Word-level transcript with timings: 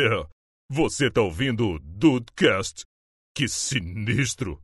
É, 0.00 0.24
você 0.70 1.10
tá 1.10 1.20
ouvindo 1.20 1.70
o 1.70 1.78
Dudecast? 1.80 2.84
Que 3.34 3.48
sinistro! 3.48 4.62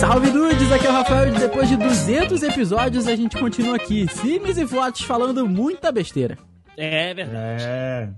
Salve 0.00 0.30
dudes, 0.30 0.72
aqui 0.72 0.86
é 0.86 0.88
o 0.88 0.92
Rafael 0.94 1.28
e 1.28 1.38
depois 1.38 1.68
de 1.68 1.76
200 1.76 2.42
episódios 2.42 3.06
a 3.06 3.14
gente 3.14 3.38
continua 3.38 3.76
aqui, 3.76 4.08
firmes 4.08 4.56
e 4.56 4.66
fortes, 4.66 5.04
falando 5.04 5.46
muita 5.46 5.92
besteira. 5.92 6.38
É 6.74 7.12
verdade. 7.12 7.64
É. 7.66 8.10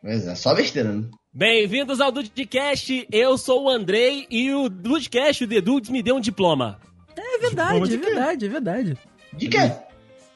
Pois 0.00 0.28
é, 0.28 0.34
só 0.36 0.54
besteira, 0.54 0.92
né? 0.92 1.10
Bem-vindos 1.34 1.98
ao 1.98 2.12
Dudecast, 2.12 3.06
eu 3.10 3.38
sou 3.38 3.64
o 3.64 3.70
Andrei 3.70 4.26
e 4.30 4.52
o 4.52 4.68
Dudecast, 4.68 5.44
o 5.44 5.48
The 5.48 5.62
Dudes, 5.62 5.88
me 5.88 6.02
deu 6.02 6.16
um 6.16 6.20
diploma. 6.20 6.78
É 7.16 7.38
verdade, 7.38 7.94
é 7.94 7.96
verdade, 7.96 8.44
é 8.44 8.48
verdade. 8.48 8.98
De 9.32 9.48
quê? 9.48 9.72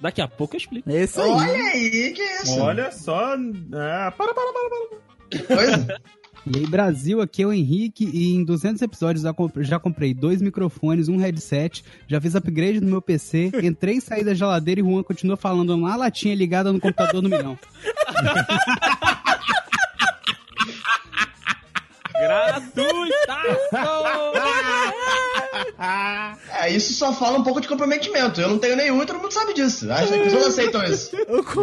Daqui 0.01 0.23
a 0.23 0.29
pouco 0.29 0.55
eu 0.57 0.59
explico. 0.59 0.91
É 0.91 1.05
isso 1.05 1.21
aí. 1.21 1.31
Olha 1.31 1.53
aí, 1.53 2.13
que 2.15 2.23
isso? 2.23 2.59
Olha 2.61 2.91
só. 2.91 3.35
Ah, 3.75 4.11
para, 4.17 4.33
para, 4.33 4.53
para, 4.53 4.71
para. 4.71 4.99
Que 5.31 5.39
coisa. 5.43 6.01
E 6.49 6.59
aí, 6.61 6.67
Brasil, 6.69 7.21
aqui 7.21 7.43
é 7.43 7.47
o 7.47 7.53
Henrique 7.53 8.09
e 8.09 8.37
em 8.37 8.45
200 8.45 8.81
episódios 8.81 9.25
já 9.25 9.35
comp- 9.35 9.57
já 9.63 9.81
comprei 9.81 10.15
dois 10.15 10.41
microfones, 10.41 11.09
um 11.09 11.17
headset, 11.17 11.85
já 12.07 12.21
fiz 12.21 12.37
upgrade 12.37 12.81
no 12.81 12.87
meu 12.89 13.03
PC, 13.03 13.51
entrei 13.65 13.97
e 13.97 14.01
saí 14.01 14.23
da 14.23 14.33
geladeira 14.33 14.81
e 14.81 14.85
Juan 14.85 15.03
continua 15.03 15.37
falando 15.37 15.77
na 15.77 15.97
latinha 15.97 16.37
ligada 16.37 16.73
no 16.73 16.79
computador 16.79 17.21
do 17.21 17.29
milhão. 17.29 17.59
Gratuitaço! 22.21 23.73
É, 26.59 26.71
isso 26.71 26.95
só 26.95 27.13
fala 27.13 27.39
um 27.39 27.43
pouco 27.43 27.61
de 27.61 27.69
comprometimento. 27.69 28.41
Eu 28.41 28.49
não 28.49 28.59
tenho 28.59 28.77
nenhum 28.77 29.03
e 29.03 29.07
todo 29.07 29.19
mundo 29.21 29.33
sabe 29.33 29.53
disso. 29.55 29.91
Acho 29.93 30.09
que 30.09 30.15
as 30.15 30.23
pessoas 30.25 30.47
aceitam 30.47 30.85
isso. 30.85 31.11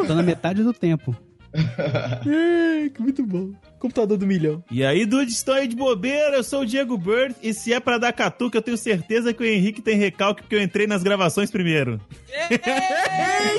Tô 0.08 0.14
na 0.14 0.24
metade 0.24 0.64
do 0.64 0.74
tempo. 0.74 1.16
É, 1.56 2.90
que 2.90 3.00
muito 3.02 3.24
bom. 3.24 3.52
Computador 3.80 4.18
do 4.18 4.26
milhão. 4.26 4.64
E 4.72 4.84
aí, 4.84 5.06
dude, 5.06 5.32
estou 5.32 5.54
aí 5.54 5.68
de 5.68 5.76
bobeira, 5.76 6.38
eu 6.38 6.44
sou 6.44 6.62
o 6.62 6.66
Diego 6.66 6.98
Bird, 6.98 7.36
e 7.44 7.54
se 7.54 7.72
é 7.74 7.80
pra 7.80 8.00
dar 8.00 8.12
catuca, 8.12 8.58
eu 8.58 8.62
tenho 8.62 8.78
certeza 8.78 9.34
que 9.34 9.44
o 9.44 9.46
Henrique 9.46 9.82
tem 9.82 9.96
recalque 9.98 10.42
porque 10.42 10.56
eu 10.56 10.62
entrei 10.62 10.88
nas 10.88 11.04
gravações 11.04 11.52
primeiro. 11.52 12.02
É 12.32 12.56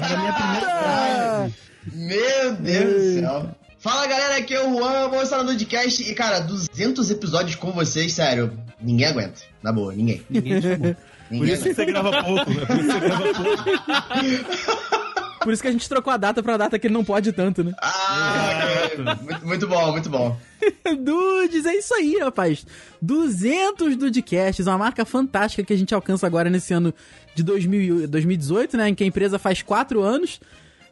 a 0.03 0.17
minha 0.19 0.33
primeira 0.33 0.67
frase. 0.67 1.55
Meu 1.93 2.53
Deus 2.55 2.95
do 2.95 3.21
céu. 3.21 3.51
Fala 3.85 4.07
galera, 4.07 4.39
aqui 4.39 4.55
é 4.55 4.67
o 4.67 4.79
Juan, 4.79 5.11
vamos 5.11 5.25
estar 5.25 5.43
no 5.43 5.51
Dudcast. 5.53 6.11
E 6.11 6.15
cara, 6.15 6.41
200 6.41 7.11
episódios 7.11 7.55
com 7.55 7.71
vocês, 7.71 8.15
sério, 8.15 8.51
ninguém 8.81 9.09
aguenta. 9.09 9.43
Na 9.63 9.71
boa, 9.71 9.93
ninguém. 9.93 10.23
Ninguém 10.31 10.63
chamou. 10.63 10.95
Por 10.95 10.97
Ninguém 11.31 11.53
isso 11.53 11.63
que 11.65 11.69
aguenta. 11.69 11.85
você 11.85 11.85
grava 11.85 12.25
pouco, 12.25 12.51
né? 12.51 12.65
Por 12.65 12.77
isso 12.79 12.87
que 12.87 12.93
você 12.93 13.01
grava 13.01 13.35
pouco. 13.35 15.05
Por 15.45 15.53
isso 15.53 15.61
que 15.61 15.69
a 15.69 15.73
gente 15.73 15.87
trocou 15.87 16.11
a 16.11 16.17
data 16.17 16.43
pra 16.43 16.57
data 16.57 16.79
que 16.79 16.87
ele 16.87 16.95
não 16.95 17.05
pode 17.05 17.31
tanto, 17.31 17.63
né? 17.63 17.75
Ah, 17.83 18.89
muito, 19.21 19.47
muito 19.47 19.69
bom, 19.69 19.93
muito 19.93 20.09
bom. 20.09 20.35
Dudes, 20.99 21.67
é 21.67 21.75
isso 21.75 21.93
aí, 21.93 22.17
rapaz. 22.19 22.65
200 23.03 23.97
Dudecasts, 23.97 24.67
uma 24.67 24.79
marca 24.79 25.05
fantástica 25.05 25.63
que 25.63 25.75
a 25.75 25.77
gente 25.77 25.95
alcança 25.95 26.27
agora 26.27 26.49
nesse 26.49 26.73
ano 26.73 26.95
de 27.35 27.43
2000 27.43 28.09
2018, 28.09 28.79
né? 28.79 28.89
Em 28.89 28.95
que 28.95 29.05
a 29.05 29.07
empresa 29.07 29.39
faz 29.39 29.61
4 29.61 30.01
anos. 30.01 30.41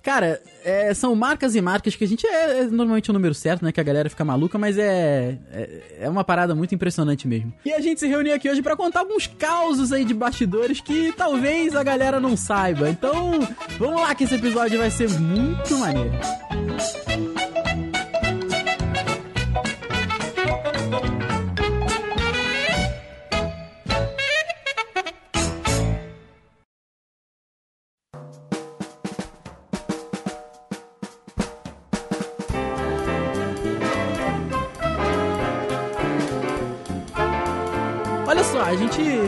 Cara, 0.02 0.42
é, 0.64 0.92
são 0.94 1.14
marcas 1.14 1.54
e 1.54 1.60
marcas 1.60 1.94
que 1.94 2.04
a 2.04 2.08
gente. 2.08 2.26
É, 2.26 2.60
é 2.60 2.64
normalmente 2.64 3.10
o 3.10 3.12
número 3.12 3.34
certo, 3.34 3.64
né? 3.64 3.70
Que 3.70 3.80
a 3.80 3.84
galera 3.84 4.10
fica 4.10 4.24
maluca, 4.24 4.58
mas 4.58 4.76
é, 4.76 5.38
é. 5.52 5.82
É 6.00 6.08
uma 6.08 6.24
parada 6.24 6.54
muito 6.54 6.74
impressionante 6.74 7.28
mesmo. 7.28 7.52
E 7.64 7.72
a 7.72 7.80
gente 7.80 8.00
se 8.00 8.08
reuniu 8.08 8.34
aqui 8.34 8.50
hoje 8.50 8.62
pra 8.62 8.76
contar 8.76 9.00
alguns 9.00 9.26
causos 9.26 9.92
aí 9.92 10.04
de 10.04 10.12
bastidores 10.12 10.80
que 10.80 11.12
talvez 11.12 11.76
a 11.76 11.82
galera 11.82 12.18
não 12.18 12.36
saiba. 12.36 12.88
Então, 12.88 13.40
vamos 13.78 14.00
lá 14.00 14.14
que 14.14 14.24
esse 14.24 14.34
episódio 14.34 14.78
vai 14.78 14.90
ser 14.90 15.08
muito 15.10 15.78
maneiro. 15.78 16.12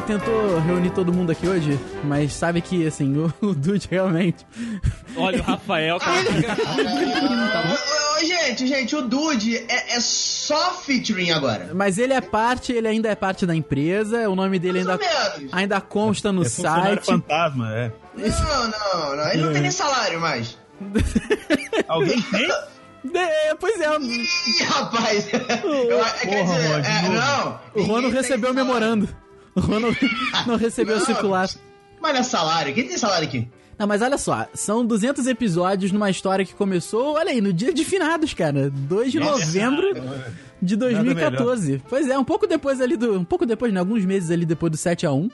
Tentou 0.02 0.58
reunir 0.60 0.90
todo 0.90 1.12
mundo 1.12 1.30
aqui 1.32 1.46
hoje, 1.46 1.78
mas 2.04 2.32
sabe 2.32 2.60
que, 2.60 2.86
assim, 2.86 3.16
o, 3.16 3.32
o 3.46 3.54
Dude 3.54 3.88
realmente. 3.90 4.46
Olha 5.16 5.40
o 5.40 5.42
Rafael, 5.42 5.98
cara. 5.98 6.20
Ô, 8.16 8.24
gente, 8.24 8.66
gente, 8.66 8.94
o 8.96 9.02
Dude 9.02 9.56
é, 9.56 9.96
é 9.96 10.00
só 10.00 10.72
featuring 10.74 11.30
agora. 11.30 11.70
Mas 11.74 11.98
ele 11.98 12.12
é 12.12 12.20
parte, 12.20 12.72
ele 12.72 12.88
ainda 12.88 13.08
é 13.08 13.14
parte 13.14 13.44
da 13.46 13.54
empresa, 13.54 14.28
o 14.28 14.34
nome 14.36 14.58
dele 14.58 14.80
ainda, 14.80 14.98
ainda 15.52 15.80
consta 15.80 16.30
no 16.32 16.42
É 16.42 16.44
funcionário 16.44 16.94
site. 16.96 17.06
fantasma, 17.06 17.72
é. 17.74 17.92
Não, 18.16 18.68
não, 18.68 19.16
não. 19.16 19.30
Ele 19.32 19.42
não 19.42 19.52
tem 19.52 19.62
nem 19.62 19.70
salário 19.70 20.20
mais. 20.20 20.56
Alguém 21.88 22.20
tem? 22.22 22.48
É, 23.14 23.54
pois 23.54 23.78
é, 23.80 23.86
Ih, 24.00 24.62
rapaz. 24.64 25.28
Eu, 25.32 26.00
é, 26.00 26.10
quer 26.10 26.44
Porra, 26.46 26.80
dizer, 26.80 26.90
é, 26.90 27.08
não. 27.10 27.60
o 27.74 28.00
tem 28.00 28.10
recebeu 28.10 28.50
o 28.50 28.54
memorando. 28.54 29.08
O 29.54 29.60
Juan 29.60 29.80
não, 29.80 29.96
não 30.46 30.56
recebeu 30.56 30.96
o 30.96 30.98
Não, 30.98 31.06
circular. 31.06 31.48
Mas 32.00 32.12
não 32.12 32.20
é 32.20 32.22
salário. 32.22 32.74
Quem 32.74 32.88
tem 32.88 32.98
salário 32.98 33.26
aqui? 33.28 33.48
Não, 33.78 33.86
mas 33.86 34.02
olha 34.02 34.16
só, 34.18 34.46
são 34.54 34.86
200 34.86 35.26
episódios 35.26 35.90
numa 35.90 36.08
história 36.08 36.44
que 36.44 36.54
começou, 36.54 37.14
olha 37.14 37.30
aí, 37.30 37.40
no 37.40 37.52
dia 37.52 37.72
de 37.72 37.84
finados, 37.84 38.32
cara. 38.32 38.70
2 38.70 39.12
de 39.12 39.18
Nossa. 39.18 39.44
novembro 39.46 39.92
de 40.62 40.76
2014. 40.76 41.82
Pois 41.88 42.08
é, 42.08 42.16
um 42.16 42.24
pouco 42.24 42.46
depois 42.46 42.80
ali 42.80 42.96
do. 42.96 43.18
Um 43.18 43.24
pouco 43.24 43.44
depois, 43.44 43.72
né? 43.72 43.80
Alguns 43.80 44.04
meses 44.04 44.30
ali 44.30 44.46
depois 44.46 44.70
do 44.70 44.78
7x1. 44.78 45.30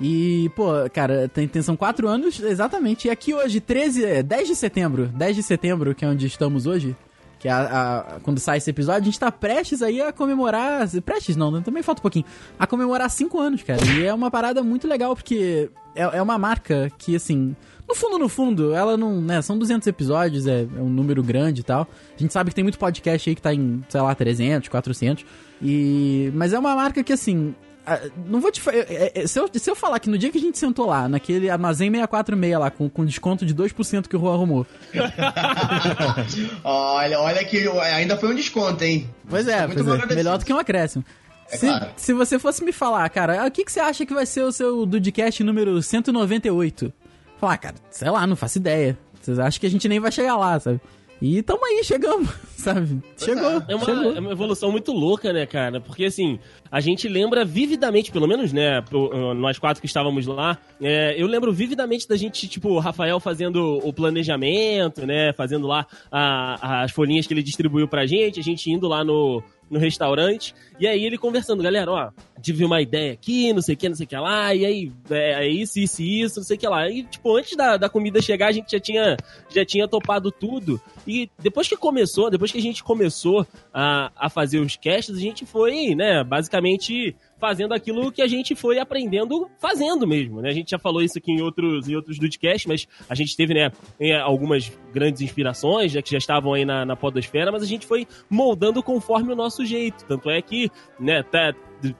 E, 0.00 0.50
pô, 0.56 0.68
cara, 0.92 1.28
tem, 1.28 1.46
tem, 1.46 1.60
são 1.60 1.76
quatro 1.76 2.08
anos, 2.08 2.40
exatamente. 2.40 3.08
E 3.08 3.10
aqui 3.10 3.34
hoje, 3.34 3.60
13, 3.60 4.04
é, 4.04 4.22
10 4.22 4.48
de 4.48 4.56
setembro, 4.56 5.08
10 5.08 5.36
de 5.36 5.42
setembro, 5.42 5.94
que 5.94 6.04
é 6.04 6.08
onde 6.08 6.26
estamos 6.26 6.66
hoje, 6.66 6.96
que 7.40 7.48
é 7.48 7.50
a, 7.50 7.98
a- 8.16 8.20
quando 8.20 8.38
sai 8.38 8.58
esse 8.58 8.70
episódio, 8.70 9.00
a 9.00 9.04
gente 9.06 9.18
tá 9.18 9.32
prestes 9.32 9.82
aí 9.82 10.00
a 10.00 10.12
comemorar. 10.12 10.86
Prestes 11.02 11.34
não, 11.36 11.50
né? 11.50 11.62
também 11.64 11.82
falta 11.82 12.00
um 12.00 12.02
pouquinho. 12.02 12.24
A 12.58 12.66
comemorar 12.66 13.10
cinco 13.10 13.40
anos, 13.40 13.62
cara. 13.62 13.80
E 13.84 14.04
é 14.04 14.14
uma 14.14 14.30
parada 14.30 14.62
muito 14.62 14.86
legal, 14.86 15.16
porque 15.16 15.70
é, 15.96 16.02
é 16.02 16.22
uma 16.22 16.38
marca 16.38 16.92
que, 16.98 17.16
assim. 17.16 17.56
No 17.88 17.94
fundo, 17.96 18.18
no 18.18 18.28
fundo, 18.28 18.72
ela 18.72 18.96
não. 18.96 19.20
né, 19.20 19.42
são 19.42 19.58
200 19.58 19.84
episódios, 19.88 20.46
é, 20.46 20.60
é 20.62 20.80
um 20.80 20.88
número 20.88 21.24
grande 21.24 21.62
e 21.62 21.64
tal. 21.64 21.88
A 22.16 22.20
gente 22.20 22.32
sabe 22.32 22.50
que 22.50 22.54
tem 22.54 22.62
muito 22.62 22.78
podcast 22.78 23.28
aí 23.28 23.34
que 23.34 23.42
tá 23.42 23.52
em, 23.52 23.82
sei 23.88 24.00
lá, 24.00 24.14
300, 24.14 24.68
400. 24.68 25.24
E. 25.60 26.30
Mas 26.34 26.52
é 26.52 26.58
uma 26.58 26.76
marca 26.76 27.02
que, 27.02 27.12
assim. 27.12 27.54
Ah, 27.90 28.00
Não 28.26 28.40
vou 28.40 28.52
te 28.52 28.62
é, 28.70 29.12
é, 29.14 29.26
se, 29.26 29.38
eu, 29.38 29.50
se 29.52 29.68
eu 29.68 29.74
falar 29.74 29.98
que 29.98 30.08
no 30.08 30.16
dia 30.16 30.30
que 30.30 30.38
a 30.38 30.40
gente 30.40 30.56
sentou 30.58 30.86
lá, 30.86 31.08
naquele 31.08 31.50
armazém 31.50 31.90
646 31.90 32.58
lá, 32.58 32.70
com, 32.70 32.88
com 32.88 33.04
desconto 33.04 33.44
de 33.44 33.52
2% 33.54 34.06
que 34.06 34.16
o 34.16 34.20
Juan 34.20 34.34
arrumou. 34.34 34.66
olha, 36.62 37.20
olha 37.20 37.44
que 37.44 37.68
ainda 37.68 38.16
foi 38.16 38.30
um 38.30 38.34
desconto, 38.34 38.84
hein? 38.84 39.08
Pois 39.28 39.48
é, 39.48 39.66
pois 39.66 39.86
é. 39.86 40.14
Melhor 40.14 40.38
do 40.38 40.44
que 40.44 40.52
um 40.52 40.58
acréscimo. 40.58 41.04
É 41.50 41.56
se, 41.56 41.66
claro. 41.66 41.90
se 41.96 42.12
você 42.12 42.38
fosse 42.38 42.62
me 42.62 42.72
falar, 42.72 43.08
cara, 43.10 43.42
ah, 43.42 43.46
o 43.46 43.50
que, 43.50 43.64
que 43.64 43.72
você 43.72 43.80
acha 43.80 44.06
que 44.06 44.14
vai 44.14 44.24
ser 44.24 44.42
o 44.42 44.52
seu 44.52 44.86
Dudcast 44.86 45.42
número 45.42 45.82
198? 45.82 46.92
Falar, 47.40 47.58
cara, 47.58 47.74
sei 47.90 48.08
lá, 48.08 48.24
não 48.26 48.36
faço 48.36 48.58
ideia. 48.58 48.96
Vocês 49.20 49.38
acham 49.38 49.60
que 49.60 49.66
a 49.66 49.70
gente 49.70 49.88
nem 49.88 49.98
vai 49.98 50.12
chegar 50.12 50.36
lá, 50.36 50.60
sabe? 50.60 50.80
E 51.22 51.42
tamo 51.42 51.62
aí, 51.66 51.84
chegamos, 51.84 52.30
sabe? 52.56 53.02
Chegou, 53.16 53.62
É 53.68 53.74
uma, 53.74 53.84
chegou. 53.84 54.16
é 54.16 54.20
uma 54.20 54.32
evolução 54.32 54.72
muito 54.72 54.90
louca, 54.92 55.32
né, 55.34 55.44
cara? 55.44 55.78
Porque, 55.80 56.06
assim, 56.06 56.38
a 56.72 56.80
gente 56.80 57.06
lembra 57.08 57.44
vividamente, 57.44 58.10
pelo 58.10 58.26
menos, 58.26 58.52
né, 58.54 58.80
pro- 58.80 59.34
nós 59.34 59.58
quatro 59.58 59.80
que 59.82 59.86
estávamos 59.86 60.26
lá, 60.26 60.56
é, 60.80 61.14
eu 61.20 61.26
lembro 61.26 61.52
vividamente 61.52 62.08
da 62.08 62.16
gente, 62.16 62.48
tipo, 62.48 62.70
o 62.70 62.78
Rafael 62.78 63.20
fazendo 63.20 63.78
o 63.84 63.92
planejamento, 63.92 65.06
né, 65.06 65.32
fazendo 65.34 65.66
lá 65.66 65.86
a- 66.10 66.82
as 66.84 66.90
folhinhas 66.92 67.26
que 67.26 67.34
ele 67.34 67.42
distribuiu 67.42 67.86
pra 67.86 68.06
gente, 68.06 68.40
a 68.40 68.42
gente 68.42 68.70
indo 68.70 68.88
lá 68.88 69.04
no, 69.04 69.42
no 69.70 69.78
restaurante, 69.78 70.54
e 70.80 70.86
aí 70.86 71.04
ele 71.04 71.16
conversando, 71.18 71.62
galera, 71.62 71.90
ó, 71.92 72.10
tive 72.42 72.64
uma 72.64 72.80
ideia 72.80 73.12
aqui, 73.12 73.52
não 73.52 73.60
sei 73.62 73.74
o 73.74 73.78
que, 73.78 73.88
não 73.88 73.94
sei 73.94 74.06
o 74.06 74.08
que 74.08 74.16
lá, 74.16 74.52
e 74.54 74.64
aí, 74.64 74.92
é, 75.10 75.44
é 75.44 75.48
isso, 75.48 75.78
isso 75.78 76.02
isso, 76.02 76.40
não 76.40 76.44
sei 76.44 76.56
o 76.56 76.60
que 76.60 76.66
lá. 76.66 76.88
E, 76.90 77.04
tipo, 77.04 77.36
antes 77.36 77.54
da, 77.56 77.76
da 77.76 77.88
comida 77.88 78.20
chegar, 78.22 78.48
a 78.48 78.52
gente 78.52 78.72
já 78.72 78.80
tinha, 78.80 79.16
já 79.54 79.64
tinha 79.64 79.86
topado 79.86 80.32
tudo. 80.32 80.80
E 81.06 81.30
depois 81.38 81.68
que 81.68 81.76
começou, 81.76 82.30
depois 82.30 82.52
que 82.52 82.58
a 82.58 82.62
gente 82.62 82.82
começou 82.82 83.46
a, 83.72 84.10
a 84.16 84.28
fazer 84.28 84.58
os 84.58 84.76
casts, 84.76 85.16
a 85.16 85.20
gente 85.20 85.46
foi, 85.46 85.94
né, 85.94 86.22
basicamente 86.24 87.16
fazendo 87.38 87.72
aquilo 87.72 88.12
que 88.12 88.20
a 88.20 88.26
gente 88.26 88.54
foi 88.54 88.78
aprendendo 88.78 89.48
fazendo 89.58 90.06
mesmo, 90.06 90.42
né? 90.42 90.50
A 90.50 90.52
gente 90.52 90.70
já 90.70 90.78
falou 90.78 91.02
isso 91.02 91.18
aqui 91.18 91.32
em 91.32 91.40
outros, 91.40 91.88
em 91.88 91.96
outros 91.96 92.18
Dudcast, 92.18 92.68
mas 92.68 92.86
a 93.08 93.14
gente 93.14 93.34
teve, 93.36 93.54
né, 93.54 93.72
em 93.98 94.14
algumas 94.14 94.70
grandes 94.92 95.22
inspirações, 95.22 95.94
né, 95.94 96.02
que 96.02 96.10
já 96.10 96.18
estavam 96.18 96.52
aí 96.52 96.64
na, 96.64 96.84
na 96.84 96.96
podosfera, 96.96 97.50
mas 97.50 97.62
a 97.62 97.66
gente 97.66 97.86
foi 97.86 98.06
moldando 98.28 98.82
conforme 98.82 99.32
o 99.32 99.36
nosso 99.36 99.64
jeito. 99.64 100.04
Tanto 100.04 100.28
é 100.28 100.40
que, 100.42 100.70
né, 100.98 101.22
tá, 101.22 101.54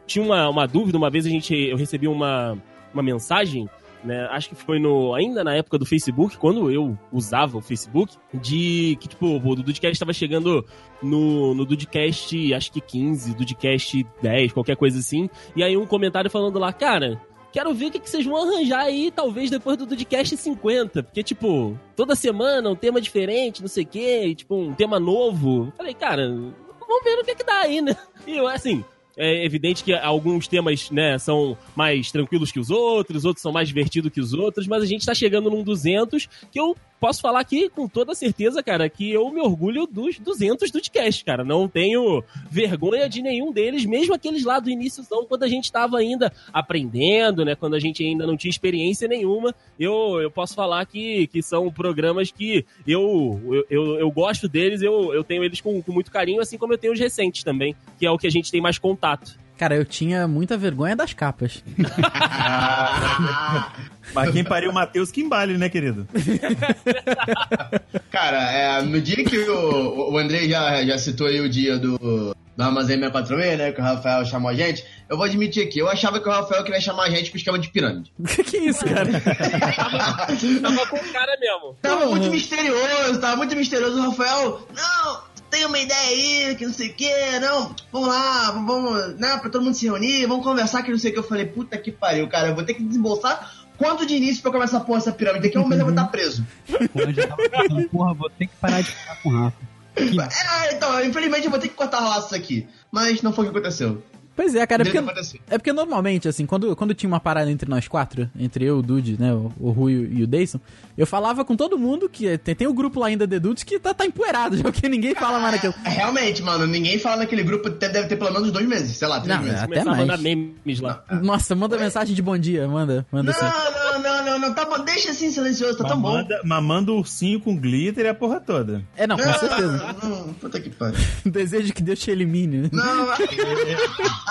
tinha 0.07 0.25
uma, 0.25 0.49
uma 0.49 0.67
dúvida, 0.67 0.99
uma 0.99 1.11
vez 1.11 1.27
a 1.27 1.31
gente, 1.31 1.55
eu 1.55 1.77
recebi 1.77 2.07
uma, 2.07 2.57
uma 2.93 3.03
mensagem 3.03 3.69
né? 4.05 4.27
Acho 4.31 4.51
que 4.51 4.55
foi 4.55 4.79
no 4.79 5.15
ainda 5.15 5.45
na 5.45 5.55
época 5.55 5.79
do 5.79 5.87
Facebook, 5.87 6.37
quando 6.37 6.71
eu 6.71 6.99
usava 7.13 7.59
o 7.59 7.61
Facebook, 7.61 8.17
de 8.35 8.97
que, 9.01 9.09
tipo, 9.09 9.27
o 9.27 9.57
Dudcast 9.57 9.93
estava 9.93 10.13
chegando 10.13 10.65
no, 11.03 11.55
no 11.55 11.65
Dudcast, 11.65 12.55
acho 12.55 12.73
que 12.73 12.81
15, 12.81 13.35
Dudcast 13.35 14.07
10, 14.23 14.53
qualquer 14.53 14.77
coisa 14.77 14.99
assim. 14.99 15.29
E 15.55 15.63
aí 15.63 15.77
um 15.77 15.87
comentário 15.87 16.31
falando 16.31 16.59
lá, 16.59 16.73
cara, 16.73 17.21
quero 17.53 17.75
ver 17.75 17.87
o 17.87 17.91
que, 17.91 17.99
que 17.99 18.09
vocês 18.09 18.25
vão 18.25 18.37
arranjar 18.37 18.81
aí, 18.81 19.11
talvez 19.11 19.51
depois 19.51 19.77
do 19.77 19.87
Dudcast 19.87 20.37
50. 20.37 21.03
Porque, 21.03 21.23
tipo, 21.23 21.79
toda 21.97 22.15
semana 22.15 22.71
um 22.71 22.77
tema 22.77 23.01
diferente, 23.01 23.61
não 23.61 23.69
sei 23.69 23.85
o 23.85 23.89
quê, 23.89 24.35
tipo, 24.35 24.57
um 24.57 24.75
tema 24.75 24.99
novo. 24.99 25.73
Falei, 25.77 25.95
cara, 25.95 26.29
vamos 26.29 27.05
ver 27.05 27.19
o 27.19 27.25
que, 27.25 27.35
que 27.35 27.45
dá 27.45 27.61
aí, 27.61 27.81
né? 27.81 27.97
E 28.27 28.37
eu, 28.37 28.47
assim, 28.47 28.85
é 29.21 29.45
evidente 29.45 29.85
que 29.85 29.93
alguns 29.93 30.49
temas, 30.49 30.91
né, 30.91 31.19
são 31.19 31.57
mais 31.77 32.11
tranquilos 32.11 32.51
que 32.51 32.59
os 32.59 32.71
outros, 32.71 33.25
outros 33.25 33.43
são 33.43 33.53
mais 33.53 33.69
divertidos 33.69 34.11
que 34.11 34.21
os 34.21 34.33
outros, 34.33 34.67
mas 34.67 34.83
a 34.83 34.87
gente 34.87 35.05
tá 35.05 35.15
chegando 35.15 35.51
num 35.51 35.63
200 35.63 36.27
que 36.51 36.59
eu 36.59 36.77
posso 37.01 37.23
falar 37.23 37.41
aqui 37.41 37.71
com 37.71 37.89
toda 37.89 38.15
certeza, 38.15 38.63
cara, 38.63 38.89
que 38.89 39.11
eu 39.11 39.31
me 39.31 39.41
orgulho 39.41 39.87
dos 39.87 40.19
200 40.19 40.71
do 40.71 40.81
podcast, 40.91 41.25
cara. 41.25 41.45
Não 41.45 41.69
tenho 41.69 42.23
vergonha 42.51 43.09
de 43.09 43.23
nenhum 43.23 43.53
deles, 43.53 43.87
mesmo 43.87 44.15
aqueles 44.15 44.45
lá 44.45 44.61
do 44.61 44.69
início, 44.69 45.03
quando 45.29 45.45
a 45.45 45.49
gente 45.49 45.73
tava 45.73 45.99
ainda 45.99 46.33
aprendendo, 46.53 47.45
né? 47.45 47.55
Quando 47.55 47.75
a 47.75 47.81
gente 47.81 48.05
ainda 48.05 48.27
não 48.27 48.37
tinha 48.37 48.51
experiência 48.51 49.09
nenhuma. 49.09 49.55
Eu, 49.79 50.21
eu 50.21 50.31
posso 50.31 50.55
falar 50.55 50.85
que, 50.85 51.27
que 51.29 51.43
são 51.43 51.71
programas 51.71 52.31
que 52.31 52.67
eu, 52.87 53.41
eu, 53.47 53.65
eu, 53.71 53.99
eu 54.01 54.11
gosto 54.11 54.47
deles, 54.49 54.83
eu, 54.83 55.15
eu 55.15 55.25
tenho 55.25 55.43
eles 55.43 55.61
com, 55.61 55.81
com 55.81 55.93
muito 55.93 56.11
carinho, 56.11 56.43
assim 56.43 56.59
como 56.59 56.75
eu 56.75 56.79
tenho 56.79 56.93
os 56.93 57.01
recentes 57.01 57.43
também, 57.43 57.75
que 57.99 58.05
é 58.05 58.11
o 58.11 58.19
que 58.19 58.27
a 58.27 58.31
gente 58.31 58.51
tem 58.51 58.61
mais 58.61 58.79
contato. 58.79 59.39
Cara, 59.57 59.77
eu 59.77 59.85
tinha 59.85 60.27
muita 60.27 60.57
vergonha 60.57 60.97
das 60.97 61.13
capas. 61.13 61.63
Mas 64.15 64.31
quem 64.31 64.45
pariu 64.45 64.71
o 64.71 64.75
Matheus 64.75 65.11
que 65.11 65.21
embale, 65.21 65.57
né, 65.57 65.69
querido? 65.69 66.07
Cara, 68.11 68.53
é, 68.53 68.83
no 68.83 69.01
dia 69.01 69.25
que 69.25 69.39
o, 69.39 70.13
o 70.13 70.19
Andrei 70.19 70.49
já, 70.49 70.85
já 70.85 70.99
citou 70.99 71.27
aí 71.27 71.41
o 71.41 71.49
dia 71.49 71.79
do, 71.79 72.35
do 72.61 72.63
Armazém 72.63 72.99
646, 72.99 73.59
né, 73.59 73.73
que 73.73 73.81
o 73.81 73.85
Rafael 73.85 74.25
chamou 74.25 74.51
a 74.51 74.55
gente, 74.55 74.85
eu 75.09 75.17
vou 75.17 75.25
admitir 75.25 75.67
aqui, 75.67 75.79
eu 75.79 75.89
achava 75.89 76.21
que 76.21 76.29
o 76.29 76.33
Rafael 76.33 76.63
queria 76.63 76.81
chamar 76.81 77.05
a 77.05 77.11
gente 77.11 77.31
pro 77.31 77.39
esquema 77.39 77.59
de 77.59 77.69
pirâmide. 77.69 78.13
que 78.45 78.59
isso, 78.59 78.85
cara? 78.85 79.11
Tava 80.61 80.87
com 80.87 80.99
cara 81.13 81.39
mesmo. 81.41 81.77
Tava 81.81 82.07
muito 82.07 82.31
misterioso, 82.31 83.21
tava 83.21 83.37
muito 83.37 83.57
misterioso. 83.57 83.99
O 83.99 84.11
Rafael, 84.11 84.67
não, 84.77 85.23
tem 85.51 85.65
uma 85.65 85.79
ideia 85.79 86.09
aí, 86.09 86.57
que 86.57 86.67
não 86.67 86.73
sei 86.73 86.89
o 86.89 86.95
que, 86.95 87.11
não, 87.41 87.75
vamos 87.91 88.09
lá, 88.09 88.51
vamos, 88.53 89.19
né, 89.19 89.39
pra 89.39 89.51
todo 89.51 89.65
mundo 89.65 89.75
se 89.75 89.87
reunir, 89.87 90.27
vamos 90.27 90.45
conversar, 90.45 90.83
que 90.83 90.91
não 90.91 90.99
sei 90.99 91.11
o 91.11 91.15
que. 91.15 91.19
Eu 91.19 91.25
falei, 91.25 91.47
puta 91.47 91.77
que 91.77 91.91
pariu, 91.91 92.29
cara, 92.29 92.49
eu 92.49 92.55
vou 92.55 92.65
ter 92.65 92.75
que 92.75 92.83
desembolsar 92.83 93.53
quanto 93.81 94.05
de 94.07 94.15
início 94.15 94.43
pra 94.43 94.51
eu 94.51 94.53
começar 94.53 94.77
a 94.77 94.81
pôr 94.81 94.99
essa 94.99 95.11
pirâmide? 95.11 95.45
Daqui 95.47 95.57
a 95.57 95.61
um 95.63 95.67
mês 95.67 95.81
eu 95.81 95.87
vou 95.87 95.95
estar 95.95 96.07
preso. 96.09 96.47
Eu 96.69 97.29
tava 97.29 97.49
pensando, 97.49 97.89
porra, 97.89 98.13
vou 98.15 98.29
ter 98.29 98.47
que 98.47 98.55
parar 98.57 98.83
de 98.83 98.91
ficar 98.91 99.17
com 99.23 99.31
o 99.31 99.33
Rafa. 99.43 99.57
Que- 99.97 100.21
É, 100.21 100.75
então, 100.75 101.03
infelizmente 101.05 101.47
eu 101.47 101.51
vou 101.51 101.59
ter 101.59 101.69
que 101.69 101.75
cortar 101.75 102.01
laços 102.01 102.33
aqui. 102.35 102.69
Mas 102.93 103.23
não 103.23 103.33
foi 103.33 103.47
o 103.47 103.51
que 103.51 103.57
aconteceu. 103.59 104.03
Pois 104.41 104.55
é, 104.55 104.67
cara, 104.67 104.83
é 104.83 104.85
porque, 104.87 105.35
é 105.51 105.59
porque 105.59 105.71
normalmente, 105.71 106.27
assim, 106.27 106.47
quando, 106.47 106.75
quando 106.75 106.95
tinha 106.95 107.07
uma 107.07 107.21
parada 107.21 107.51
entre 107.51 107.69
nós 107.69 107.87
quatro, 107.87 108.27
entre 108.39 108.65
eu, 108.65 108.79
o 108.79 108.83
Dude, 108.83 109.21
né, 109.21 109.35
o, 109.35 109.53
o 109.61 109.71
Rui 109.71 110.09
e 110.11 110.23
o 110.23 110.27
Dayson, 110.27 110.59
eu 110.97 111.07
falava 111.07 111.45
com 111.45 111.55
todo 111.55 111.79
mundo 111.79 112.09
que 112.09 112.39
tem, 112.39 112.55
tem 112.55 112.67
o 112.67 112.73
grupo 112.73 112.99
lá 113.01 113.09
ainda 113.09 113.27
de 113.27 113.39
Dudes 113.39 113.65
que 113.65 113.79
tá, 113.79 113.93
tá 113.93 114.07
empoeirado, 114.07 114.57
já 114.57 114.63
porque 114.63 114.89
ninguém 114.89 115.15
fala 115.15 115.39
mais 115.39 115.57
naquilo. 115.57 115.75
É, 115.85 115.91
Realmente, 115.91 116.43
mano, 116.43 116.67
ninguém 116.67 116.99
fala 116.99 117.19
naquele 117.19 117.43
grupo, 117.43 117.69
deve 117.69 118.09
ter 118.09 118.17
pelo 118.17 118.33
menos 118.33 118.51
dois 118.51 118.67
meses, 118.67 118.97
sei 118.97 119.09
lá, 119.09 119.21
três 119.21 119.37
Não, 119.37 119.45
meses. 119.45 119.61
Até 119.63 119.85
mais. 119.85 119.99
mandar 119.99 120.17
memes 120.17 120.81
lá. 120.81 121.05
Nossa, 121.21 121.55
manda 121.55 121.77
mensagem 121.77 122.15
de 122.15 122.23
bom 122.23 122.39
dia, 122.39 122.67
manda, 122.67 123.07
manda 123.13 123.33
assim. 123.33 123.45
Não, 123.45 123.93
não, 123.93 124.03
não, 124.23 124.39
não, 124.39 124.49
não, 124.49 124.55
tá 124.55 124.65
bom, 124.65 124.83
deixa 124.85 125.11
assim 125.11 125.31
silencioso, 125.31 125.79
tá 125.79 125.85
tão 125.89 126.01
bom. 126.01 126.09
Mamanda, 126.13 126.41
mamando 126.45 126.95
ursinho 126.97 127.41
com 127.41 127.57
glitter 127.57 128.05
e 128.05 128.09
a 128.09 128.15
porra 128.15 128.41
toda. 128.41 128.83
É, 128.97 129.07
não, 129.07 129.17
com 129.17 129.25
Não, 129.25 129.39
certeza. 129.39 129.97
Não, 130.03 130.33
puta 130.35 130.61
que 130.61 130.71
pariu. 130.71 130.99
Desejo 131.25 131.73
que 131.73 131.83
Deus 131.83 131.99
te 131.99 132.11
elimine. 132.11 132.63
né? 132.63 132.71
Não, 132.73 133.09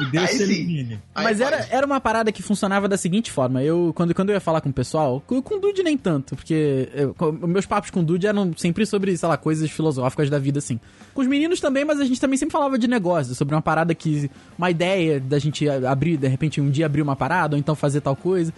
E 0.00 0.06
Deus 0.10 0.24
Aí 0.30 0.36
se 0.36 0.46
sim. 0.46 0.52
elimine. 0.52 1.00
aí 1.14 1.24
Mas 1.24 1.38
pode. 1.38 1.52
era, 1.54 1.68
era 1.70 1.86
uma 1.86 2.00
parada 2.00 2.32
que 2.32 2.42
funcionava 2.42 2.88
da 2.88 2.96
seguinte 2.96 3.30
forma. 3.30 3.62
Eu, 3.62 3.92
quando, 3.94 4.12
quando 4.12 4.30
eu 4.30 4.34
ia 4.34 4.40
falar 4.40 4.60
com 4.60 4.68
o 4.68 4.72
pessoal, 4.72 5.22
com, 5.24 5.40
com 5.40 5.54
o 5.54 5.60
Dude 5.60 5.84
nem 5.84 5.96
tanto, 5.96 6.34
porque 6.34 6.88
eu- 6.92 7.14
com- 7.14 7.30
meus 7.30 7.64
papos 7.64 7.90
com 7.90 8.00
o 8.00 8.02
Dude 8.02 8.26
eram 8.26 8.50
sempre 8.56 8.84
sobre, 8.86 9.16
sei 9.16 9.28
lá, 9.28 9.36
coisas 9.36 9.70
filosóficas 9.70 10.28
da 10.28 10.38
vida, 10.38 10.58
assim. 10.58 10.80
Com 11.12 11.20
os 11.22 11.28
meninos 11.28 11.60
também, 11.60 11.84
mas 11.84 12.00
a 12.00 12.04
gente 12.04 12.20
também 12.20 12.36
sempre 12.36 12.52
falava 12.52 12.76
de 12.76 12.88
negócio, 12.88 13.34
sobre 13.36 13.54
uma 13.54 13.62
parada 13.62 13.94
que. 13.94 14.28
Uma 14.58 14.68
ideia 14.70 15.20
da 15.20 15.38
gente 15.38 15.68
abrir, 15.68 16.16
de 16.16 16.26
repente, 16.26 16.60
um 16.60 16.70
dia 16.70 16.86
abrir 16.86 17.02
uma 17.02 17.14
parada, 17.14 17.54
ou 17.54 17.60
então 17.60 17.74
fazer 17.76 18.00
tal 18.00 18.16
coisa. 18.16 18.52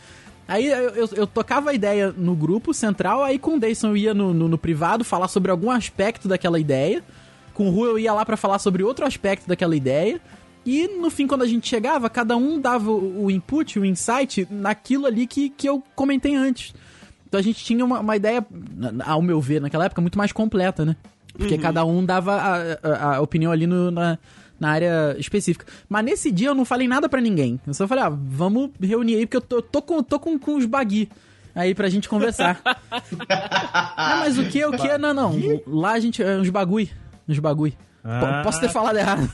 Aí 0.48 0.66
eu, 0.66 0.90
eu, 0.90 1.08
eu 1.12 1.26
tocava 1.26 1.70
a 1.70 1.74
ideia 1.74 2.14
no 2.16 2.34
grupo 2.36 2.72
central, 2.72 3.22
aí 3.24 3.38
com 3.38 3.56
o 3.56 3.60
Dayson 3.60 3.88
eu 3.88 3.96
ia 3.96 4.14
no, 4.14 4.32
no, 4.32 4.48
no 4.48 4.56
privado 4.58 5.04
falar 5.04 5.28
sobre 5.28 5.50
algum 5.50 5.70
aspecto 5.70 6.28
daquela 6.28 6.58
ideia. 6.60 7.02
Com 7.52 7.68
o 7.68 7.70
Ru 7.70 7.86
eu 7.86 7.98
ia 7.98 8.12
lá 8.12 8.24
pra 8.24 8.36
falar 8.36 8.58
sobre 8.58 8.82
outro 8.82 9.04
aspecto 9.06 9.48
daquela 9.48 9.74
ideia. 9.74 10.20
E 10.64 10.88
no 11.00 11.10
fim, 11.10 11.26
quando 11.26 11.42
a 11.42 11.46
gente 11.46 11.68
chegava, 11.68 12.08
cada 12.10 12.36
um 12.36 12.60
dava 12.60 12.90
o 12.90 13.24
o 13.24 13.30
input, 13.30 13.78
o 13.78 13.84
insight 13.84 14.46
naquilo 14.50 15.06
ali 15.06 15.26
que, 15.26 15.48
que 15.50 15.68
eu 15.68 15.82
comentei 15.94 16.34
antes. 16.34 16.74
Então 17.28 17.40
a 17.40 17.42
gente 17.42 17.64
tinha 17.64 17.84
uma, 17.84 17.98
uma 18.00 18.16
ideia, 18.16 18.44
ao 19.04 19.20
meu 19.22 19.40
ver, 19.40 19.60
naquela 19.60 19.86
época, 19.86 20.00
muito 20.00 20.18
mais 20.18 20.30
completa, 20.32 20.84
né? 20.84 20.94
Porque 21.36 21.58
cada 21.58 21.84
um 21.84 22.04
dava 22.04 22.34
a, 22.34 22.56
a- 22.82 23.16
a 23.16 23.20
opinião 23.20 23.50
ali 23.52 23.66
no- 23.66 23.90
na, 23.90 24.18
na 24.58 24.70
área 24.70 25.16
específica. 25.18 25.66
Mas 25.88 26.04
nesse 26.04 26.30
dia 26.30 26.48
eu 26.48 26.54
não 26.54 26.64
falei 26.64 26.88
nada 26.88 27.08
pra 27.08 27.20
ninguém. 27.20 27.60
Eu 27.66 27.74
só 27.74 27.86
falei, 27.86 28.04
ah, 28.04 28.08
vamos 28.10 28.70
reunir 28.80 29.16
aí, 29.16 29.26
porque 29.26 29.36
eu 29.36 29.40
tô, 29.40 29.62
tô 29.62 29.82
com, 29.82 30.02
tô 30.02 30.18
com, 30.18 30.38
com 30.38 30.56
os 30.56 30.66
bagui 30.66 31.08
aí 31.54 31.74
pra 31.74 31.88
gente 31.88 32.08
conversar. 32.08 32.60
ah, 33.28 34.16
mas 34.20 34.38
o 34.38 34.44
que, 34.44 34.64
o 34.64 34.72
que? 34.72 34.98
Não, 34.98 35.14
não. 35.14 35.34
Lá 35.66 35.92
a 35.92 36.00
gente, 36.00 36.22
é 36.22 36.36
uns 36.36 36.50
bagui. 36.50 36.90
Uns 37.28 37.38
bagui. 37.38 37.76
Ah. 38.04 38.42
Posso 38.44 38.60
ter 38.60 38.68
falado 38.68 38.96
errado. 38.96 39.28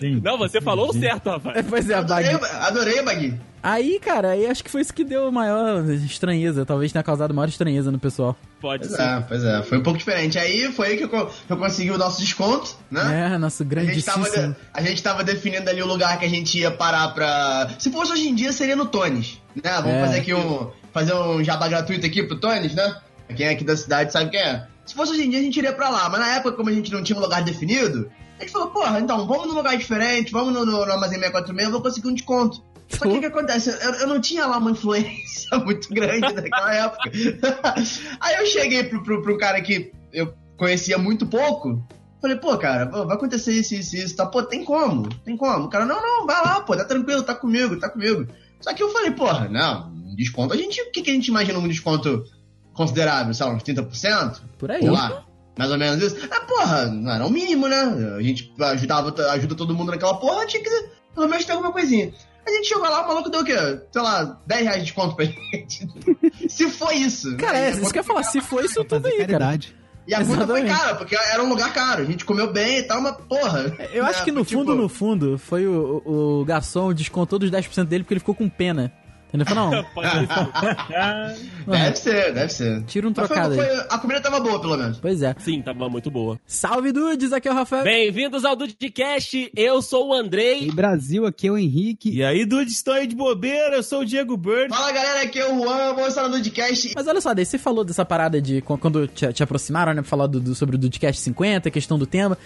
Sim. 0.00 0.20
Não, 0.24 0.36
você 0.36 0.60
falou 0.60 0.90
o 0.90 0.92
certo, 0.92 1.30
rapaz. 1.30 1.64
pois 1.68 1.88
é, 1.88 1.94
Adorei, 1.94 2.32
bagui. 2.32 2.56
adorei, 2.56 3.02
Bagui. 3.02 3.40
Aí, 3.62 3.98
cara, 4.00 4.30
aí 4.30 4.46
acho 4.46 4.62
que 4.62 4.70
foi 4.70 4.80
isso 4.80 4.94
que 4.94 5.02
deu 5.04 5.30
maior 5.32 5.84
estranheza. 5.90 6.64
Talvez 6.64 6.92
tenha 6.92 7.02
causado 7.02 7.34
maior 7.34 7.48
estranheza 7.48 7.90
no 7.90 7.98
pessoal. 7.98 8.36
Pode 8.60 8.86
Pois 8.86 8.96
ser. 8.96 9.02
é, 9.02 9.20
pois 9.20 9.44
é, 9.44 9.62
foi 9.62 9.78
um 9.78 9.82
pouco 9.82 9.98
diferente. 9.98 10.38
Aí 10.38 10.72
foi 10.72 10.88
aí 10.88 10.96
que 10.96 11.04
eu, 11.04 11.08
que 11.26 11.52
eu 11.52 11.56
consegui 11.56 11.90
o 11.90 11.98
nosso 11.98 12.20
desconto, 12.20 12.76
né? 12.90 13.32
É, 13.34 13.38
nosso 13.38 13.62
A 13.62 13.66
gente, 13.80 14.02
tava 14.04 14.18
grandíssimo. 14.24 14.48
de- 14.52 14.56
a 14.72 14.82
gente 14.82 15.02
tava 15.02 15.24
definindo 15.24 15.68
ali 15.70 15.82
o 15.82 15.86
lugar 15.86 16.18
que 16.18 16.24
a 16.24 16.28
gente 16.28 16.58
ia 16.58 16.70
parar 16.70 17.08
pra. 17.08 17.70
Se 17.78 17.90
fosse 17.90 18.12
hoje 18.12 18.28
em 18.28 18.34
dia, 18.34 18.52
seria 18.52 18.76
no 18.76 18.86
Tones. 18.86 19.40
Né? 19.54 19.70
Vamos 19.76 19.92
É. 19.94 20.00
fazer 20.06 20.18
aqui 20.20 20.34
um. 20.34 20.70
Fazer 20.92 21.14
um 21.14 21.44
jabá 21.44 21.68
gratuito 21.68 22.06
aqui 22.06 22.22
pro 22.22 22.40
Tones, 22.40 22.74
né? 22.74 22.96
Quem 23.36 23.46
é 23.46 23.50
aqui 23.50 23.62
da 23.64 23.76
cidade 23.76 24.12
sabe 24.12 24.30
quem 24.30 24.40
é. 24.40 24.66
Se 24.86 24.94
fosse 24.94 25.12
hoje 25.12 25.24
em 25.26 25.30
dia, 25.30 25.38
a 25.38 25.42
gente 25.42 25.56
iria 25.58 25.72
pra 25.72 25.90
lá. 25.90 26.08
Mas 26.08 26.20
na 26.20 26.28
época, 26.36 26.52
como 26.56 26.70
a 26.70 26.72
gente 26.72 26.90
não 26.90 27.02
tinha 27.02 27.18
um 27.18 27.20
lugar 27.20 27.42
definido, 27.44 28.10
a 28.38 28.42
gente 28.42 28.50
falou, 28.50 28.68
porra, 28.68 28.98
então, 28.98 29.26
vamos 29.26 29.48
num 29.48 29.54
lugar 29.54 29.76
diferente, 29.76 30.32
vamos 30.32 30.54
no, 30.54 30.64
no, 30.64 30.72
no 30.86 30.92
Armazém 30.92 31.18
646, 31.18 31.66
eu 31.66 31.72
vou 31.72 31.82
conseguir 31.82 32.08
um 32.08 32.14
desconto. 32.14 32.62
Só 32.88 33.04
que 33.04 33.08
o 33.08 33.20
que 33.20 33.26
acontece? 33.26 33.70
Eu, 33.70 33.92
eu 33.94 34.06
não 34.06 34.20
tinha 34.20 34.46
lá 34.46 34.58
uma 34.58 34.70
influência 34.70 35.56
muito 35.60 35.88
grande 35.92 36.32
naquela 36.32 36.74
época. 36.74 37.10
Aí 38.20 38.36
eu 38.36 38.46
cheguei 38.46 38.84
pro, 38.84 39.02
pro, 39.02 39.22
pro 39.22 39.38
cara 39.38 39.60
que 39.60 39.92
eu 40.12 40.32
conhecia 40.56 40.98
muito 40.98 41.26
pouco. 41.26 41.86
Falei, 42.20 42.36
pô, 42.36 42.56
cara, 42.58 42.86
vai 42.86 43.16
acontecer 43.16 43.52
isso, 43.52 43.74
isso, 43.74 43.96
isso, 43.96 44.16
tá? 44.16 44.26
Pô, 44.26 44.42
tem 44.42 44.64
como? 44.64 45.08
Tem 45.24 45.36
como? 45.36 45.66
O 45.66 45.68
cara, 45.68 45.86
não, 45.86 46.02
não, 46.02 46.26
vai 46.26 46.42
lá, 46.42 46.60
pô, 46.60 46.76
tá 46.76 46.84
tranquilo, 46.84 47.22
tá 47.22 47.34
comigo, 47.34 47.78
tá 47.78 47.88
comigo. 47.88 48.26
Só 48.60 48.74
que 48.74 48.82
eu 48.82 48.90
falei, 48.90 49.12
porra, 49.12 49.48
não, 49.48 49.92
um 49.92 50.16
desconto, 50.16 50.52
a 50.52 50.56
gente, 50.56 50.80
o 50.82 50.90
que, 50.90 51.02
que 51.02 51.10
a 51.10 51.14
gente 51.14 51.28
imagina 51.28 51.58
um 51.60 51.68
desconto 51.68 52.24
considerável? 52.72 53.32
Sei 53.32 53.46
lá, 53.46 53.52
uns 53.52 53.62
30%? 53.62 54.40
Por 54.58 54.68
aí. 54.68 54.80
Sei 54.80 54.90
lá, 54.90 55.24
mais 55.56 55.70
ou 55.70 55.78
menos 55.78 56.02
isso. 56.02 56.28
Ah, 56.28 56.40
porra, 56.40 56.86
não 56.86 57.12
era 57.12 57.24
o 57.24 57.30
mínimo, 57.30 57.68
né? 57.68 57.82
A 58.16 58.22
gente 58.22 58.52
ajudava, 58.60 59.14
ajuda 59.30 59.54
todo 59.54 59.74
mundo 59.74 59.92
naquela 59.92 60.18
porra, 60.18 60.44
tinha 60.44 60.62
que 60.62 60.98
pelo 61.14 61.28
menos 61.28 61.44
ter 61.44 61.52
alguma 61.52 61.72
coisinha. 61.72 62.12
A 62.48 62.50
gente 62.50 62.68
chegou 62.68 62.84
lá, 62.84 63.04
o 63.04 63.08
maluco 63.08 63.28
deu 63.28 63.40
o 63.40 63.44
quê? 63.44 63.56
Sei 63.92 64.02
lá, 64.02 64.40
10 64.46 64.62
reais 64.62 64.78
de 64.78 64.84
desconto 64.84 65.14
pra 65.14 65.24
gente. 65.26 65.86
Se 66.48 66.70
foi 66.70 66.94
isso. 66.94 67.36
Cara, 67.36 67.52
né? 67.52 67.66
é, 67.68 67.70
isso 67.72 67.92
que 67.92 67.98
eu 67.98 68.02
ia 68.02 68.04
falar. 68.04 68.22
Se 68.22 68.40
foi 68.40 68.64
isso 68.64 68.82
tudo 68.84 69.06
aí, 69.06 69.12
cara. 69.18 69.26
caridade. 69.26 69.76
E 70.06 70.14
a 70.14 70.24
conta 70.24 70.46
foi 70.46 70.64
cara, 70.64 70.94
porque 70.94 71.14
era 71.14 71.42
um 71.42 71.50
lugar 71.50 71.70
caro. 71.74 72.02
A 72.02 72.06
gente 72.06 72.24
comeu 72.24 72.50
bem 72.50 72.78
e 72.78 72.82
tal, 72.84 73.02
mas 73.02 73.14
porra. 73.28 73.76
Eu 73.92 74.06
acho 74.06 74.20
né, 74.20 74.24
que 74.24 74.32
no 74.32 74.42
foi 74.42 74.56
fundo, 74.56 74.70
tipo- 74.72 74.82
no 74.82 74.88
fundo, 74.88 75.38
foi 75.38 75.66
o, 75.66 76.02
o, 76.06 76.40
o 76.40 76.44
garçom 76.46 76.94
descontou 76.94 77.38
dos 77.38 77.50
10% 77.50 77.84
dele 77.84 78.04
porque 78.04 78.14
ele 78.14 78.20
ficou 78.20 78.34
com 78.34 78.48
pena. 78.48 78.90
Entendeu? 79.28 79.46
Falou, 79.46 79.70
não, 79.70 79.84
Pode 79.94 80.10
ser. 80.10 81.48
Deve 81.68 81.96
ser, 81.96 82.32
deve 82.32 82.48
ser. 82.52 82.82
Tira 82.84 83.06
um 83.08 83.14
foi- 83.14 83.26
trocado 83.26 83.52
aí. 83.52 83.58
foi- 83.60 83.86
A 83.90 83.98
comida 83.98 84.20
tava 84.22 84.40
boa, 84.40 84.58
pelo 84.58 84.76
menos. 84.76 84.98
Pois 84.98 85.22
é. 85.22 85.34
Sim, 85.38 85.60
tava 85.60 85.86
muito 85.90 86.10
boa. 86.10 86.40
Salve, 86.46 86.92
Dudes! 86.92 87.30
Aqui 87.32 87.46
é 87.46 87.50
o 87.52 87.54
Rafael. 87.54 87.84
Bem-vindos 87.84 88.44
ao 88.46 88.56
Dudcast, 88.56 89.50
eu 89.54 89.82
sou 89.82 90.08
o 90.08 90.14
Andrei. 90.14 90.62
E 90.66 90.70
Brasil, 90.72 91.26
aqui 91.26 91.46
é 91.48 91.52
o 91.52 91.58
Henrique. 91.58 92.10
E 92.10 92.24
aí, 92.24 92.46
Dude, 92.46 92.70
estou 92.70 92.94
aí 92.94 93.06
de 93.06 93.14
bobeira, 93.14 93.76
eu 93.76 93.82
sou 93.82 94.00
o 94.00 94.04
Diego 94.06 94.34
Bird. 94.36 94.68
Fala 94.74 94.90
galera, 94.92 95.22
aqui 95.22 95.38
é 95.38 95.46
o 95.52 95.58
Juan, 95.62 95.94
vamos 95.94 96.08
estar 96.08 96.22
no 96.26 96.30
podcast. 96.34 96.92
Mas 96.96 97.06
olha 97.06 97.20
só, 97.20 97.34
daí 97.34 97.44
você 97.44 97.58
falou 97.58 97.84
dessa 97.84 98.04
parada 98.06 98.40
de 98.40 98.62
qu- 98.62 98.78
quando 98.78 99.06
te, 99.06 99.30
te 99.32 99.42
aproximaram, 99.42 99.92
né, 99.92 100.00
pra 100.00 100.08
falar 100.08 100.26
do, 100.26 100.40
do- 100.40 100.54
sobre 100.54 100.76
o 100.76 100.78
Dudcast 100.78 101.20
50, 101.20 101.68
a 101.68 101.72
questão 101.72 101.98
do 101.98 102.06
tema. 102.06 102.38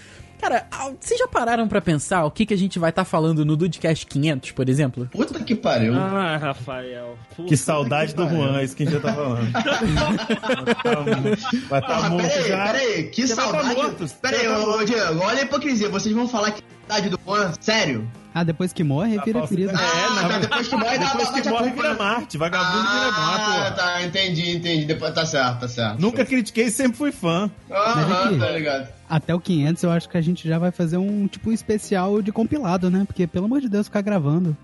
Cara, 0.43 0.67
ah, 0.73 0.91
vocês 0.99 1.21
já 1.21 1.29
pararam 1.29 1.69
pra 1.69 1.81
pensar 1.81 2.25
o 2.25 2.31
que, 2.31 2.45
que 2.45 2.53
a 2.53 2.59
gente 2.59 2.77
vai 2.77 2.91
estar 2.91 3.05
falando 3.05 3.45
no 3.45 3.57
Dudecast 3.57 4.05
500, 4.09 4.51
por 4.51 4.69
exemplo? 4.69 5.09
Puta 5.13 5.39
que 5.39 5.55
pariu. 5.55 5.95
Ah, 5.95 6.37
Rafael. 6.37 7.17
Puta. 7.37 7.49
Que 7.49 7.57
saudade 7.57 8.13
do 8.13 8.25
que 8.25 8.29
pariu. 8.35 8.43
Juan, 8.49 8.59
é 8.59 8.65
isso 8.65 8.75
que 8.75 8.83
a 8.83 8.87
gente 8.87 8.95
já 8.97 9.01
tá 9.01 9.15
falando. 9.15 9.53
Vai 11.71 11.81
estar 11.81 11.95
Porra, 11.95 12.11
morto 12.11 12.29
peraí, 12.29 12.49
já. 12.49 12.67
peraí, 12.67 13.05
que 13.05 13.29
Você 13.29 13.37
tá 13.37 13.43
saudade. 13.43 13.75
morto, 13.77 14.05
Peraí, 14.21 14.49
tá 14.49 14.59
ô, 14.59 14.79
ô, 14.79 14.85
Diego, 14.85 15.21
olha 15.23 15.39
a 15.39 15.43
hipocrisia. 15.45 15.89
Vocês 15.89 16.13
vão 16.13 16.27
falar 16.29 16.51
que 16.51 16.63
saudade 16.89 17.09
do 17.09 17.21
Juan? 17.25 17.53
Sério? 17.61 18.11
Ah, 18.35 18.45
depois 18.45 18.73
que 18.73 18.83
morre, 18.83 19.19
vira 19.25 19.41
falsa 19.41 19.49
querido. 19.55 19.73
ideia. 19.73 19.85
É, 19.87 20.05
Ah, 20.05 20.23
não. 20.23 20.29
tá, 20.31 20.39
depois 20.39 20.69
que 20.69 20.77
morre, 20.77 20.99
Depois 20.99 21.31
que 21.31 21.49
morre, 21.51 21.71
vira? 21.71 21.95
Marte. 21.95 22.39
Vagabundo 22.39 22.89
vira 22.89 23.11
Marte, 23.13 23.51
Ah, 23.59 23.71
tá, 23.73 24.03
entendi, 24.03 24.57
entendi. 24.57 24.85
Depois, 24.87 25.13
tá 25.15 25.27
certo, 25.27 25.61
tá 25.61 25.69
certo. 25.69 26.01
Nunca 26.01 26.25
critiquei, 26.25 26.71
sempre 26.71 26.97
fui 26.97 27.13
fã. 27.13 27.51
Aham, 27.71 28.25
aqui. 28.29 28.39
tá 28.39 28.51
ligado. 28.51 28.89
Até 29.09 29.35
o 29.35 29.41
500 29.41 29.83
eu 29.83 29.91
acho 29.91 30.09
que 30.09 30.17
a 30.17 30.23
gente 30.23 30.49
já 30.49 30.59
vai 30.59 30.71
fazer 30.71 30.97
um 30.97 31.27
tipo 31.27 31.51
um 31.51 31.53
especial 31.53 32.23
de 32.23 32.33
compilado, 32.33 32.91
né? 32.91 33.05
Porque, 33.07 33.27
pelo 33.27 33.45
amor 33.45 33.61
de 33.61 33.69
Deus, 33.69 33.87
ficar 33.87 34.01
gravando. 34.01 34.57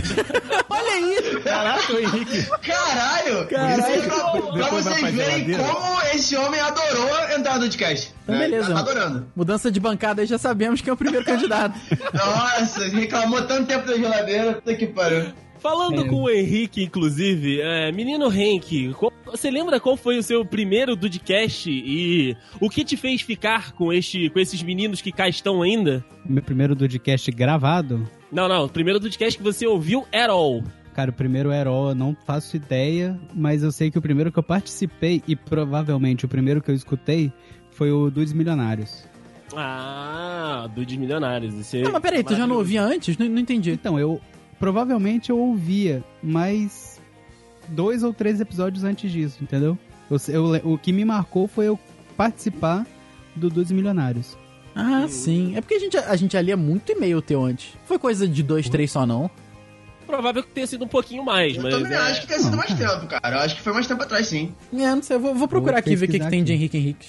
Olha 0.68 0.90
aí! 0.92 1.40
Caraca, 1.42 1.92
o 1.92 1.98
Henrique. 1.98 2.46
Caralho! 2.66 3.46
Caralho. 3.46 3.78
Isso 3.80 3.86
aí 3.88 4.02
pra, 4.02 4.52
pra 4.52 4.68
vocês 4.70 5.00
verem 5.14 5.14
geladeira. 5.46 5.62
como 5.64 6.02
esse 6.14 6.36
homem 6.36 6.60
adorou 6.60 7.08
entrar 7.36 7.54
no 7.54 7.60
podcast. 7.60 8.12
Então, 8.22 8.34
né? 8.34 8.40
beleza. 8.44 8.72
Tá 8.74 8.80
adorando. 8.80 9.26
Mudança 9.36 9.70
de 9.70 9.80
bancada 9.80 10.22
aí 10.22 10.26
já 10.26 10.38
sabemos 10.38 10.80
quem 10.80 10.90
é 10.90 10.94
o 10.94 10.96
primeiro 10.96 11.24
candidato. 11.24 11.78
Nossa, 12.12 12.86
reclamou 12.88 13.42
tanto 13.42 13.66
tempo 13.66 13.86
da 13.86 13.96
geladeira. 13.96 14.54
Puta 14.54 14.74
que 14.74 14.86
pariu. 14.86 15.26
Falando 15.60 16.04
É. 16.04 16.08
com 16.08 16.16
o 16.24 16.28
Henrique, 16.30 16.82
inclusive, 16.84 17.58
é, 17.62 17.90
menino 17.90 18.30
Henk, 18.30 18.92
qual- 18.98 19.10
você 19.24 19.50
lembra 19.50 19.80
qual 19.80 19.96
foi 19.96 20.18
o 20.18 20.22
seu 20.22 20.44
primeiro 20.44 20.94
Dudcast 20.94 21.70
e 21.70 22.36
o 22.60 22.68
que 22.68 22.84
te 22.84 22.98
fez 22.98 23.22
ficar 23.22 23.72
com, 23.72 23.90
este, 23.90 24.28
com 24.28 24.38
esses 24.38 24.62
meninos 24.62 25.00
que 25.00 25.10
cá 25.10 25.26
estão 25.26 25.62
ainda? 25.62 26.04
Meu 26.28 26.42
primeiro 26.42 26.76
podcast 26.76 27.30
gravado. 27.32 28.06
Não, 28.34 28.48
não, 28.48 28.64
o 28.64 28.68
primeiro 28.68 28.98
Dudcast 29.00 29.38
que 29.38 29.44
você 29.44 29.66
ouviu 29.66 30.04
at 30.12 30.28
all. 30.28 30.62
Cara, 30.94 31.10
o 31.10 31.14
primeiro 31.14 31.52
Heró, 31.52 31.90
eu 31.90 31.94
não 31.94 32.16
faço 32.26 32.56
ideia, 32.56 33.18
mas 33.34 33.62
eu 33.62 33.72
sei 33.72 33.90
que 33.90 33.98
o 33.98 34.02
primeiro 34.02 34.30
que 34.30 34.38
eu 34.38 34.42
participei 34.42 35.22
e 35.26 35.34
provavelmente 35.34 36.24
o 36.24 36.28
primeiro 36.28 36.60
que 36.62 36.70
eu 36.70 36.74
escutei 36.74 37.32
foi 37.70 37.90
o 37.90 38.10
Dudes 38.10 38.32
Milionários. 38.32 39.04
Ah, 39.56 40.68
Dudes 40.74 40.96
Milionários. 40.96 41.54
Esse 41.58 41.82
Não, 41.82 41.92
mas 41.92 42.02
peraí, 42.02 42.22
tu 42.22 42.34
já 42.34 42.46
não 42.46 42.56
ouvia 42.56 42.82
antes? 42.82 43.16
Não, 43.18 43.28
não 43.28 43.38
entendi. 43.40 43.70
Então, 43.72 43.98
eu 43.98 44.20
provavelmente 44.58 45.30
eu 45.30 45.38
ouvia, 45.38 46.02
mas 46.22 47.00
dois 47.68 48.02
ou 48.02 48.12
três 48.12 48.40
episódios 48.40 48.84
antes 48.84 49.10
disso, 49.10 49.38
entendeu? 49.42 49.76
Eu- 50.10 50.18
eu- 50.28 50.72
o 50.72 50.78
que 50.78 50.92
me 50.92 51.04
marcou 51.04 51.48
foi 51.48 51.66
eu 51.66 51.78
participar 52.16 52.86
do 53.34 53.48
Dudes 53.50 53.72
Milionários. 53.72 54.36
Ah, 54.74 55.06
sim. 55.08 55.56
É 55.56 55.60
porque 55.60 55.74
a 55.74 55.78
gente, 55.78 55.96
a 55.96 56.16
gente 56.16 56.36
ali 56.36 56.50
é 56.50 56.56
muito 56.56 56.90
e-mail 56.90 57.22
teu 57.22 57.42
antes. 57.44 57.68
Foi 57.84 57.98
coisa 57.98 58.26
de 58.26 58.42
dois, 58.42 58.68
três 58.68 58.90
só, 58.90 59.06
não? 59.06 59.30
Provável 60.06 60.42
que 60.42 60.50
tenha 60.50 60.66
sido 60.66 60.84
um 60.84 60.88
pouquinho 60.88 61.24
mais, 61.24 61.56
Eu 61.56 61.62
mas. 61.62 61.74
também 61.74 61.92
é, 61.92 61.96
acho 61.96 62.20
que 62.22 62.26
tenha 62.26 62.40
sido 62.40 62.56
mais 62.56 62.74
tempo, 62.74 63.06
cara. 63.06 63.36
Eu 63.36 63.40
acho 63.40 63.56
que 63.56 63.62
foi 63.62 63.72
mais 63.72 63.86
tempo 63.86 64.02
atrás, 64.02 64.26
sim. 64.26 64.52
É, 64.72 64.76
não 64.94 65.02
sei. 65.02 65.16
Eu 65.16 65.20
vou, 65.20 65.34
vou 65.34 65.48
procurar 65.48 65.74
Vou 65.74 65.78
aqui 65.80 65.96
ver 65.96 66.06
o 66.06 66.10
que, 66.10 66.18
que 66.18 66.28
tem 66.28 66.44
de. 66.44 66.52
Henrique 66.52 66.76
Henrique. 66.76 67.06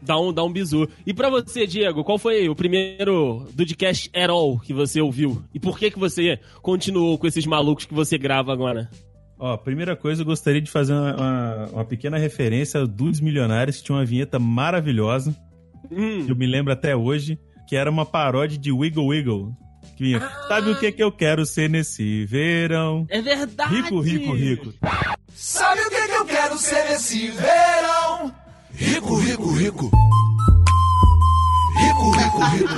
dá, 0.00 0.18
um, 0.20 0.32
dá 0.32 0.44
um 0.44 0.52
bizu. 0.52 0.88
E 1.06 1.12
pra 1.12 1.28
você, 1.28 1.66
Diego, 1.66 2.04
qual 2.04 2.18
foi 2.18 2.48
o 2.48 2.54
primeiro 2.54 3.46
Dudcast 3.54 4.08
at 4.14 4.30
all 4.30 4.58
que 4.60 4.72
você 4.72 5.00
ouviu? 5.00 5.42
E 5.52 5.58
por 5.58 5.78
que, 5.78 5.90
que 5.90 5.98
você 5.98 6.38
continuou 6.60 7.18
com 7.18 7.26
esses 7.26 7.44
malucos 7.46 7.86
que 7.86 7.94
você 7.94 8.16
grava 8.16 8.52
agora? 8.52 8.88
Ó, 9.38 9.56
primeira 9.56 9.96
coisa, 9.96 10.22
eu 10.22 10.26
gostaria 10.26 10.60
de 10.60 10.70
fazer 10.70 10.92
uma, 10.92 11.16
uma- 11.16 11.66
uma 11.72 11.84
pequena 11.84 12.16
referência 12.18 12.80
a 12.82 12.84
Dudes 12.86 13.20
Milionários, 13.20 13.78
que 13.78 13.82
tinha 13.84 13.98
uma 13.98 14.04
vinheta 14.04 14.38
maravilhosa, 14.38 15.34
Hum. 15.90 16.24
que 16.26 16.32
eu 16.32 16.36
me 16.36 16.46
lembro 16.46 16.72
até 16.72 16.94
hoje, 16.96 17.38
que 17.68 17.76
era 17.76 17.90
uma 17.90 18.04
paródia 18.06 18.58
de 18.58 18.70
Wiggle 18.72 19.06
Wiggle. 19.06 19.52
Que 19.96 20.04
vinha, 20.04 20.20
sabe 20.48 20.70
o 20.70 20.78
que, 20.78 20.90
que 20.92 21.02
eu 21.02 21.12
quero 21.12 21.44
ser 21.44 21.68
nesse 21.68 22.24
verão? 22.24 23.06
É 23.10 23.20
verdade! 23.20 23.74
Rico, 23.74 24.00
rico, 24.00 24.32
rico. 24.32 24.72
Sabe 25.34 25.80
o 25.82 25.90
que, 25.90 26.06
que 26.08 26.14
eu 26.14 26.24
quero 26.24 26.56
ser 26.56 26.84
nesse 26.90 27.28
verão? 27.30 28.32
Rico, 28.74 29.16
rico, 29.16 29.52
rico. 29.52 29.90
Rico, 31.76 32.10
rico, 32.10 32.38
rico. 32.52 32.72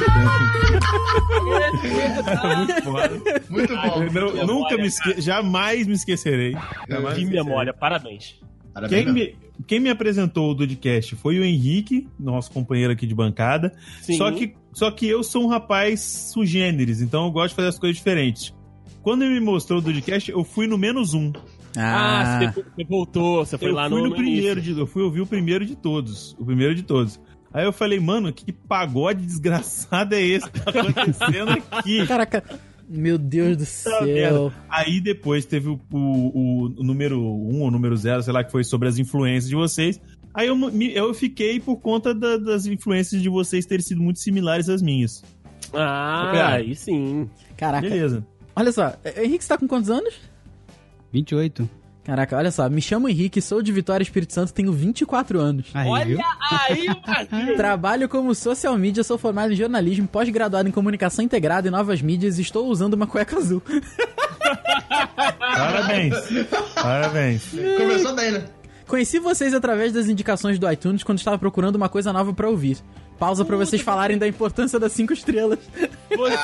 Muito 1.44 2.82
foda. 2.82 3.42
Muito 3.50 3.74
bom. 3.76 3.82
Eu 3.82 4.12
não- 4.12 4.12
memória, 4.12 4.46
nunca 4.46 4.76
me 4.76 4.86
esque... 4.86 5.20
Jamais 5.20 5.86
me 5.86 5.94
esquecerei. 5.94 6.56
Jamais 6.88 7.16
Que 7.18 7.24
me 7.24 7.30
memória, 7.32 7.72
parabéns. 7.72 8.40
Parabéns, 8.72 9.04
Quem 9.04 9.12
me, 9.12 9.36
quem 9.66 9.80
me 9.80 9.88
apresentou 9.88 10.50
o 10.50 10.54
Dudcast 10.54 11.14
foi 11.16 11.38
o 11.38 11.44
Henrique, 11.44 12.08
nosso 12.18 12.50
companheiro 12.50 12.92
aqui 12.92 13.06
de 13.06 13.14
bancada. 13.14 13.72
Sim. 14.02 14.16
Só 14.16 14.30
que, 14.32 14.54
só 14.72 14.90
que 14.90 15.06
eu 15.06 15.22
sou 15.22 15.44
um 15.44 15.46
rapaz 15.46 16.00
sugêneres, 16.32 17.00
então 17.00 17.26
eu 17.26 17.30
gosto 17.30 17.50
de 17.50 17.56
fazer 17.56 17.68
as 17.68 17.78
coisas 17.78 17.96
diferentes. 17.96 18.54
Quando 19.02 19.22
ele 19.22 19.34
me 19.34 19.40
mostrou 19.40 19.78
o 19.78 19.82
Dudcast, 19.82 20.30
eu 20.30 20.42
fui 20.44 20.66
no 20.66 20.78
menos 20.78 21.14
um. 21.14 21.32
Ah, 21.76 22.52
você, 22.54 22.62
você 22.62 22.84
voltou, 22.84 23.44
você 23.44 23.58
foi 23.58 23.68
eu 23.68 23.74
lá 23.74 23.88
fui 23.88 24.00
no, 24.00 24.08
no, 24.08 24.14
primeiro, 24.14 24.58
início. 24.60 24.74
de, 24.74 24.80
eu 24.80 24.86
fui 24.86 25.02
ouvir 25.02 25.20
o 25.20 25.26
primeiro 25.26 25.64
de 25.66 25.74
todos. 25.74 26.34
O 26.38 26.44
primeiro 26.44 26.74
de 26.74 26.82
todos. 26.82 27.20
Aí 27.52 27.64
eu 27.64 27.72
falei, 27.72 28.00
mano, 28.00 28.32
que 28.32 28.52
pagode 28.52 29.24
desgraçado 29.24 30.14
é 30.14 30.22
esse 30.22 30.50
que 30.50 30.60
tá 30.60 30.70
acontecendo 30.70 31.50
aqui? 31.50 32.06
Caraca. 32.06 32.42
Meu 32.88 33.16
Deus 33.18 33.56
do 33.56 33.64
céu. 33.66 34.02
merda. 34.04 34.52
Aí 34.68 35.00
depois 35.00 35.44
teve 35.44 35.68
o, 35.68 35.80
o- 35.90 36.66
o 36.78 36.82
número 36.82 37.18
1 37.20 37.62
ou 37.62 37.70
número 37.70 37.96
0, 37.96 38.22
sei 38.22 38.32
lá, 38.32 38.42
que 38.44 38.52
foi 38.52 38.64
sobre 38.64 38.88
as 38.88 38.98
influências 38.98 39.48
de 39.48 39.54
vocês. 39.56 40.00
Aí 40.32 40.48
eu, 40.48 40.56
me- 40.56 40.92
eu 40.94 41.12
fiquei 41.14 41.60
por 41.60 41.76
conta 41.76 42.12
da- 42.14 42.36
das 42.36 42.66
influências 42.66 43.22
de 43.22 43.28
vocês 43.28 43.64
terem 43.66 43.82
sido 43.84 44.02
muito 44.02 44.18
similares 44.18 44.68
às 44.68 44.82
minhas. 44.82 45.22
Ah, 45.72 46.54
aí 46.54 46.74
sim. 46.74 47.28
Caraca. 47.56 47.88
Beleza. 47.88 48.26
Olha 48.56 48.70
só, 48.72 48.92
Henrique, 49.16 49.42
você 49.44 49.48
tá 49.48 49.58
com 49.58 49.66
quantos 49.66 49.90
anos? 49.90 50.14
28. 51.12 51.68
Caraca, 52.04 52.36
olha 52.36 52.50
só, 52.50 52.68
me 52.68 52.82
chamo 52.82 53.08
Henrique, 53.08 53.40
sou 53.40 53.62
de 53.62 53.72
Vitória 53.72 54.02
Espírito 54.02 54.34
Santo, 54.34 54.52
tenho 54.52 54.70
24 54.70 55.40
anos. 55.40 55.66
Aí, 55.72 56.04
viu? 56.04 56.18
aí, 56.50 56.86
Brasil! 56.86 57.56
Trabalho 57.56 58.08
como 58.10 58.34
social 58.34 58.76
media, 58.76 59.02
sou 59.02 59.16
formado 59.16 59.54
em 59.54 59.56
jornalismo, 59.56 60.06
pós-graduado 60.06 60.68
em 60.68 60.72
comunicação 60.72 61.24
integrada 61.24 61.66
e 61.66 61.70
novas 61.70 62.02
mídias 62.02 62.38
e 62.38 62.42
estou 62.42 62.66
usando 62.68 62.92
uma 62.92 63.06
cueca 63.06 63.38
azul. 63.38 63.62
Parabéns. 65.38 66.14
Parabéns. 66.74 67.42
Começou 67.78 68.14
bem, 68.14 68.32
né? 68.32 68.44
Conheci 68.86 69.18
vocês 69.18 69.54
através 69.54 69.92
das 69.92 70.06
indicações 70.06 70.58
do 70.58 70.70
iTunes 70.70 71.02
quando 71.02 71.18
estava 71.18 71.38
procurando 71.38 71.76
uma 71.76 71.88
coisa 71.88 72.12
nova 72.12 72.34
pra 72.34 72.50
ouvir. 72.50 72.76
Pausa 73.18 73.44
pra 73.44 73.56
vocês 73.56 73.80
falarem 73.80 74.18
da 74.18 74.28
importância 74.28 74.78
das 74.78 74.92
cinco 74.92 75.14
estrelas. 75.14 75.58
Você 76.14 76.36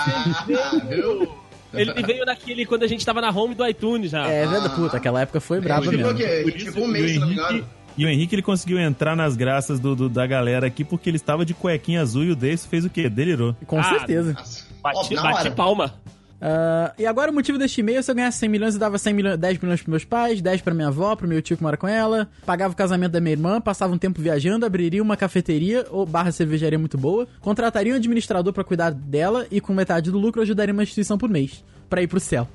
veio. 0.89 1.29
Ele 1.73 2.03
veio 2.03 2.25
naquele 2.25 2.67
quando 2.67 2.83
a 2.83 2.87
gente 2.87 3.05
tava 3.05 3.21
na 3.21 3.31
home 3.31 3.55
do 3.55 3.67
iTunes 3.67 4.11
já. 4.11 4.27
É 4.29 4.47
verdade, 4.47 4.75
puta, 4.75 4.97
aquela 4.97 5.21
época 5.21 5.41
foi 5.41 5.61
brava 5.61 5.83
Tipo 5.83 5.95
o 5.95 5.99
mesmo. 6.15 6.43
Por 6.43 6.53
Tipo 6.53 6.69
isso, 6.71 6.81
um 6.81 6.87
mês, 6.89 7.05
e 7.05 7.19
me 7.19 7.25
Henrique- 7.25 7.33
engano. 7.33 7.67
E 7.99 8.05
o 8.05 8.09
Henrique 8.09 8.35
ele 8.35 8.43
conseguiu 8.43 8.79
entrar 8.79 9.15
nas 9.17 9.37
graças 9.37 9.79
do, 9.81 9.95
do- 9.95 10.09
da 10.09 10.27
galera 10.27 10.67
aqui 10.67 10.85
porque 10.85 11.11
ele 11.11 11.17
estava 11.17 11.45
de 11.45 11.53
cuequinha 11.53 12.01
azul 12.01 12.25
e 12.25 12.31
o 12.31 12.37
Dace 12.37 12.67
fez 12.69 12.85
o 12.85 12.91
quê? 12.91 13.09
Delirou. 13.09 13.55
Com 13.67 13.79
Ah, 13.79 13.85
certeza. 13.85 14.33
Nossa. 14.33 14.65
Bati, 14.83 15.17
Ó, 15.17 15.23
hora. 15.23 15.51
palma. 15.51 15.95
Ah, 16.41 16.93
e 16.99 17.05
agora 17.07 17.31
o 17.31 17.35
motivo 17.35 17.59
deste 17.59 17.81
e-mail, 17.81 18.03
se 18.03 18.11
eu 18.11 18.15
ganhasse 18.15 18.39
100 18.39 18.49
milhões, 18.49 18.75
eu 18.75 18.81
dava 18.81 18.97
100 18.97 19.13
milhões, 19.13 19.39
10 19.39 19.59
milhões 19.59 19.81
pros 19.81 19.91
meus 19.91 20.05
pais, 20.05 20.41
10 20.41 20.63
pra 20.63 20.73
minha 20.73 20.89
avó, 20.89 21.15
pro 21.15 21.29
meu 21.29 21.43
tio 21.43 21.57
que 21.57 21.63
mora 21.63 21.77
com 21.77 21.87
ela, 21.87 22.29
pagava 22.47 22.73
o 22.73 22.77
casamento 22.77 23.13
da 23.13 23.21
minha 23.21 23.33
irmã, 23.33 23.61
passava 23.61 23.93
um 23.93 23.99
tempo 23.99 24.21
viajando, 24.23 24.65
abriria 24.65 25.03
uma 25.03 25.17
cafeteria 25.17 25.87
ou 25.91 26.07
barra 26.07 26.33
cervejaria 26.33 26.79
muito 26.79 26.97
boa, 26.97 27.29
contrataria 27.41 27.93
um 27.93 27.97
administrador 27.97 28.53
pra 28.53 28.65
cuidar 28.65 28.91
dela 28.91 29.47
e 29.51 29.61
com 29.61 29.75
metade 29.75 30.11
do 30.11 30.19
lucro 30.19 30.41
ajudaria 30.41 30.73
uma 30.73 30.83
instituição 30.83 31.19
por 31.19 31.29
mês, 31.29 31.63
pra 31.91 32.03
ir 32.03 32.07
pro 32.07 32.19
céu. 32.21 32.49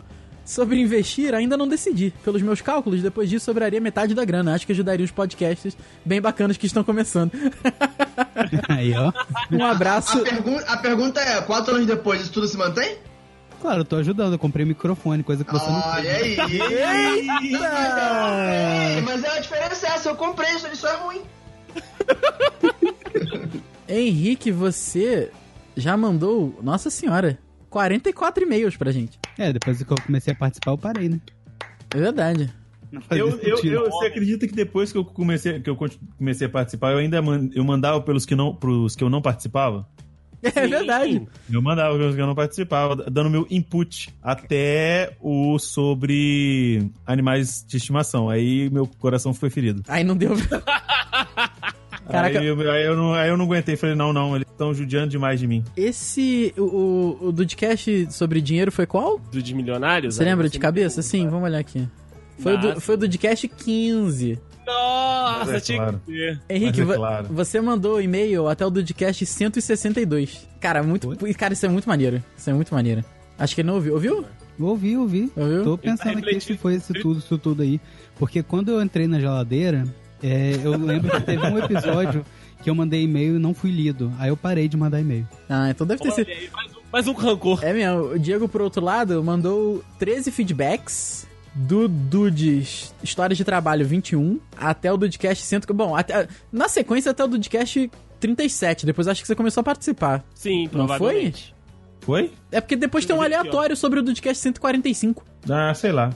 Sobre 0.44 0.80
investir, 0.80 1.34
ainda 1.34 1.58
não 1.58 1.68
decidi. 1.68 2.14
Pelos 2.24 2.40
meus 2.44 2.62
cálculos, 2.62 3.02
depois 3.02 3.28
disso 3.28 3.46
sobraria 3.46 3.82
metade 3.82 4.14
da 4.14 4.24
grana. 4.24 4.54
Acho 4.54 4.64
que 4.68 4.72
ajudaria 4.74 5.04
os 5.04 5.10
podcasts 5.10 5.76
bem 6.06 6.22
bacanas 6.22 6.56
que 6.56 6.68
estão 6.68 6.84
começando. 6.84 7.32
Aí, 8.70 8.94
ó. 8.94 9.12
um 9.52 9.64
A, 9.66 9.72
abraço. 9.72 10.20
pergun 10.22 10.60
a 10.68 10.78
pergunta 10.78 11.20
é, 11.20 11.42
quatro 11.42 11.74
anos 11.74 11.88
depois, 11.88 12.22
isso 12.22 12.32
tudo 12.32 12.48
se 12.48 12.58
mantém? 12.58 12.96
Claro, 13.66 13.82
eu 13.82 13.86
tô 13.86 13.96
ajudando. 13.96 14.34
Eu 14.34 14.38
comprei 14.38 14.64
microfone, 14.64 15.24
coisa 15.24 15.44
que 15.44 15.52
você 15.52 15.66
não 15.68 15.80
Olha 15.80 16.12
aí. 16.18 16.38
Ei, 18.94 19.02
Mas 19.02 19.26
a 19.26 19.40
diferença 19.40 19.88
é 19.88 19.90
essa, 19.90 20.10
eu 20.10 20.16
comprei, 20.16 20.48
isso 20.52 20.68
isso 20.68 20.86
é 20.86 20.96
ruim. 20.98 21.22
Henrique, 23.90 24.52
você 24.52 25.32
já 25.76 25.98
mandou, 25.98 26.60
nossa 26.62 26.92
senhora, 26.92 27.40
44 27.72 28.44
e-mails 28.44 28.78
pra 28.78 28.92
gente. 28.92 29.18
É, 29.36 29.52
depois 29.52 29.82
que 29.82 29.92
eu 29.92 29.98
comecei 30.06 30.34
a 30.34 30.36
participar, 30.36 30.70
eu 30.72 30.78
parei, 30.78 31.10
né? 31.10 31.20
É 31.90 31.98
verdade. 31.98 32.54
Eu, 33.10 33.30
eu, 33.40 33.58
eu- 33.64 33.90
você 33.90 34.06
acredita 34.06 34.48
que 34.48 34.54
depois 34.54 34.92
que 34.92 34.98
eu 35.00 35.04
comecei, 35.04 35.60
que 35.60 35.70
eu 35.72 35.76
comecei 36.20 36.46
a 36.46 36.50
participar, 36.52 36.92
eu 36.92 37.00
ainda 37.00 37.20
man- 37.20 37.50
eu 37.56 37.64
mandava 37.64 38.00
pelos 38.00 38.28
que 38.28 38.36
não, 38.36 38.54
pros 38.56 38.96
que 38.96 39.04
eu 39.04 39.10
não 39.10 39.24
participava? 39.24 39.88
É 40.56 40.68
verdade. 40.68 41.28
Eu 41.52 41.62
mandava 41.62 41.98
que 41.98 42.22
eu 42.22 42.28
não 42.28 42.36
participava, 42.36 42.96
dando 42.96 43.30
meu 43.30 43.48
input 43.50 44.14
até 44.22 45.16
o 45.20 45.58
sobre 45.58 46.90
animais 47.06 47.66
de 47.68 47.78
estimação. 47.78 48.30
Aí 48.30 48.70
meu 48.70 48.88
coração 49.00 49.34
foi 49.34 49.50
ferido. 49.50 49.82
Aí 49.88 50.04
não 50.04 50.16
deu. 50.16 50.34
Caraca. 52.10 52.40
Aí, 52.40 52.46
eu, 52.46 52.72
aí 52.72 52.86
eu 52.86 52.96
não, 52.96 53.14
aí 53.14 53.30
eu 53.30 53.38
não 53.38 53.46
aguentei, 53.46 53.76
falei, 53.76 53.96
não, 53.96 54.14
não, 54.14 54.36
eles 54.36 54.48
estão 54.50 54.74
judiando 54.74 55.10
demais 55.10 55.40
de 55.40 55.48
mim. 55.48 55.64
Esse, 55.76 56.54
o, 56.56 56.62
o, 56.62 57.28
o 57.28 57.32
Dudcast 57.32 58.08
sobre 58.12 58.42
dinheiro 58.42 58.72
foi 58.72 58.86
qual? 58.86 59.20
Do 59.32 59.42
de 59.42 59.56
milionários? 59.56 60.16
Você 60.16 60.24
lembra 60.24 60.48
de 60.48 60.58
me 60.58 60.62
cabeça? 60.62 61.02
Sim, 61.02 61.28
vamos 61.28 61.46
olhar 61.46 61.60
aqui. 61.60 61.88
Foi 62.40 62.56
o 62.56 62.58
do, 62.58 62.82
foi 62.82 62.96
o 62.96 62.98
Dudcast 62.98 63.48
15. 63.48 64.40
Nossa, 64.66 65.58
é 65.58 65.60
tinha 65.60 65.78
claro. 65.78 66.02
que 66.06 66.12
ter. 66.12 66.42
Henrique, 66.50 66.82
é 66.82 66.86
claro. 66.86 67.28
você 67.30 67.62
mandou 67.62 68.02
e-mail 68.02 68.48
até 68.48 68.66
o 68.66 68.70
Dudcast 68.70 69.26
162. 69.26 70.48
Cara, 70.60 70.82
muito, 70.82 71.16
cara, 71.38 71.54
isso 71.54 71.66
é 71.66 71.70
muito 71.70 71.88
maneiro. 71.88 72.24
Isso 72.38 72.50
é 72.50 72.54
muito 72.54 72.74
maneiro. 72.74 73.04
Acho 73.38 73.54
que 73.54 73.62
ele 73.62 73.68
não 73.68 73.76
ouviu. 73.76 73.94
Ouviu? 73.94 74.26
Ouvi, 74.60 74.98
ouvi. 74.98 75.32
Ouviu? 75.36 75.64
Tô 75.64 75.78
pensando 75.78 76.20
aqui 76.20 76.40
se 76.40 76.58
foi 76.58 76.76
isso 76.76 76.94
tudo, 76.94 77.20
isso 77.20 77.38
tudo 77.38 77.62
aí. 77.62 77.80
Porque 78.18 78.42
quando 78.42 78.72
eu 78.72 78.82
entrei 78.82 79.08
na 79.08 79.20
geladeira, 79.20 79.86
é, 80.24 80.60
eu 80.64 80.78
lembro 80.78 81.12
que 81.12 81.22
teve 81.22 81.46
um 81.46 81.60
episódio 81.60 82.26
que 82.64 82.70
eu 82.70 82.76
mandei 82.76 83.04
e-mail 83.04 83.36
e 83.36 83.40
não 83.40 83.54
fui 83.54 83.70
lido. 83.70 84.12
Aí 84.18 84.30
eu 84.30 84.38
parei 84.38 84.68
de 84.68 84.78
mandar 84.78 85.02
e-mail. 85.02 85.28
Ah, 85.50 85.70
então 85.70 85.86
deve 85.86 86.02
ter 86.02 86.12
sido. 86.12 86.28
mais 86.54 86.72
um, 86.72 86.80
mais 86.92 87.08
um 87.08 87.14
rancor. 87.14 87.64
É 87.64 87.74
mesmo, 87.74 88.14
o 88.14 88.20
Diego, 88.20 88.48
por 88.48 88.62
outro 88.62 88.84
lado, 88.84 89.22
mandou 89.24 89.84
13 90.00 90.32
feedbacks 90.32 91.28
do 91.56 91.88
Dudes 91.88 92.94
Histórias 93.02 93.38
de 93.38 93.44
Trabalho 93.46 93.86
21 93.86 94.40
até 94.58 94.92
o 94.92 94.98
Dudecast 94.98 95.44
100. 95.44 95.62
Bom, 95.74 95.96
até, 95.96 96.28
na 96.52 96.68
sequência 96.68 97.12
até 97.12 97.24
o 97.24 97.28
Dudecast 97.28 97.90
37. 98.20 98.86
Depois 98.86 99.08
acho 99.08 99.22
que 99.22 99.28
você 99.28 99.36
começou 99.36 99.62
a 99.62 99.64
participar. 99.64 100.24
Sim, 100.34 100.64
Não 100.66 100.88
foi? 100.88 100.98
provavelmente. 100.98 101.56
Foi? 102.02 102.32
É 102.52 102.60
porque 102.62 102.76
depois 102.76 103.06
tem 103.06 103.16
um 103.16 103.22
aleatório 103.22 103.76
sobre 103.76 104.00
o 104.00 104.04
Dudecast 104.04 104.42
145. 104.42 105.24
Ah, 105.50 105.74
sei 105.74 105.92
lá. 105.92 106.12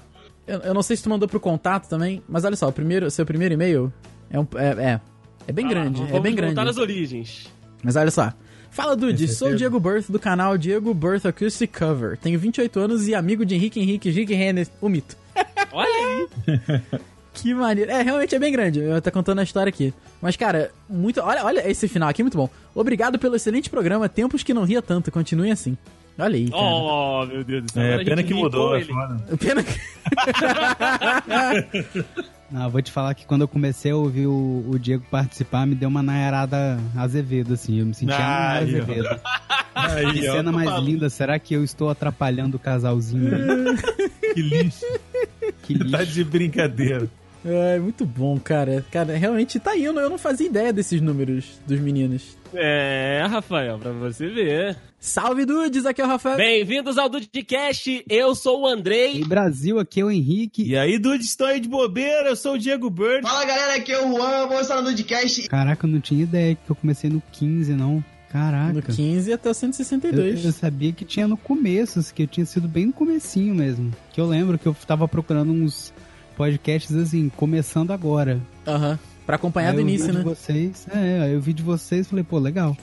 Eu, 0.45 0.59
eu 0.59 0.73
não 0.73 0.81
sei 0.83 0.95
se 0.97 1.03
tu 1.03 1.09
mandou 1.09 1.27
pro 1.27 1.39
contato 1.39 1.87
também, 1.87 2.21
mas 2.27 2.43
olha 2.43 2.55
só, 2.55 2.67
o 2.67 2.71
primeiro, 2.71 3.09
seu 3.09 3.25
primeiro 3.25 3.53
e-mail 3.53 3.93
é 4.29 4.39
um. 4.39 4.47
É, 4.55 4.67
é, 4.91 5.01
é 5.47 5.51
bem 5.51 5.65
Ah, 5.65 5.69
grande, 5.69 6.01
é 6.03 6.19
bem 6.19 6.35
grande. 6.35 6.53
voltar 6.53 6.65
nas 6.65 6.77
origens. 6.77 7.47
Mas 7.83 7.95
olha 7.95 8.11
só. 8.11 8.33
Fala, 8.71 8.95
Dude, 8.95 9.27
sou 9.27 9.49
o. 9.49 9.55
Diego 9.55 9.79
Birth 9.79 10.09
do 10.09 10.19
canal 10.19 10.57
Diego 10.57 10.93
Birth 10.93 11.25
Acoustic 11.25 11.77
Cover. 11.77 12.17
Tenho 12.17 12.39
28 12.39 12.79
anos 12.79 13.07
e 13.07 13.15
amigo 13.15 13.45
de 13.45 13.55
Henrique 13.55 13.79
Henrique, 13.79 14.09
Henrique 14.09 14.33
Renner, 14.33 14.67
o 14.79 14.87
mito. 14.89 15.17
Olha 15.71 15.89
aí. 15.89 16.81
Que 17.31 17.53
maneiro. 17.53 17.89
É, 17.89 18.01
realmente 18.01 18.35
é 18.35 18.39
bem 18.39 18.51
grande. 18.51 18.79
Eu 18.79 19.01
tô 19.01 19.11
contando 19.11 19.39
a 19.39 19.43
história 19.43 19.69
aqui. 19.69 19.93
Mas, 20.21 20.35
cara, 20.35 20.71
muito. 20.89 21.21
Olha, 21.21 21.45
olha 21.45 21.69
esse 21.69 21.87
final 21.87 22.09
aqui, 22.09 22.21
muito 22.21 22.37
bom. 22.37 22.49
Obrigado 22.75 23.17
pelo 23.17 23.35
excelente 23.35 23.69
programa. 23.69 24.09
Tempos 24.09 24.43
que 24.43 24.53
não 24.53 24.65
ria 24.65 24.81
tanto. 24.81 25.09
Continuem 25.09 25.51
assim. 25.51 25.77
Olha 26.19 26.35
aí, 26.35 26.49
cara. 26.49 26.61
Oh, 26.61 27.25
meu 27.25 27.43
Deus 27.43 27.63
do 27.63 27.71
céu. 27.71 27.83
É, 27.83 28.03
pena 28.03 28.21
que 28.23 28.33
mudou, 28.33 28.75
ele. 28.75 28.89
Pena 29.39 29.63
que. 29.63 29.79
Ah, 32.53 32.67
vou 32.67 32.81
te 32.81 32.91
falar 32.91 33.13
que 33.13 33.25
quando 33.27 33.41
eu 33.41 33.47
comecei 33.47 33.91
a 33.91 33.95
ouvir 33.95 34.25
o, 34.25 34.65
o 34.67 34.79
Diego 34.79 35.03
participar, 35.11 35.67
me 35.67 35.75
deu 35.75 35.87
uma 35.87 36.01
Nayarada 36.01 36.79
Azevedo, 36.97 37.53
assim. 37.53 37.79
Eu 37.79 37.85
me 37.85 37.93
senti 37.93 38.11
a 38.11 38.17
Ah. 38.17 38.57
Azevedo. 38.57 39.19
Aí, 39.75 40.13
Que 40.13 40.21
cena 40.23 40.45
tô 40.45 40.51
mais 40.57 40.67
falando. 40.69 40.85
linda. 40.85 41.09
Será 41.11 41.37
que 41.37 41.53
eu 41.53 41.63
estou 41.63 41.89
atrapalhando 41.91 42.57
o 42.57 42.59
casalzinho? 42.59 43.31
aí? 43.35 44.09
Que 44.33 44.41
lixo. 44.41 44.85
Que 45.63 45.77
tá 45.77 45.99
lixo. 45.99 46.13
de 46.13 46.23
brincadeira. 46.23 47.07
É, 47.45 47.77
muito 47.79 48.05
bom, 48.05 48.37
cara. 48.39 48.83
Cara, 48.91 49.15
realmente 49.15 49.59
tá 49.59 49.77
indo. 49.77 49.99
Eu 49.99 50.09
não 50.09 50.17
fazia 50.17 50.47
ideia 50.47 50.73
desses 50.73 50.99
números 51.01 51.59
dos 51.67 51.79
meninos. 51.79 52.35
É, 52.53 53.23
Rafael, 53.29 53.77
pra 53.77 53.91
você 53.91 54.27
ver. 54.27 54.75
Salve, 54.99 55.45
Dudes! 55.45 55.85
Aqui 55.85 56.01
é 56.01 56.05
o 56.05 56.07
Rafael. 56.07 56.35
Bem-vindos 56.35 56.97
ao 56.97 57.07
Dudcast. 57.07 58.03
Eu 58.09 58.35
sou 58.35 58.63
o 58.63 58.67
Andrei. 58.67 59.21
E 59.21 59.23
Brasil, 59.23 59.79
aqui 59.79 60.01
é 60.01 60.03
o 60.03 60.11
Henrique. 60.11 60.63
E 60.63 60.77
aí, 60.77 60.99
Dude, 60.99 61.23
estou 61.23 61.47
aí 61.47 61.59
de 61.61 61.69
bobeira, 61.69 62.29
eu 62.29 62.35
sou 62.35 62.55
o 62.55 62.57
Diego 62.57 62.89
Bird. 62.89 63.21
Fala 63.21 63.45
galera, 63.45 63.75
aqui 63.77 63.93
é 63.93 64.05
o 64.05 64.09
Juan, 64.13 64.47
vamos 64.47 64.63
estar 64.63 64.81
no 64.81 64.89
Dudcast. 64.89 65.47
Caraca, 65.47 65.87
eu 65.87 65.91
não 65.91 66.01
tinha 66.01 66.21
ideia 66.23 66.53
que 66.55 66.69
eu 66.69 66.75
comecei 66.75 67.09
no 67.09 67.23
15, 67.31 67.73
não. 67.75 68.03
Caraca. 68.29 68.73
No 68.73 68.81
15 68.81 69.31
até 69.31 69.47
o 69.47 69.51
Eu, 69.51 69.53
162. 69.53 70.45
eu 70.45 70.51
sabia 70.51 70.91
que 70.91 71.05
tinha 71.05 71.27
no 71.29 71.37
começo, 71.37 71.99
assim, 71.99 72.13
que 72.13 72.27
tinha 72.27 72.45
sido 72.45 72.67
bem 72.67 72.87
no 72.87 72.93
comecinho 72.93 73.55
mesmo. 73.55 73.93
Que 74.11 74.19
eu 74.19 74.27
lembro 74.27 74.59
que 74.59 74.67
eu 74.67 74.75
tava 74.85 75.07
procurando 75.07 75.51
uns 75.53 75.93
podcasts 76.35 76.93
assim, 76.93 77.29
começando 77.29 77.91
agora. 77.91 78.39
Aham. 78.67 78.99
Pra 79.25 79.37
acompanhar 79.37 79.69
Aí 79.69 79.75
do 79.75 79.81
eu 79.81 79.85
vi 79.85 79.91
início, 79.93 80.11
de 80.11 80.17
né? 80.17 80.23
vocês, 80.23 80.87
é, 80.93 81.21
aí 81.21 81.33
eu 81.33 81.39
vi 81.39 81.53
de 81.53 81.63
vocês 81.63 82.05
e 82.05 82.09
falei, 82.09 82.25
pô, 82.25 82.37
legal. 82.37 82.75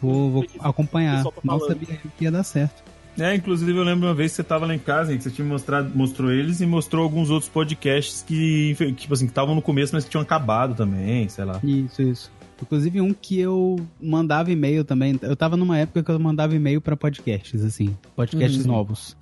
Vou, 0.00 0.30
vou 0.30 0.44
acompanhar. 0.60 1.24
tá 1.24 1.30
Não 1.42 1.58
sabia 1.60 1.96
que 2.18 2.24
ia 2.24 2.30
dar 2.30 2.42
certo. 2.42 2.82
É, 3.18 3.34
inclusive 3.34 3.72
eu 3.74 3.82
lembro 3.82 4.06
uma 4.08 4.14
vez 4.14 4.32
que 4.32 4.36
você 4.36 4.44
tava 4.44 4.66
lá 4.66 4.74
em 4.74 4.78
casa, 4.78 5.10
hein, 5.10 5.16
que 5.16 5.24
você 5.24 5.30
tinha 5.30 5.46
mostrado, 5.46 5.90
mostrou 5.96 6.30
eles 6.30 6.60
e 6.60 6.66
mostrou 6.66 7.02
alguns 7.02 7.30
outros 7.30 7.48
podcasts 7.50 8.22
que, 8.22 8.74
que, 8.76 8.92
tipo 8.92 9.14
assim, 9.14 9.24
que 9.24 9.30
estavam 9.30 9.54
no 9.54 9.62
começo, 9.62 9.94
mas 9.94 10.04
que 10.04 10.10
tinham 10.10 10.20
acabado 10.22 10.74
também, 10.74 11.26
sei 11.30 11.44
lá. 11.46 11.58
Isso, 11.64 12.02
isso. 12.02 12.30
Inclusive 12.60 13.00
um 13.00 13.14
que 13.14 13.38
eu 13.38 13.76
mandava 14.00 14.50
e-mail 14.50 14.84
também. 14.84 15.18
Eu 15.22 15.34
tava 15.34 15.56
numa 15.56 15.78
época 15.78 16.02
que 16.02 16.10
eu 16.10 16.18
mandava 16.18 16.54
e-mail 16.54 16.80
pra 16.80 16.94
podcasts, 16.96 17.62
assim. 17.64 17.96
Podcasts 18.14 18.64
Uhum. 18.66 18.72
novos. 18.72 19.16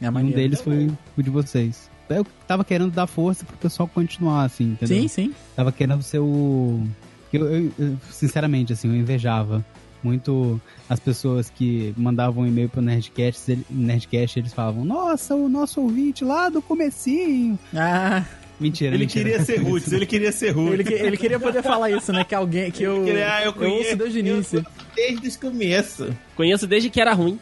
É 0.00 0.10
um 0.10 0.30
deles 0.30 0.60
foi 0.60 0.90
o 1.16 1.22
de 1.22 1.30
vocês. 1.30 1.88
Eu 2.08 2.24
tava 2.46 2.64
querendo 2.64 2.90
dar 2.92 3.06
força 3.06 3.44
pro 3.44 3.56
pessoal 3.56 3.88
continuar, 3.88 4.44
assim, 4.44 4.72
entendeu? 4.72 5.02
Sim, 5.02 5.08
sim. 5.08 5.34
Tava 5.54 5.70
querendo 5.72 6.02
ser 6.02 6.18
o. 6.20 6.84
Eu, 7.32 7.46
eu- 7.52 7.72
eu, 7.78 7.96
sinceramente, 8.10 8.72
assim, 8.72 8.88
eu 8.88 8.96
invejava 8.96 9.64
muito 10.06 10.60
as 10.88 11.00
pessoas 11.00 11.50
que 11.50 11.92
mandavam 11.96 12.44
um 12.44 12.46
e-mail 12.46 12.68
pro 12.68 12.80
Nerdcast, 12.80 13.50
ele- 13.52 13.66
Nerdcast 13.68 14.38
eles 14.38 14.52
falavam, 14.54 14.84
nossa, 14.84 15.34
o 15.34 15.48
nosso 15.48 15.80
ouvinte 15.80 16.24
lá 16.24 16.48
do 16.48 16.62
comecinho. 16.62 17.58
Ah, 17.74 18.24
Mentira, 18.58 18.94
Ele 18.94 19.04
mentira. 19.04 19.24
queria 19.28 19.44
ser 19.44 19.56
Roots, 19.58 19.92
ele 19.92 20.06
queria 20.06 20.32
ser 20.32 20.50
Roots. 20.52 20.72
ele, 20.72 20.84
que- 20.84 20.94
ele 20.94 21.16
queria 21.18 21.38
poder 21.38 21.62
falar 21.62 21.90
isso, 21.90 22.10
né? 22.10 22.24
Que 22.24 22.34
alguém. 22.34 22.70
Que 22.70 22.84
eu. 22.84 23.04
queria- 23.04 23.34
ah, 23.34 23.40
eu 23.42 23.46
eu 23.46 23.52
conheço, 23.52 23.76
ouço 23.84 23.96
desde 23.98 24.18
o 24.18 24.26
eu- 24.26 24.34
início. 24.34 24.66
Desde 24.96 25.28
o 25.28 25.38
começo. 25.40 26.16
Conheço 26.34 26.66
desde 26.66 26.88
que 26.88 26.98
era 26.98 27.12
ruim. 27.12 27.38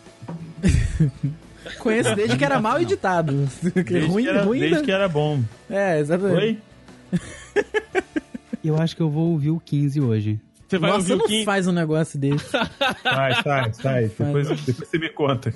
Conheço 1.79 2.17
desde 2.17 2.37
que 2.37 2.45
era 2.45 2.61
mal 2.61 2.81
editado. 2.83 3.49
Desde, 3.63 4.01
ruim, 4.07 4.25
que, 4.25 4.29
era, 4.29 4.43
ruim. 4.43 4.59
desde 4.59 4.79
né? 4.79 4.83
que 4.85 4.91
era 4.91 5.09
bom. 5.09 5.41
É, 5.71 6.01
exatamente. 6.01 6.59
Foi? 7.13 7.23
Eu 8.63 8.77
acho 8.81 8.97
que 8.97 9.03
eu 9.03 9.09
vou 9.11 9.31
ouvir 9.33 9.51
o 9.51 9.61
15 9.61 10.01
hoje. 10.01 10.41
Você 10.75 10.79
vai 10.81 10.91
Nossa, 10.91 11.13
ouvir 11.13 11.17
não 11.17 11.25
o 11.25 11.29
Kim. 11.29 11.45
faz 11.45 11.67
um 11.69 11.73
negócio 11.73 12.19
desse. 12.19 12.45
Sai, 12.49 13.43
sai, 13.45 13.73
sai. 13.75 14.03
Depois, 14.09 14.49
depois 14.63 14.89
você 14.89 14.99
me 14.99 15.09
conta. 15.09 15.55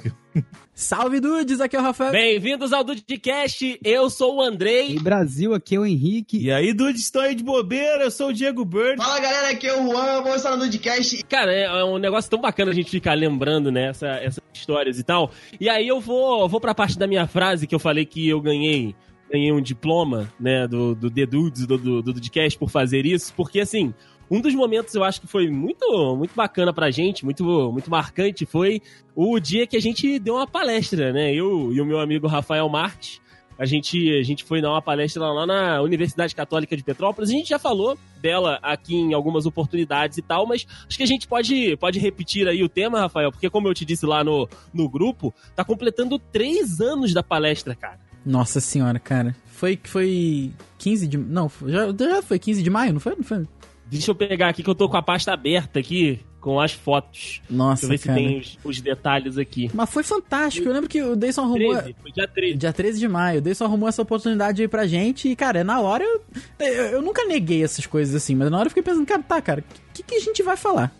Salve, 0.73 1.19
Dudes! 1.19 1.61
Aqui 1.61 1.75
é 1.75 1.81
o 1.81 1.83
Rafael. 1.83 2.13
Bem-vindos 2.13 2.73
ao 2.73 2.85
Dudcast. 2.85 3.81
Eu 3.83 4.09
sou 4.09 4.37
o 4.37 4.41
Andrei. 4.43 4.93
E 4.95 5.01
Brasil, 5.01 5.53
aqui 5.55 5.75
é 5.75 5.81
o 5.81 5.85
Henrique. 5.85 6.39
E 6.39 6.53
aí, 6.53 6.73
Dude, 6.73 7.01
estou 7.01 7.21
aí 7.23 7.35
de 7.35 7.43
bobeira, 7.43 8.05
eu 8.05 8.11
sou 8.13 8.29
o 8.29 8.33
Diego 8.33 8.65
Bird. 8.65 8.97
Fala 9.03 9.19
galera, 9.19 9.51
aqui 9.51 9.67
é 9.67 9.75
o 9.75 9.91
Juan, 9.91 10.23
vamos 10.23 10.37
estar 10.37 10.57
no 10.57 10.63
Dudcast. 10.65 11.25
Cara, 11.25 11.53
é 11.53 11.65
é 11.65 11.85
um 11.85 11.99
negócio 11.99 12.31
tão 12.31 12.41
bacana 12.41 12.71
a 12.71 12.75
gente 12.75 12.91
ficar 12.91 13.15
lembrando, 13.15 13.73
né, 13.73 13.89
essa- 13.89 14.07
essas 14.23 14.43
histórias 14.55 15.01
e 15.01 15.03
tal. 15.03 15.33
E 15.61 15.69
aí 15.69 15.89
eu 15.89 16.01
vou, 16.01 16.49
vou 16.49 16.61
pra 16.61 16.75
parte 16.77 16.97
da 16.97 17.09
minha 17.09 17.27
frase 17.27 17.67
que 17.67 17.75
eu 17.75 17.81
falei 17.81 18.05
que 18.07 18.29
eu 18.29 18.41
ganhei, 18.41 18.95
ganhei 19.33 19.51
um 19.53 19.61
diploma, 19.61 20.33
né, 20.39 20.69
do, 20.69 20.95
do 20.95 21.11
The 21.11 21.27
Dudes, 21.27 21.67
do, 21.67 21.77
do, 21.77 22.03
do 22.03 22.13
Dudcast 22.13 22.57
por 22.57 22.71
fazer 22.71 23.05
isso, 23.05 23.35
porque 23.37 23.59
assim, 23.61 23.93
um 24.31 24.41
dos 24.41 24.55
momentos 24.55 24.95
eu 24.95 25.05
acho 25.05 25.21
que 25.21 25.27
foi 25.27 25.49
muito, 25.49 26.17
muito 26.17 26.35
bacana 26.35 26.73
pra 26.73 26.91
gente, 26.91 27.25
muito, 27.25 27.45
muito 27.73 27.91
marcante, 27.91 28.47
foi 28.47 28.83
o 29.15 29.39
dia 29.39 29.67
que 29.67 29.77
a 29.77 29.81
gente 29.81 30.19
deu 30.19 30.35
uma 30.35 30.47
palestra, 30.47 31.13
né, 31.13 31.33
eu 31.33 31.73
e 31.73 31.81
o 31.81 31.85
meu 31.85 32.01
amigo 32.01 32.27
Rafael 32.27 32.69
Marques, 32.69 33.21
a 33.59 33.67
gente, 33.67 34.17
a 34.17 34.23
gente 34.23 34.45
foi 34.45 34.63
dar 34.63 34.71
uma 34.71 34.81
palestra 34.81 35.21
lá 35.21 35.45
na 35.45 35.83
Universidade 35.83 36.33
Católica 36.33 36.77
de 36.77 36.85
Petrópolis. 36.85 37.29
A 37.29 37.33
gente 37.33 37.49
já 37.49 37.59
falou 37.59 37.99
dela 38.23 38.61
aqui 38.63 38.95
em 38.95 39.13
algumas 39.13 39.47
oportunidades 39.47 40.17
e 40.17 40.23
tal, 40.23 40.47
mas 40.47 40.65
acho 40.87 40.97
que 40.97 41.03
a 41.03 41.07
gente 41.07 41.27
pode, 41.27 41.77
pode 41.77 41.99
repetir 41.99 42.47
aí 42.47 42.63
o 42.63 42.69
tema, 42.69 43.01
Rafael, 43.01 43.33
porque 43.33 43.51
como 43.51 43.67
eu 43.67 43.75
te 43.75 43.85
disse 43.85 44.07
lá 44.07 44.23
no, 44.23 44.49
no 44.73 44.89
grupo, 44.89 45.35
tá 45.57 45.65
completando 45.65 46.21
três 46.21 46.81
anos 46.81 47.13
da 47.13 47.23
palestra, 47.23 47.75
cara. 47.75 47.99
Nossa 48.25 48.61
senhora, 48.61 49.01
cara. 49.01 49.35
Foi 49.47 49.79
foi 49.83 50.53
15 50.79 51.09
de. 51.09 51.19
Não, 51.19 51.51
já, 51.67 51.87
já 51.93 52.23
foi 52.23 52.39
15 52.39 52.63
de 52.63 52.71
maio, 52.71 52.93
não 52.93 53.01
foi? 53.01 53.17
Não 53.17 53.25
foi? 53.25 53.45
Deixa 53.91 54.11
eu 54.11 54.15
pegar 54.15 54.49
aqui 54.49 54.63
que 54.63 54.71
eu 54.71 54.75
tô 54.75 54.89
com 54.89 54.97
a 54.97 55.03
pasta 55.03 55.33
aberta 55.33 55.79
aqui 55.79 56.21
com 56.41 56.61
as 56.61 56.73
fotos. 56.73 57.41
Deixa 57.41 57.43
Nossa, 57.51 57.85
eu 57.85 57.89
ver 57.89 57.99
se 57.99 58.07
cara. 58.07 58.19
tem 58.19 58.39
os, 58.39 58.59
os 58.63 58.81
detalhes 58.81 59.39
aqui. 59.39 59.71
Mas 59.75 59.91
foi 59.91 60.03
fantástico. 60.03 60.69
Eu 60.69 60.73
lembro 60.73 60.89
que 60.89 61.03
o 61.03 61.17
Dayson 61.17 61.43
arrumou. 61.43 61.77
13, 61.77 61.97
foi 62.01 62.13
dia 62.13 62.29
13. 62.29 62.55
Dia 62.57 62.73
13 62.73 62.99
de 63.01 63.09
maio, 63.09 63.39
o 63.39 63.43
Dayson 63.43 63.65
arrumou 63.65 63.89
essa 63.89 64.03
oportunidade 64.03 64.63
aí 64.63 64.69
pra 64.69 64.87
gente 64.87 65.29
e, 65.29 65.37
cara, 65.37 65.65
na 65.65 65.81
hora 65.81 66.05
eu, 66.05 66.23
eu, 66.61 66.85
eu 66.87 67.03
nunca 67.03 67.25
neguei 67.25 67.63
essas 67.63 67.87
coisas 67.87 68.15
assim, 68.15 68.35
mas 68.35 68.51
na 68.51 68.59
hora 68.59 68.67
eu 68.67 68.71
fiquei 68.71 68.83
pensando, 68.83 69.07
cara, 69.07 69.23
tá, 69.23 69.43
cara, 69.43 69.61
o 69.61 69.93
que, 69.93 70.03
que 70.03 70.15
a 70.15 70.21
gente 70.21 70.43
vai 70.43 70.57
falar? 70.57 70.95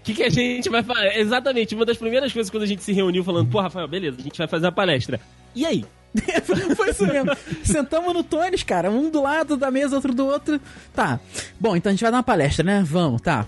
O 0.00 0.02
que, 0.02 0.14
que 0.14 0.22
a 0.22 0.30
gente 0.30 0.68
vai 0.68 0.82
fazer? 0.82 1.18
Exatamente, 1.18 1.74
uma 1.74 1.84
das 1.84 1.98
primeiras 1.98 2.32
coisas 2.32 2.50
quando 2.50 2.62
a 2.62 2.66
gente 2.66 2.82
se 2.82 2.92
reuniu 2.92 3.22
falando, 3.22 3.50
pô, 3.50 3.60
Rafael, 3.60 3.86
beleza, 3.86 4.18
a 4.18 4.22
gente 4.22 4.38
vai 4.38 4.48
fazer 4.48 4.66
a 4.66 4.72
palestra. 4.72 5.20
E 5.54 5.66
aí? 5.66 5.84
Foi 6.76 6.90
isso 6.90 7.06
mesmo. 7.06 7.30
Sentamos 7.64 8.12
no 8.12 8.22
Tones, 8.24 8.62
cara, 8.62 8.90
um 8.90 9.10
do 9.10 9.22
lado 9.22 9.56
da 9.56 9.70
mesa, 9.70 9.94
outro 9.96 10.12
do 10.14 10.26
outro. 10.26 10.60
Tá. 10.94 11.20
Bom, 11.58 11.76
então 11.76 11.90
a 11.90 11.92
gente 11.92 12.02
vai 12.02 12.10
dar 12.10 12.16
uma 12.18 12.22
palestra, 12.22 12.64
né? 12.64 12.82
Vamos, 12.86 13.20
tá. 13.22 13.46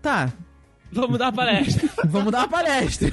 Tá, 0.00 0.32
Vamos 0.92 1.18
dar 1.18 1.28
a 1.28 1.32
palestra. 1.32 1.88
vamos 2.06 2.30
dar 2.30 2.38
uma 2.40 2.48
palestra. 2.48 3.12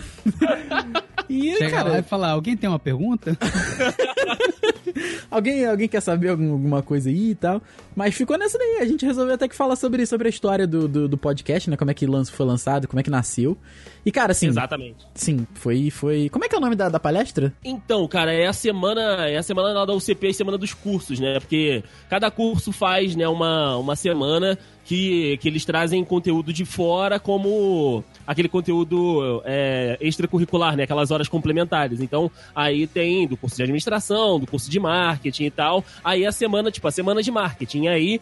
E, 1.28 1.56
Chega 1.56 1.78
lá 1.78 1.82
e 1.82 1.90
cara, 1.92 2.04
falar, 2.04 2.30
alguém 2.32 2.56
tem 2.56 2.70
uma 2.70 2.78
pergunta? 2.78 3.36
alguém, 5.32 5.66
alguém 5.66 5.88
quer 5.88 6.02
saber 6.02 6.30
algum- 6.30 6.52
alguma 6.52 6.82
coisa 6.84 7.10
aí 7.10 7.32
e 7.32 7.36
tal. 7.36 7.62
Mas 7.96 8.14
ficou 8.14 8.38
nessa 8.38 8.58
daí. 8.58 8.80
A 8.82 8.86
gente 8.86 9.06
resolveu 9.06 9.34
até 9.34 9.48
que 9.48 9.56
falar 9.56 9.76
sobre, 9.76 10.06
sobre 10.06 10.28
a 10.28 10.30
história 10.30 10.68
do, 10.68 10.88
do, 10.88 11.08
do 11.08 11.18
podcast, 11.18 11.70
né? 11.70 11.78
Como 11.78 11.90
é 11.90 11.94
que 11.94 12.06
lan- 12.06 12.26
foi 12.26 12.46
lançado, 12.46 12.88
como 12.88 13.00
é 13.00 13.04
que 13.04 13.10
nasceu. 13.10 13.58
E, 14.06 14.12
cara, 14.12 14.32
assim, 14.32 14.48
Exatamente. 14.48 15.06
sim, 15.14 15.46
foi, 15.54 15.90
foi. 15.90 16.30
Como 16.30 16.44
é 16.44 16.50
que 16.50 16.56
é 16.56 16.58
o 16.58 16.62
nome 16.62 16.76
da, 16.76 16.90
da 16.90 17.00
palestra? 17.00 17.54
Então, 17.64 18.08
cara, 18.08 18.34
é 18.34 18.48
a 18.48 18.54
semana, 18.54 19.28
é 19.28 19.38
a 19.38 19.44
semana 19.44 19.86
da 19.86 19.94
UCP, 19.94 20.28
a 20.28 20.34
semana 20.34 20.58
dos 20.58 20.74
cursos, 20.74 21.20
né? 21.20 21.40
Porque 21.40 21.84
cada 22.10 22.32
curso 22.32 22.72
faz, 22.72 23.16
né, 23.16 23.28
uma, 23.28 23.78
uma 23.78 23.96
semana 23.96 24.58
que, 24.84 25.38
que 25.38 25.48
eles 25.48 25.64
trazem 25.64 26.04
conteúdo 26.04 26.52
de 26.52 26.66
fora 26.66 27.20
como 27.20 28.04
aquele 28.26 28.50
conteúdo 28.50 29.42
é, 29.46 29.98
extracurricular, 30.02 30.76
né? 30.76 30.84
Aquelas 30.84 31.12
horas 31.12 31.28
complementares. 31.28 32.02
Então, 32.02 32.32
aí 32.56 32.88
tem 32.88 33.28
do 33.28 33.38
curso 33.38 33.56
de 33.56 33.64
administração, 33.64 34.40
do 34.40 34.48
curso 34.48 34.70
de 34.70 34.80
marketing 34.80 35.46
e 35.46 35.52
tal. 35.52 35.84
Aí 36.04 36.26
a 36.26 36.32
semana, 36.32 36.72
tipo, 36.72 36.88
a 36.88 36.92
semana 36.92 37.22
de 37.22 37.32
marketing. 37.32 37.88
Aí, 37.88 38.20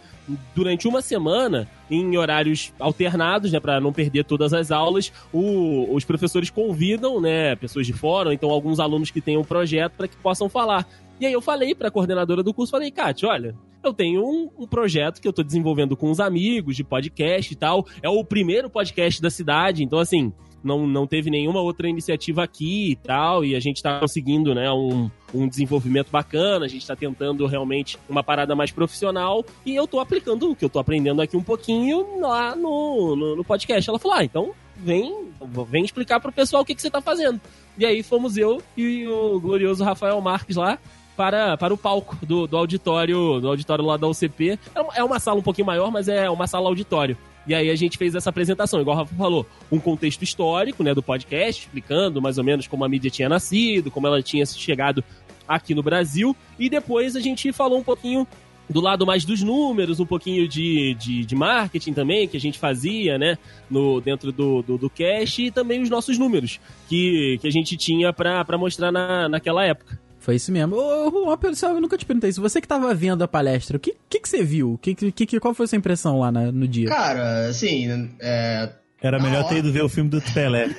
durante 0.56 0.88
uma 0.88 1.02
semana, 1.02 1.68
em 1.90 2.18
horários 2.18 2.74
alternados, 2.80 3.52
né, 3.52 3.60
para 3.60 3.80
não 3.80 3.92
perder 3.94 4.24
todas 4.26 4.54
as 4.54 4.72
aulas, 4.72 5.12
o- 5.34 5.94
os 5.94 6.04
professores 6.06 6.50
convidam, 6.50 7.20
né, 7.20 7.56
pessoas 7.56 7.86
de 7.88 7.94
fora, 7.94 8.30
ou 8.30 8.34
então 8.34 8.50
alguns 8.50 8.80
alunos 8.80 9.12
que 9.12 9.22
tenham 9.22 9.42
um 9.42 9.46
projeto 9.46 9.94
para 9.98 10.08
que 10.08 10.16
possam 10.18 10.48
falar. 10.50 10.88
E 11.20 11.26
aí 11.26 11.34
eu 11.34 11.42
falei 11.42 11.76
para 11.76 11.90
a 11.90 11.92
coordenadora 11.92 12.42
do 12.42 12.54
curso, 12.54 12.72
falei, 12.72 12.92
Kátia, 12.92 13.28
olha, 13.28 13.56
eu 13.84 13.94
tenho 13.94 14.24
um, 14.24 14.50
um 14.58 14.68
projeto 14.68 15.22
que 15.22 15.28
eu 15.28 15.34
tô 15.34 15.44
desenvolvendo 15.44 15.96
com 15.98 16.10
uns 16.10 16.20
amigos 16.20 16.76
de 16.76 16.84
podcast 16.84 17.52
e 17.52 17.56
tal. 17.56 17.86
É 18.02 18.10
o 18.10 18.24
primeiro 18.24 18.70
podcast 18.70 19.22
da 19.22 19.30
cidade, 19.30 19.84
então 19.84 20.00
assim, 20.00 20.32
não, 20.64 20.88
não 20.88 21.08
teve 21.08 21.30
nenhuma 21.30 21.62
outra 21.62 21.88
iniciativa 21.88 22.44
aqui 22.44 22.92
e 22.92 22.96
tal, 22.96 23.44
e 23.44 23.56
a 23.56 23.60
gente 23.60 23.82
tá 23.82 24.00
conseguindo, 24.00 24.54
né, 24.54 24.72
um, 24.72 25.10
um 25.34 25.48
desenvolvimento 25.48 26.10
bacana, 26.12 26.66
a 26.66 26.70
gente 26.70 26.86
tá 26.86 26.96
tentando 26.96 27.46
realmente 27.46 27.98
uma 28.10 28.24
parada 28.24 28.56
mais 28.56 28.72
profissional, 28.72 29.46
e 29.66 29.76
eu 29.76 29.88
tô 29.88 30.00
aplicando 30.00 30.52
o 30.52 30.56
que 30.56 30.66
eu 30.66 30.70
tô 30.70 30.80
aprendendo 30.80 31.22
aqui 31.22 31.38
um 31.38 31.44
pouquinho 31.44 32.20
lá 32.22 32.56
no, 32.56 33.16
no, 33.16 33.36
no 33.38 33.44
podcast. 33.44 33.90
Ela 33.90 34.00
falou, 34.00 34.18
ah, 34.18 34.24
então 34.24 34.52
vem, 34.78 35.30
vem 35.68 35.84
explicar 35.84 36.20
pro 36.20 36.32
pessoal 36.32 36.64
o 36.64 36.66
que, 36.66 36.76
que 36.76 36.82
você 36.82 36.90
tá 36.90 37.02
fazendo. 37.02 37.40
E 37.78 37.86
aí 37.86 38.04
fomos 38.04 38.38
eu 38.38 38.62
e 38.76 39.08
o 39.08 39.40
glorioso 39.40 39.84
Rafael 39.84 40.20
Marques 40.22 40.56
lá, 40.56 40.78
para, 41.16 41.58
para 41.58 41.74
o 41.74 41.78
palco 41.78 42.18
do, 42.26 42.48
do 42.48 42.56
auditório, 42.56 43.42
do 43.42 43.50
auditório 43.50 43.84
lá 43.84 43.98
da 43.98 44.08
UCP. 44.08 44.58
É 44.74 45.00
é 45.02 45.04
uma 45.04 45.20
sala 45.20 45.40
um 45.40 45.44
pouquinho 45.44 45.68
maior, 45.68 45.92
mas 45.92 46.08
é 46.08 46.30
uma 46.30 46.48
sala 46.48 46.70
auditório. 46.70 47.18
E 47.48 47.56
aí 47.56 47.70
a 47.70 47.76
gente 47.76 47.98
fez 47.98 48.14
essa 48.16 48.30
apresentação, 48.30 48.80
igual 48.82 48.96
o 48.96 49.00
Rafa 49.00 49.16
falou, 49.16 49.46
um 49.72 49.80
contexto 49.80 50.24
histórico, 50.24 50.84
né, 50.84 50.94
do 50.94 51.02
podcast, 51.02 51.64
explicando 51.64 52.22
mais 52.22 52.38
ou 52.38 52.44
menos 52.44 52.68
como 52.68 52.86
a 52.86 52.90
mídia 52.90 53.10
tinha 53.10 53.30
nascido, 53.30 53.90
como 53.90 54.08
ela 54.08 54.22
tinha 54.22 54.46
chegado 54.46 55.04
aqui 55.48 55.74
no 55.74 55.82
Brasil, 55.82 56.36
e 56.60 56.70
depois 56.70 57.16
a 57.16 57.20
gente 57.20 57.52
falou 57.52 57.80
um 57.80 57.84
pouquinho 57.84 58.28
do 58.70 58.80
lado 58.80 59.06
mais 59.06 59.26
dos 59.26 59.42
números, 59.42 60.00
um 60.00 60.06
pouquinho 60.06 60.48
de, 60.48 60.94
de, 60.94 61.26
de 61.26 61.36
marketing 61.36 61.92
também, 61.94 62.28
que 62.28 62.38
a 62.38 62.40
gente 62.40 62.60
fazia, 62.60 63.18
né, 63.18 63.38
no, 63.70 64.00
dentro 64.00 64.32
do, 64.32 64.62
do, 64.62 64.78
do 64.78 64.90
cash, 64.90 65.40
e 65.40 65.52
também 65.52 65.82
os 65.82 65.90
nossos 65.90 66.20
números, 66.20 66.60
que, 66.88 67.40
que 67.42 67.48
a 67.48 67.52
gente 67.52 67.76
tinha 67.76 68.14
pra 68.14 68.58
mostrar 68.58 68.92
na, 68.92 69.28
naquela 69.28 69.66
época. 69.66 70.00
Foi 70.30 70.36
isso 70.36 70.52
mesmo. 70.52 70.76
Ô, 70.76 71.08
ô, 71.08 71.26
Juan, 71.26 71.38
pessoal, 71.40 71.74
eu 71.74 71.82
nunca 71.82 71.98
te 71.98 72.06
perguntei 72.06 72.30
isso. 72.30 72.40
Você 72.40 72.62
que 72.62 72.68
tava 72.68 72.94
vendo 72.94 73.24
a 73.24 73.28
palestra, 73.28 73.78
o 73.78 73.80
que, 73.80 73.96
que, 74.08 74.20
que 74.20 74.30
você 74.30 74.44
viu? 74.44 74.78
Que, 74.80 74.94
que, 74.94 75.26
que- 75.26 75.40
qual 75.40 75.56
foi 75.56 75.64
a 75.64 75.68
sua 75.68 75.78
impressão 75.80 76.20
lá 76.20 76.32
na- 76.32 76.52
no 76.52 76.68
dia? 76.68 76.88
Cara, 76.88 77.48
assim, 77.48 78.12
é, 78.22 78.70
Era 79.02 79.18
Na 79.18 79.24
melhor 79.24 79.40
hora. 79.40 79.50
ter 79.50 79.58
ido 79.58 79.72
ver 79.72 79.82
o 79.84 79.90
filme 79.90 80.08
do 80.08 80.22
Pelé. 80.22 80.68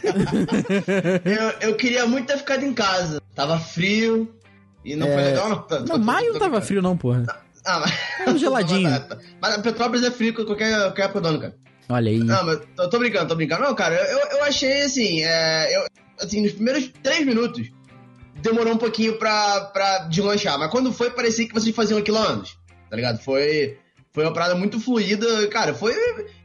eu, 1.25 1.71
eu 1.71 1.75
queria 1.75 2.07
muito 2.07 2.29
ter 2.29 2.39
ficado 2.39 2.65
em 2.65 2.73
casa. 2.73 3.21
Tava 3.35 3.59
frio 3.59 4.33
e 4.85 4.95
não 4.95 5.09
foi 5.09 5.17
legal, 5.17 5.49
não. 5.49 5.63
Tô- 5.63 5.81
Não, 5.81 5.99
maio 5.99 6.27
tô 6.29 6.33
não 6.35 6.39
tava 6.39 6.51
brincando. 6.51 6.67
frio, 6.67 6.83
não, 6.83 6.97
porra. 6.97 7.25
Ah, 7.67 7.81
mas... 7.81 8.25
Tava 8.25 8.39
geladinho. 8.39 8.89
Mas 9.43 9.57
Petrópolis 9.63 10.05
é 10.05 10.13
frio 10.13 10.33
qualquer, 10.33 10.73
qualquer 10.79 11.03
época 11.07 11.21
do 11.23 11.29
ano, 11.29 11.41
cara. 11.41 11.57
Olha 11.89 12.11
aí. 12.13 12.19
Não, 12.19 12.47
mas 12.47 12.61
tô, 12.77 12.89
tô 12.89 12.99
brincando, 13.01 13.27
tô 13.27 13.35
brincando. 13.35 13.65
Não, 13.65 13.75
cara, 13.75 13.97
eu, 13.97 14.39
eu 14.39 14.45
achei 14.45 14.83
assim, 14.83 15.25
é, 15.25 15.77
eu, 15.77 15.87
assim, 16.21 16.41
nos 16.41 16.53
primeiros 16.53 16.89
três 17.03 17.27
minutos 17.27 17.69
demorou 18.43 18.75
um 18.75 18.79
pouquinho 18.79 19.19
pra, 19.19 19.61
pra 19.67 19.99
deslanchar, 20.01 20.59
mas 20.59 20.71
quando 20.71 20.93
foi, 20.93 21.11
parecia 21.11 21.47
que 21.47 21.55
vocês 21.55 21.75
faziam 21.75 21.99
aquilo 21.99 22.19
há 22.19 22.25
anos, 22.25 22.57
tá 22.89 22.97
ligado? 22.97 23.19
Foi, 23.19 23.79
foi 24.13 24.25
uma 24.25 24.33
parada 24.33 24.55
muito 24.55 24.81
fluida, 24.81 25.47
cara, 25.49 25.75
foi, 25.75 25.95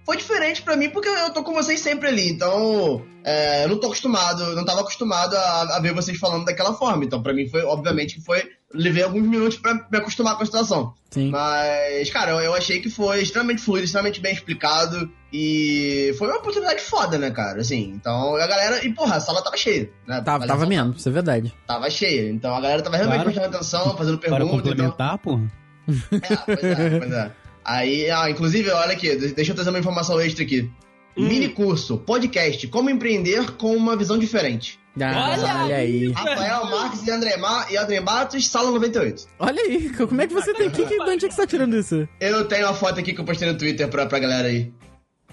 foi 0.05 0.17
diferente 0.17 0.61
pra 0.61 0.75
mim 0.75 0.89
porque 0.89 1.09
eu 1.09 1.31
tô 1.31 1.43
com 1.43 1.53
vocês 1.53 1.79
sempre 1.79 2.07
ali, 2.07 2.29
então 2.29 3.03
é, 3.23 3.63
eu 3.63 3.69
não 3.69 3.79
tô 3.79 3.87
acostumado, 3.87 4.55
não 4.55 4.65
tava 4.65 4.81
acostumado 4.81 5.35
a, 5.35 5.77
a 5.77 5.79
ver 5.79 5.93
vocês 5.93 6.17
falando 6.17 6.45
daquela 6.45 6.73
forma, 6.73 7.03
então 7.03 7.21
pra 7.21 7.33
mim 7.33 7.49
foi, 7.49 7.63
obviamente 7.63 8.15
que 8.15 8.21
foi, 8.21 8.43
levei 8.75 9.03
alguns 9.03 9.23
minutos 9.27 9.57
pra 9.57 9.73
me 9.73 9.97
acostumar 9.97 10.35
com 10.35 10.43
a 10.43 10.45
situação. 10.45 10.93
Sim. 11.09 11.29
Mas, 11.31 12.09
cara, 12.09 12.31
eu, 12.31 12.39
eu 12.39 12.53
achei 12.53 12.79
que 12.81 12.89
foi 12.89 13.21
extremamente 13.21 13.61
fluido, 13.61 13.85
extremamente 13.85 14.19
bem 14.19 14.33
explicado. 14.33 15.09
E 15.31 16.13
foi 16.17 16.27
uma 16.27 16.37
oportunidade 16.37 16.81
foda, 16.81 17.17
né, 17.17 17.31
cara? 17.31 17.61
Assim, 17.61 17.91
então 17.95 18.35
a 18.35 18.47
galera. 18.47 18.85
E, 18.85 18.93
porra, 18.93 19.15
a 19.15 19.19
sala 19.19 19.41
tava 19.41 19.57
cheia, 19.57 19.89
né? 20.07 20.21
Tava, 20.21 20.45
tava 20.45 20.65
mesmo, 20.65 20.93
isso 20.95 21.09
é 21.09 21.11
verdade. 21.11 21.53
Tava 21.65 21.89
cheia. 21.89 22.29
Então 22.29 22.55
a 22.55 22.61
galera 22.61 22.81
tava 22.81 22.97
realmente 22.97 23.21
Claro. 23.23 23.31
prestando 23.33 23.55
atenção, 23.55 23.97
fazendo 23.97 24.17
Para 24.17 24.29
perguntas. 24.37 24.59
Então... 24.59 24.69
complementar, 24.71 25.17
porra. 25.17 25.51
É, 25.87 26.35
pois 26.45 26.63
é, 26.63 26.99
pois 26.99 27.11
é. 27.11 27.31
Aí, 27.63 28.11
ah, 28.11 28.29
inclusive, 28.29 28.69
olha 28.69 28.93
aqui, 28.93 29.15
de- 29.15 29.33
deixa 29.33 29.51
eu 29.51 29.55
trazer 29.55 29.71
uma 29.71 29.79
informação 29.79 30.19
extra 30.21 30.43
aqui. 30.43 30.69
Hum. 31.17 31.27
Mini 31.27 31.49
curso, 31.49 31.97
podcast, 31.97 32.67
como 32.67 32.89
empreender 32.89 33.51
com 33.51 33.75
uma 33.75 33.95
visão 33.95 34.17
diferente. 34.17 34.79
Ah, 35.01 35.31
Olha 35.37 35.63
olha 35.65 35.75
aí. 35.75 36.11
Rafael 36.11 36.65
Marques 36.67 37.05
e 37.05 37.11
André, 37.11 37.35
Ma 37.37 37.65
e 37.69 37.77
André 37.77 37.99
Matos, 37.99 38.47
sala 38.47 38.71
98. 38.71 39.27
Olha 39.39 39.61
aí, 39.61 39.89
como 39.89 40.21
é 40.21 40.27
que 40.27 40.33
você 40.33 40.53
tem. 40.53 40.69
Que, 40.69 40.85
que, 40.85 40.95
de 40.97 41.01
onde 41.09 41.25
é 41.25 41.27
que 41.27 41.33
você 41.33 41.41
tá 41.41 41.47
tirando 41.47 41.75
isso? 41.75 42.07
Eu 42.19 42.45
tenho 42.45 42.65
uma 42.67 42.73
foto 42.73 42.99
aqui 42.99 43.13
que 43.13 43.19
eu 43.19 43.25
postei 43.25 43.51
no 43.51 43.57
Twitter 43.57 43.87
pra, 43.89 44.05
pra 44.05 44.19
galera 44.19 44.47
aí. 44.47 44.71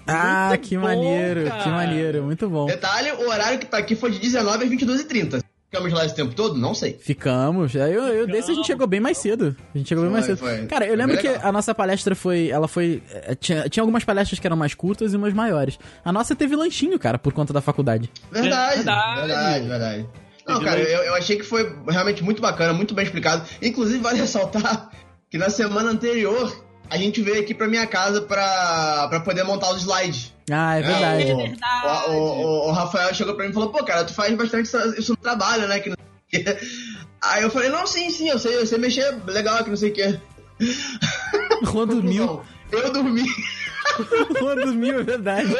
Ah, 0.05 0.47
Muito 0.49 0.61
que 0.67 0.75
bom, 0.75 0.83
maneiro, 0.83 1.45
cara. 1.45 1.63
que 1.63 1.69
maneiro, 1.69 2.23
muito 2.23 2.49
bom. 2.49 2.65
Detalhe, 2.65 3.11
o 3.13 3.29
horário 3.29 3.57
que 3.57 3.65
tá 3.65 3.77
aqui 3.77 3.95
foi 3.95 4.11
de 4.11 4.19
19 4.19 4.65
às 4.65 4.69
22h30. 4.69 5.41
Ficamos 5.73 5.91
lá 5.91 6.05
esse 6.05 6.13
tempo 6.13 6.35
todo? 6.35 6.55
Não 6.55 6.75
sei. 6.75 6.93
Ficamos. 7.01 7.75
Aí 7.75 7.91
Eu, 7.91 8.03
eu 8.03 8.27
desse 8.27 8.51
a 8.51 8.53
gente 8.53 8.67
chegou 8.67 8.85
bem 8.85 8.99
mais 8.99 9.17
cedo. 9.17 9.55
A 9.73 9.77
gente 9.77 9.87
chegou 9.89 10.03
bem 10.03 10.13
mais 10.13 10.27
Foi, 10.27 10.35
cedo. 10.35 10.47
foi. 10.47 10.67
Cara, 10.67 10.85
eu 10.85 10.89
Foi 10.89 10.97
lembro 10.97 11.17
que 11.17 11.27
legal. 11.27 11.47
a 11.47 11.51
nossa 11.51 11.73
palestra 11.73 12.13
foi. 12.13 12.49
Ela 12.49 12.67
foi. 12.67 13.01
eh, 13.11 13.33
Tinha, 13.33 13.67
tinha 13.67 13.81
algumas 13.81 14.03
palestras 14.03 14.39
que 14.39 14.45
eram 14.45 14.55
mais 14.55 14.75
curtas 14.75 15.13
e 15.13 15.17
umas 15.17 15.33
maiores. 15.33 15.79
A 16.05 16.11
nossa 16.13 16.35
teve 16.35 16.55
lanchinho, 16.55 16.99
cara, 16.99 17.17
por 17.17 17.33
conta 17.33 17.51
da 17.51 17.59
faculdade. 17.59 18.07
Verdade, 18.31 18.75
Verdade. 18.75 19.21
verdade, 19.27 19.67
verdade. 19.67 20.09
Não, 20.47 20.61
cara, 20.61 20.79
eu, 20.79 21.03
eu 21.05 21.15
achei 21.15 21.37
que 21.37 21.43
foi 21.43 21.75
realmente 21.87 22.23
muito 22.23 22.39
bacana, 22.41 22.71
muito 22.71 22.93
bem 22.93 23.05
explicado. 23.05 23.43
Inclusive, 23.59 23.97
vale 23.99 24.19
ressaltar 24.21 24.91
que 25.29 25.39
na 25.39 25.49
semana 25.49 25.89
anterior 25.89 26.62
a 26.89 26.97
gente 26.97 27.21
veio 27.21 27.41
aqui 27.41 27.53
pra 27.53 27.67
minha 27.67 27.87
casa 27.87 28.21
pra, 28.21 29.07
pra 29.09 29.19
poder 29.21 29.43
montar 29.43 29.71
os 29.71 29.81
slides. 29.83 30.33
Ah, 30.51 30.75
é 30.77 30.79
É, 30.79 30.83
verdade. 30.83 31.31
o, 31.33 32.11
o, 32.11 32.15
o- 32.15 32.67
o 32.69 32.71
Rafael 32.71 33.13
chegou 33.13 33.33
pra 33.35 33.45
mim 33.45 33.51
e 33.51 33.53
falou, 33.53 33.69
pô, 33.69 33.83
cara, 33.83 34.03
tu 34.03 34.13
faz 34.13 34.35
bastante 34.35 34.69
isso- 34.99 35.11
no 35.11 35.17
trabalho, 35.17 35.67
né? 35.67 35.79
Que 35.79 35.89
não 35.89 35.95
sei 36.29 36.41
o 36.41 36.43
quê. 36.45 36.57
Aí 37.23 37.41
eu 37.43 37.49
falei, 37.49 37.69
não, 37.69 37.87
sim, 37.87 38.09
sim, 38.09 38.27
eu 38.29 38.37
sei, 38.37 38.55
eu 38.57 38.65
sei 38.67 38.77
mexer 38.77 39.15
legal 39.25 39.63
que 39.63 39.69
não 39.69 39.77
sei 39.77 39.91
o 39.91 39.93
quê. 39.93 40.19
Juan 41.63 41.87
dormiu. 41.87 42.41
Eu 42.71 42.91
dormi, 42.91 43.23
Juan 44.39 44.55
dormiu, 44.55 44.99
é 44.99 45.03
verdade. 45.03 45.55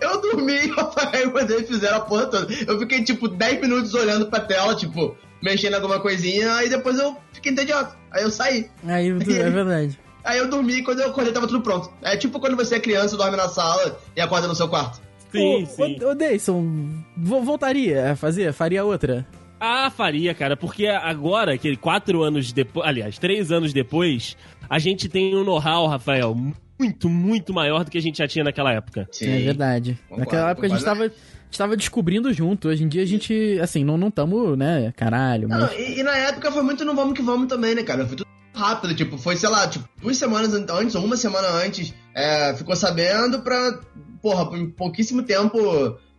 eu 0.00 0.20
dormi 0.20 0.66
e 0.66 0.70
o 0.70 0.74
Rafael 0.74 1.22
e 1.22 1.26
o 1.32 1.38
André 1.38 1.62
fizeram 1.62 1.98
a 1.98 2.00
porra 2.00 2.26
toda. 2.26 2.52
Eu 2.66 2.78
fiquei, 2.80 3.04
tipo, 3.04 3.28
10 3.28 3.60
minutos 3.60 3.94
olhando 3.94 4.26
pra 4.26 4.40
tela, 4.40 4.74
tipo, 4.74 5.16
mexendo 5.42 5.72
em 5.72 5.76
alguma 5.76 6.00
coisinha, 6.00 6.54
aí 6.54 6.68
depois 6.68 6.98
eu 6.98 7.16
fiquei 7.32 7.52
entediado. 7.52 7.94
Aí 8.10 8.22
eu 8.22 8.30
saí. 8.30 8.68
Aí, 8.86 9.08
é 9.08 9.50
verdade. 9.50 9.98
Aí 10.24 10.38
eu 10.38 10.48
dormi 10.48 10.74
e 10.78 10.82
quando 10.82 11.00
eu 11.00 11.08
acordei 11.08 11.32
tava 11.32 11.46
tudo 11.46 11.60
pronto. 11.62 11.90
É 12.02 12.16
tipo 12.16 12.38
quando 12.38 12.56
você 12.56 12.76
é 12.76 12.80
criança, 12.80 13.16
dorme 13.16 13.36
na 13.36 13.48
sala 13.48 13.98
e 14.16 14.20
acorda 14.20 14.46
no 14.48 14.54
seu 14.54 14.68
quarto. 14.68 15.00
Sim, 15.32 15.62
Ô, 15.62 15.66
sim. 15.66 15.98
Deison, 16.16 16.88
vo- 17.16 17.42
voltaria 17.42 18.12
a 18.12 18.16
fazer? 18.16 18.52
Faria 18.52 18.84
outra? 18.84 19.26
Ah, 19.58 19.90
faria, 19.90 20.34
cara, 20.34 20.56
porque 20.56 20.86
agora, 20.88 21.56
que 21.56 21.76
quatro 21.76 22.22
anos 22.22 22.52
depois, 22.52 22.86
aliás, 22.86 23.16
três 23.18 23.50
anos 23.52 23.72
depois, 23.72 24.36
a 24.68 24.78
gente 24.78 25.08
tem 25.08 25.34
um 25.36 25.44
know-how, 25.44 25.86
Rafael, 25.86 26.34
muito, 26.78 27.08
muito 27.08 27.54
maior 27.54 27.84
do 27.84 27.90
que 27.90 27.96
a 27.96 28.02
gente 28.02 28.18
já 28.18 28.26
tinha 28.26 28.44
naquela 28.44 28.72
época. 28.72 29.08
É 29.22 29.38
verdade. 29.38 29.96
Concordo, 30.08 30.20
Naquela 30.24 30.50
época 30.50 30.66
a 30.66 30.68
gente 30.70 30.78
concordo. 30.80 31.00
tava, 31.00 31.14
a 31.14 31.44
gente 31.44 31.58
tava 31.58 31.76
descobrindo 31.76 32.32
junto. 32.32 32.68
Hoje 32.68 32.82
em 32.82 32.88
dia 32.88 33.02
a 33.02 33.06
gente, 33.06 33.58
assim, 33.62 33.84
não, 33.84 33.96
não 33.96 34.10
tamo, 34.10 34.56
né, 34.56 34.92
caralho, 34.96 35.48
mas... 35.48 35.60
Não, 35.60 35.72
e, 35.78 36.00
e 36.00 36.02
na 36.02 36.16
época 36.16 36.50
foi 36.50 36.62
muito 36.62 36.84
no 36.84 36.94
vamos 36.94 37.14
que 37.14 37.22
vamos 37.22 37.46
também, 37.46 37.74
né, 37.74 37.82
cara? 37.84 38.04
Foi 38.04 38.16
tudo 38.16 38.26
rápido, 38.54 38.94
tipo, 38.94 39.16
foi, 39.18 39.36
sei 39.36 39.48
lá, 39.48 39.66
tipo, 39.66 39.88
duas 40.00 40.16
semanas 40.16 40.52
an- 40.54 40.66
antes, 40.70 40.94
ou 40.94 41.04
uma 41.04 41.16
semana 41.16 41.48
antes, 41.48 41.92
é, 42.14 42.54
ficou 42.54 42.76
sabendo 42.76 43.40
pra, 43.42 43.80
porra, 44.20 44.56
em 44.58 44.70
pouquíssimo 44.70 45.22
tempo, 45.22 45.58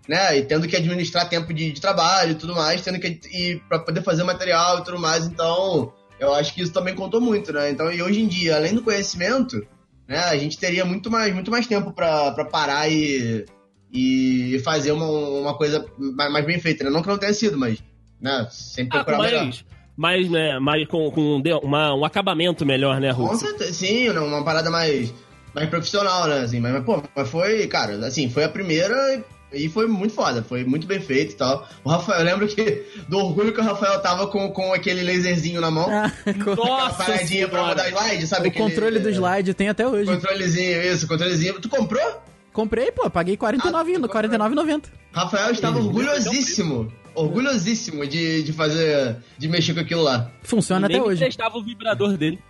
né, 0.08 0.38
e 0.38 0.44
tendo 0.44 0.68
que 0.68 0.76
administrar 0.76 1.30
tempo 1.30 1.54
de, 1.54 1.72
de 1.72 1.80
trabalho 1.82 2.32
e 2.32 2.36
tudo 2.36 2.56
mais, 2.56 2.82
tendo 2.82 3.00
que 3.00 3.20
ir 3.32 3.62
pra 3.70 3.80
poder 3.80 4.02
fazer 4.04 4.24
material 4.24 4.80
e 4.80 4.84
tudo 4.84 5.00
mais, 5.00 5.26
então, 5.26 5.94
eu 6.20 6.34
acho 6.34 6.54
que 6.54 6.62
isso 6.62 6.74
também 6.74 6.96
contou 6.96 7.22
muito, 7.22 7.52
né? 7.54 7.70
Então, 7.70 7.92
e 7.92 8.02
hoje 8.02 8.22
em 8.22 8.28
dia, 8.28 8.56
além 8.56 8.74
do 8.74 8.84
conhecimento, 8.84 9.66
né, 10.08 10.20
a 10.20 10.38
gente 10.38 10.58
teria 10.58 10.84
muito 10.86 11.10
mais, 11.12 11.34
muito 11.34 11.52
mais 11.52 11.68
tempo 11.68 11.92
pra, 11.94 12.32
pra 12.32 12.46
parar 12.46 12.90
e, 12.92 13.46
e 13.92 14.60
fazer 14.64 14.92
uma, 14.92 15.06
uma 15.08 15.58
coisa 15.58 15.86
mais, 15.98 16.32
mais 16.32 16.46
bem 16.46 16.60
feita, 16.60 16.84
né? 16.84 16.90
Não 16.90 17.02
que 17.02 17.08
não 17.08 17.18
tenha 17.18 17.34
sido, 17.34 17.58
mas, 17.58 17.80
né, 18.20 18.48
sempre 18.52 18.98
Ah, 18.98 19.04
procurar 19.04 19.24
melhor. 19.30 19.54
Mas, 19.96 20.28
mais, 20.28 20.30
né, 20.32 20.60
mais 20.60 20.88
com, 20.88 21.10
com 21.12 21.42
uma- 21.64 21.94
um 21.96 22.04
acabamento 22.06 22.66
melhor, 22.66 23.00
né, 23.00 23.14
Com 23.14 23.24
Hulk? 23.24 23.38
certeza, 23.38 23.74
sim, 23.74 24.10
né, 24.10 24.20
uma 24.20 24.44
parada 24.44 24.70
mais, 24.70 25.14
mais 25.54 25.70
profissional, 25.70 26.28
né? 26.28 26.40
Assim, 26.42 26.60
mas, 26.60 26.74
mas, 26.74 26.84
pô, 26.84 27.02
mas 27.16 27.30
foi, 27.30 27.68
cara, 27.68 27.94
assim, 28.06 28.30
foi 28.30 28.44
a 28.44 28.50
primeira 28.50 29.24
e 29.52 29.70
foi 29.70 29.86
muito 29.86 30.16
foda, 30.16 30.42
foi 30.42 30.64
muito 30.64 30.88
bem 30.88 31.00
feito 31.00 31.34
e 31.34 31.36
tal. 31.36 31.68
O 31.84 31.90
Rafael, 31.90 32.20
eu 32.22 32.26
lembro 32.26 32.48
que 32.48 32.84
do 33.08 33.20
orgulho 33.20 33.54
que 33.54 33.60
o 33.60 33.64
Rafael 33.64 34.02
tava 34.02 34.26
com, 34.26 34.50
com 34.50 34.74
aquele 34.74 35.04
laserzinho 35.04 35.62
na 35.62 35.70
mão, 35.70 35.88
Ah, 35.92 36.12
aquela 36.26 36.56
Nossa 36.56 37.04
paradinha 37.04 37.48
pra 37.48 37.64
mudar 37.68 37.88
slide, 37.90 38.26
sabe? 38.28 38.48
o 38.48 38.52
controle 38.52 38.98
do 39.00 39.10
slide 39.12 39.54
tem 39.54 39.70
até 39.70 39.88
hoje. 39.88 40.12
Controlezinho, 40.12 40.82
isso, 40.82 41.08
controlezinho. 41.08 41.62
Tu 41.62 41.70
comprou? 41.70 42.22
Comprei, 42.52 42.92
pô, 42.92 43.08
paguei 43.12 43.36
Ah, 43.36 43.52
tu 43.52 43.58
49,90. 43.58 44.02
comprou. 44.08 44.10
49,90. 44.24 44.84
Rafael 45.12 45.52
estava 45.52 45.78
orgulhosíssimo, 45.80 46.92
orgulhosíssimo 47.16 48.06
de, 48.08 48.44
de 48.44 48.54
fazer, 48.54 49.18
de 49.38 49.48
mexer 49.48 49.74
com 49.74 49.80
aquilo 49.82 50.02
lá. 50.04 50.32
Funciona 50.44 50.88
até 50.88 51.02
hoje. 51.02 51.24
testava 51.24 51.58
o 51.58 51.64
vibrador 51.64 52.18
dele. 52.18 52.40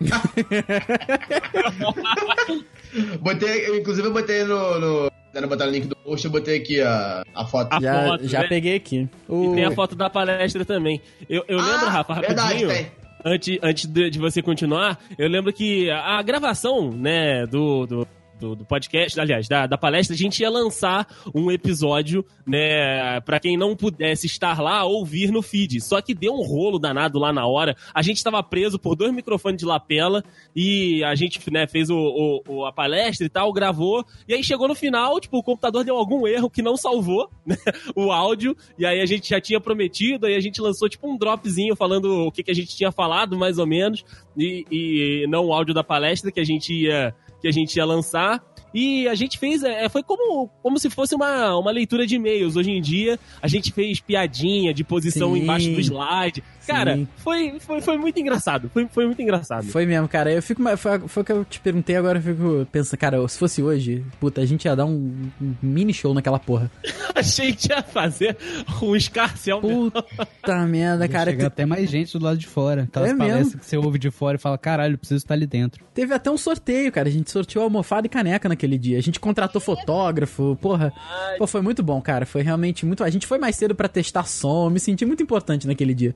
Botei, 3.20 3.78
inclusive 3.78 4.06
eu 4.06 4.12
botei 4.12 4.44
no, 4.44 4.78
no 4.78 5.10
Quero 5.32 5.48
botar 5.48 5.66
o 5.66 5.70
link 5.70 5.86
do 5.88 5.96
post, 5.96 6.24
eu 6.24 6.30
botei 6.30 6.58
aqui 6.58 6.80
a, 6.80 7.24
a 7.34 7.44
foto. 7.44 7.72
A 7.72 7.80
Já, 7.80 8.06
foto, 8.06 8.28
já 8.28 8.40
né? 8.42 8.48
peguei 8.48 8.76
aqui. 8.76 8.98
E 8.98 9.08
O... 9.32 9.52
tem 9.56 9.64
a 9.64 9.72
foto 9.72 9.96
da 9.96 10.08
palestra 10.08 10.64
também. 10.64 11.00
Eu, 11.28 11.44
eu 11.48 11.58
lembro, 11.58 11.86
Ah, 11.86 11.90
Rafa, 11.90 12.14
verdade, 12.20 12.64
rapidinho. 12.64 12.68
tem. 12.68 12.86
Antes, 13.26 13.58
antes 13.62 13.86
de, 13.86 14.10
de 14.10 14.18
você 14.20 14.40
continuar, 14.42 14.96
eu 15.18 15.28
lembro 15.28 15.52
que 15.52 15.90
a, 15.90 16.18
a 16.18 16.22
gravação, 16.22 16.92
né, 16.92 17.46
do, 17.46 17.84
do, 17.86 18.08
do, 18.40 18.54
do 18.54 18.64
podcast, 18.64 19.18
aliás, 19.20 19.48
da, 19.48 19.66
da 19.66 19.78
palestra, 19.78 20.14
a 20.14 20.18
gente 20.18 20.40
ia 20.40 20.50
lançar 20.50 21.06
um 21.34 21.50
episódio, 21.50 22.24
né, 22.46 23.20
pra 23.20 23.38
quem 23.40 23.56
não 23.56 23.74
pudesse 23.76 24.26
estar 24.26 24.60
lá, 24.60 24.84
ouvir 24.84 25.30
no 25.30 25.42
feed. 25.42 25.80
Só 25.80 26.00
que 26.00 26.14
deu 26.14 26.32
um 26.34 26.42
rolo 26.42 26.78
danado 26.78 27.18
lá 27.18 27.32
na 27.32 27.46
hora. 27.46 27.76
A 27.94 28.02
gente 28.02 28.22
tava 28.22 28.42
preso 28.42 28.78
por 28.78 28.94
dois 28.96 29.12
microfones 29.12 29.58
de 29.58 29.64
lapela 29.66 30.22
e 30.54 31.02
a 31.04 31.14
gente, 31.14 31.40
né, 31.50 31.66
fez 31.66 31.90
o- 31.90 32.42
o- 32.48 32.64
a 32.66 32.72
palestra 32.72 33.26
e 33.26 33.28
tal, 33.28 33.52
gravou. 33.52 34.04
E 34.28 34.34
aí 34.34 34.42
chegou 34.42 34.68
no 34.68 34.74
final, 34.74 35.18
tipo, 35.20 35.38
o 35.38 35.42
computador 35.42 35.84
deu 35.84 35.96
algum 35.96 36.26
erro 36.26 36.50
que 36.50 36.62
não 36.62 36.76
salvou 36.76 37.30
né, 37.46 37.56
o 37.94 38.10
áudio. 38.12 38.56
E 38.78 38.84
aí 38.86 39.00
a 39.00 39.06
gente 39.06 39.28
já 39.28 39.40
tinha 39.40 39.60
prometido, 39.60 40.26
aí 40.26 40.34
a 40.34 40.40
gente 40.40 40.60
lançou 40.60 40.88
tipo 40.88 41.08
um 41.08 41.16
dropzinho 41.16 41.74
falando 41.76 42.26
o 42.26 42.32
que, 42.32 42.42
que 42.42 42.50
a 42.50 42.54
gente 42.54 42.76
tinha 42.76 42.92
falado, 42.92 43.38
mais 43.38 43.58
ou 43.58 43.66
menos, 43.66 44.04
e, 44.36 44.64
e 44.70 45.26
não 45.28 45.46
o 45.46 45.52
áudio 45.52 45.72
da 45.74 45.84
palestra 45.84 46.30
que 46.32 46.40
a 46.40 46.44
gente 46.44 46.72
ia, 46.74 47.14
que 47.44 47.48
a 47.48 47.52
gente 47.52 47.76
ia 47.76 47.84
lançar. 47.84 48.42
E 48.72 49.06
a 49.06 49.14
gente 49.14 49.38
fez, 49.38 49.62
é, 49.62 49.86
foi 49.90 50.02
como, 50.02 50.48
como 50.62 50.78
se 50.78 50.88
fosse 50.88 51.14
uma, 51.14 51.54
uma 51.56 51.70
leitura 51.70 52.06
de 52.06 52.16
e-mails. 52.16 52.56
Hoje 52.56 52.70
em 52.70 52.80
dia, 52.80 53.20
a 53.40 53.46
gente 53.46 53.70
fez 53.70 54.00
piadinha 54.00 54.72
de 54.72 54.82
posição 54.82 55.34
Sim. 55.34 55.42
embaixo 55.42 55.70
do 55.70 55.78
slide. 55.78 56.42
Cara, 56.66 56.96
Sim. 56.96 57.08
foi, 57.16 57.58
foi, 57.60 57.80
foi 57.80 57.98
muito 57.98 58.18
engraçado. 58.18 58.70
Foi, 58.72 58.86
foi 58.90 59.06
muito 59.06 59.20
engraçado. 59.20 59.66
Foi 59.66 59.86
mesmo, 59.86 60.08
cara. 60.08 60.32
Eu 60.32 60.42
fico. 60.42 60.62
Foi, 60.76 60.98
foi 61.00 61.22
o 61.22 61.24
que 61.26 61.32
eu 61.32 61.44
te 61.44 61.60
perguntei 61.60 61.96
agora. 61.96 62.18
Eu 62.18 62.22
fico 62.22 62.66
pensando, 62.72 62.98
cara, 62.98 63.28
se 63.28 63.38
fosse 63.38 63.62
hoje, 63.62 64.04
puta, 64.20 64.40
a 64.40 64.46
gente 64.46 64.64
ia 64.64 64.74
dar 64.74 64.84
um, 64.86 65.30
um 65.40 65.54
mini 65.62 65.92
show 65.92 66.12
naquela 66.14 66.38
porra. 66.38 66.70
A 67.14 67.22
gente 67.22 67.68
ia 67.68 67.80
fazer 67.80 68.36
um 68.82 68.96
escarcel. 68.96 69.60
Puta 69.60 70.56
merda, 70.66 71.06
cara. 71.06 71.30
Chega 71.30 71.46
até 71.46 71.64
mais 71.64 71.88
gente 71.88 72.18
do 72.18 72.24
lado 72.24 72.36
de 72.36 72.46
fora. 72.48 72.82
Aquelas 72.90 73.10
É 73.10 73.14
palestras 73.14 73.46
mesmo? 73.46 73.60
que 73.60 73.66
você 73.66 73.76
ouve 73.76 73.98
de 74.00 74.10
fora 74.10 74.36
e 74.36 74.40
fala, 74.40 74.58
caralho, 74.58 74.94
eu 74.94 74.98
preciso 74.98 75.18
estar 75.18 75.34
ali 75.34 75.46
dentro. 75.46 75.84
Teve 75.94 76.12
até 76.12 76.28
um 76.28 76.36
sorteio, 76.36 76.90
cara. 76.90 77.08
A 77.08 77.12
gente 77.12 77.30
sorteou 77.30 77.62
almofada 77.62 78.08
e 78.08 78.10
caneca 78.10 78.48
naquele 78.48 78.76
dia. 78.76 78.98
A 78.98 79.00
gente 79.00 79.20
contratou 79.20 79.60
fotógrafo, 79.60 80.58
porra. 80.60 80.92
Pô, 81.38 81.46
foi 81.46 81.60
muito 81.62 81.84
bom, 81.84 82.00
cara. 82.02 82.26
Foi 82.26 82.42
realmente 82.42 82.84
muito. 82.84 83.04
A 83.04 83.10
gente 83.10 83.28
foi 83.28 83.38
mais 83.38 83.54
cedo 83.54 83.76
pra 83.76 83.86
testar 83.86 84.24
som. 84.24 84.66
Eu 84.66 84.70
me 84.70 84.80
senti 84.80 85.04
muito 85.06 85.22
importante 85.22 85.68
naquele 85.68 85.94
dia. 85.94 86.14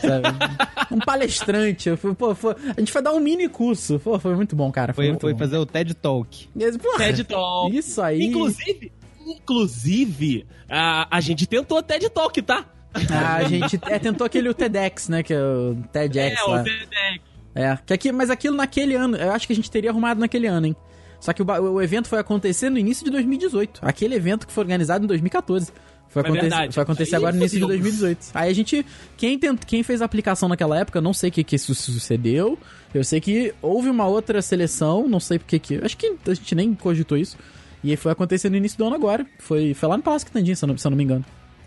Sabe? 0.00 0.28
um 0.94 0.98
palestrante. 0.98 1.88
Eu 1.88 1.96
fui- 1.96 2.14
Pô, 2.14 2.34
foi- 2.34 2.54
A 2.76 2.80
gente 2.80 2.92
foi 2.92 3.02
dar 3.02 3.12
um 3.12 3.20
mini 3.20 3.48
curso. 3.48 3.98
Pô, 3.98 4.18
foi 4.18 4.34
muito 4.34 4.54
bom, 4.56 4.70
cara. 4.70 4.92
Foi, 4.92 5.04
Foi, 5.04 5.10
muito 5.12 5.20
foi 5.22 5.32
bom. 5.32 5.38
fazer 5.38 5.56
o 5.58 5.66
TED 5.66 5.94
Talk. 5.94 6.48
Mas, 6.54 6.76
porra, 6.76 6.98
TED 6.98 7.24
Talk. 7.24 7.76
Isso 7.76 8.00
aí. 8.02 8.22
Inclusive, 8.22 8.92
inclusive, 9.26 10.46
a, 10.68 11.06
a 11.16 11.20
gente 11.20 11.46
tentou 11.46 11.82
TED 11.82 12.08
Talk, 12.10 12.40
tá? 12.42 12.64
Ah, 13.10 13.36
a 13.36 13.44
gente 13.44 13.78
é, 13.86 13.98
tentou 13.98 14.24
aquele 14.26 14.48
o 14.48 14.54
TEDx, 14.54 15.08
né? 15.08 15.22
Que 15.22 15.34
é 15.34 15.38
o 15.42 15.76
TEDx 15.92 16.40
é, 16.40 16.42
lá. 16.44 16.60
o 16.60 16.64
TEDx. 16.64 17.20
É, 17.54 17.78
que 17.86 17.92
aqui, 17.94 18.12
mas 18.12 18.28
aquilo 18.30 18.56
naquele 18.56 18.94
ano, 18.94 19.16
eu 19.16 19.32
acho 19.32 19.46
que 19.46 19.52
a 19.52 19.56
gente 19.56 19.70
teria 19.70 19.90
arrumado 19.90 20.20
naquele 20.20 20.46
ano, 20.46 20.66
hein? 20.68 20.76
Só 21.18 21.32
que 21.32 21.42
o, 21.42 21.46
o 21.46 21.80
evento 21.82 22.08
foi 22.08 22.18
acontecer 22.18 22.68
no 22.70 22.78
início 22.78 23.04
de 23.04 23.10
2018. 23.10 23.80
Aquele 23.82 24.14
evento 24.14 24.46
que 24.46 24.52
foi 24.52 24.62
organizado 24.62 25.04
em 25.04 25.08
2014. 25.08 25.72
Foi, 26.08 26.22
É 26.22 26.26
acontecer, 26.26 26.72
foi 26.72 26.82
acontecer 26.82 27.16
agora 27.16 27.32
no 27.32 27.38
início 27.38 27.58
de 27.58 27.62
fodeu. 27.62 27.78
2018. 27.78 28.30
Aí 28.34 28.50
a 28.50 28.54
gente. 28.54 28.86
Quem, 29.16 29.38
tent, 29.38 29.64
quem 29.66 29.82
fez 29.82 30.00
a 30.00 30.04
aplicação 30.04 30.48
naquela 30.48 30.78
época, 30.78 31.00
não 31.00 31.12
sei 31.12 31.28
o 31.28 31.32
que, 31.32 31.44
que 31.44 31.56
isso 31.56 31.74
sucedeu. 31.74 32.58
Eu 32.94 33.04
sei 33.04 33.20
que 33.20 33.52
houve 33.60 33.90
uma 33.90 34.06
outra 34.06 34.40
seleção, 34.40 35.06
não 35.06 35.20
sei 35.20 35.38
porque 35.38 35.58
que. 35.58 35.84
Acho 35.84 35.96
que 35.96 36.14
a 36.26 36.34
gente 36.34 36.54
nem 36.54 36.74
cogitou 36.74 37.18
isso. 37.18 37.36
E 37.84 37.90
aí 37.90 37.96
foi 37.96 38.12
acontecer 38.12 38.48
no 38.48 38.56
início 38.56 38.78
do 38.78 38.84
ano 38.84 38.96
agora. 38.96 39.26
Foi, 39.38 39.74
foi 39.74 39.88
lá 39.88 39.96
no 39.96 40.02
Palácio 40.02 40.26
Quitandinha, 40.26 40.56
se 40.56 40.64
eu 40.64 40.68
não, 40.68 40.78
se 40.78 40.86
eu 40.86 40.90
não 40.90 40.96
me 40.96 41.04
engano. 41.04 41.24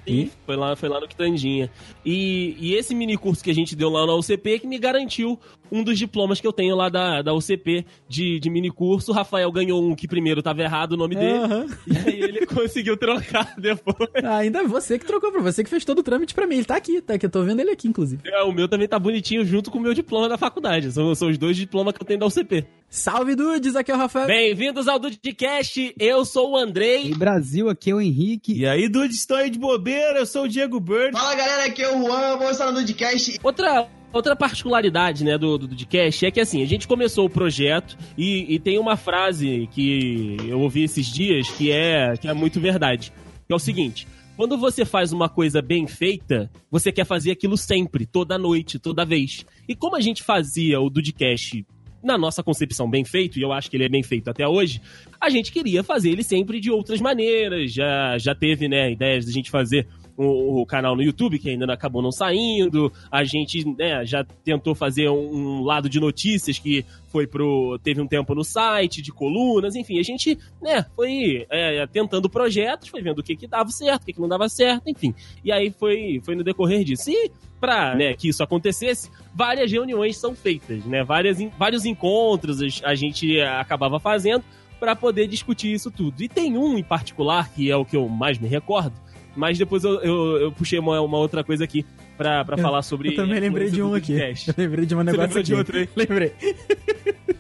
Sim, 0.10 0.32
foi 0.46 0.56
lá, 0.56 0.76
foi 0.76 0.90
lá 0.90 1.00
no 1.00 1.08
Quitandinha. 1.08 1.70
E, 2.06 2.56
e 2.60 2.76
esse 2.76 2.94
mini 2.94 3.18
curso 3.18 3.44
que 3.44 3.52
a 3.52 3.56
gente 3.56 3.76
deu 3.76 3.90
lá 3.90 4.06
na 4.06 4.16
UCP 4.16 4.60
que 4.60 4.68
me 4.68 4.78
garantiu 4.78 5.40
um 5.72 5.84
dos 5.84 5.98
diplomas 5.98 6.42
que 6.42 6.48
eu 6.48 6.54
tenho 6.54 6.76
lá 6.76 6.90
da, 6.90 7.22
da 7.22 7.34
UCP 7.34 7.86
de, 8.08 8.40
de 8.40 8.50
mini 8.50 8.72
curso. 8.72 9.12
O 9.12 9.14
Rafael 9.14 9.52
ganhou 9.52 9.84
um 9.84 9.96
que 9.96 10.08
primeiro 10.08 10.42
tava 10.42 10.62
errado 10.62 10.94
o 10.94 10.98
nome 10.98 11.16
dele. 11.16 11.40
E 11.88 11.98
aí 11.98 12.20
ele 12.22 12.46
conseguiu 12.48 12.98
trocar 12.98 13.56
depois. 13.58 14.10
Ah, 14.24 14.38
ainda 14.38 14.64
você 14.64 14.98
que 14.98 15.06
trocou 15.06 15.32
pra 15.32 15.42
você 15.42 15.64
que 15.64 15.70
fez 15.70 15.86
todo 15.86 16.00
o 16.00 16.04
trâmite 16.04 16.34
pra 16.34 16.48
mim. 16.48 16.56
Ele 16.56 16.66
tá 16.66 16.76
aqui, 16.76 17.02
tá 17.02 17.14
aqui. 17.14 17.26
Eu 17.26 17.30
tô 17.30 17.44
vendo 17.44 17.60
ele 17.60 17.72
aqui, 17.72 17.88
inclusive. 17.88 18.22
É, 18.26 18.44
o 18.44 18.52
meu 18.52 18.68
também 18.68 18.88
tá 18.88 18.98
bonitinho 18.98 19.46
junto 19.46 19.70
com 19.70 19.78
o 19.78 19.82
meu 19.82 19.94
diploma 19.94 20.28
da 20.28 20.38
faculdade. 20.38 20.92
São, 20.92 21.14
são 21.14 21.30
os 21.30 21.38
dois 21.38 21.56
diplomas 21.56 21.94
que 21.94 22.02
eu 22.02 22.08
tenho 22.08 22.20
da 22.20 22.26
UCP. 22.26 22.66
Salve, 22.92 23.36
Dudes! 23.36 23.76
Aqui 23.76 23.92
é 23.92 23.94
o 23.94 23.98
Rafael. 23.98 24.26
Bem-vindos 24.26 24.88
ao 24.88 24.98
Dudcast. 24.98 25.94
Eu 26.00 26.26
sou 26.26 26.54
o 26.54 26.58
Andrei. 26.58 27.06
E 27.06 27.14
Brasil, 27.14 27.70
aqui 27.70 27.92
é 27.92 27.94
o 27.94 28.02
Henrique. 28.02 28.52
E 28.52 28.66
aí, 28.66 28.90
dude, 28.90 29.14
estou 29.14 29.38
aí 29.38 29.52
de 29.52 29.60
bobeira, 29.60 30.18
eu 30.18 30.26
sou 30.26 30.46
o 30.46 30.48
Diego 30.48 30.80
Bird. 30.80 31.12
Fala 31.12 31.36
galera, 31.36 31.66
aqui 31.66 31.84
é 31.84 31.96
o 31.96 32.02
Juan, 32.04 32.38
vamos 32.38 32.54
estar 32.54 32.72
no 32.72 32.80
podcast. 32.80 33.40
Outra, 33.44 33.88
outra 34.12 34.36
particularidade, 34.36 35.24
né, 35.24 35.38
do, 35.38 35.56
do 35.60 35.68
Dudcast 35.68 36.26
é 36.26 36.32
que, 36.32 36.40
assim, 36.40 36.64
a 36.64 36.66
gente 36.66 36.88
começou 36.88 37.28
o 37.28 37.30
projeto 37.30 37.96
e, 38.18 38.56
e 38.56 38.58
tem 38.58 38.80
uma 38.80 38.98
frase 38.98 39.70
que 39.72 40.38
eu 40.48 40.60
ouvi 40.60 40.84
esses 40.84 41.06
dias 41.06 41.48
que 41.48 41.72
é, 41.72 42.18
que 42.18 42.28
é 42.28 42.34
muito 42.34 42.60
verdade. 42.60 43.14
Que 43.46 43.54
é 43.54 43.56
o 43.56 43.60
seguinte... 43.60 44.08
Quando 44.36 44.58
você 44.58 44.86
faz 44.86 45.12
uma 45.12 45.28
coisa 45.28 45.62
bem 45.62 45.86
feita, 45.86 46.50
você 46.72 46.94
quer 46.94 47.04
fazer 47.06 47.32
aquilo 47.32 47.58
sempre, 47.58 48.06
toda 48.06 48.38
noite, 48.38 48.80
toda 48.80 49.04
vez. 49.04 49.46
E 49.68 49.76
como 49.76 49.98
a 49.98 50.00
gente 50.00 50.24
fazia 50.24 50.80
o 50.80 50.90
Dudcast 50.90 51.66
na 52.04 52.18
nossa 52.18 52.42
concepção 52.42 52.90
bem 52.90 53.04
feito, 53.04 53.38
e 53.38 53.42
eu 53.42 53.52
acho 53.52 53.70
que 53.70 53.78
ele 53.78 53.86
é 53.86 53.90
bem 53.90 54.04
feito 54.04 54.30
até 54.30 54.48
hoje, 54.48 54.82
a 55.20 55.30
gente 55.30 55.52
queria 55.52 55.84
fazer 55.84 56.12
ele 56.12 56.24
sempre 56.24 56.60
de 56.60 56.72
outras 56.72 57.02
maneiras. 57.02 57.74
Já, 57.74 58.18
já 58.18 58.34
teve, 58.34 58.68
né, 58.68 58.92
ideias 58.92 59.26
de 59.26 59.32
a 59.32 59.34
gente 59.34 59.52
fazer 59.52 59.88
o, 60.20 60.62
o 60.62 60.66
canal 60.66 60.98
no 60.98 61.02
YouTube, 61.02 61.40
que 61.40 61.50
ainda 61.50 61.72
acabou 61.72 62.02
não 62.02 62.12
saindo. 62.12 62.92
A 63.10 63.24
gente, 63.24 63.66
né, 63.78 64.06
já 64.06 64.24
tentou 64.44 64.76
fazer 64.76 65.10
um, 65.10 65.60
um 65.60 65.64
lado 65.64 65.88
de 65.88 66.00
notícias 66.00 66.60
que 66.60 66.86
foi 67.08 67.26
pro. 67.26 67.80
teve 67.82 68.02
um 68.02 68.08
tempo 68.08 68.36
no 68.36 68.44
site, 68.44 69.02
de 69.02 69.14
colunas, 69.14 69.76
enfim, 69.76 69.98
a 69.98 70.04
gente, 70.04 70.38
né, 70.62 70.86
foi 70.94 71.48
é, 71.50 71.88
tentando 71.88 72.30
projetos, 72.30 72.90
foi 72.90 73.02
vendo 73.02 73.20
o 73.20 73.24
que 73.24 73.36
que 73.36 73.48
dava 73.48 73.70
certo, 73.70 74.04
o 74.04 74.06
que 74.06 74.14
que 74.14 74.20
não 74.20 74.28
dava 74.28 74.50
certo, 74.50 74.90
enfim. 74.90 75.16
E 75.44 75.52
aí 75.54 75.72
foi, 75.72 76.22
foi 76.24 76.36
no 76.36 76.44
decorrer 76.44 76.84
disso. 76.84 77.10
E 77.10 77.32
pra 77.60 77.96
né, 77.96 78.14
que 78.14 78.28
isso 78.28 78.44
acontecesse, 78.44 79.10
várias 79.34 79.72
reuniões 79.72 80.18
são 80.18 80.36
feitas, 80.36 80.84
né? 80.86 81.04
Várias, 81.04 81.38
vários 81.58 81.86
encontros 81.86 82.60
a 82.84 82.96
gente 82.96 83.38
eh, 83.38 83.48
acabava 83.48 84.00
fazendo 84.00 84.44
para 84.80 84.96
poder 84.96 85.28
discutir 85.28 85.74
isso 85.74 85.92
tudo. 85.92 86.22
E 86.22 86.30
tem 86.30 86.58
um 86.58 86.78
em 86.78 86.84
particular, 86.84 87.50
que 87.50 87.70
é 87.70 87.76
o 87.76 87.84
que 87.84 87.98
eu 87.98 88.08
mais 88.08 88.38
me 88.38 88.48
recordo, 88.48 88.94
mas 89.36 89.58
depois 89.58 89.84
eu, 89.84 90.00
eu, 90.02 90.38
eu 90.38 90.52
puxei 90.52 90.80
uma, 90.80 91.00
uma 91.02 91.18
outra 91.18 91.44
coisa 91.44 91.64
aqui 91.64 91.86
pra, 92.18 92.44
pra 92.44 92.58
falar 92.58 92.82
sobre. 92.82 93.10
Eu 93.10 93.16
também 93.16 93.40
lembrei 93.40 93.70
de 93.70 93.82
um 93.82 93.94
aqui. 93.94 94.14
Eu 94.14 94.54
lembrei 94.58 94.86
de 94.86 94.96
um 94.96 94.98
Você 94.98 95.04
negócio 95.04 95.22
lembrou 95.22 95.40
aqui. 95.40 95.44
de 95.44 95.56
outro 95.56 95.78
aí? 95.78 95.90
Lembrei. 95.96 96.34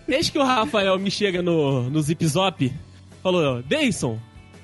Desde 0.07 0.31
que 0.31 0.39
o 0.39 0.43
Rafael 0.43 0.97
me 0.97 1.11
chega 1.11 1.41
no, 1.41 1.89
no 1.89 2.01
Zip 2.01 2.25
Zop, 2.25 2.71
falou, 3.21 3.61
Deison, 3.61 4.17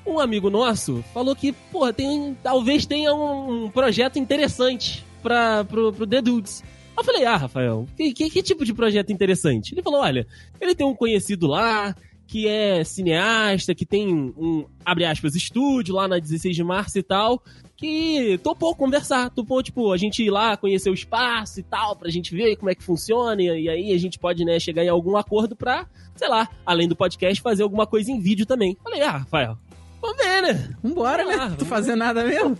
um 0.06 0.20
amigo 0.20 0.50
nosso 0.50 1.04
falou 1.14 1.36
que, 1.36 1.52
porra, 1.52 1.94
tem, 1.94 2.36
talvez 2.42 2.86
tenha 2.86 3.14
um 3.14 3.70
projeto 3.70 4.18
interessante 4.18 5.06
pra, 5.22 5.64
pro, 5.66 5.92
pro 5.92 6.08
The 6.08 6.22
Dudes. 6.22 6.64
Eu 6.98 7.04
falei, 7.04 7.26
ah, 7.26 7.36
Rafael, 7.36 7.86
que, 7.98 8.14
que, 8.14 8.30
que 8.30 8.42
tipo 8.42 8.64
de 8.64 8.74
projeto 8.74 9.12
interessante? 9.12 9.74
Ele 9.74 9.82
falou, 9.82 10.00
olha, 10.00 10.26
ele 10.62 10.74
tem 10.74 10.88
um 10.88 10.96
conhecido 10.96 11.46
lá, 11.46 11.94
que 12.28 12.48
é 12.48 12.84
cineasta, 12.84 13.76
que 13.76 13.86
tem 13.86 14.14
um, 14.14 14.66
abre 14.84 15.06
aspas, 15.06 15.36
estúdio 15.36 15.96
lá 15.96 16.08
na 16.08 16.20
16 16.20 16.56
de 16.56 16.64
março 16.64 16.98
e 16.98 17.04
tal, 17.04 17.42
que 17.78 18.40
topou 18.44 18.76
conversar, 18.76 19.30
topou, 19.30 19.62
tipo, 19.62 19.92
a 19.92 19.98
gente 19.98 20.24
ir 20.24 20.30
lá 20.30 20.56
conhecer 20.56 20.90
o 20.90 20.94
espaço 20.94 21.60
e 21.60 21.64
tal, 21.64 21.96
pra 21.96 22.10
gente 22.10 22.34
ver 22.34 22.56
como 22.56 22.70
é 22.70 22.76
que 22.76 22.84
funciona, 22.84 23.42
e, 23.42 23.70
aí 23.70 23.94
a 23.94 23.98
gente 23.98 24.18
pode, 24.18 24.46
né, 24.46 24.60
chegar 24.60 24.84
em 24.84 24.90
algum 24.90 25.18
acordo 25.18 25.56
pra, 25.56 25.88
sei 26.16 26.28
lá, 26.28 26.50
além 26.66 26.88
do 26.88 26.96
podcast, 26.96 27.42
fazer 27.42 27.64
alguma 27.64 27.86
coisa 27.86 28.12
em 28.12 28.20
vídeo 28.20 28.46
também. 28.46 28.78
Falei, 28.82 29.02
ah, 29.02 29.18
Rafael, 29.18 29.58
Vamos 30.06 30.18
ver, 30.24 30.42
né? 30.44 30.70
Vambora, 30.84 31.24
Vamos 31.24 31.38
lá, 31.38 31.50
né? 31.50 31.56
Tu 31.58 31.66
vamos 31.66 31.70
fazer 31.70 31.96
nada 31.96 32.24
mesmo? 32.24 32.58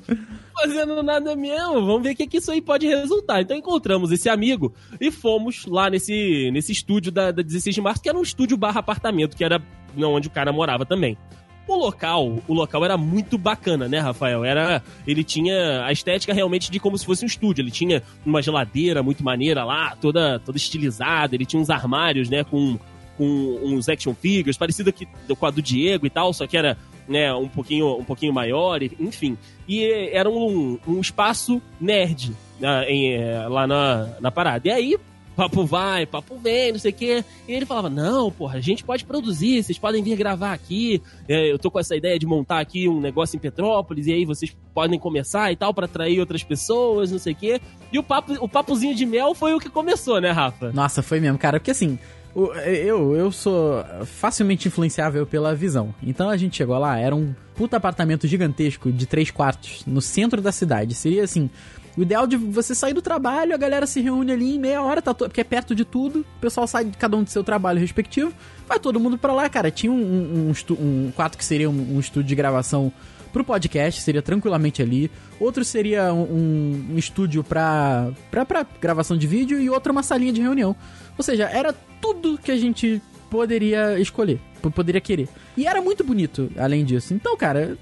fazendo 0.56 1.04
nada 1.04 1.36
mesmo. 1.36 1.86
Vamos 1.86 2.02
ver 2.02 2.12
o 2.12 2.16
que, 2.16 2.26
que 2.26 2.38
isso 2.38 2.52
aí 2.52 2.62
pode 2.62 2.88
resultar. 2.88 3.42
Então 3.42 3.56
encontramos 3.56 4.12
esse 4.12 4.30
amigo 4.30 4.74
e 5.00 5.12
fomos 5.12 5.66
lá 5.66 5.90
nesse, 5.90 6.50
nesse 6.52 6.72
estúdio 6.72 7.12
da, 7.12 7.32
da 7.32 7.44
16 7.44 7.76
de 7.76 7.82
março, 7.82 8.02
que 8.02 8.10
era 8.10 8.18
um 8.18 8.24
estúdio 8.24 8.58
barra 8.58 8.80
apartamento, 8.80 9.36
que 9.36 9.44
era 9.44 9.62
onde 9.98 10.28
o 10.28 10.32
cara 10.32 10.52
morava 10.52 10.86
também. 10.86 11.18
O 11.68 11.76
local, 11.76 12.44
o 12.48 12.54
local 12.54 12.86
era 12.86 12.96
muito 12.96 13.38
bacana, 13.38 13.88
né, 13.88 14.00
Rafael? 14.00 14.46
Era, 14.46 14.84
ele 15.06 15.24
tinha 15.24 15.84
a 15.84 15.92
estética 15.92 16.32
realmente 16.32 16.72
de 16.72 16.80
como 16.80 16.98
se 16.98 17.06
fosse 17.06 17.26
um 17.26 17.28
estúdio. 17.28 17.62
Ele 17.62 17.72
tinha 17.72 18.04
uma 18.26 18.42
geladeira 18.42 19.04
muito 19.04 19.24
maneira 19.24 19.64
lá, 19.64 19.96
toda, 19.96 20.40
toda 20.40 20.58
estilizada. 20.58 21.36
Ele 21.36 21.46
tinha 21.46 21.60
uns 21.60 21.72
armários, 21.72 22.30
né, 22.30 22.44
com, 22.44 22.80
com 23.18 23.60
uns 23.64 23.90
action 23.90 24.14
figures, 24.14 24.58
parecido 24.58 24.90
aqui 24.90 25.08
com 25.28 25.46
a 25.46 25.50
do 25.52 25.62
Diego 25.62 26.06
e 26.06 26.10
tal, 26.10 26.32
só 26.34 26.46
que 26.46 26.56
era 26.56 26.78
né, 27.08 27.34
um 27.34 27.48
pouquinho, 27.48 27.98
um 27.98 28.04
pouquinho 28.04 28.34
maior, 28.34 28.82
enfim. 28.82 29.38
E 29.68 29.86
era 30.12 30.30
um, 30.30 30.80
um 30.88 31.00
espaço 31.00 31.62
nerd 31.80 32.34
né, 32.60 32.90
em, 32.90 33.14
eh, 33.14 33.48
lá 33.48 33.68
na, 33.68 34.10
na 34.20 34.32
parada. 34.32 34.68
E 34.68 34.72
aí, 34.72 34.98
papo 35.36 35.66
vai, 35.66 36.06
papo 36.06 36.38
vem, 36.38 36.72
não 36.72 36.80
sei 36.80 36.92
o 36.92 36.94
quê. 36.94 37.24
E 37.48 37.54
ele 37.54 37.66
falava: 37.66 37.90
Não, 37.90 38.32
porra, 38.32 38.58
a 38.58 38.62
gente 38.62 38.84
pode 38.84 39.06
produzir, 39.06 39.64
vocês 39.64 39.78
podem 39.78 40.02
vir 40.02 40.16
gravar 40.16 40.54
aqui. 40.54 41.02
É, 41.28 41.52
eu 41.52 41.60
tô 41.60 41.70
com 41.70 41.80
essa 41.80 41.96
ideia 41.96 42.18
de 42.18 42.26
montar 42.26 42.60
aqui 42.60 42.88
um 42.88 43.00
negócio 43.00 43.36
em 43.36 43.40
Petrópolis, 43.40 44.08
e 44.08 44.14
aí 44.14 44.26
vocês 44.26 44.56
podem 44.74 44.98
começar 44.98 45.52
e 45.52 45.56
tal, 45.56 45.74
pra 45.74 45.86
atrair 45.86 46.20
outras 46.20 46.44
pessoas, 46.44 47.12
não 47.12 47.20
sei 47.20 47.34
o 47.34 47.36
quê. 47.36 47.62
E 47.92 48.00
o, 48.00 48.04
papo, 48.04 48.34
o 48.40 48.50
papozinho 48.50 48.96
de 48.96 49.06
mel 49.06 49.34
foi 49.36 49.54
o 49.54 49.60
que 49.60 49.70
começou, 49.70 50.20
né, 50.20 50.32
Rafa? 50.32 50.72
Nossa, 50.74 51.02
foi 51.02 51.20
mesmo, 51.20 51.38
cara. 51.38 51.60
Porque 51.60 51.72
assim, 51.72 52.00
eu, 52.36 53.16
eu 53.16 53.32
sou 53.32 53.84
facilmente 54.06 54.68
influenciável 54.68 55.26
pela 55.26 55.56
visão. 55.56 55.94
Então 56.04 56.30
a 56.30 56.36
gente 56.38 56.58
chegou 56.58 56.78
lá, 56.78 57.00
era 57.00 57.16
um 57.16 57.34
puta 57.56 57.78
apartamento 57.78 58.28
gigantesco 58.28 58.92
de 58.92 59.06
três 59.06 59.32
quartos 59.32 59.84
no 59.88 60.02
centro 60.02 60.42
da 60.42 60.52
cidade. 60.52 60.94
Seria 60.94 61.24
assim. 61.24 61.50
O 61.98 62.02
ideal 62.02 62.28
de 62.28 62.36
você 62.36 62.76
sair 62.76 62.94
do 62.94 63.02
trabalho, 63.02 63.54
a 63.54 63.58
galera 63.58 63.86
se 63.88 64.02
reúne 64.02 64.30
ali 64.34 64.56
em 64.56 64.60
meia 64.60 64.82
hora, 64.82 65.02
tá 65.02 65.14
to- 65.14 65.30
porque 65.30 65.40
é 65.40 65.46
perto 65.46 65.74
de 65.74 65.86
tudo, 65.86 66.26
o 66.38 66.42
pessoal 66.42 66.68
sai 66.68 66.84
de 66.84 66.98
cada 66.98 67.16
um 67.16 67.24
do 67.24 67.30
seu 67.30 67.42
trabalho 67.42 67.80
respectivo, 67.80 68.34
vai 68.68 68.78
todo 68.78 69.00
mundo 69.00 69.18
pra 69.18 69.32
lá, 69.32 69.48
cara. 69.48 69.72
Tinha 69.72 69.90
um, 69.94 69.96
um, 69.96 70.52
um 70.52 70.74
um 71.08 71.12
quarto 71.16 71.38
que 71.38 71.46
seria 71.46 71.70
um, 71.70 71.96
um 71.96 72.00
estúdio 72.02 72.28
de 72.28 72.36
gravação 72.36 72.92
pro 73.36 73.44
podcast, 73.44 74.02
seria 74.02 74.22
tranquilamente 74.22 74.82
ali. 74.82 75.12
Outro 75.42 75.66
seria 75.66 76.14
um, 76.14 76.88
um- 76.94 76.98
estúdio 76.98 77.44
pra, 77.44 78.10
pra, 78.32 78.46
pra 78.46 78.66
gravação 78.80 79.18
de 79.18 79.28
vídeo 79.28 79.60
e 79.60 79.70
outro 79.70 79.92
uma 79.92 80.02
salinha 80.02 80.32
de 80.32 80.40
reunião. 80.42 80.74
Ou 81.18 81.24
seja, 81.24 81.44
era 81.50 81.76
tudo 82.00 82.38
que 82.38 82.50
a 82.50 82.56
gente 82.56 83.02
poderia 83.30 84.00
escolher, 84.00 84.40
poderia 84.74 85.02
querer. 85.02 85.28
E 85.58 85.68
era 85.68 85.82
muito 85.82 86.02
bonito, 86.02 86.50
além 86.58 86.86
disso. 86.86 87.14
Então, 87.14 87.36
cara, 87.36 87.78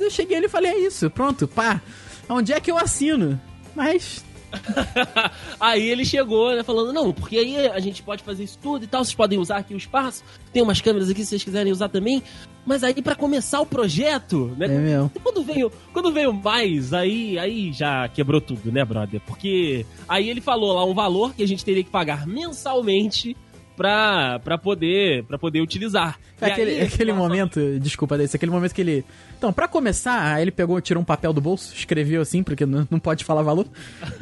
eu 0.00 0.10
cheguei 0.10 0.38
ali 0.38 0.46
e 0.46 0.48
falei, 0.48 0.72
é 0.72 0.78
isso, 0.78 1.10
pronto, 1.10 1.46
pá. 1.46 1.82
Onde 2.26 2.54
é 2.54 2.58
que 2.58 2.70
eu 2.70 2.78
assino? 2.78 3.38
Mas 3.76 4.24
aí 5.60 5.90
ele 5.90 6.06
chegou, 6.06 6.54
né, 6.56 6.62
falando, 6.62 6.90
não, 6.90 7.12
porque 7.12 7.36
aí 7.36 7.68
a 7.68 7.80
gente 7.80 8.02
pode 8.02 8.22
fazer 8.22 8.44
isso 8.44 8.58
tudo 8.62 8.84
e 8.84 8.86
tal, 8.86 9.04
vocês 9.04 9.14
podem 9.14 9.38
usar 9.38 9.58
aqui 9.58 9.74
o 9.74 9.76
espaço, 9.76 10.24
tem 10.54 10.62
umas 10.62 10.80
câmeras 10.80 11.10
aqui 11.10 11.20
se 11.22 11.26
vocês 11.30 11.44
quiserem 11.44 11.70
usar 11.72 11.88
também, 11.90 12.22
mas 12.66 12.82
aí 12.82 13.00
pra 13.02 13.14
começar 13.14 13.60
o 13.60 13.66
projeto, 13.66 14.54
né, 14.56 14.66
é 14.66 14.68
mesmo. 14.68 15.12
quando 15.22 15.42
veio, 15.42 15.72
quando 15.92 16.12
veio 16.12 16.32
mais, 16.32 16.92
aí, 16.92 17.38
aí 17.38 17.72
já 17.72 18.08
quebrou 18.08 18.40
tudo, 18.40 18.72
né, 18.72 18.84
brother? 18.84 19.20
Porque 19.26 19.84
aí 20.08 20.28
ele 20.28 20.40
falou 20.40 20.74
lá 20.74 20.84
um 20.84 20.94
valor 20.94 21.34
que 21.34 21.42
a 21.42 21.48
gente 21.48 21.64
teria 21.64 21.84
que 21.84 21.90
pagar 21.90 22.26
mensalmente 22.26 23.36
pra, 23.76 24.38
pra, 24.40 24.56
poder, 24.56 25.24
pra 25.24 25.38
poder 25.38 25.60
utilizar. 25.60 26.18
É 26.40 26.46
aquele, 26.46 26.70
aí, 26.72 26.82
aquele 26.82 27.12
nossa, 27.12 27.28
momento, 27.28 27.78
desculpa 27.80 28.16
desse, 28.16 28.36
aquele 28.36 28.52
momento 28.52 28.74
que 28.74 28.80
ele. 28.80 29.04
Então, 29.36 29.52
pra 29.52 29.68
começar, 29.68 30.34
aí 30.34 30.42
ele 30.42 30.50
pegou, 30.50 30.80
tirou 30.80 31.02
um 31.02 31.04
papel 31.04 31.32
do 31.32 31.40
bolso, 31.40 31.74
escreveu 31.74 32.22
assim, 32.22 32.42
porque 32.42 32.64
não, 32.64 32.86
não 32.90 32.98
pode 32.98 33.24
falar 33.24 33.42
valor. 33.42 33.66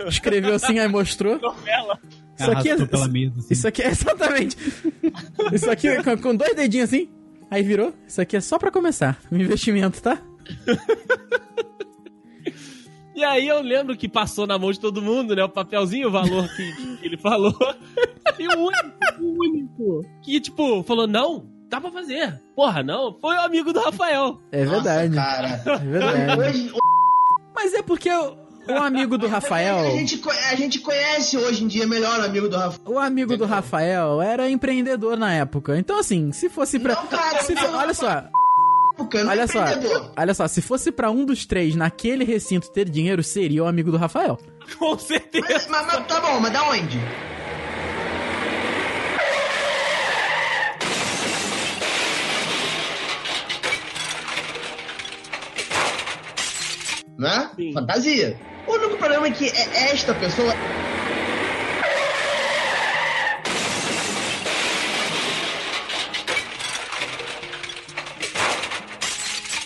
Escreveu 0.07 0.55
assim, 0.55 0.79
aí 0.79 0.89
mostrou. 0.89 1.39
novela. 1.41 1.99
Isso 2.39 2.51
aqui 2.51 2.71
é. 2.71 2.77
Mesa, 3.09 3.39
assim. 3.39 3.49
Isso 3.51 3.69
aqui 3.69 3.83
é 3.83 3.89
exatamente. 3.89 4.57
Isso 5.53 5.71
aqui 5.71 6.03
com, 6.03 6.17
com 6.19 6.35
dois 6.35 6.55
dedinhos 6.57 6.89
assim. 6.89 7.09
Aí 7.53 7.63
virou. 7.63 7.93
Isso 8.09 8.19
aqui 8.19 8.35
é 8.35 8.41
só 8.41 8.59
pra 8.59 8.71
começar. 8.71 9.21
Um 9.31 9.37
investimento, 9.37 10.01
tá? 10.01 10.19
E 13.15 13.23
aí 13.23 13.47
eu 13.47 13.61
lembro 13.61 13.95
que 13.95 14.09
passou 14.09 14.47
na 14.47 14.59
mão 14.59 14.73
de 14.73 14.81
todo 14.81 15.03
mundo, 15.03 15.37
né? 15.37 15.45
O 15.45 15.49
papelzinho, 15.49 16.09
o 16.09 16.11
valor 16.11 16.49
que, 16.57 16.97
que 16.97 17.07
ele 17.07 17.19
falou. 17.19 17.55
E 18.39 18.49
o 18.49 18.59
único, 18.59 19.21
o 19.21 19.39
único 19.39 20.07
que, 20.23 20.41
tipo, 20.41 20.83
falou, 20.83 21.07
não, 21.07 21.47
dá 21.69 21.79
pra 21.79 21.91
fazer. 21.93 22.41
Porra, 22.57 22.83
não, 22.83 23.13
foi 23.21 23.37
o 23.37 23.43
amigo 23.43 23.71
do 23.71 23.81
Rafael. 23.81 24.41
É 24.51 24.65
verdade. 24.65 25.15
Nossa, 25.15 25.29
cara. 25.29 25.75
É 25.75 25.77
verdade. 25.77 26.73
Mas 27.55 27.75
é 27.75 27.83
porque 27.83 28.11
o, 28.11 28.35
o 28.69 28.77
amigo 28.83 29.17
do 29.19 29.27
A 29.27 29.31
Rafael. 29.31 29.91
gente, 29.93 30.19
co- 30.19 30.31
a 30.31 30.55
gente 30.55 30.81
conhece 30.81 31.37
hoje 31.37 31.65
em 31.65 31.67
dia 31.67 31.87
melhor 31.87 32.21
o 32.21 32.25
amigo 32.25 32.49
do 32.49 32.57
Rafael. 32.57 32.81
O 32.87 32.99
amigo 32.99 33.37
do 33.37 33.45
Rafael 33.45 34.21
era 34.23 34.49
empreendedor 34.51 35.17
na 35.17 35.33
época. 35.35 35.79
Então, 35.79 35.99
assim, 35.99 36.33
se 36.33 36.49
fosse 36.49 36.79
pra. 36.79 36.95
Não, 36.95 37.07
cara, 37.07 37.43
se 37.43 37.55
não, 37.55 37.63
for- 37.63 37.75
olha 37.75 37.95
só, 37.95 38.11
é 38.11 38.25
olha 39.27 39.47
só. 39.47 39.65
Olha 40.17 40.35
só, 40.35 40.47
se 40.49 40.61
fosse 40.63 40.93
pra 40.93 41.11
um 41.11 41.25
dos 41.25 41.45
três 41.47 41.75
naquele 41.75 42.25
recinto 42.25 42.71
ter 42.71 42.89
dinheiro, 42.89 43.23
seria 43.23 43.65
o 43.65 43.67
amigo 43.67 43.91
do 43.91 43.97
Rafael. 43.97 44.39
Com 44.79 44.99
certeza. 44.99 45.45
Mas, 45.51 45.67
mas- 45.69 45.87
mas 45.87 46.07
tá 46.07 46.21
bom, 46.21 46.39
mas 46.41 46.53
da 46.53 46.63
onde? 46.69 46.99
Né? 57.23 57.51
Sim. 57.55 57.73
Fantasia. 57.73 58.37
O 58.67 58.73
único 58.73 58.97
problema 58.99 59.29
é 59.29 59.31
que 59.31 59.47
é 59.47 59.93
esta 59.93 60.13
pessoa. 60.13 60.53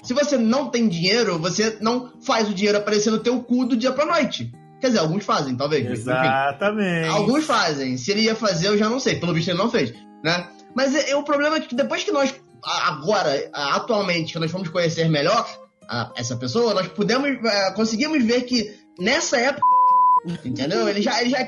Se 0.02 0.12
você 0.12 0.36
não 0.36 0.68
tem 0.68 0.86
dinheiro, 0.86 1.38
você 1.38 1.78
não 1.80 2.12
faz 2.20 2.46
o 2.46 2.54
dinheiro 2.54 2.76
aparecer 2.76 3.10
no 3.10 3.20
teu 3.20 3.42
cu 3.42 3.64
do 3.64 3.74
dia 3.74 3.90
pra 3.90 4.04
noite. 4.04 4.52
Quer 4.78 4.88
dizer, 4.88 4.98
alguns 4.98 5.24
fazem, 5.24 5.56
talvez. 5.56 5.84
Enfim. 5.84 5.92
Exatamente. 5.94 7.08
Alguns 7.08 7.46
fazem. 7.46 7.96
Se 7.96 8.10
ele 8.10 8.20
ia 8.20 8.34
fazer, 8.34 8.68
eu 8.68 8.76
já 8.76 8.90
não 8.90 9.00
sei. 9.00 9.16
Pelo 9.16 9.32
visto, 9.32 9.48
ele 9.48 9.58
não 9.58 9.70
fez, 9.70 9.94
né? 10.22 10.46
Mas 10.74 10.94
é, 10.94 11.12
é 11.12 11.16
o 11.16 11.22
problema 11.22 11.56
é 11.56 11.60
que 11.60 11.74
depois 11.74 12.04
que 12.04 12.12
nós, 12.12 12.34
agora, 12.62 13.48
atualmente, 13.50 14.34
que 14.34 14.38
nós 14.38 14.50
fomos 14.50 14.68
conhecer 14.68 15.08
melhor 15.08 15.48
a- 15.88 16.12
essa 16.16 16.36
pessoa, 16.36 16.74
nós 16.74 16.88
pudemos, 16.88 17.28
é, 17.44 17.70
conseguimos 17.72 18.22
ver 18.24 18.42
que 18.42 18.74
nessa 18.98 19.36
época, 19.38 19.62
entendeu? 20.44 20.88
Ele 20.88 21.02
já, 21.02 21.20
ele 21.20 21.30
já 21.30 21.38
é 21.40 21.46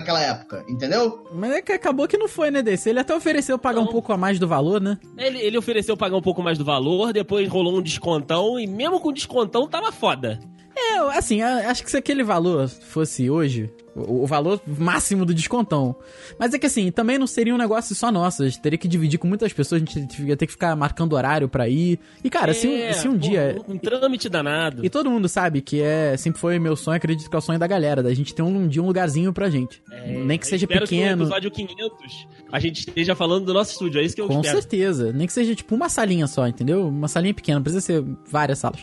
naquela 0.00 0.20
época, 0.22 0.64
entendeu? 0.68 1.24
Mas 1.34 1.52
é 1.52 1.62
que 1.62 1.72
acabou 1.72 2.08
que 2.08 2.16
não 2.16 2.26
foi, 2.28 2.50
né, 2.50 2.62
desse? 2.62 2.88
Ele 2.88 3.00
até 3.00 3.14
ofereceu 3.14 3.58
pagar 3.58 3.80
um 3.80 3.84
Não. 3.84 3.92
pouco 3.92 4.12
a 4.12 4.16
mais 4.16 4.38
do 4.38 4.48
valor, 4.48 4.80
né? 4.80 4.98
Ele, 5.18 5.38
ele 5.40 5.58
ofereceu 5.58 5.96
pagar 5.96 6.16
um 6.16 6.22
pouco 6.22 6.42
mais 6.42 6.56
do 6.56 6.64
valor, 6.64 7.12
depois 7.12 7.46
rolou 7.48 7.76
um 7.78 7.82
descontão, 7.82 8.58
e 8.58 8.66
mesmo 8.66 8.98
com 9.00 9.12
descontão 9.12 9.68
tava 9.68 9.92
foda. 9.92 10.38
É, 10.82 11.18
assim, 11.18 11.42
acho 11.42 11.82
que 11.84 11.90
se 11.90 11.96
aquele 11.96 12.22
valor 12.22 12.68
fosse 12.68 13.28
hoje, 13.30 13.70
o, 13.94 14.22
o 14.22 14.26
valor 14.26 14.60
máximo 14.66 15.24
do 15.26 15.34
descontão. 15.34 15.94
Mas 16.38 16.54
é 16.54 16.58
que 16.58 16.66
assim, 16.66 16.90
também 16.90 17.18
não 17.18 17.26
seria 17.26 17.54
um 17.54 17.58
negócio 17.58 17.94
só 17.94 18.10
nosso. 18.10 18.42
A 18.42 18.48
gente 18.48 18.60
teria 18.60 18.78
que 18.78 18.88
dividir 18.88 19.18
com 19.18 19.28
muitas 19.28 19.52
pessoas, 19.52 19.82
a 19.82 19.84
gente 19.84 20.22
ia 20.22 20.36
ter 20.36 20.46
que 20.46 20.52
ficar 20.52 20.74
marcando 20.76 21.12
horário 21.12 21.48
pra 21.48 21.68
ir. 21.68 21.98
E 22.24 22.30
cara, 22.30 22.54
se, 22.54 22.66
um- 22.66 22.72
É, 22.76 22.92
se 22.92 23.08
um 23.08 23.12
pô, 23.12 23.18
dia. 23.18 23.56
Um, 23.68 23.76
trâmite 23.78 24.28
danado. 24.28 24.84
E 24.84 24.88
todo 24.90 25.10
mundo 25.10 25.28
sabe 25.28 25.60
que 25.60 25.82
é 25.82 26.16
sempre 26.16 26.40
foi 26.40 26.58
meu 26.58 26.74
sonho, 26.76 26.96
acredito 26.96 27.28
que 27.28 27.34
é 27.36 27.38
o 27.38 27.42
sonho 27.42 27.58
da 27.58 27.66
galera, 27.66 28.02
da 28.02 28.12
gente 28.14 28.34
ter 28.34 28.42
um, 28.42 28.56
um 28.56 28.68
dia 28.68 28.82
um 28.82 28.86
lugarzinho 28.86 29.32
pra 29.32 29.50
gente. 29.50 29.82
Nem 30.06 30.38
que 30.38 30.46
seja 30.46 30.64
É, 30.64 30.66
Espero 30.66 30.86
que 30.86 30.96
pequeno. 30.96 31.16
no 31.16 31.22
episódio 31.24 31.50
500 31.50 32.28
a 32.52 32.58
gente 32.58 32.78
esteja 32.80 33.14
falando 33.14 33.44
do 33.44 33.52
nosso 33.54 33.72
estúdio, 33.72 34.00
é 34.00 34.04
isso 34.04 34.14
que 34.14 34.20
eu 34.22 34.26
Com 34.28 34.40
espero. 34.40 34.60
certeza. 34.60 35.12
Nem 35.12 35.26
que 35.26 35.32
seja 35.32 35.54
tipo 35.54 35.74
uma 35.74 35.88
salinha 35.88 36.26
só, 36.26 36.46
entendeu? 36.48 36.88
Uma 36.88 37.06
salinha 37.08 37.34
pequena, 37.34 37.58
não 37.58 37.62
precisa 37.62 37.80
ser 37.84 38.04
várias 38.30 38.58
salas. 38.58 38.82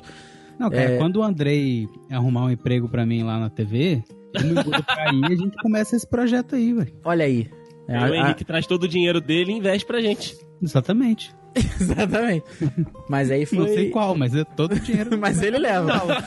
Não, 0.59 0.69
cara, 0.69 0.93
É. 0.93 0.97
quando 0.97 1.17
o 1.17 1.23
Andrei 1.23 1.87
arrumar 2.11 2.45
um 2.45 2.51
emprego 2.51 2.89
pra 2.89 3.05
mim 3.05 3.23
lá 3.23 3.39
na 3.39 3.49
TV, 3.49 4.03
eu 4.33 4.43
me 4.43 4.53
pra 4.83 5.09
aí 5.09 5.19
e 5.21 5.25
a 5.33 5.35
gente 5.35 5.55
começa 5.61 5.95
esse 5.95 6.07
projeto 6.07 6.55
aí, 6.55 6.73
velho. 6.73 6.93
Olha 7.03 7.25
aí. 7.25 7.47
É, 7.87 7.97
Aí 7.97 8.11
o 8.11 8.13
a- 8.13 8.17
Henrique 8.17 8.43
traz 8.43 8.65
todo 8.67 8.83
o 8.83 8.87
dinheiro 8.87 9.21
dele 9.21 9.51
e 9.51 9.55
investe 9.57 9.85
pra 9.85 10.01
gente. 10.01 10.35
Exatamente. 10.61 11.33
Exatamente. 11.79 12.43
Mas 13.09 13.31
aí 13.31 13.45
foi. 13.45 13.57
Não 13.59 13.67
sei 13.67 13.89
qual, 13.89 14.15
mas 14.15 14.35
é 14.35 14.43
todo 14.43 14.73
o 14.73 14.79
dinheiro. 14.79 15.15
Mas 15.17 15.41
ele 15.41 15.58
leva. 15.58 16.21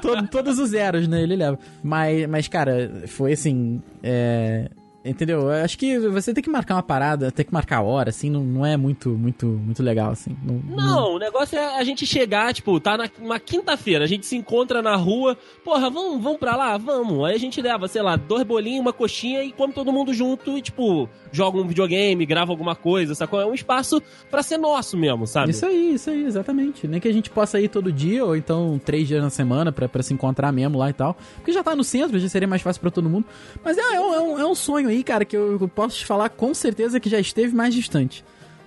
Todo- 0.00 0.28
todos 0.28 0.58
os 0.58 0.70
zeros, 0.70 1.08
né? 1.08 1.22
Ele 1.22 1.34
leva. 1.36 1.58
Mas, 1.82 2.28
mas 2.28 2.46
cara, 2.48 3.02
foi 3.08 3.32
assim. 3.32 3.80
é, 4.02 4.68
Entendeu? 5.02 5.40
Eu 5.50 5.64
acho 5.64 5.78
que 5.78 5.98
você 5.98 6.34
tem 6.34 6.44
que 6.44 6.50
marcar 6.50 6.74
uma 6.74 6.82
parada, 6.82 7.32
tem 7.32 7.44
que 7.46 7.52
marcar 7.54 7.78
a 7.78 7.82
hora, 7.82 8.10
assim, 8.10 8.28
não, 8.28 8.42
não 8.44 8.66
é 8.66 8.76
muito, 8.76 9.08
muito, 9.10 9.46
muito 9.46 9.82
legal, 9.82 10.10
assim. 10.10 10.36
Não, 10.44 10.76
Não, 10.76 11.14
o 11.14 11.18
negócio 11.18 11.56
é 11.58 11.78
a 11.78 11.82
gente 11.84 12.04
chegar, 12.06 12.52
tipo, 12.52 12.78
tá 12.78 12.98
na, 12.98 13.08
uma 13.18 13.40
quinta-feira, 13.40 14.04
a 14.04 14.06
gente 14.06 14.26
se 14.26 14.36
encontra 14.36 14.82
na 14.82 14.94
rua, 14.96 15.38
porra, 15.64 15.88
vamos, 15.88 16.22
vamos 16.22 16.38
pra 16.38 16.54
lá? 16.54 16.76
Vamos. 16.76 17.24
Aí 17.24 17.34
a 17.34 17.38
gente 17.38 17.62
leva, 17.62 17.88
sei 17.88 18.02
lá, 18.02 18.14
dois 18.16 18.42
bolinhos, 18.44 18.80
uma 18.82 18.92
coxinha 18.92 19.42
e 19.42 19.52
come 19.52 19.72
todo 19.72 19.90
mundo 19.90 20.12
junto 20.12 20.58
e, 20.58 20.60
tipo, 20.60 21.08
joga 21.32 21.56
um 21.58 21.66
videogame, 21.66 22.26
grava 22.26 22.52
alguma 22.52 22.76
coisa, 22.76 23.14
sacou? 23.14 23.40
É 23.40 23.46
um 23.46 23.54
espaço 23.54 24.02
pra 24.30 24.42
ser 24.42 24.58
nosso 24.58 24.98
mesmo, 24.98 25.26
sabe? 25.26 25.52
Isso 25.52 25.64
aí, 25.64 25.94
isso 25.94 26.10
aí, 26.10 26.24
exatamente. 26.26 26.86
Nem 26.86 27.00
que 27.00 27.08
a 27.08 27.12
gente 27.12 27.30
possa 27.30 27.58
ir 27.58 27.68
todo 27.68 27.90
dia, 27.90 28.22
ou 28.22 28.36
então 28.36 28.78
três 28.84 29.08
dias 29.08 29.22
na 29.22 29.30
semana 29.30 29.72
pra, 29.72 29.88
pra 29.88 30.02
se 30.02 30.12
encontrar 30.12 30.52
mesmo 30.52 30.76
lá 30.76 30.90
e 30.90 30.92
tal. 30.92 31.16
Porque 31.36 31.52
já 31.52 31.62
tá 31.64 31.74
no 31.74 31.84
centro, 31.84 32.18
já 32.18 32.28
seria 32.28 32.46
mais 32.46 32.60
fácil 32.60 32.82
pra 32.82 32.90
todo 32.90 33.08
mundo. 33.08 33.24
Mas 33.64 33.78
é, 33.78 33.94
é, 33.94 34.00
um, 34.00 34.14
é 34.14 34.20
um- 34.20 34.38
é 34.40 34.46
um 34.46 34.54
sonho 34.54 34.89
aí, 34.90 35.02
cara, 35.02 35.24
que 35.24 35.36
eu, 35.36 35.58
eu 35.60 35.68
posso 35.68 35.98
te 35.98 36.06
falar 36.06 36.28
com 36.28 36.52
certeza 36.54 37.00
que 37.00 37.08
já 37.08 37.18
esteve 37.18 37.54
mais 37.54 37.74
distante. 37.74 38.24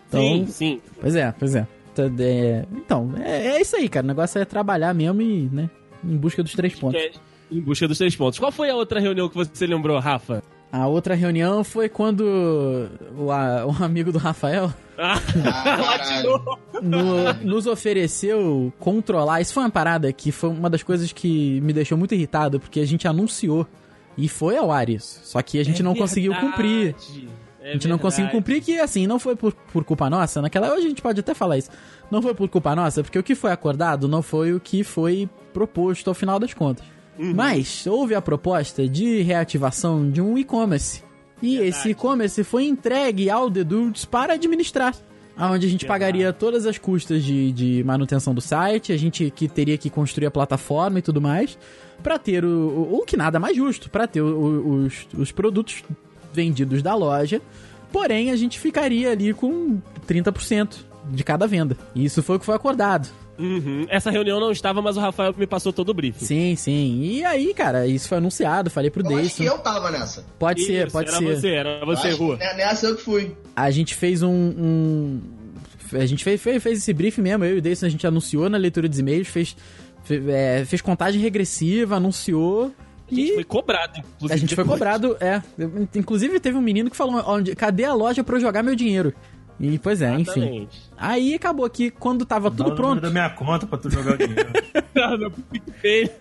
Então, 0.09 0.21
Sim, 0.21 0.45
sim. 0.47 0.81
Pois 1.01 1.15
é, 1.15 1.31
pois 1.37 1.55
é. 1.55 1.67
Tá, 1.95 2.03
é, 2.19 2.65
Então, 2.71 3.11
é, 3.23 3.47
é 3.57 3.61
isso 3.61 3.75
aí, 3.75 3.87
cara. 3.87 4.03
O 4.03 4.07
negócio 4.07 4.39
é 4.41 4.45
trabalhar 4.45 4.93
mesmo 4.93 5.21
e, 5.21 5.49
né, 5.51 5.69
em 6.03 6.17
busca 6.17 6.41
dos 6.41 6.53
três 6.53 6.73
pontos. 6.75 6.99
É, 7.01 7.11
em 7.51 7.59
busca 7.61 7.87
dos 7.87 7.97
três 7.97 8.15
pontos. 8.15 8.39
Qual 8.39 8.51
foi 8.51 8.69
a 8.69 8.75
outra 8.75 8.99
reunião 8.99 9.29
que 9.29 9.35
você 9.35 9.67
lembrou, 9.67 9.99
Rafa? 9.99 10.41
A 10.71 10.87
outra 10.87 11.13
reunião 11.13 11.63
foi 11.63 11.87
quando 11.87 12.21
o, 13.15 13.31
a- 13.31 13.63
o 13.67 13.83
amigo 13.83 14.11
do 14.11 14.17
Rafael 14.17 14.73
Ah, 14.97 15.19
no- 16.81 17.33
nos 17.45 17.67
ofereceu 17.67 18.73
controlar. 18.79 19.41
Isso 19.41 19.53
foi 19.53 19.63
uma 19.63 19.69
parada 19.69 20.11
que 20.11 20.31
foi 20.31 20.49
uma 20.49 20.69
das 20.69 20.83
coisas 20.83 21.11
que 21.11 21.61
me 21.61 21.73
deixou 21.73 21.97
muito 21.97 22.13
irritado, 22.15 22.59
porque 22.59 22.79
a 22.79 22.85
gente 22.87 23.07
anunciou 23.07 23.67
e 24.17 24.27
foi 24.27 24.57
ao 24.57 24.71
ar 24.71 24.89
isso. 24.89 25.19
Só 25.23 25.41
que 25.41 25.59
a 25.59 25.63
gente 25.63 25.81
É 25.81 25.83
não 25.83 25.95
conseguiu 25.95 26.33
cumprir. 26.35 26.95
É 27.61 27.69
A 27.69 27.73
gente 27.73 27.87
não 27.87 27.97
conseguiu 27.97 28.29
cumprir 28.29 28.61
que, 28.61 28.77
assim, 28.79 29.07
não 29.07 29.17
foi 29.17 29.35
por, 29.35 29.53
por 29.53 29.83
culpa 29.83 30.09
nossa. 30.09 30.41
Naquela 30.41 30.73
hoje 30.73 30.85
a 30.85 30.89
gente 30.89 31.01
pode 31.01 31.19
até 31.19 31.33
falar 31.33 31.57
isso. 31.57 31.69
Não 32.11 32.21
foi 32.21 32.33
por 32.33 32.49
culpa 32.49 32.75
nossa, 32.75 33.01
porque 33.01 33.17
o 33.17 33.23
que 33.23 33.35
foi 33.35 33.51
acordado 33.51 34.07
não 34.07 34.21
foi 34.21 34.53
o 34.53 34.59
que 34.59 34.83
foi 34.83 35.29
proposto 35.53 36.09
ao 36.09 36.13
final 36.13 36.37
das 36.39 36.53
contas. 36.53 36.85
Mas 37.17 37.85
houve 37.87 38.15
a 38.15 38.21
proposta 38.21 38.87
de 38.87 39.21
reativação 39.21 40.09
de 40.09 40.19
um 40.19 40.37
e-commerce. 40.37 41.03
E 41.41 41.57
esse 41.57 41.89
e-commerce 41.89 42.43
foi 42.43 42.65
entregue 42.65 43.29
ao 43.29 43.49
The 43.51 43.63
Dudes 43.63 44.05
para 44.05 44.33
administrar. 44.33 44.95
Onde 45.37 45.65
a 45.65 45.69
gente 45.69 45.85
pagaria 45.85 46.31
todas 46.31 46.65
as 46.65 46.77
custas 46.77 47.23
de, 47.23 47.51
de 47.51 47.83
manutenção 47.83 48.33
do 48.35 48.41
site, 48.41 48.91
a 48.91 48.97
gente 48.97 49.31
que 49.31 49.47
teria 49.47 49.77
que 49.77 49.89
construir 49.89 50.27
a 50.27 50.31
plataforma 50.31 50.99
e 50.99 51.01
tudo 51.01 51.19
mais, 51.19 51.57
para 52.01 52.17
ter 52.17 52.43
o, 52.43 52.47
o, 52.49 52.99
o 53.01 53.05
que 53.05 53.15
nada 53.17 53.39
mais 53.39 53.55
justo, 53.55 53.89
para 53.89 54.07
ter 54.07 54.21
o- 54.21 54.25
o- 54.27 54.75
os, 54.85 55.07
os 55.17 55.31
produtos 55.31 55.83
vendidos 56.33 56.81
da 56.81 56.95
loja. 56.95 57.41
Porém, 57.91 58.31
a 58.31 58.35
gente 58.35 58.59
ficaria 58.59 59.11
ali 59.11 59.33
com 59.33 59.79
30% 60.07 60.77
de 61.11 61.23
cada 61.23 61.45
venda. 61.45 61.77
E 61.93 62.03
isso 62.05 62.23
foi 62.23 62.37
o 62.37 62.39
que 62.39 62.45
foi 62.45 62.55
acordado. 62.55 63.07
Uhum. 63.37 63.85
Essa 63.89 64.11
reunião 64.11 64.39
não 64.39 64.51
estava, 64.51 64.81
mas 64.81 64.95
o 64.95 64.99
Rafael 64.99 65.33
me 65.37 65.47
passou 65.47 65.73
todo 65.73 65.89
o 65.89 65.93
briefing. 65.93 66.23
Sim, 66.25 66.55
sim. 66.55 67.01
E 67.01 67.25
aí, 67.25 67.51
cara, 67.53 67.87
isso 67.87 68.07
foi 68.07 68.19
anunciado, 68.19 68.69
falei 68.69 68.89
pro 68.91 69.01
Eu 69.03 69.17
acho 69.17 69.35
que 69.35 69.41
Deison. 69.43 69.55
eu 69.55 69.59
tava 69.59 69.89
nessa. 69.91 70.23
Pode 70.37 70.63
ser, 70.65 70.83
Isso, 70.87 70.91
pode 70.91 71.09
era 71.09 71.17
ser. 71.17 71.25
você, 71.35 71.49
era 71.49 71.85
você, 71.85 72.07
Eu 72.07 72.11
acho 72.11 72.17
Rua. 72.23 72.37
que 72.37 72.43
Nessa 72.53 72.85
eu 72.87 72.95
que 72.95 73.01
fui. 73.01 73.31
A 73.55 73.71
gente 73.71 73.95
fez 73.95 74.21
um. 74.21 74.29
um- 74.31 75.21
A 75.93 76.05
gente 76.05 76.23
fez, 76.23 76.41
fez, 76.41 76.61
fez 76.63 76.77
esse 76.79 76.93
briefing 76.93 77.21
mesmo, 77.21 77.43
eu 77.45 77.55
e 77.55 77.57
o 77.59 77.61
Deison, 77.61 77.85
a 77.85 77.89
gente 77.89 78.05
anunciou 78.07 78.49
na 78.49 78.57
leitura 78.57 78.87
dos 78.89 78.97
e-mails, 78.99 79.27
fez, 79.27 79.55
é, 80.09 80.63
fez 80.65 80.81
contagem 80.81 81.21
regressiva, 81.21 81.95
anunciou. 81.97 82.71
A 83.11 83.13
gente 83.15 83.31
E 83.31 83.33
foi 83.35 83.43
cobrado, 83.43 83.99
inclusive. 83.99 84.33
a 84.33 84.37
gente 84.37 84.55
foi 84.55 84.63
depois. 84.63 84.79
cobrado, 84.79 85.17
é. 85.19 85.41
Inclusive 85.95 86.39
teve 86.39 86.57
um 86.57 86.61
menino 86.61 86.89
que 86.89 86.95
falou: 86.97 87.21
onde, 87.27 87.55
cadê 87.55 87.83
a 87.85 87.93
loja 87.93 88.23
pra 88.23 88.37
eu 88.37 88.41
jogar 88.41 88.63
meu 88.63 88.75
dinheiro? 88.75 89.13
E 89.59 89.77
pois 89.77 90.01
é, 90.01 90.11
enfim. 90.13 90.31
Exatamente. 90.41 90.81
Aí 90.97 91.35
acabou 91.35 91.69
que 91.69 91.91
quando 91.91 92.25
tava 92.25 92.49
Dá 92.49 92.55
tudo 92.57 92.71
o 92.73 92.75
pronto. 92.75 93.01
da 93.01 93.09
minha 93.11 93.29
conta 93.29 93.67
pra 93.67 93.77
tu 93.77 93.89
jogar 93.89 94.15
o 94.15 94.17
dinheiro. 94.17 94.49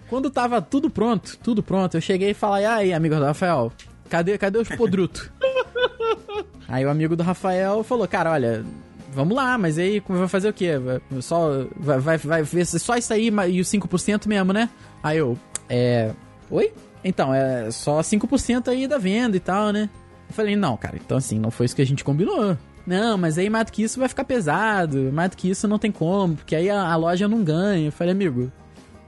Quando 0.08 0.30
tava 0.30 0.60
tudo 0.60 0.90
pronto, 0.90 1.38
tudo 1.42 1.62
pronto, 1.62 1.96
eu 1.96 2.00
cheguei 2.00 2.30
e 2.30 2.34
falei, 2.34 2.64
aí, 2.66 2.92
amigo 2.92 3.16
do 3.16 3.24
Rafael, 3.24 3.72
cadê, 4.08 4.36
cadê 4.38 4.58
os 4.58 4.68
podrutos? 4.68 5.30
aí 6.68 6.84
o 6.84 6.90
amigo 6.90 7.16
do 7.16 7.22
Rafael 7.22 7.82
falou, 7.82 8.06
cara, 8.06 8.30
olha, 8.32 8.64
vamos 9.12 9.36
lá, 9.36 9.56
mas 9.58 9.78
aí 9.78 10.02
vai 10.06 10.28
fazer 10.28 10.48
o 10.48 10.52
quê? 10.52 10.72
Só, 11.20 11.66
vai, 11.76 11.98
vai, 11.98 12.18
vai 12.18 12.42
ver 12.42 12.66
só 12.66 12.96
isso 12.96 13.12
aí 13.12 13.30
e 13.48 13.60
os 13.60 13.68
5% 13.68 14.26
mesmo, 14.26 14.52
né? 14.52 14.68
Aí 15.02 15.18
eu, 15.18 15.38
é... 15.68 16.12
Oi? 16.50 16.72
Então, 17.04 17.34
é 17.34 17.70
só 17.70 18.00
5% 18.00 18.68
aí 18.68 18.86
da 18.86 18.98
venda 18.98 19.36
e 19.36 19.40
tal, 19.40 19.70
né? 19.70 19.88
Eu 20.28 20.34
falei, 20.34 20.56
não, 20.56 20.76
cara, 20.76 20.96
então 20.96 21.18
assim, 21.18 21.38
não 21.38 21.50
foi 21.50 21.66
isso 21.66 21.76
que 21.76 21.82
a 21.82 21.86
gente 21.86 22.04
combinou. 22.04 22.56
Não, 22.86 23.16
mas 23.16 23.38
aí 23.38 23.48
mais 23.48 23.66
do 23.66 23.72
que 23.72 23.82
isso 23.82 24.00
vai 24.00 24.08
ficar 24.08 24.24
pesado, 24.24 25.10
mais 25.12 25.30
do 25.30 25.36
que 25.36 25.48
isso 25.48 25.68
não 25.68 25.78
tem 25.78 25.92
como, 25.92 26.34
porque 26.36 26.56
aí 26.56 26.68
a, 26.68 26.82
a 26.82 26.96
loja 26.96 27.28
não 27.28 27.44
ganha. 27.44 27.86
Eu 27.86 27.92
falei, 27.92 28.12
amigo, 28.12 28.50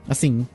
Assim, 0.08 0.46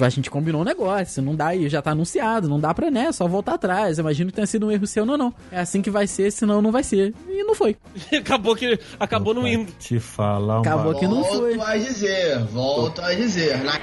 a 0.00 0.08
gente 0.08 0.30
combinou 0.30 0.62
um 0.62 0.64
negócio, 0.64 1.22
não 1.22 1.34
dá 1.34 1.54
e 1.54 1.68
já 1.68 1.82
tá 1.82 1.90
anunciado, 1.90 2.48
não 2.48 2.58
dá 2.58 2.72
pra, 2.72 2.90
né, 2.90 3.12
só 3.12 3.28
voltar 3.28 3.54
atrás. 3.54 3.98
Eu 3.98 4.02
imagino 4.02 4.30
que 4.30 4.36
tenha 4.36 4.46
sido 4.46 4.66
um 4.66 4.70
erro 4.70 4.86
seu, 4.86 5.04
não, 5.04 5.16
não. 5.16 5.34
É 5.52 5.60
assim 5.60 5.82
que 5.82 5.90
vai 5.90 6.06
ser, 6.06 6.30
senão 6.30 6.62
não 6.62 6.72
vai 6.72 6.82
ser. 6.82 7.14
E 7.28 7.44
não 7.44 7.54
foi. 7.54 7.76
acabou 8.18 8.56
que 8.56 8.78
acabou 8.98 9.34
não 9.34 9.46
indo. 9.46 9.70
Te 9.78 10.00
falar 10.00 10.58
um 10.58 10.60
Acabou 10.60 10.94
que 10.94 11.06
não 11.06 11.22
volto 11.22 11.38
foi. 11.38 11.60
a 11.60 11.76
dizer, 11.76 12.38
volto 12.46 13.00
a 13.02 13.14
dizer. 13.14 13.62
Na... 13.62 13.78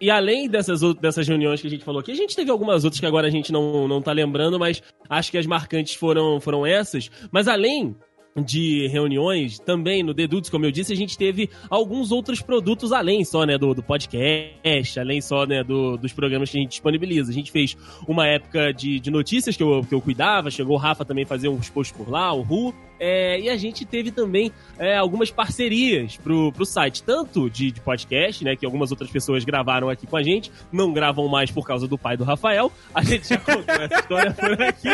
E 0.00 0.10
além 0.10 0.48
dessas, 0.48 0.80
dessas 0.96 1.26
reuniões 1.26 1.60
que 1.60 1.66
a 1.66 1.70
gente 1.70 1.84
falou 1.84 2.00
aqui, 2.00 2.12
a 2.12 2.16
gente 2.16 2.36
teve 2.36 2.50
algumas 2.50 2.84
outras 2.84 3.00
que 3.00 3.06
agora 3.06 3.26
a 3.26 3.30
gente 3.30 3.50
não, 3.50 3.88
não 3.88 4.02
tá 4.02 4.12
lembrando, 4.12 4.58
mas 4.58 4.82
acho 5.08 5.30
que 5.30 5.38
as 5.38 5.46
marcantes 5.46 5.94
foram, 5.94 6.40
foram 6.40 6.66
essas. 6.66 7.10
Mas 7.30 7.48
além 7.48 7.96
de 8.44 8.86
reuniões, 8.88 9.58
também 9.58 10.02
no 10.02 10.12
The 10.14 10.26
Dudes, 10.26 10.50
como 10.50 10.64
eu 10.64 10.70
disse, 10.70 10.92
a 10.92 10.96
gente 10.96 11.16
teve 11.16 11.48
alguns 11.70 12.12
outros 12.12 12.40
produtos 12.42 12.92
além 12.92 13.24
só, 13.24 13.44
né, 13.44 13.56
do, 13.56 13.74
do 13.74 13.82
podcast, 13.82 15.00
além 15.00 15.20
só, 15.20 15.46
né, 15.46 15.64
do- 15.64 15.96
dos 15.96 16.12
programas 16.12 16.50
que 16.50 16.58
a 16.58 16.60
gente 16.60 16.70
disponibiliza. 16.70 17.30
A 17.30 17.34
gente 17.34 17.50
fez 17.50 17.76
uma 18.06 18.26
época 18.26 18.72
de, 18.72 19.00
de 19.00 19.10
notícias 19.10 19.56
que 19.56 19.62
eu, 19.62 19.84
que 19.88 19.94
eu 19.94 20.00
cuidava, 20.00 20.50
chegou 20.50 20.76
o 20.76 20.78
Rafa 20.78 21.04
também 21.04 21.24
fazer 21.24 21.48
uns 21.48 21.70
posts 21.70 21.96
por 21.96 22.10
lá, 22.10 22.32
o 22.32 22.42
Ru, 22.42 22.74
é, 22.98 23.38
e 23.40 23.50
a 23.50 23.56
gente 23.56 23.84
teve 23.84 24.10
também 24.10 24.50
é, 24.78 24.96
algumas 24.96 25.30
parcerias 25.30 26.16
pro, 26.16 26.50
pro 26.52 26.64
site, 26.64 27.02
tanto 27.02 27.50
de, 27.50 27.70
de 27.70 27.80
podcast, 27.80 28.42
né, 28.44 28.56
que 28.56 28.64
algumas 28.64 28.90
outras 28.90 29.10
pessoas 29.10 29.44
gravaram 29.44 29.88
aqui 29.90 30.06
com 30.06 30.16
a 30.16 30.22
gente, 30.22 30.50
não 30.72 30.92
gravam 30.92 31.28
mais 31.28 31.50
por 31.50 31.66
causa 31.66 31.86
do 31.86 31.98
pai 31.98 32.16
do 32.16 32.24
Rafael, 32.24 32.70
a 32.94 33.02
gente 33.02 33.28
já 33.28 33.38
contou 33.38 33.74
essa 33.74 33.94
história 34.00 34.32
por 34.32 34.62
aqui. 34.62 34.88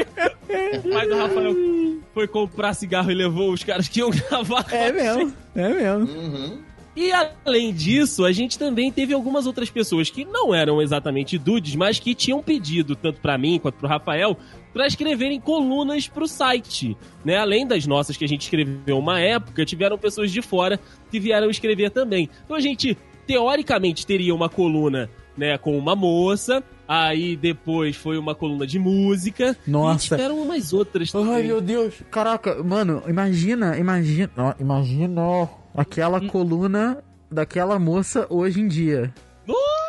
O 0.85 0.93
pai 0.93 1.07
do 1.09 1.17
Rafael 1.17 1.55
foi 2.13 2.27
comprar 2.29 2.75
cigarro 2.75 3.11
e 3.11 3.15
levou 3.15 3.32
os 3.41 3.65
caras 3.65 3.89
que 3.89 4.01
iam 4.01 4.11
gravar 4.31 4.67
É 4.71 4.93
mesmo, 4.93 5.33
é 5.55 5.69
mesmo. 5.69 6.19
Uhum. 6.19 6.73
E 6.95 7.11
além 7.11 7.73
disso, 7.73 8.25
a 8.25 8.33
gente 8.33 8.59
também 8.59 8.93
teve 8.93 9.15
algumas 9.15 9.47
outras 9.47 9.71
pessoas 9.71 10.11
que 10.11 10.27
não 10.27 10.55
eram 10.55 10.81
exatamente 10.81 11.39
dudes, 11.39 11.75
mas 11.75 11.99
que 11.99 12.15
tinham 12.15 12.43
pedido, 12.43 12.95
tanto 12.95 13.19
pra 13.19 13.39
mim 13.39 13.59
quanto 13.59 13.77
pro 13.77 13.89
Rafael, 13.89 14.37
pra 14.75 14.87
escreverem 14.87 15.41
colunas 15.41 16.07
pro 16.07 16.29
site. 16.29 16.95
Né? 17.25 17.39
Além 17.39 17.67
das 17.67 17.87
nossas 17.87 18.17
que 18.17 18.25
a 18.25 18.29
gente 18.29 18.43
escreveu 18.43 18.99
uma 18.99 19.19
época, 19.19 19.65
tiveram 19.65 19.97
pessoas 19.97 20.31
de 20.31 20.43
fora 20.43 20.79
que 21.11 21.19
vieram 21.19 21.49
escrever 21.49 21.91
também. 21.91 22.29
Então 22.45 22.57
a 22.57 22.61
gente, 22.61 22.97
teoricamente, 23.27 24.07
teria 24.07 24.35
uma 24.35 24.51
coluna 24.51 25.09
né, 25.35 25.57
com 25.57 25.79
uma 25.79 25.97
moça, 25.97 26.63
aí 27.01 27.37
depois 27.37 27.97
foi 27.97 28.19
uma 28.19 28.35
coluna 28.35 28.67
de 28.67 28.79
música, 28.79 29.57
Nossa. 29.67 30.07
e 30.07 30.09
tiveram 30.09 30.39
umas 30.43 30.73
outras 30.73 31.15
Ai, 31.15 31.21
também. 31.23 31.47
meu 31.47 31.61
Deus. 31.61 31.95
Caraca, 32.11 32.63
mano, 32.63 33.03
imagina, 33.09 33.77
imagina. 33.79 34.31
ó, 34.37 34.55
imagina 34.61 35.49
aquela 35.75 36.21
coluna 36.29 37.03
daquela 37.31 37.79
moça 37.79 38.27
hoje 38.29 38.61
em 38.61 38.69
dia. 38.69 39.13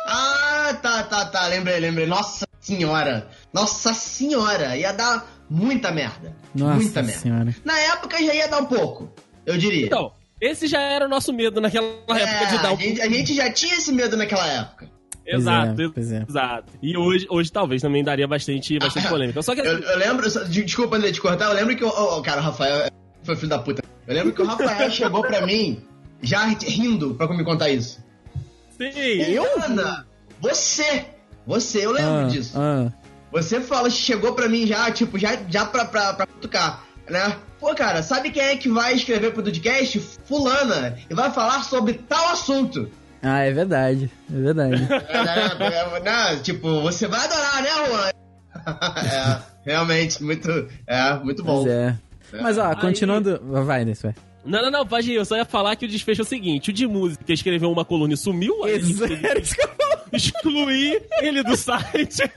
Ah, 0.06 0.74
tá, 0.82 1.02
tá, 1.04 1.24
tá. 1.26 1.46
Lembrei, 1.46 1.78
lembrei. 1.80 2.06
Nossa 2.06 2.46
senhora. 2.60 3.28
Nossa 3.52 3.92
senhora. 3.94 4.76
Ia 4.76 4.92
dar 4.92 5.26
muita 5.48 5.90
merda. 5.92 6.34
Nossa 6.54 6.74
muita 6.76 7.02
merda. 7.02 7.20
senhora. 7.20 7.54
Na 7.64 7.78
época 7.78 8.22
já 8.22 8.34
ia 8.34 8.48
dar 8.48 8.58
um 8.60 8.66
pouco. 8.66 9.10
Eu 9.46 9.56
diria. 9.58 9.86
Então, 9.86 10.12
esse 10.40 10.66
já 10.66 10.80
era 10.80 11.06
o 11.06 11.08
nosso 11.08 11.32
medo 11.32 11.60
naquela 11.60 11.86
época 11.86 12.18
É, 12.18 12.46
de 12.46 12.62
dar 12.62 12.70
um 12.72 12.74
a, 12.74 12.76
gente, 12.76 13.00
a 13.02 13.08
gente 13.08 13.34
já 13.34 13.50
tinha 13.52 13.76
esse 13.76 13.92
medo 13.92 14.16
naquela 14.16 14.46
época. 14.46 14.88
Pois 15.24 15.40
Exato, 15.40 15.80
é, 15.80 15.84
é. 15.84 16.24
exato. 16.28 16.72
E 16.82 16.96
hoje, 16.96 17.26
hoje 17.30 17.50
talvez 17.50 17.80
também 17.80 18.04
daria 18.04 18.28
bastante, 18.28 18.78
bastante 18.78 19.08
polêmica. 19.08 19.40
Só 19.42 19.54
que 19.54 19.60
Eu, 19.62 19.78
eu 19.78 19.98
lembro, 19.98 20.26
desculpa 20.48 20.96
André 20.96 21.12
te 21.12 21.20
cortar, 21.20 21.46
eu 21.46 21.54
lembro 21.54 21.74
que 21.76 21.82
o. 21.84 21.88
oh, 21.88 22.20
cara, 22.22 22.40
o 22.40 22.44
Rafael 22.44 22.90
foi 23.22 23.34
filho 23.36 23.48
da 23.48 23.58
puta. 23.58 23.82
Eu 24.06 24.14
lembro 24.14 24.32
que 24.34 24.42
o 24.42 24.46
Rafael 24.46 24.88
chegou 24.92 25.22
pra 25.22 25.46
mim 25.46 25.82
já 26.22 26.44
rindo 26.44 27.14
pra 27.14 27.26
me 27.28 27.42
contar 27.44 27.70
isso. 27.70 28.04
sim, 28.76 28.90
Eu? 28.94 29.44
Ana, 29.64 30.06
você! 30.40 31.06
Você, 31.46 31.84
eu 31.86 31.92
lembro 31.92 32.20
Ah, 32.20 32.24
disso. 32.24 32.52
ah. 32.58 32.90
Você 33.32 33.60
fala, 33.60 33.90
chegou 33.90 34.32
pra 34.34 34.48
mim 34.48 34.66
já, 34.66 34.90
tipo, 34.90 35.18
já, 35.18 35.36
já 35.48 35.64
pra, 35.66 35.84
pra, 35.84 36.12
pra 36.14 36.26
cutucar. 36.26 36.84
né? 37.10 37.36
Pô, 37.58 37.74
cara, 37.74 38.02
sabe 38.02 38.30
quem 38.30 38.42
é 38.42 38.56
que 38.56 38.68
vai 38.68 38.94
escrever 38.94 39.32
pro 39.32 39.42
podcast? 39.42 39.98
Fulana. 40.26 40.96
E 41.10 41.14
vai 41.14 41.30
falar 41.30 41.62
sobre 41.64 41.94
tal 41.94 42.28
assunto. 42.28 42.88
Ah, 43.24 43.40
é 43.40 43.52
verdade. 43.52 44.10
É 44.32 44.40
verdade. 44.40 44.88
É, 45.08 45.64
é, 45.64 45.96
é, 45.96 46.00
né? 46.00 46.36
Tipo, 46.42 46.82
você 46.82 47.06
vai 47.06 47.24
adorar, 47.24 47.62
né, 47.62 47.70
Juan? 47.88 48.10
é, 49.00 49.42
realmente, 49.64 50.22
muito, 50.22 50.68
é, 50.86 51.14
muito 51.14 51.42
bom. 51.42 51.62
Mas 51.62 51.72
é. 51.72 51.98
Mas 52.40 52.58
ó, 52.58 52.74
continuando. 52.74 53.40
Vai, 53.64 53.84
nesse 53.84 54.02
vai. 54.02 54.14
Não, 54.44 54.62
não, 54.62 54.70
não, 54.70 54.86
pode 54.86 55.10
ir. 55.10 55.14
Eu 55.14 55.24
só 55.24 55.36
ia 55.36 55.44
falar 55.44 55.74
que 55.76 55.86
o 55.86 55.88
desfecho 55.88 56.20
é 56.20 56.24
o 56.24 56.26
seguinte: 56.26 56.70
o 56.70 56.72
de 56.72 56.86
música 56.86 57.32
escreveu 57.32 57.70
uma 57.70 57.84
coluna 57.84 58.14
e 58.14 58.16
sumiu, 58.16 58.64
aí 58.64 58.80
falar. 58.92 60.04
excluí 60.12 61.00
ele 61.20 61.42
do 61.42 61.56
site. 61.56 62.30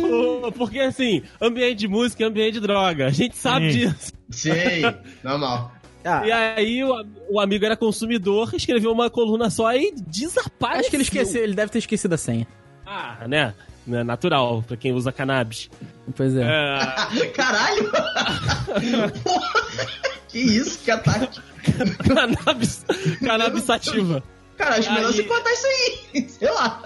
Pô, 0.00 0.52
Porque 0.52 0.80
assim, 0.80 1.22
ambiente 1.40 1.78
de 1.78 1.88
música 1.88 2.24
é 2.24 2.26
ambiente 2.26 2.54
de 2.54 2.60
droga. 2.60 3.06
A 3.06 3.10
gente 3.10 3.36
sabe 3.36 3.72
Sim. 3.72 3.78
disso. 3.78 4.12
Sei, 4.30 4.82
normal. 5.22 5.72
Ah, 6.04 6.26
E 6.26 6.32
aí 6.32 6.84
o, 6.84 7.04
o 7.30 7.40
amigo 7.40 7.64
era 7.64 7.76
consumidor, 7.76 8.54
escreveu 8.54 8.92
uma 8.92 9.10
coluna 9.10 9.50
só 9.50 9.72
e 9.74 9.92
desapareceu. 10.06 10.80
acho 10.80 10.90
que 10.90 10.96
ele 10.96 11.02
esqueceu, 11.02 11.42
ele 11.42 11.54
deve 11.54 11.70
ter 11.72 11.78
esquecido 11.78 12.14
a 12.14 12.18
senha. 12.18 12.46
Ah, 12.86 13.26
né? 13.28 13.54
É 13.90 14.04
natural, 14.04 14.62
pra 14.66 14.76
quem 14.76 14.92
usa 14.92 15.10
cannabis. 15.10 15.70
Pois 16.14 16.36
é. 16.36 16.42
É, 16.42 17.26
Caralho! 17.34 17.90
Porra, 19.24 19.86
que 20.28 20.38
isso, 20.38 20.78
que 20.84 20.90
ataque. 20.90 21.40
cannabis, 22.06 22.84
cannabis 23.24 23.64
sativa. 23.64 24.22
Cara, 24.56 24.76
acho 24.76 24.92
melhor 24.92 25.06
Aí- 25.08 25.14
você 25.16 25.22
contar 25.22 25.52
isso 25.52 25.66
aí. 25.66 26.28
Sei 26.28 26.50
lá. 26.50 26.82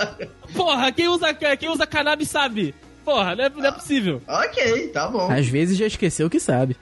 Porra, 0.55 0.93
quem 0.93 1.09
usa, 1.09 1.33
quem 1.35 1.69
usa 1.71 1.87
cannabis 1.87 2.29
sabe. 2.29 2.75
Porra, 3.05 3.35
não 3.35 3.45
é, 3.45 3.49
não 3.49 3.65
é 3.67 3.73
possível. 3.73 4.23
Ok, 4.29 4.89
tá 4.89 5.09
bom. 5.09 5.31
Às 5.33 5.49
vezes 5.49 5.77
já 5.79 5.87
esqueceu 5.87 6.31
que 6.31 6.39
sabe. 6.39 6.77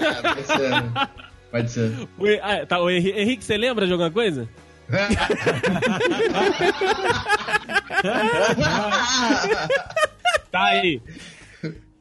É, 0.00 0.22
pode 0.22 0.42
ser. 0.46 1.16
Pode 1.50 1.70
ser. 1.70 1.90
O, 2.18 2.24
ah, 2.42 2.66
tá, 2.66 2.80
o 2.80 2.90
Henri- 2.90 3.12
Henrique, 3.18 3.44
você 3.44 3.56
lembra 3.56 3.86
de 3.86 3.92
alguma 3.92 4.10
coisa? 4.10 4.48
Tá 10.50 10.64
aí. 10.66 11.00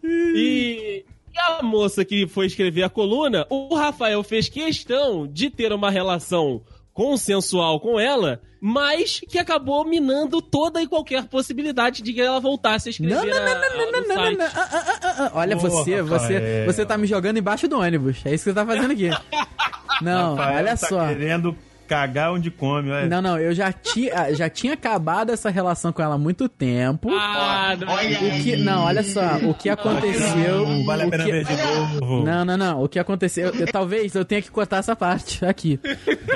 E, 0.03 1.03
e 1.33 1.39
a 1.39 1.63
moça 1.63 2.05
que 2.05 2.27
foi 2.27 2.45
escrever 2.45 2.83
a 2.83 2.89
coluna, 2.89 3.45
o 3.49 3.75
Rafael 3.75 4.23
fez 4.23 4.47
questão 4.49 5.27
de 5.27 5.49
ter 5.49 5.73
uma 5.73 5.89
relação 5.89 6.61
consensual 6.95 7.77
com 7.81 7.99
ela, 7.99 8.41
mas 8.59 9.19
que 9.19 9.37
acabou 9.37 9.83
minando 9.85 10.41
toda 10.41 10.81
e 10.81 10.87
qualquer 10.87 11.25
possibilidade 11.25 12.01
de 12.01 12.13
que 12.13 12.21
ela 12.21 12.39
voltasse 12.39 12.87
a 12.87 12.91
escrever 12.91 13.13
Não, 13.13 13.25
não, 13.25 13.35
não, 13.35 13.41
a- 13.41 13.45
não, 13.45 13.59
não, 13.59 13.91
não, 13.91 14.01
no 14.01 14.07
não, 14.07 14.15
não, 14.15 14.23
site. 14.23 14.37
não. 14.37 14.45
Ah, 14.45 14.69
ah, 14.71 14.99
ah. 15.03 15.31
Olha, 15.35 15.57
Porra, 15.57 15.69
você, 15.69 16.01
você, 16.01 16.65
você 16.65 16.85
tá 16.85 16.97
me 16.97 17.05
jogando 17.05 17.37
embaixo 17.37 17.67
do 17.67 17.77
ônibus. 17.79 18.25
É 18.25 18.33
isso 18.33 18.45
que 18.45 18.49
você 18.51 18.53
tá 18.55 18.65
fazendo 18.65 18.91
aqui. 18.91 19.09
Não, 20.01 20.35
Rafael 20.35 20.57
olha 20.57 20.77
tá 20.77 20.87
só. 20.87 21.07
querendo 21.07 21.55
cagar 21.88 22.33
onde 22.33 22.49
come, 22.51 22.91
olha. 22.91 23.07
Não, 23.07 23.21
não, 23.21 23.38
eu 23.39 23.53
já 23.53 23.71
tinha, 23.71 24.33
já 24.33 24.49
tinha 24.49 24.73
acabado 24.73 25.31
essa 25.31 25.49
relação 25.49 25.91
com 25.93 26.01
ela 26.01 26.15
há 26.15 26.17
muito 26.17 26.47
tempo. 26.49 27.09
Ah, 27.11 27.75
não. 27.79 27.88
Olha 27.93 28.17
O 28.19 28.43
que, 28.43 28.55
não, 28.57 28.83
olha 28.83 29.03
só, 29.03 29.38
o 29.43 29.53
que 29.53 29.69
aconteceu. 29.69 30.67
Não 30.67 30.86
vale 30.86 31.03
a 31.03 31.07
o 31.07 31.09
pena 31.11 31.23
que- 31.25 31.31
ver 31.31 31.45
de 31.45 31.55
novo. 31.55 32.23
Não, 32.25 32.45
não, 32.45 32.57
não. 32.57 32.83
O 32.83 32.89
que 32.89 32.99
aconteceu. 32.99 33.49
eu- 33.53 33.67
talvez 33.71 34.13
eu 34.15 34.25
tenha 34.25 34.41
que 34.41 34.51
cortar 34.51 34.77
essa 34.77 34.95
parte 34.95 35.45
aqui. 35.45 35.79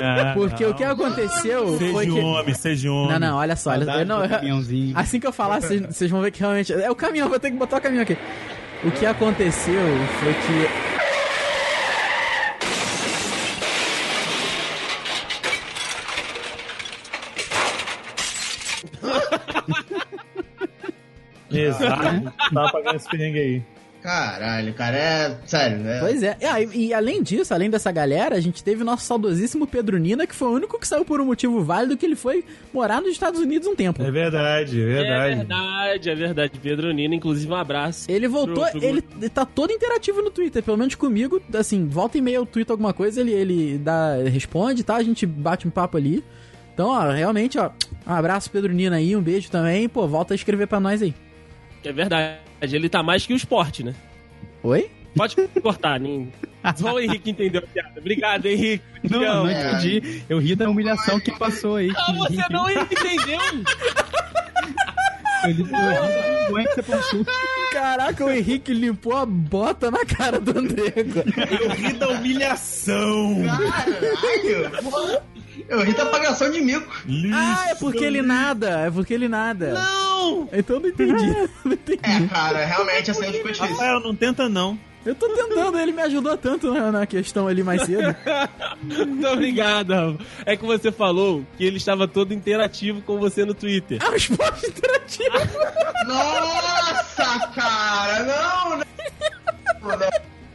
Ah, 0.02 0.32
Porque 0.34 0.64
não. 0.64 0.70
o 0.70 0.74
que 0.74 0.84
aconteceu 0.84 1.78
Seja 1.78 1.92
foi 1.92 2.06
que. 2.06 2.18
homem, 2.20 2.54
seja 2.54 2.90
homem. 2.90 3.12
Não, 3.12 3.18
não, 3.28 3.36
olha 3.36 3.56
só. 3.56 3.70
Olha, 3.70 3.90
eu 4.00 4.06
não, 4.06 4.26
caminhãozinho. 4.28 4.96
assim 4.98 5.18
que 5.20 5.26
eu 5.26 5.32
falar, 5.32 5.60
vocês 5.60 5.80
vocês 5.86 6.10
vão 6.10 6.20
ver 6.22 6.30
que 6.30 6.40
realmente. 6.40 6.72
É 6.72 6.90
o 6.90 6.94
caminhão, 6.94 7.28
vou 7.28 7.38
ter 7.38 7.50
que 7.50 7.56
botar 7.56 7.78
o 7.78 7.80
caminhão 7.80 8.02
aqui. 8.02 8.16
O 8.84 8.90
que 8.90 9.04
aconteceu 9.04 9.74
foi 10.20 10.32
que. 10.34 10.89
Exato. 21.50 22.32
Tava 22.54 22.72
pagando 22.72 22.96
esse 22.96 23.08
perrengue 23.08 23.38
aí. 23.38 23.62
Caralho, 24.02 24.72
cara, 24.72 24.96
é. 24.96 25.38
Sério, 25.44 25.76
né? 25.76 25.98
Pois 26.00 26.22
é. 26.22 26.34
Ah, 26.50 26.58
e, 26.58 26.86
e 26.86 26.94
além 26.94 27.22
disso, 27.22 27.52
além 27.52 27.68
dessa 27.68 27.92
galera, 27.92 28.34
a 28.34 28.40
gente 28.40 28.64
teve 28.64 28.80
o 28.80 28.84
nosso 28.84 29.04
saudosíssimo 29.04 29.66
Pedro 29.66 29.98
Nina, 29.98 30.26
que 30.26 30.34
foi 30.34 30.48
o 30.48 30.52
único 30.54 30.80
que 30.80 30.88
saiu 30.88 31.04
por 31.04 31.20
um 31.20 31.26
motivo 31.26 31.62
válido, 31.62 31.98
que 31.98 32.06
ele 32.06 32.16
foi 32.16 32.42
morar 32.72 33.02
nos 33.02 33.10
Estados 33.10 33.38
Unidos 33.40 33.68
um 33.68 33.76
tempo. 33.76 34.02
É 34.02 34.10
verdade, 34.10 34.80
é 34.80 34.84
É 34.84 34.86
verdade. 34.86 35.34
verdade, 35.36 36.10
é 36.10 36.14
verdade. 36.14 36.52
Pedro 36.62 36.90
Nino, 36.94 37.12
inclusive, 37.12 37.52
um 37.52 37.56
abraço. 37.56 38.10
Ele 38.10 38.26
voltou, 38.26 38.64
Pro- 38.64 38.80
pro- 38.80 38.82
ele 38.82 39.02
tá 39.34 39.44
todo 39.44 39.70
interativo 39.70 40.22
no 40.22 40.30
Twitter, 40.30 40.62
pelo 40.62 40.78
menos 40.78 40.94
comigo, 40.94 41.42
assim, 41.52 41.86
volta 41.86 42.16
e 42.16 42.22
meia 42.22 42.36
eu 42.36 42.46
tweet 42.46 42.70
alguma 42.70 42.94
coisa, 42.94 43.20
ele, 43.20 43.32
ele 43.32 43.76
dá, 43.76 44.14
responde, 44.32 44.82
tá? 44.82 44.96
A 44.96 45.02
gente 45.02 45.26
bate 45.26 45.68
um 45.68 45.70
papo 45.70 45.98
ali. 45.98 46.24
Então, 46.72 46.88
ó, 46.88 47.10
realmente, 47.10 47.58
ó, 47.58 47.68
um 48.06 48.12
abraço 48.14 48.50
Pedro 48.50 48.72
Nina 48.72 48.96
aí, 48.96 49.14
um 49.14 49.20
beijo 49.20 49.50
também, 49.50 49.86
pô, 49.90 50.08
volta 50.08 50.32
a 50.32 50.36
escrever 50.36 50.66
pra 50.66 50.80
nós 50.80 51.02
aí. 51.02 51.14
É 51.84 51.92
verdade. 51.92 52.40
Ele 52.60 52.88
tá 52.88 53.02
mais 53.02 53.26
que 53.26 53.32
o 53.32 53.36
esporte, 53.36 53.82
né? 53.82 53.94
Oi? 54.62 54.90
Pode 55.16 55.34
cortar, 55.62 55.98
nem... 55.98 56.32
Só 56.76 56.94
o 56.94 57.00
Henrique 57.00 57.30
entendeu 57.30 57.62
a 57.62 57.66
piada. 57.66 57.98
Obrigado, 57.98 58.46
Henrique. 58.46 58.84
Não, 59.02 59.22
amo. 59.22 59.44
não 59.44 59.50
entendi. 59.50 60.22
Eu 60.28 60.38
ri 60.38 60.54
da 60.54 60.68
humilhação 60.68 61.18
que 61.18 61.32
passou 61.32 61.76
aí. 61.76 61.90
Ah, 61.96 62.12
você 62.12 62.42
não 62.50 62.70
entendeu? 62.70 63.40
Eu 65.42 65.54
ri, 65.54 65.60
eu 65.60 65.64
ri 65.64 65.64
da 65.64 66.06
vergonha 66.06 66.66
que 66.68 66.74
você 66.74 66.82
passou. 66.82 67.26
Caraca, 67.72 68.24
o 68.24 68.30
Henrique 68.30 68.74
limpou 68.74 69.16
a 69.16 69.24
bota 69.24 69.90
na 69.90 70.04
cara 70.04 70.38
do 70.38 70.58
André. 70.58 70.92
Eu 70.96 71.70
ri 71.70 71.92
da 71.94 72.08
humilhação. 72.10 73.36
Caralho! 73.46 75.22
Eu 75.68 75.82
ri 75.82 75.92
da 75.94 76.04
apagação 76.04 76.50
de 76.50 76.60
mico. 76.60 76.90
Ah, 77.32 77.70
é 77.70 77.74
porque 77.74 78.04
ele 78.04 78.22
nada, 78.22 78.86
é 78.86 78.90
porque 78.90 79.14
ele 79.14 79.28
nada. 79.28 79.72
Não! 79.72 80.48
Então 80.52 80.76
eu 80.76 80.80
não 80.80 80.88
entendi. 80.88 81.26
Não 81.64 81.72
entendi. 81.72 82.00
É, 82.02 82.26
cara, 82.28 82.64
realmente 82.64 83.10
assim 83.10 83.32
ficou 83.32 83.50
difícil. 83.50 83.74
Rafael, 83.74 84.00
não 84.00 84.14
tenta 84.14 84.48
não. 84.48 84.78
Eu 85.04 85.14
tô 85.14 85.28
tentando, 85.30 85.78
ele 85.78 85.92
me 85.92 86.02
ajudou 86.02 86.36
tanto 86.36 86.72
na, 86.72 87.06
questão 87.06 87.48
ali 87.48 87.62
mais 87.62 87.82
cedo. 87.82 88.14
Muito 88.82 89.26
obrigado. 89.28 89.94
Rafa. 89.94 90.18
É 90.44 90.56
que 90.56 90.64
você 90.64 90.92
falou 90.92 91.44
que 91.56 91.64
ele 91.64 91.78
estava 91.78 92.06
todo 92.06 92.34
interativo 92.34 93.00
com 93.00 93.18
você 93.18 93.44
no 93.46 93.54
Twitter. 93.54 93.98
Ah, 94.02 94.10
o 94.10 94.16
esporte 94.16 94.66
interativo. 94.66 95.36
Nossa, 96.06 97.48
cara, 97.54 98.24
não, 98.24 98.76
não. 98.76 98.84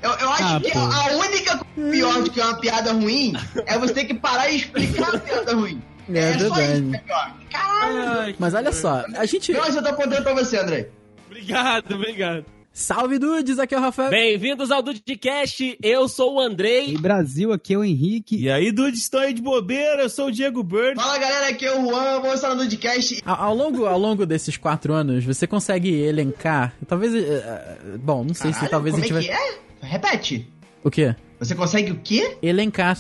Eu, 0.05 0.11
eu 0.19 0.29
acho 0.29 0.43
Ah, 0.43 0.59
que 0.63 0.71
pô. 0.71 0.79
a 0.79 1.17
única 1.17 1.57
coisa 1.57 1.91
pior 1.91 2.23
do 2.23 2.29
que 2.31 2.39
uma 2.39 2.59
piada 2.59 2.91
ruim 2.93 3.33
é 3.65 3.77
você 3.79 3.93
ter 3.93 4.05
que 4.05 4.13
parar 4.13 4.49
e 4.49 4.57
explicar 4.57 5.15
a 5.15 5.19
piada 5.19 5.53
ruim. 5.55 5.81
É 6.13 6.33
só 6.33 6.53
verdade. 6.53 6.73
isso 6.73 6.89
que 6.91 6.95
é 6.95 6.99
pior. 6.99 7.35
Caralho. 7.49 8.35
Mas 8.37 8.53
olha 8.53 8.71
só, 8.71 9.03
a 9.15 9.25
gente. 9.25 9.51
Mas 9.53 9.75
eu 9.75 9.81
tô 9.81 9.89
apontando 9.89 10.21
pra 10.21 10.33
você, 10.35 10.57
André. 10.59 10.89
obrigado, 11.27 11.95
obrigado. 11.95 12.45
Salve 12.71 13.17
dudes, 13.17 13.57
aqui 13.57 13.73
é 13.73 13.77
o 13.77 13.81
Rafael. 13.81 14.09
Bem-vindos 14.09 14.69
ao 14.69 14.83
Dudcast. 14.83 15.77
Eu 15.81 16.09
sou 16.09 16.35
o 16.35 16.39
Andrei. 16.41 16.89
E 16.93 16.97
Brasil, 16.97 17.53
aqui 17.53 17.73
é 17.73 17.77
o 17.77 17.83
Henrique. 17.85 18.35
E 18.37 18.51
aí, 18.51 18.69
Dude, 18.69 18.97
estou 18.97 19.21
aí 19.21 19.33
de 19.33 19.41
bobeira, 19.41 20.01
eu 20.03 20.09
sou 20.09 20.27
o 20.27 20.31
Diego 20.31 20.61
Bird. 20.61 20.93
Fala 21.01 21.17
galera, 21.17 21.47
aqui 21.47 21.65
é 21.65 21.71
o 21.71 21.81
Juan, 21.89 22.19
vamos 22.19 22.33
estar 22.35 22.49
no 22.53 22.57
podcast. 22.61 23.23
Ao, 23.25 23.43
ao 23.45 23.55
longo, 23.55 23.85
ao 23.85 23.97
longo 23.97 24.25
desses 24.25 24.57
quatro 24.57 24.93
anos, 24.93 25.23
você 25.23 25.47
consegue 25.47 25.89
elencar. 25.89 26.75
Talvez. 26.85 27.15
eh, 27.15 27.77
bom, 27.97 28.25
não 28.25 28.33
sei 28.33 28.51
se 28.51 28.59
Caralho, 28.59 28.71
talvez 28.71 28.95
a 28.95 28.97
como 29.01 29.07
gente 29.21 29.29
é 29.31 29.33
vai. 29.33 29.37
que 29.49 29.51
é? 29.59 29.64
Repete. 29.86 30.47
O 30.83 30.91
quê? 30.91 31.15
Você 31.39 31.53
consegue 31.55 31.91
o 31.91 31.99
quê? 31.99 32.38
Elencar. 32.41 32.97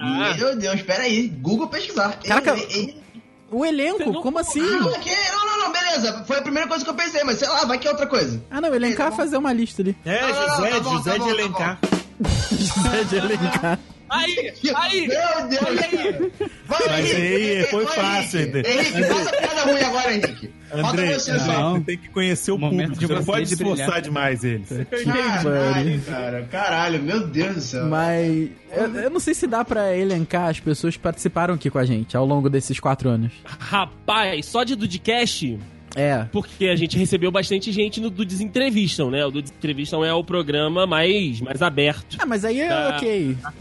Ah, 0.00 0.34
Meu 0.36 0.56
Deus, 0.56 0.82
pera 0.82 1.02
aí. 1.02 1.28
Google 1.28 1.68
pesquisar. 1.68 2.18
Caraca, 2.20 2.56
ei, 2.56 2.66
ei. 2.70 3.02
O 3.50 3.66
elenco, 3.66 4.22
como 4.22 4.38
assim? 4.38 4.62
Ah, 4.62 4.98
que? 4.98 5.10
Não, 5.30 5.46
não, 5.46 5.58
não, 5.60 5.72
beleza. 5.72 6.24
Foi 6.26 6.38
a 6.38 6.42
primeira 6.42 6.66
coisa 6.66 6.82
que 6.82 6.90
eu 6.90 6.94
pensei, 6.94 7.22
mas 7.22 7.38
sei 7.38 7.48
lá, 7.48 7.64
vai 7.66 7.78
que 7.78 7.86
é 7.86 7.90
outra 7.90 8.06
coisa. 8.06 8.42
Ah, 8.50 8.60
não, 8.60 8.74
elencar 8.74 9.12
é 9.12 9.16
fazer 9.16 9.36
uma 9.36 9.52
lista 9.52 9.82
ali. 9.82 9.94
É, 10.06 10.22
Não, 10.22 10.28
não, 10.28 10.36
não, 10.46 10.56
José, 10.56 10.70
tá 10.70 10.80
bom, 10.80 10.90
José 10.96 11.10
tá 11.10 11.16
de 11.16 11.18
bom, 11.20 11.26
tá 11.26 11.32
Elencar. 11.32 11.78
José 12.50 13.04
de 13.04 13.16
elencar. 13.16 13.78
Aí, 14.12 14.52
aí. 14.74 15.08
Meu 15.08 15.48
Deus. 15.48 15.62
Olha 15.66 15.82
aí. 15.82 16.32
Vai, 16.66 16.88
Mas 16.88 17.10
Henrique, 17.10 17.56
aí, 17.56 17.64
foi 17.70 17.84
vai, 17.84 17.94
fácil, 17.94 18.40
Henrique. 18.40 18.68
Henrique, 18.70 19.02
faz 19.04 19.26
a 19.26 19.30
piada 19.32 19.62
ruim 19.62 19.80
agora, 19.82 20.14
Henrique. 20.14 20.50
André, 20.74 21.12
você. 21.18 21.32
Não. 21.32 21.74
você 21.74 21.80
tem 21.84 21.98
que 21.98 22.08
conhecer 22.08 22.50
o 22.52 22.58
Momento 22.58 22.92
público, 22.92 23.00
de 23.00 23.06
você 23.06 23.12
não 23.14 23.20
você 23.22 23.26
pode 23.32 23.46
de 23.46 23.54
esforçar 23.54 23.86
brilhar. 23.86 24.02
demais 24.02 24.44
eles. 24.44 24.68
Caralho, 24.68 26.00
cara. 26.02 26.42
Caralho, 26.50 27.02
meu 27.02 27.26
Deus 27.26 27.54
do 27.54 27.60
céu. 27.60 27.86
Mas. 27.86 28.48
Eu, 28.70 28.94
eu 29.02 29.10
não 29.10 29.20
sei 29.20 29.34
se 29.34 29.46
dá 29.46 29.64
pra 29.64 29.94
elencar 29.96 30.48
as 30.48 30.60
pessoas 30.60 30.96
que 30.96 31.02
participaram 31.02 31.54
aqui 31.54 31.68
com 31.70 31.78
a 31.78 31.84
gente 31.84 32.16
ao 32.16 32.24
longo 32.24 32.48
desses 32.48 32.78
quatro 32.80 33.08
anos. 33.10 33.32
Rapaz, 33.44 34.46
só 34.46 34.64
de 34.64 34.74
Dudcast, 34.74 35.58
É. 35.94 36.24
porque 36.32 36.66
a 36.68 36.76
gente 36.76 36.96
recebeu 36.98 37.30
bastante 37.30 37.70
gente 37.70 38.00
no 38.00 38.08
Dudes 38.08 38.40
Entrevistam, 38.40 39.10
né? 39.10 39.24
O 39.26 39.30
Dudes 39.30 39.52
Entrevistam 39.52 40.02
é 40.02 40.12
o 40.14 40.24
programa 40.24 40.86
mais, 40.86 41.38
mais 41.42 41.60
aberto. 41.60 42.16
Ah, 42.18 42.24
mas 42.24 42.46
aí 42.46 42.60
é 42.60 42.68
Tá. 42.68 42.96
ok. 42.96 43.36
fa- 43.42 43.52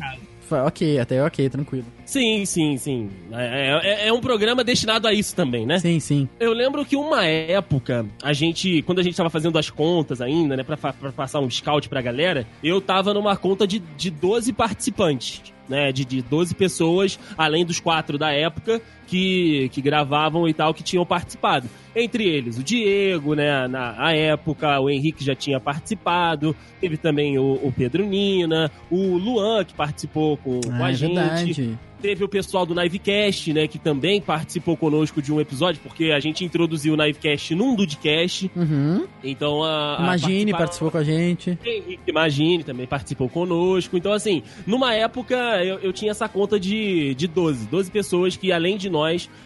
ok, 0.51 0.99
até 0.99 1.23
ok, 1.23 1.49
tranquilo. 1.49 1.85
Sim, 2.05 2.45
sim, 2.45 2.77
sim. 2.77 3.09
É, 3.31 3.79
é- 3.83 4.07
é 4.07 4.13
um 4.13 4.19
programa 4.19 4.63
destinado 4.63 5.07
a 5.07 5.13
isso 5.13 5.35
também, 5.35 5.65
né? 5.65 5.79
Sim, 5.79 5.99
sim. 5.99 6.27
Eu 6.39 6.53
lembro 6.53 6.83
que 6.85 6.95
uma 6.95 7.25
época, 7.25 8.05
a 8.21 8.33
gente, 8.33 8.81
quando 8.81 8.99
a 8.99 9.03
gente 9.03 9.15
tava 9.15 9.29
fazendo 9.29 9.57
as 9.57 9.69
contas 9.69 10.21
ainda, 10.21 10.57
né, 10.57 10.63
pra, 10.63 10.75
pra 10.77 11.11
passar 11.11 11.39
um 11.39 11.49
scout 11.49 11.87
pra 11.87 12.01
galera, 12.01 12.45
eu 12.63 12.81
tava 12.81 13.13
numa 13.13 13.35
conta 13.37 13.65
de, 13.65 13.79
de 13.79 14.09
12 14.09 14.51
participantes, 14.53 15.41
né, 15.69 15.91
de, 15.91 16.03
de 16.03 16.21
12 16.21 16.53
pessoas, 16.55 17.17
além 17.37 17.65
dos 17.65 17.79
quatro 17.79 18.17
da 18.17 18.31
época, 18.31 18.81
que, 19.11 19.67
que 19.73 19.81
gravavam 19.81 20.47
e 20.47 20.53
tal, 20.53 20.73
que 20.73 20.81
tinham 20.81 21.05
participado. 21.05 21.67
Entre 21.93 22.23
eles, 22.23 22.57
o 22.57 22.63
Diego, 22.63 23.35
né, 23.35 23.67
na 23.67 23.93
a 24.01 24.15
época, 24.15 24.79
o 24.79 24.89
Henrique 24.89 25.21
já 25.25 25.35
tinha 25.35 25.59
participado, 25.59 26.55
teve 26.79 26.95
também 26.95 27.37
o, 27.37 27.55
o 27.61 27.73
Pedro 27.75 28.05
Nina, 28.05 28.71
o 28.89 29.17
Luan, 29.17 29.65
que 29.65 29.73
participou 29.73 30.37
com, 30.37 30.61
com 30.61 30.71
Ah, 30.71 30.85
a 30.85 30.91
é 30.91 30.93
gente. 30.93 31.13
verdade. 31.13 31.79
Teve 32.01 32.23
o 32.23 32.27
pessoal 32.27 32.65
do 32.65 32.73
Nivecast, 32.73 33.53
né, 33.53 33.67
que 33.67 33.77
também 33.77 34.19
participou 34.19 34.75
conosco 34.75 35.21
de 35.21 35.31
um 35.31 35.39
episódio, 35.39 35.79
porque 35.83 36.05
a 36.05 36.19
gente 36.19 36.43
introduziu 36.43 36.95
o 36.95 36.97
Nivecast 36.97 37.53
num 37.53 37.75
Dudcast. 37.75 38.49
Uhum. 38.55 39.05
Então 39.23 39.61
a. 39.61 39.99
a 39.99 40.03
Imagine, 40.03 40.51
participou 40.51 40.89
com 40.89 40.97
a 40.97 41.03
gente. 41.03 41.59
Henrique 41.63 41.99
Imagine 42.07 42.63
também 42.63 42.87
participou 42.87 43.29
conosco. 43.29 43.95
Então, 43.95 44.13
assim, 44.13 44.41
numa 44.65 44.95
época 44.95 45.35
eu, 45.63 45.77
eu 45.77 45.93
tinha 45.93 46.09
essa 46.09 46.27
conta 46.27 46.59
de, 46.59 47.13
de 47.13 47.27
12. 47.27 47.67
12 47.67 47.91
pessoas 47.91 48.35
que, 48.35 48.51
além 48.51 48.77
de 48.77 48.89
nós, 48.89 49.00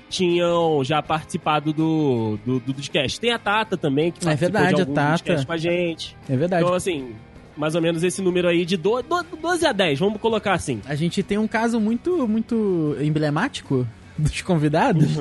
tinham 0.09 0.83
já 0.83 1.01
participado 1.01 1.73
do, 1.73 2.37
do, 2.45 2.59
do 2.59 2.73
Dudcast. 2.73 3.19
Tem 3.19 3.31
a 3.31 3.39
Tata 3.39 3.77
também, 3.77 4.11
que 4.11 4.27
É 4.27 4.35
verdade, 4.35 4.75
de 4.75 4.81
a 4.81 4.83
algum 4.83 4.93
Tata. 4.93 5.17
Dudcast 5.17 5.45
com 5.45 5.53
a 5.53 5.57
gente. 5.57 6.17
É 6.29 6.35
verdade. 6.35 6.63
Então, 6.63 6.75
assim, 6.75 7.15
mais 7.57 7.75
ou 7.75 7.81
menos 7.81 8.03
esse 8.03 8.21
número 8.21 8.47
aí 8.47 8.65
de 8.65 8.77
do, 8.77 9.01
do, 9.01 9.23
12 9.41 9.65
a 9.65 9.71
10, 9.71 9.99
vamos 9.99 10.19
colocar 10.19 10.53
assim. 10.53 10.81
A 10.85 10.95
gente 10.95 11.23
tem 11.23 11.37
um 11.37 11.47
caso 11.47 11.79
muito, 11.79 12.27
muito 12.27 12.95
emblemático 13.01 13.87
dos 14.17 14.41
convidados. 14.41 15.17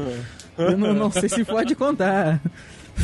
Eu 0.57 0.77
não, 0.77 0.95
não 0.95 1.11
sei 1.11 1.29
se 1.29 1.45
pode 1.45 1.75
contar. 1.75 2.41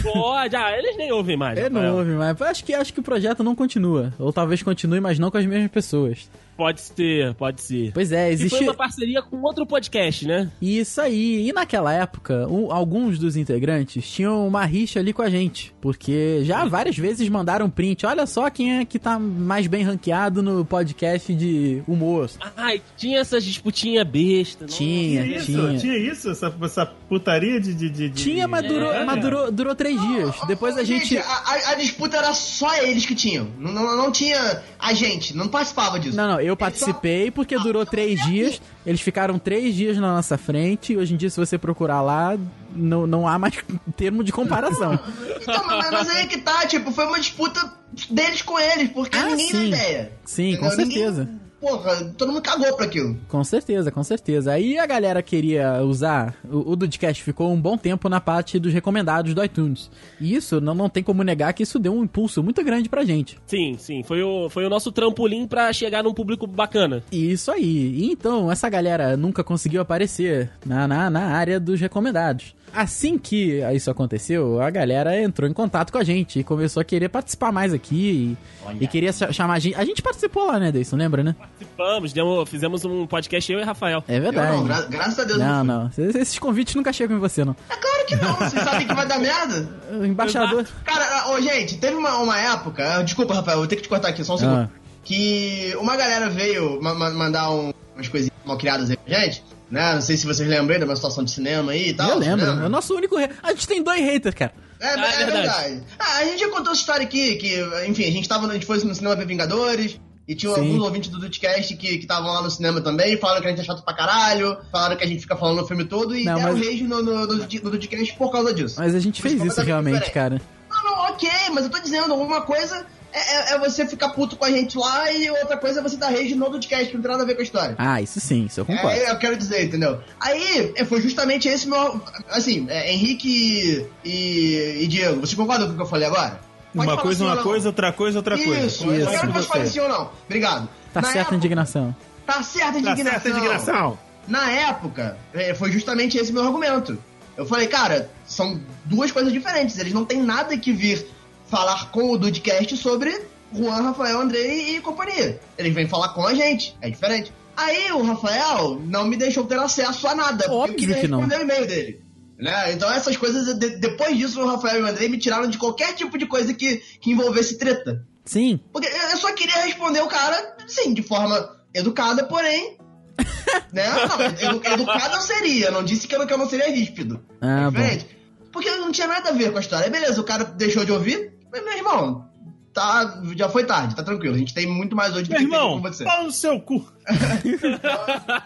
Pode, 0.03 0.55
ah, 0.55 0.77
eles 0.79 0.97
nem 0.97 1.11
ouvem 1.11 1.37
mais. 1.37 1.59
É 1.59 1.65
Rafael. 1.65 1.93
novo, 1.93 2.11
mas 2.13 2.41
acho 2.43 2.65
que, 2.65 2.73
acho 2.73 2.93
que 2.93 3.01
o 3.01 3.03
projeto 3.03 3.43
não 3.43 3.55
continua. 3.57 4.13
Ou 4.19 4.33
talvez 4.33 4.63
continue, 4.63 5.01
mas 5.01 5.19
não 5.19 5.31
com 5.31 5.39
as 5.39 5.47
mesmas 5.47 5.71
pessoas. 5.71 6.31
Pode 6.61 6.83
ser, 6.83 7.33
pode 7.37 7.63
ser. 7.63 7.91
Pois 7.95 8.13
é, 8.13 8.33
E 8.33 8.37
foi 8.37 8.45
existe. 8.47 8.65
uma 8.65 8.75
parceria 8.75 9.23
com 9.23 9.41
outro 9.41 9.65
podcast, 9.65 10.27
né? 10.27 10.51
Isso 10.61 11.01
aí. 11.01 11.49
E 11.49 11.53
naquela 11.55 11.91
época, 11.91 12.47
um- 12.49 12.71
alguns 12.71 13.19
dos 13.19 13.35
integrantes 13.35 14.07
tinham 14.11 14.47
uma 14.47 14.67
rixa 14.67 15.01
ali 15.01 15.15
com 15.15 15.23
a 15.23 15.31
gente. 15.31 15.73
Porque 15.81 16.41
já 16.45 16.67
várias 16.67 16.99
vezes 16.99 17.27
mandaram 17.31 17.71
print. 17.71 18.05
Olha 18.05 18.27
só 18.27 18.51
quem 18.51 18.77
é 18.81 18.85
que 18.85 18.99
tá 18.99 19.19
mais 19.19 19.67
bem 19.67 19.83
ranqueado 19.83 20.43
no 20.43 20.63
podcast 20.63 21.35
de 21.35 21.83
humor. 21.89 22.29
Ai, 22.55 22.83
tinha 22.95 23.21
essas 23.21 23.43
disputinhas 23.43 24.07
besta. 24.07 24.67
Tinha, 24.67 25.23
Tinha 25.25 25.37
isso? 25.39 25.47
tinha. 25.47 25.79
Tinha 25.79 25.97
isso? 25.97 26.31
Essa, 26.31 26.55
essa 26.63 26.85
putaria 26.85 27.59
de, 27.59 27.73
de, 27.73 27.89
de- 27.89 28.09
de- 28.11 28.23
Tinha, 28.23 28.47
mas, 28.47 28.67
durou, 28.69 28.93
É, 28.93 28.99
mas 29.03 29.15
cara. 29.17 29.21
durou, 29.23 29.51
durou 29.51 29.75
três 29.75 29.99
dias. 29.99 30.35
Depois 30.47 30.77
a 30.77 30.85
gente. 30.85 31.17
a, 31.17 31.23
a- 31.23 31.71
a 31.71 31.75
disputa 31.77 32.19
era 32.19 32.35
só 32.35 32.77
eles 32.83 33.07
que 33.07 33.15
tinham. 33.15 33.49
Não, 33.59 33.73
não, 33.73 33.97
não 33.97 34.13
tinha 34.13 34.63
a 34.79 34.93
gente, 34.93 35.35
não 35.35 35.49
participava 35.49 35.99
disso. 35.99 36.17
Não, 36.17 36.29
não, 36.29 36.41
eu 36.41 36.50
Eles 36.55 36.59
participei 36.61 37.31
porque 37.31 37.59
durou 37.59 37.85
três 37.87 38.21
dias. 38.25 38.61
Eles 38.87 39.01
ficaram 39.01 39.39
três 39.39 39.75
dias 39.75 39.97
na 39.99 40.15
nossa 40.15 40.37
frente. 40.39 40.93
E 40.93 40.97
hoje 40.97 41.15
em 41.15 41.17
dia, 41.17 41.31
se 41.31 41.37
você 41.39 41.57
procurar 41.59 42.01
lá, 42.03 42.37
não, 42.75 43.07
não 43.07 43.27
há 43.29 43.39
mais 43.39 43.55
termo 43.97 44.23
de 44.25 44.33
comparação. 44.33 44.99
Então, 45.41 45.67
mas, 45.67 45.91
mas 45.91 46.09
aí 46.11 46.27
que 46.27 46.39
tá, 46.39 46.67
tipo, 46.67 46.91
foi 46.93 47.07
uma 47.07 47.19
disputa 47.21 47.73
deles 48.09 48.43
com 48.43 48.59
eles, 48.59 48.91
porque 48.91 49.17
Ah, 49.19 49.25
ninguém 49.31 49.49
sim. 49.49 49.67
ideia. 49.69 50.13
Sim, 50.25 50.57
com 50.57 50.67
Entendeu? 50.67 50.87
Ninguém- 50.87 50.99
certeza. 51.03 51.29
Porra, 51.61 52.05
todo 52.17 52.33
mundo 52.33 52.43
cagou 52.43 52.75
pra 52.75 52.87
aquilo. 52.87 53.17
Com 53.29 53.45
certeza, 53.45 53.91
com 53.91 54.03
certeza. 54.03 54.53
Aí 54.53 54.79
a 54.79 54.87
galera 54.87 55.23
queria 55.23 55.83
usar. 55.83 56.35
O, 56.51 56.73
o 56.73 56.77
Dudcast 56.77 57.23
ficou 57.23 57.53
um 57.53 57.61
bom 57.61 57.77
tempo 57.77 58.09
na 58.09 58.21
parte 58.21 58.59
dos 58.59 58.73
recomendados 58.73 59.35
do 59.35 59.45
iTunes. 59.45 59.91
E 60.21 60.35
isso 60.35 60.61
não, 60.61 60.75
não 60.75 60.89
tem 60.89 61.03
como 61.03 61.23
negar 61.23 61.53
que 61.53 61.63
isso 61.63 61.79
deu 61.79 61.95
um 61.95 62.05
impulso 62.05 62.43
muito 62.43 62.65
grande 62.65 62.89
pra 62.89 63.05
gente. 63.05 63.39
Sim, 63.47 63.77
sim. 63.79 64.03
Foi 64.03 64.23
o, 64.23 64.49
foi 64.49 64.65
o 64.65 64.71
nosso 64.71 64.91
trampolim 64.91 65.47
pra 65.47 65.73
chegar 65.73 66.03
num 66.03 66.15
público 66.15 66.47
bacana. 66.47 67.03
Isso 67.13 67.51
aí. 67.51 67.95
E 67.95 68.11
então, 68.11 68.51
essa 68.51 68.69
galera 68.69 69.17
nunca 69.17 69.45
conseguiu 69.45 69.83
aparecer 69.83 70.51
na, 70.65 70.89
na, 70.89 71.11
na 71.11 71.27
área 71.27 71.61
dos 71.61 71.81
recomendados. 71.81 72.55
Assim 72.75 73.19
que 73.19 73.61
isso 73.75 73.91
aconteceu, 73.91 74.61
a 74.61 74.71
galera 74.71 75.21
entrou 75.21 75.49
em 75.49 75.53
contato 75.53 75.91
com 75.93 75.99
a 75.99 76.05
gente 76.05 76.39
e 76.41 76.45
começou 76.45 76.81
a 76.81 76.85
querer 76.85 77.09
participar 77.09 77.51
mais 77.53 77.73
aqui 77.73 78.37
e, 78.79 78.85
e 78.85 78.87
queria 78.87 79.13
cha- 79.13 79.33
chamar 79.33 79.55
a 79.55 79.59
gente. 79.59 79.75
A 79.77 79.85
gente 79.85 80.01
participou 80.03 80.47
lá, 80.47 80.59
né, 80.59 80.71
Deison? 80.71 80.97
Lembra, 80.97 81.23
né? 81.23 81.35
Participamos, 81.39 82.13
demos- 82.13 82.49
fizemos 82.49 82.85
um 82.85 83.07
podcast 83.07 83.53
eu 83.53 83.59
e 83.61 83.65
Rafael. 83.65 84.03
É 84.07 84.19
Eu 84.19 84.23
verdade. 84.23 84.57
não, 84.57 84.65
gra- 84.65 84.83
graças 84.83 85.19
a 85.19 85.25
Deus. 85.25 85.39
Não, 85.39 85.59
fui. 85.59 85.67
não. 85.67 85.87
Esses 85.89 86.15
esses 86.15 86.39
convites 86.39 86.75
nunca 86.75 86.93
chegam 86.93 87.17
em 87.17 87.21
você, 87.21 87.45
não. 87.45 87.57
É 87.69 87.77
claro 87.77 88.07
que 88.07 88.17
não, 88.17 88.35
vocês 88.35 88.63
sabem 88.63 88.87
que 88.87 88.95
vai 88.95 89.07
dar 89.07 89.19
merda. 89.19 89.69
O 89.93 90.05
embaixador. 90.07 90.67
Cara, 90.85 91.31
ô, 91.31 91.41
gente, 91.41 91.79
teve 91.79 91.97
uma, 91.97 92.17
uma 92.19 92.39
época. 92.39 93.03
Desculpa, 93.03 93.35
Rafael, 93.35 93.59
vou 93.59 93.67
ter 93.67 93.77
que 93.77 93.83
te 93.83 93.89
cortar 93.89 94.09
aqui 94.09 94.23
só 94.25 94.35
um 94.35 94.39
segundo. 94.39 94.57
Ah. 94.57 94.71
Que 95.03 95.75
uma 95.81 95.97
galera 95.97 96.29
veio 96.29 96.81
ma- 96.83 96.95
ma- 96.95 97.11
mandar 97.11 97.51
um- 97.51 97.73
umas 97.95 98.09
coisinhas 98.09 98.33
mal 98.45 98.57
criadas 98.59 98.91
aí 98.91 98.97
pra 98.97 99.19
gente. 99.21 99.43
Né? 99.71 99.95
Não 99.95 100.01
sei 100.03 100.17
se 100.17 100.27
vocês 100.27 100.49
lembram 100.49 100.75
aí 100.75 100.81
da 100.81 100.87
minha 100.87 100.97
situação 100.97 101.23
de 101.23 101.31
cinema 101.31 101.73
aí 101.73 101.91
e 101.91 101.95
tal. 101.95 102.11
eu 102.11 102.19
lembro. 102.19 102.55
né? 102.57 102.63
É 102.65 102.67
o 102.67 102.69
nosso 102.69 102.95
único. 102.95 103.17
Re... 103.17 103.29
A 103.43 103.51
gente 103.53 103.69
tem 103.69 103.83
dois 103.83 104.01
haters, 104.01 104.35
cara. 104.35 104.53
É, 104.81 104.87
Ah, 104.87 104.91
é 104.91 104.95
é 104.95 105.25
verdade. 105.27 105.33
verdade. 105.33 105.83
Ah, 105.99 106.17
a 106.19 106.25
gente 106.25 106.41
já 106.41 106.49
contou 106.49 106.73
essa 106.73 106.81
história 106.81 107.05
aqui, 107.05 107.37
que, 107.37 107.55
enfim, 107.87 108.05
a 108.05 108.11
gente 108.11 108.29
tava, 108.29 108.47
no- 108.47 108.51
a 108.51 108.55
gente 108.55 108.67
foi 108.67 108.79
no 108.83 108.95
cinema 108.95 109.15
ver 109.15 109.27
Vingadores, 109.27 110.01
e 110.27 110.35
tinha 110.35 110.53
Sim. 110.55 110.61
alguns 110.61 110.83
ouvintes 110.83 111.11
do 111.11 111.19
Dudcast 111.19 111.77
que 111.77 111.87
estavam 111.97 112.33
lá 112.33 112.41
no 112.43 112.51
cinema 112.51 112.81
também, 112.81 113.17
falaram 113.19 113.41
que 113.43 113.47
a 113.49 113.51
gente 113.51 113.61
é 113.61 113.65
chato 113.65 113.83
pra 113.85 113.93
caralho, 113.95 114.57
falaram 114.73 114.97
que 114.97 115.05
a 115.05 115.07
gente 115.07 115.21
fica 115.21 115.37
falando 115.37 115.61
o 115.63 115.67
filme 115.67 115.85
todo, 115.85 116.17
e 116.17 116.25
Não, 116.25 116.35
deram 116.37 116.53
mas- 116.57 116.67
rage 116.67 116.83
no, 116.85 117.03
no, 117.03 117.27
no, 117.27 117.37
no 117.37 117.71
Dudcast 117.71 118.15
por 118.17 118.31
causa 118.33 118.55
disso. 118.55 118.77
Mas 118.79 118.95
a 118.95 119.01
gente 119.01 119.21
fez 119.21 119.43
isso, 119.45 119.61
realmente, 119.61 119.95
diferente. 120.05 120.13
cara. 120.15 120.41
Não, 120.71 120.85
não, 120.85 120.99
ok, 121.11 121.29
mas 121.53 121.65
eu 121.65 121.71
tô 121.71 121.79
dizendo, 121.81 122.15
uma 122.15 122.43
coisa 122.43 122.87
é, 123.13 123.53
é- 123.53 123.55
é 123.55 123.59
você 123.59 123.87
ficar 123.87 124.11
puto 124.11 124.37
com 124.37 124.45
a 124.45 124.51
gente 124.51 124.77
lá, 124.79 125.11
e 125.13 125.31
outra 125.31 125.57
coisa 125.57 125.81
é 125.81 125.83
você 125.83 125.97
dar 125.97 126.11
rage 126.11 126.35
no 126.35 126.49
Dudcast, 126.51 126.87
que 126.89 126.95
não 126.95 127.03
tem 127.03 127.11
nada 127.11 127.23
a 127.23 127.27
ver 127.27 127.35
com 127.35 127.41
a 127.41 127.45
história. 127.45 127.75
Ah, 127.79 128.01
isso 128.01 128.21
sim, 128.21 128.45
isso 128.47 128.61
eu 128.61 128.65
concordo. 128.65 128.91
É, 128.99 129.11
eu 129.11 129.19
quero 129.19 129.37
dizer, 129.37 129.65
entendeu? 129.65 130.01
Aí, 130.21 130.73
é, 130.77 130.85
foi 130.85 131.01
justamente 131.01 131.49
esse 131.49 131.69
meu. 131.69 132.01
Assim, 132.31 132.67
é, 132.69 132.93
Henrique 132.93 133.87
e, 134.05 134.79
e 134.83 134.87
Diego, 134.87 135.21
vocês 135.21 135.35
concordam 135.35 135.67
com 135.69 135.73
o 135.75 135.77
que 135.77 135.83
eu 135.83 135.87
falei 135.87 136.07
agora? 136.07 136.41
Pode 136.75 136.87
Uma 136.89 136.97
coisa, 136.99 137.25
uma 137.25 137.37
coisa, 137.43 137.69
outra 137.69 137.93
coisa, 137.93 138.19
outra 138.19 138.37
coisa. 138.39 138.67
Isso, 138.67 138.85
eu 138.85 139.01
Isso, 139.01 139.11
quero 139.11 139.21
que 139.21 139.27
você. 139.27 139.33
vocês 139.33 139.47
falem 139.47 139.67
sim 139.67 139.81
ou 139.81 139.89
não. 139.89 140.11
Obrigado. 140.27 140.69
Tá 140.93 141.01
Na 141.01 141.07
certa 141.09 141.19
a 141.19 141.21
época- 141.23 141.37
indignação. 141.37 141.97
Tá 142.25 142.43
certa 142.45 142.69
a 142.69 142.73
Tá 142.73 142.79
indignação. 142.79 143.13
certa 143.21 143.29
indignação. 143.29 143.99
Na 144.29 144.51
época, 144.53 145.17
é, 145.35 145.53
foi 145.55 145.73
justamente 145.73 146.17
esse 146.17 146.33
meu 146.33 146.45
argumento. 146.45 146.97
Eu 147.37 147.45
falei, 147.45 147.67
cara, 147.67 148.09
são 148.25 148.61
duas 148.85 149.11
coisas 149.11 149.33
diferentes. 149.33 149.79
Eles 149.79 149.93
não 149.93 150.05
têm 150.05 150.23
nada 150.23 150.57
que 150.57 150.73
vir 150.73 151.05
falar 151.51 151.91
com 151.91 152.11
o 152.13 152.19
Dudcast 152.19 152.77
sobre 152.77 153.23
Juan, 153.53 153.83
Rafael, 153.83 154.21
Andrei 154.21 154.77
e 154.77 154.81
companhia. 154.81 155.41
Eles 155.59 155.75
vêm 155.75 155.89
falar 155.89 156.11
com 156.11 156.25
a 156.27 156.33
gente. 156.35 156.77
É 156.81 156.89
diferente. 156.89 157.33
Aí 157.57 157.91
o 157.93 158.03
Rafael 158.03 158.81
não 158.87 159.05
me 159.07 159.17
deixou 159.17 159.45
ter 159.45 159.59
acesso 159.59 160.07
a 160.07 160.15
nada. 160.15 160.45
porque 160.45 160.55
Óbvio 160.55 160.73
eu 160.75 160.79
queria 160.79 161.01
que 161.01 161.09
não. 161.09 161.19
responder 161.21 161.41
o 161.41 161.43
e-mail 161.45 161.67
dele. 161.67 162.01
Né? 162.39 162.73
Então 162.73 162.91
essas 162.91 163.17
coisas, 163.17 163.53
de- 163.59 163.77
depois 163.79 164.17
disso, 164.17 164.41
o 164.41 164.47
Rafael 164.47 164.81
e 164.81 164.83
o 164.83 164.87
Andrei 164.87 165.09
me 165.09 165.19
tiraram 165.19 165.47
de 165.49 165.59
qualquer 165.59 165.93
tipo 165.95 166.17
de 166.17 166.27
coisa 166.27 166.55
que, 166.55 166.77
que 167.01 167.11
envolvesse 167.11 167.59
treta. 167.59 168.07
Sim. 168.25 168.61
Porque 168.73 168.87
eu 168.89 169.17
só 169.19 169.33
queria 169.33 169.63
responder 169.65 170.01
o 170.01 170.07
cara, 170.09 170.57
sim, 170.67 170.95
de 170.95 171.03
forma 171.03 171.55
educada, 171.75 172.25
porém. 172.25 172.79
né? 173.73 173.85
Não, 174.09 174.27
edu- 174.55 174.63
educada 174.65 175.17
eu 175.17 175.21
seria, 175.21 175.71
não 175.71 175.85
disse 175.85 176.07
que 176.07 176.15
eu, 176.15 176.21
não- 176.21 176.27
que 176.27 176.33
eu 176.33 176.39
não 176.39 176.49
seria 176.49 176.71
ríspido. 176.71 177.21
Ah, 177.43 177.63
É 177.63 177.65
bom. 177.65 177.71
diferente. 177.73 178.07
Porque 178.53 178.71
não 178.77 178.91
tinha 178.91 179.07
nada 179.07 179.29
a 179.29 179.33
ver 179.33 179.51
com 179.53 179.59
a 179.59 179.61
história. 179.61 179.91
Beleza, 179.91 180.21
o 180.21 180.25
cara 180.25 180.45
deixou 180.45 180.85
de 180.85 180.93
ouvir, 180.93 181.33
meu 181.53 181.77
irmão, 181.77 182.31
tá, 182.73 183.21
já 183.37 183.49
foi 183.49 183.65
tarde, 183.65 183.95
tá 183.97 184.03
tranquilo. 184.03 184.35
A 184.35 184.39
gente 184.39 184.55
tem 184.55 184.67
muito 184.67 184.95
mais 184.95 185.15
hoje 185.15 185.25
do 185.25 185.31
Meu 185.31 185.39
que 185.41 185.47
tem 185.47 185.55
irmão, 185.55 185.81
com 185.81 185.89
você. 185.93 186.05
pau 186.05 186.25
no 186.25 186.31
seu 186.31 186.61
cu. 186.61 186.87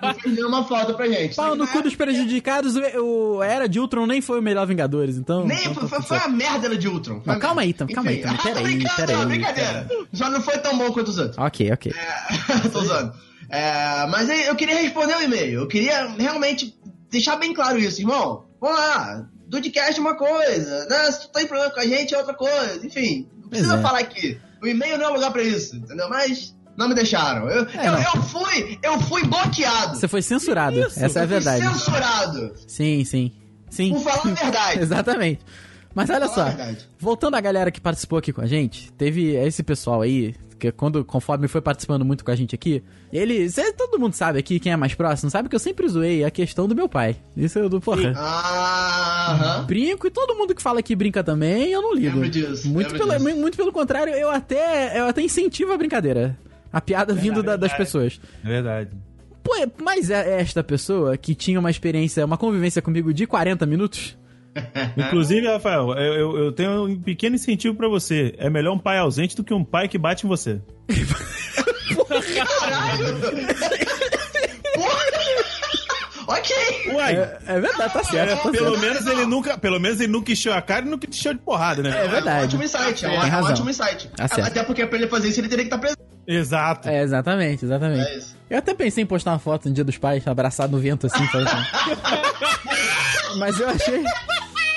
Não 0.03 0.15
fez 0.15 0.35
nenhuma 0.35 0.65
falta 0.65 0.95
pra 0.95 1.07
gente. 1.09 1.37
Pau 1.37 1.55
no 1.55 1.67
cu 1.67 1.83
dos 1.83 1.95
prejudicados, 1.95 2.75
o, 2.77 3.43
Era 3.43 3.69
de 3.69 3.79
Ultron 3.79 4.07
nem 4.07 4.21
foi 4.21 4.39
o 4.39 4.43
melhor 4.43 4.67
Vingadores, 4.67 5.17
então. 5.17 5.45
Nem, 5.47 5.59
então 5.59 5.75
tá 5.75 5.81
foi, 5.81 5.89
foi, 5.89 5.99
tudo 5.99 6.07
foi 6.09 6.19
a 6.19 6.29
merda 6.29 6.69
da 6.69 6.75
de 6.75 6.89
Ultron. 6.89 7.23
Não, 7.25 7.39
calma 7.39 7.63
aí, 7.63 7.71
então, 7.71 7.87
calma 7.87 8.11
aí, 8.11 8.21
então, 8.21 8.37
pera 8.37 8.59
aí, 8.59 8.65
Brincadeira, 8.65 9.07
pera 9.07 9.19
aí, 9.19 9.27
brincadeira. 9.27 9.89
Já 10.13 10.31
não 10.31 10.41
foi 10.41 10.59
tão 10.59 10.79
bom 10.79 10.91
quanto 10.93 11.09
os 11.09 11.19
outros. 11.19 11.39
Ok, 11.39 11.73
ok. 11.73 11.93
Tô 12.73 12.81
usando. 12.81 13.13
É, 13.51 14.07
mas 14.07 14.31
aí 14.31 14.47
eu 14.47 14.57
queria 14.57 14.81
responder 14.81 15.17
o 15.17 15.23
e-mail. 15.23 15.61
Eu 15.61 15.69
queria 15.69 16.07
realmente 16.19 16.75
deixar 17.11 17.37
bem 17.37 17.53
claro 17.53 17.79
isso, 17.79 18.01
irmão. 18.01 18.47
Vamos 18.61 18.79
lá. 18.79 19.27
Dudcast 19.55 19.99
é 19.99 20.01
uma 20.03 20.15
coisa, 20.17 20.87
né? 20.87 21.11
Se 21.13 21.23
tu 21.23 21.29
tem 21.33 21.47
problema 21.47 21.73
com 21.73 21.81
a 21.81 21.87
gente 21.87 22.15
é 22.15 22.19
outra 22.19 22.35
coisa. 22.35 22.87
Enfim, 22.87 23.29
não 23.43 23.49
precisa 23.49 23.77
é. 23.77 23.83
falar 23.83 23.99
aqui. 24.01 24.39
O 24.63 24.67
e-mail 24.67 24.99
não 24.99 25.07
é 25.07 25.09
lugar 25.11 25.31
pra 25.33 25.43
isso, 25.43 25.77
entendeu? 25.77 26.09
Mas 26.09 26.55
não 26.77 26.89
me 26.89 26.95
deixaram. 26.95 27.49
Eu, 27.49 27.67
É, 27.69 27.89
eu, 27.89 27.93
eu 28.15 28.23
fui, 28.23 28.79
eu 28.83 29.01
fui 29.01 29.25
bloqueado. 29.27 29.97
Você 29.97 30.09
foi 30.09 30.23
censurado, 30.23 30.81
essa 30.97 31.19
é 31.21 31.23
a 31.23 31.27
verdade. 31.27 31.63
censurado. 31.65 32.55
Sim, 32.67 33.05
sim. 33.05 33.33
Sim. 33.71 33.93
Por 33.93 34.01
falar 34.03 34.33
a 34.33 34.35
verdade. 34.35 34.81
Exatamente. 34.83 35.41
Mas 35.95 36.11
olha 36.11 36.27
só, 36.29 36.47
voltando 36.99 37.35
à 37.37 37.41
galera 37.41 37.71
que 37.71 37.81
participou 37.81 38.19
aqui 38.19 38.33
com 38.33 38.41
a 38.41 38.47
gente, 38.47 38.93
teve 38.95 39.35
esse 39.37 39.63
pessoal 39.63 40.03
aí, 40.03 40.35
porque 40.51 40.73
quando, 40.73 41.05
conforme 41.05 41.47
foi 41.47 41.61
participando 41.61 42.05
muito 42.05 42.25
com 42.25 42.33
a 42.33 42.35
gente 42.37 42.53
aqui, 42.53 42.83
ele. 43.13 43.49
cê- 43.49 43.73
todo 43.73 43.97
mundo 43.99 44.13
sabe 44.15 44.41
aqui, 44.41 44.59
quem 44.59 44.73
é 44.73 44.77
mais 44.77 44.95
próximo, 44.95 45.31
sabe 45.31 45.49
que 45.49 45.55
eu 45.55 45.61
sempre 45.61 45.87
zoei 45.89 46.25
a 46.25 46.31
questão 46.33 46.67
do 46.67 46.75
meu 46.75 46.89
pai. 46.89 47.17
Isso 47.37 47.61
eu 47.61 47.69
do 47.69 47.81
porra. 47.81 48.13
Ah, 48.17 48.54
aham. 49.31 49.65
Brinco 49.67 50.07
e 50.07 50.11
todo 50.11 50.35
mundo 50.35 50.55
que 50.55 50.63
fala 50.63 50.83
que 50.83 50.95
brinca 50.95 51.23
também, 51.25 51.71
eu 51.73 51.83
não 51.83 51.95
ligo. 51.95 52.15
Lembro 52.15 52.29
disso, 52.31 52.69
muito, 52.69 52.95
pelo, 52.95 53.11
disso. 53.13 53.37
muito 53.37 53.57
pelo 53.57 53.73
contrário, 53.73 54.13
eu 54.15 54.31
até, 54.31 54.99
eu 54.99 55.07
até 55.07 55.23
incentivo 55.23 55.73
a 55.73 55.77
brincadeira. 55.77 56.37
A 56.73 56.81
piada 56.81 57.15
vindo 57.15 57.43
da- 57.43 57.57
das 57.57 57.71
verdade. 57.71 57.77
pessoas. 57.79 58.21
É 58.45 58.49
verdade. 58.49 58.91
Pô, 59.43 59.55
é- 59.57 59.67
mas 59.83 60.11
é 60.11 60.41
esta 60.41 60.63
pessoa 60.65 61.17
que 61.17 61.35
tinha 61.35 61.61
uma 61.61 61.71
experiência, 61.71 62.25
uma 62.25 62.39
convivência 62.39 62.81
comigo 62.83 63.13
de 63.13 63.27
40 63.27 63.65
minutos? 63.67 64.17
Inclusive, 64.97 65.47
Rafael, 65.47 65.93
eu, 65.95 66.37
eu- 66.39 66.53
tenho 66.53 66.87
um 66.87 67.01
pequeno 67.01 67.37
incentivo 67.37 67.77
pra 67.77 67.89
você. 67.89 68.35
É 68.39 68.49
melhor 68.49 68.73
um 68.75 68.79
pai 68.79 68.99
ausente 68.99 69.37
do 69.37 69.45
que 69.45 69.53
um 69.55 69.65
pai 69.65 69.89
que 69.89 69.99
bate 69.99 70.27
em 70.27 70.29
você. 70.29 70.61
Ok. 76.27 76.55
Uai, 76.93 77.17
É, 77.17 77.39
é 77.47 77.61
verdade, 77.61 77.93
tá 77.93 78.05
certo. 78.05 78.43
tá 78.43 78.51
pelo 78.51 78.77
certo. 78.77 78.81
menos 78.81 79.07
ele 79.07 79.27
nunca, 79.27 79.59
pelo 79.59 79.79
menos 79.79 80.01
ele 80.01 80.11
nunca 80.13 80.33
encheu 80.33 80.53
a 80.55 80.63
cara 80.63 80.87
e 80.87 80.89
nunca 80.89 81.07
te 81.07 81.19
encheu 81.19 81.35
de 81.35 81.41
porrada, 81.41 81.83
né? 81.83 81.91
É 82.05 82.09
verdade. 82.09 82.45
Ótimo 82.45 82.63
insight, 82.65 83.05
é 83.05 83.09
um, 83.09 83.13
é 83.13 83.17
um 83.17 83.21
razão. 83.29 83.51
ótimo 83.53 83.71
insight. 83.71 84.09
Tá. 84.17 84.25
Até 84.25 84.63
porque 84.63 84.87
pra 84.87 84.99
ele 84.99 85.07
fazer 85.09 85.29
isso 85.29 85.41
ele 85.41 85.49
teria 85.49 85.65
que 85.65 85.69
estar 85.75 85.79
presente. 85.79 86.01
Exato. 86.27 86.89
É, 86.89 87.03
exatamente, 87.03 87.65
exatamente. 87.65 88.09
É 88.09 88.17
isso. 88.19 88.35
Eu 88.49 88.59
até 88.59 88.73
pensei 88.75 89.03
em 89.05 89.07
postar 89.07 89.33
uma 89.33 89.39
foto 89.39 89.69
no 89.69 89.75
dia 89.75 89.85
dos 89.85 89.99
pais, 89.99 90.27
abraçado 90.27 90.71
no 90.73 90.79
vento 90.79 91.07
assim, 91.07 91.27
sabe? 91.29 91.45
Mas 93.37 93.59
eu 93.59 93.69
achei. 93.69 94.03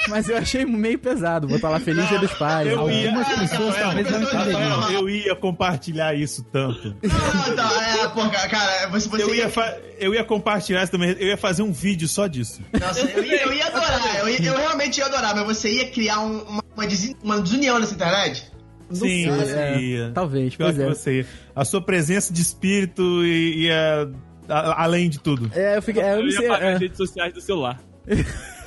Mas 0.10 0.30
eu 0.30 0.38
achei 0.38 0.66
meio 0.66 0.98
pesado, 1.00 1.48
botar 1.48 1.70
lá 1.70 1.80
Feliz 1.80 2.08
Dia 2.08 2.20
dos 2.20 2.34
Pais. 2.34 2.68
Eu 2.68 2.90
ia, 2.90 3.08
Algumas 3.10 3.28
pessoas 3.28 3.76
Rafael, 3.76 3.86
talvez 4.06 4.12
não 4.12 4.24
entenderiam. 4.24 4.92
Eu 4.92 5.10
ia 5.10 5.36
compartilhar 5.36 6.14
isso 6.16 6.44
tanto. 6.52 6.96
Não, 7.04 7.56
tá, 7.56 7.98
é, 8.04 8.08
pô, 8.08 8.30
cara, 8.30 8.88
você, 8.90 9.10
você 9.10 9.24
Eu 9.24 9.36
ia, 9.36 9.52
eu 10.00 10.14
ia 10.16 10.24
compartilhar 10.24 10.84
isso 10.84 10.92
também. 10.92 11.12
Eu 11.20 11.28
ia 11.28 11.38
fazer 11.38 11.62
um 11.64 11.72
vídeo 11.72 12.08
só 12.08 12.28
disso. 12.28 12.62
Nossa, 12.80 13.02
eu 13.02 13.24
ia, 13.24 13.44
eu 13.44 13.54
ia 13.54 13.68
adorar, 13.68 14.20
eu, 14.20 14.30
ia- 14.30 14.42
eu 14.44 14.56
realmente 14.58 14.98
ia 15.00 15.06
adorar, 15.06 15.36
mas 15.36 15.46
você 15.46 15.70
ia 15.72 15.90
criar 15.92 16.20
um- 16.22 16.42
uma, 16.44 16.64
uma, 16.76 16.88
desi- 16.88 17.16
uma 17.24 17.40
desunião 17.42 17.80
nessa 17.80 17.94
internet? 17.94 18.52
Não 18.90 18.96
Sim, 18.96 19.26
é. 19.30 20.12
Talvez, 20.14 20.56
Pior 20.56 20.68
pois 20.74 20.78
que 20.78 20.84
é. 20.84 20.88
você. 20.88 21.26
A 21.54 21.66
sua 21.66 21.82
presença 21.82 22.32
de 22.32 22.42
espírito 22.42 23.04
i- 23.26 23.66
ia 23.66 24.10
a- 24.48 24.84
além 24.84 25.10
de 25.10 25.20
tudo. 25.20 25.52
É, 25.54 25.76
eu 25.78 25.82
fiquei. 25.82 26.02
é, 26.02 26.14
eu 26.14 26.18
Eu 26.18 26.24
não 26.24 26.30
ia 26.30 26.38
sei. 26.38 26.48
é. 26.50 26.74
as 26.74 26.80
redes 26.80 26.98
sociais 26.98 27.34
do 27.34 27.42
celular. 27.42 27.82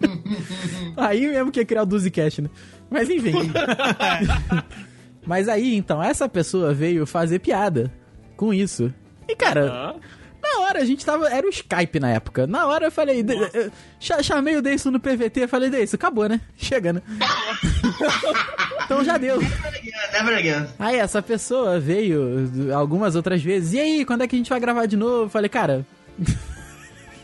Aí 0.96 1.26
mesmo 1.26 1.50
que 1.50 1.60
ia 1.60 1.66
criar 1.66 1.82
o 1.82 1.86
Duzicast, 1.86 2.42
né? 2.42 2.50
Mas 2.90 3.08
enfim. 3.10 3.32
Mas 5.26 5.46
aí, 5.48 5.76
então, 5.76 6.02
essa 6.02 6.26
pessoa 6.28 6.72
veio 6.72 7.04
fazer 7.06 7.38
piada 7.40 7.92
com 8.34 8.54
isso. 8.54 8.92
E, 9.28 9.36
cara, 9.36 9.94
na 10.42 10.60
hora 10.60 10.80
a 10.80 10.84
gente 10.86 11.04
tava. 11.04 11.28
Era 11.28 11.46
o 11.46 11.50
Skype 11.50 12.00
na 12.00 12.08
época. 12.10 12.46
Na 12.46 12.66
hora 12.66 12.86
eu 12.86 12.90
falei. 12.90 13.22
de- 13.22 13.34
eu 13.34 13.70
cha- 14.00 14.22
chamei 14.22 14.56
o 14.56 14.62
Deison 14.62 14.90
no 14.90 14.98
PVT 14.98 15.40
e 15.42 15.46
falei, 15.46 15.68
Deison, 15.68 15.96
acabou, 15.96 16.26
né? 16.30 16.40
Chega, 16.56 16.94
né? 16.94 17.02
então 18.84 19.04
já 19.04 19.18
deu. 19.18 19.38
Never 19.38 20.38
again. 20.38 20.66
Aí 20.78 20.96
essa 20.96 21.20
pessoa 21.20 21.78
veio 21.78 22.48
algumas 22.74 23.14
outras 23.14 23.42
vezes. 23.42 23.74
E 23.74 23.80
aí, 23.80 24.04
quando 24.06 24.22
é 24.22 24.28
que 24.28 24.34
a 24.34 24.38
gente 24.38 24.48
vai 24.48 24.60
gravar 24.60 24.86
de 24.86 24.96
novo? 24.96 25.24
Eu 25.24 25.28
falei, 25.28 25.50
cara. 25.50 25.84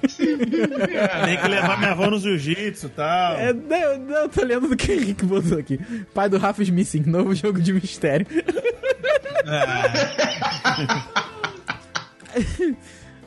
Tem 1.25 1.37
que 1.41 1.49
levar 1.49 1.79
minha 1.79 1.91
avó 1.93 2.09
no 2.11 2.19
jiu-jitsu 2.19 2.87
e 2.87 2.91
tal. 2.91 3.35
É, 3.37 3.53
não, 3.53 3.99
não, 3.99 4.17
eu 4.23 4.29
tô 4.29 4.45
lendo 4.45 4.69
do 4.69 4.77
que 4.77 4.93
o 4.93 4.95
Henrique 4.95 5.25
botou 5.25 5.59
aqui. 5.59 5.79
Pai 6.13 6.29
do 6.29 6.39
Rafa 6.39 6.63
Missing, 6.65 7.05
novo 7.07 7.35
jogo 7.35 7.61
de 7.61 7.73
mistério. 7.73 8.27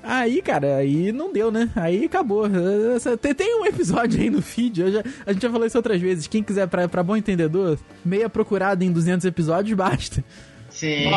Aí, 0.03 0.41
cara, 0.41 0.77
aí 0.77 1.11
não 1.11 1.33
deu, 1.33 1.51
né? 1.51 1.69
Aí 1.75 2.05
acabou. 2.05 2.45
Tem, 3.35 3.61
um 3.61 3.65
episódio 3.65 4.21
aí 4.21 4.29
no 4.29 4.41
feed, 4.41 4.89
já- 4.91 5.03
a 5.25 5.33
gente 5.33 5.41
já 5.41 5.49
falou 5.51 5.67
isso 5.67 5.77
outras 5.77 5.99
vezes. 5.99 6.27
Quem 6.27 6.41
quiser, 6.41 6.65
pra, 6.67 6.87
pra 6.87 7.03
bom 7.03 7.15
entendedor, 7.17 7.77
meia 8.05 8.29
procurada 8.29 8.85
em 8.85 8.91
200 8.91 9.25
episódios, 9.25 9.75
basta. 9.75 10.23
Sim. 10.69 11.11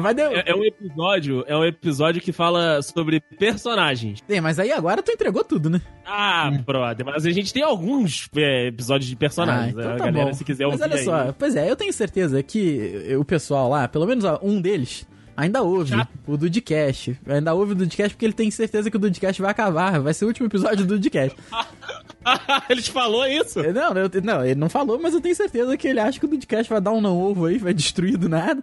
Vai 0.00 0.14
de... 0.14 0.22
é, 0.22 0.50
é 0.50 0.54
um 0.54 0.64
episódio, 0.64 1.44
é 1.46 1.56
um 1.56 1.64
episódio 1.64 2.20
que 2.20 2.32
fala 2.32 2.82
sobre 2.82 3.20
personagens. 3.20 4.20
Tem, 4.20 4.40
mas 4.40 4.58
aí 4.58 4.70
agora 4.70 5.02
tu 5.02 5.10
entregou 5.10 5.42
tudo, 5.42 5.70
né? 5.70 5.80
Ah, 6.06 6.50
brother, 6.64 7.04
mas 7.04 7.24
a 7.26 7.30
gente 7.30 7.52
tem 7.52 7.62
alguns 7.62 8.28
é, 8.36 8.66
episódios 8.68 9.08
de 9.08 9.16
personagens. 9.16 9.76
Ah, 9.76 9.80
então 9.80 9.92
a 9.92 9.96
tá 9.96 10.04
galera, 10.06 10.26
bom. 10.26 10.34
se 10.34 10.44
quiser 10.44 10.66
Mas 10.66 10.80
olha 10.80 10.96
aí. 10.96 11.04
só, 11.04 11.32
pois 11.32 11.56
é, 11.56 11.70
eu 11.70 11.76
tenho 11.76 11.92
certeza 11.92 12.42
que 12.42 13.16
o 13.18 13.24
pessoal 13.24 13.68
lá, 13.70 13.88
pelo 13.88 14.06
menos 14.06 14.24
ó, 14.24 14.38
um 14.42 14.60
deles, 14.60 15.06
ainda 15.36 15.62
ouve 15.62 15.90
Chato. 15.90 16.08
o 16.26 16.36
Dudcast. 16.36 17.18
Ainda 17.26 17.54
ouve 17.54 17.72
o 17.72 17.74
Dudcast 17.74 18.14
porque 18.14 18.26
ele 18.26 18.32
tem 18.32 18.50
certeza 18.50 18.90
que 18.90 18.96
o 18.96 19.00
Dudcast 19.00 19.40
vai 19.40 19.50
acabar. 19.50 20.00
Vai 20.00 20.14
ser 20.14 20.24
o 20.24 20.28
último 20.28 20.46
episódio 20.46 20.86
do 20.86 20.98
Dudcast. 20.98 21.36
Ele 22.68 22.82
te 22.82 22.90
falou 22.90 23.26
isso? 23.26 23.60
não, 23.72 23.92
eu- 23.94 24.10
não, 24.22 24.44
ele 24.44 24.54
não 24.54 24.68
falou, 24.68 24.98
mas 25.00 25.14
eu 25.14 25.20
tenho 25.20 25.34
certeza 25.34 25.76
que 25.76 25.88
ele 25.88 26.00
acha 26.00 26.18
que 26.18 26.24
o 26.26 26.28
Dudcast 26.28 26.68
vai 26.70 26.80
dar 26.80 26.92
um 26.92 27.00
não 27.00 27.18
ovo 27.18 27.46
aí, 27.46 27.58
vai 27.58 27.72
destruir 27.74 28.16
do 28.16 28.28
nada. 28.28 28.62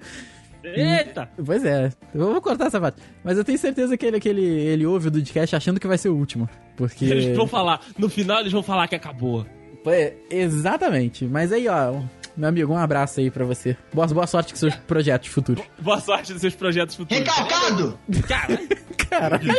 Eita! 0.64 1.30
Pois 1.46 1.64
é, 1.64 1.92
eu 2.14 2.32
vou 2.32 2.42
cortar 2.42 2.66
essa 2.68 2.80
parte. 2.82 3.02
Mas 3.24 3.38
eu 3.38 3.44
tenho 3.46 3.58
certeza 3.58 3.96
que 3.98 4.06
ele, 4.06 4.20
que 4.20 4.28
ele, 4.28 4.44
ele 4.46 4.86
ouve 4.86 5.08
o 5.08 5.12
Dudcast 5.12 5.56
achando 5.56 5.80
que 5.80 5.88
vai 5.88 5.98
ser 5.98 6.10
o 6.10 6.16
último. 6.16 6.50
Porque. 6.76 7.06
Eles 7.06 7.36
vão 7.36 7.48
falar, 7.48 7.82
no 7.98 8.10
final 8.10 8.42
eles 8.42 8.52
vão 8.52 8.62
falar 8.64 8.88
que 8.88 8.96
acabou. 8.96 9.46
É, 9.86 10.14
exatamente. 10.30 11.26
Mas 11.26 11.52
aí, 11.54 11.68
ó, 11.70 12.02
meu 12.36 12.50
amigo, 12.50 12.74
um 12.74 12.78
abraço 12.78 13.20
aí 13.22 13.32
pra 13.32 13.46
você. 13.46 13.76
Boa, 13.94 14.06
boa 14.08 14.28
sorte 14.28 14.52
com 14.54 14.60
seus 14.60 14.76
projetos 14.76 15.30
futuros. 15.30 15.64
Boa 15.80 16.00
sorte 16.02 16.34
nos 16.34 16.42
seus 16.42 16.56
projetos 16.56 16.96
futuros. 16.96 17.26
Recalcado! 17.26 18.00
Caralho. 18.28 18.68
Caralho. 19.10 19.54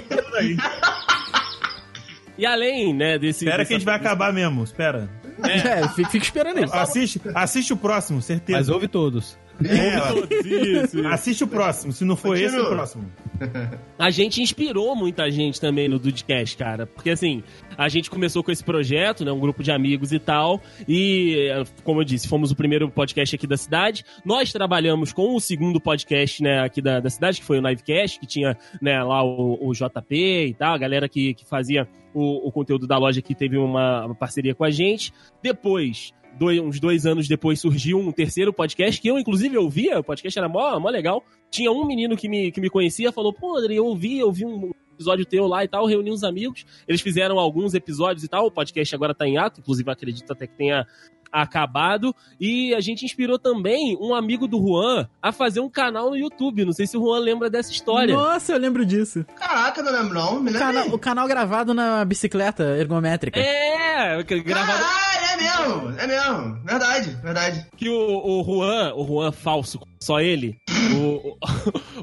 E 2.40 2.46
além, 2.46 2.94
né, 2.94 3.18
desse... 3.18 3.44
Espera 3.44 3.58
dessa- 3.58 3.68
que 3.68 3.74
a 3.74 3.78
gente 3.78 3.84
vai 3.84 3.94
acabar 3.96 4.32
mesmo, 4.32 4.64
espera. 4.64 5.10
É, 5.42 5.86
fica, 5.88 6.08
fica 6.10 6.24
esperando 6.24 6.56
aí. 6.58 6.64
Assiste, 6.72 7.20
assiste 7.34 7.72
o 7.72 7.76
próximo, 7.76 8.22
certeza. 8.22 8.58
Mas 8.58 8.68
ouve 8.70 8.88
todos. 8.88 9.38
É, 9.62 10.46
Isso. 10.82 11.06
assiste 11.08 11.44
o 11.44 11.46
próximo, 11.46 11.92
se 11.92 12.02
não 12.02 12.16
for 12.16 12.34
esse, 12.34 12.46
Continua. 12.46 12.66
o 12.66 12.74
próximo. 12.74 13.12
A 13.98 14.10
gente 14.10 14.40
inspirou 14.40 14.94
muita 14.94 15.30
gente 15.30 15.60
também 15.60 15.88
no 15.88 15.98
Dudcast, 15.98 16.56
cara. 16.56 16.86
Porque 16.86 17.10
assim, 17.10 17.42
a 17.76 17.88
gente 17.88 18.10
começou 18.10 18.42
com 18.42 18.50
esse 18.50 18.64
projeto, 18.64 19.24
né? 19.24 19.32
Um 19.32 19.40
grupo 19.40 19.62
de 19.62 19.70
amigos 19.70 20.12
e 20.12 20.18
tal. 20.18 20.60
E, 20.88 21.48
eh, 21.50 21.64
como 21.84 22.00
eu 22.00 22.04
disse, 22.04 22.28
fomos 22.28 22.50
o 22.50 22.56
primeiro 22.56 22.90
podcast 22.90 23.36
aqui 23.36 23.46
da 23.46 23.56
cidade. 23.56 24.04
Nós 24.24 24.52
trabalhamos 24.52 25.12
com 25.12 25.34
o 25.34 25.40
segundo 25.40 25.80
podcast, 25.80 26.42
né, 26.42 26.60
aqui 26.60 26.80
da, 26.80 27.00
da 27.00 27.10
cidade, 27.10 27.40
que 27.40 27.46
foi 27.46 27.58
o 27.58 27.66
Livecast, 27.66 28.18
que 28.18 28.26
tinha, 28.26 28.56
né, 28.80 29.02
lá 29.02 29.22
o, 29.22 29.58
o 29.68 29.72
JP 29.72 30.14
e 30.14 30.54
tal, 30.54 30.74
a 30.74 30.78
galera 30.78 31.08
que, 31.08 31.34
que 31.34 31.46
fazia 31.46 31.86
o, 32.14 32.48
o 32.48 32.52
conteúdo 32.52 32.86
da 32.86 32.98
loja 32.98 33.22
que 33.22 33.34
teve 33.34 33.56
uma, 33.56 34.06
uma 34.06 34.14
parceria 34.14 34.54
com 34.54 34.64
a 34.64 34.70
gente. 34.70 35.12
Depois. 35.42 36.12
Dois- 36.38 36.60
uns 36.60 36.80
dois 36.80 37.06
anos 37.06 37.28
depois 37.28 37.60
surgiu 37.60 37.98
um 37.98 38.12
terceiro 38.12 38.52
podcast 38.52 39.00
que 39.00 39.08
eu, 39.08 39.18
inclusive, 39.18 39.56
ouvia. 39.58 39.98
O 40.00 40.04
podcast 40.04 40.38
era 40.38 40.48
mó, 40.48 40.78
mó 40.78 40.88
legal. 40.88 41.24
Tinha 41.50 41.70
um 41.70 41.86
menino 41.86 42.16
que 42.16 42.28
me, 42.28 42.50
que 42.52 42.60
me 42.60 42.70
conhecia, 42.70 43.12
falou, 43.12 43.32
pô, 43.32 43.56
André, 43.58 43.74
eu 43.74 43.86
ouvi, 43.86 44.18
eu 44.18 44.30
vi 44.30 44.44
um 44.44 44.70
episódio 44.94 45.24
teu 45.24 45.46
lá 45.46 45.64
e 45.64 45.68
tal, 45.68 45.86
reuni 45.86 46.10
uns 46.12 46.22
amigos, 46.22 46.66
eles 46.86 47.00
fizeram 47.00 47.38
alguns 47.38 47.72
episódios 47.72 48.22
e 48.22 48.28
tal, 48.28 48.44
o 48.46 48.50
podcast 48.50 48.94
agora 48.94 49.14
tá 49.14 49.26
em 49.26 49.38
ato, 49.38 49.60
inclusive 49.60 49.90
acredito 49.90 50.30
até 50.30 50.46
que 50.46 50.54
tenha 50.54 50.86
acabado, 51.32 52.14
e 52.40 52.74
a 52.74 52.80
gente 52.80 53.04
inspirou 53.04 53.38
também 53.38 53.96
um 54.00 54.14
amigo 54.14 54.46
do 54.46 54.58
Juan 54.58 55.08
a 55.22 55.32
fazer 55.32 55.60
um 55.60 55.68
canal 55.68 56.10
no 56.10 56.16
YouTube, 56.16 56.64
não 56.64 56.72
sei 56.72 56.86
se 56.86 56.96
o 56.96 57.00
Juan 57.00 57.18
lembra 57.20 57.48
dessa 57.50 57.70
história. 57.72 58.14
Nossa, 58.14 58.52
eu 58.52 58.58
lembro 58.58 58.84
disso. 58.84 59.24
Caraca, 59.36 59.82
não 59.82 59.92
lembro 59.92 60.14
não, 60.14 60.32
me 60.40 60.50
O 60.50 60.52
lembro. 60.52 60.58
canal, 60.58 60.88
o 60.88 60.98
canal 60.98 61.28
gravado 61.28 61.74
na 61.74 62.04
bicicleta 62.04 62.62
ergométrica. 62.78 63.38
É, 63.40 64.22
que- 64.24 64.40
gravado 64.42 64.78
Caralho, 64.82 65.26
é 65.26 65.36
mesmo, 65.36 65.98
é 66.00 66.06
mesmo. 66.06 66.64
Verdade, 66.64 67.10
verdade. 67.22 67.66
que 67.76 67.88
o, 67.88 67.94
o 68.40 68.44
Juan, 68.44 68.92
o 68.94 69.06
Juan 69.06 69.32
falso, 69.32 69.80
só 70.02 70.20
ele, 70.20 70.56
o, 70.94 71.30
o, 71.30 71.36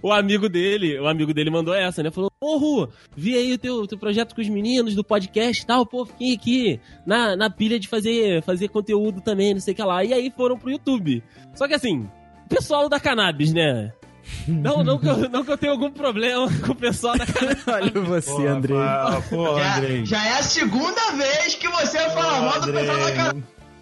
o 0.09 0.11
amigo 0.11 0.47
dele, 0.47 0.99
o 0.99 1.07
amigo 1.07 1.33
dele 1.33 1.49
mandou 1.49 1.73
essa, 1.73 2.03
né? 2.03 2.11
Falou, 2.11 2.31
ô 2.39 2.57
Ru, 2.57 2.89
vi 3.15 3.35
aí 3.35 3.53
o 3.53 3.57
teu, 3.57 3.87
teu 3.87 3.97
projeto 3.97 4.35
com 4.35 4.41
os 4.41 4.49
meninos 4.49 4.95
do 4.95 5.03
podcast 5.03 5.63
e 5.63 5.65
tal, 5.65 5.85
pô, 5.85 6.05
fiquei 6.05 6.33
aqui 6.33 6.79
na, 7.05 7.35
na 7.35 7.49
pilha 7.49 7.79
de 7.79 7.87
fazer, 7.87 8.41
fazer 8.43 8.67
conteúdo 8.69 9.21
também, 9.21 9.53
não 9.53 9.61
sei 9.61 9.73
o 9.73 9.75
que 9.75 9.83
lá. 9.83 10.03
E 10.03 10.13
aí 10.13 10.31
foram 10.35 10.57
pro 10.57 10.71
YouTube. 10.71 11.23
Só 11.55 11.67
que 11.67 11.73
assim, 11.73 12.07
pessoal 12.47 12.89
da 12.89 12.99
cannabis, 12.99 13.53
né? 13.53 13.91
Não, 14.47 14.83
não, 14.83 14.97
que 14.97 15.07
eu, 15.07 15.29
não 15.29 15.43
que 15.43 15.51
eu 15.51 15.57
tenha 15.57 15.71
algum 15.71 15.91
problema 15.91 16.49
com 16.65 16.71
o 16.71 16.75
pessoal 16.75 17.17
da 17.17 17.25
cannabis. 17.25 17.63
Olha 17.67 17.91
você, 17.91 18.47
Andrei. 18.47 18.77
Já, 18.77 19.77
Andrei. 19.77 20.05
já 20.05 20.25
é 20.25 20.33
a 20.39 20.43
segunda 20.43 21.11
vez 21.11 21.55
que 21.55 21.67
você 21.67 21.97
fala 22.09 22.41
mal 22.41 22.61
do 22.61 22.71
pessoal 22.71 22.99
da 22.99 23.11
cara. 23.13 23.37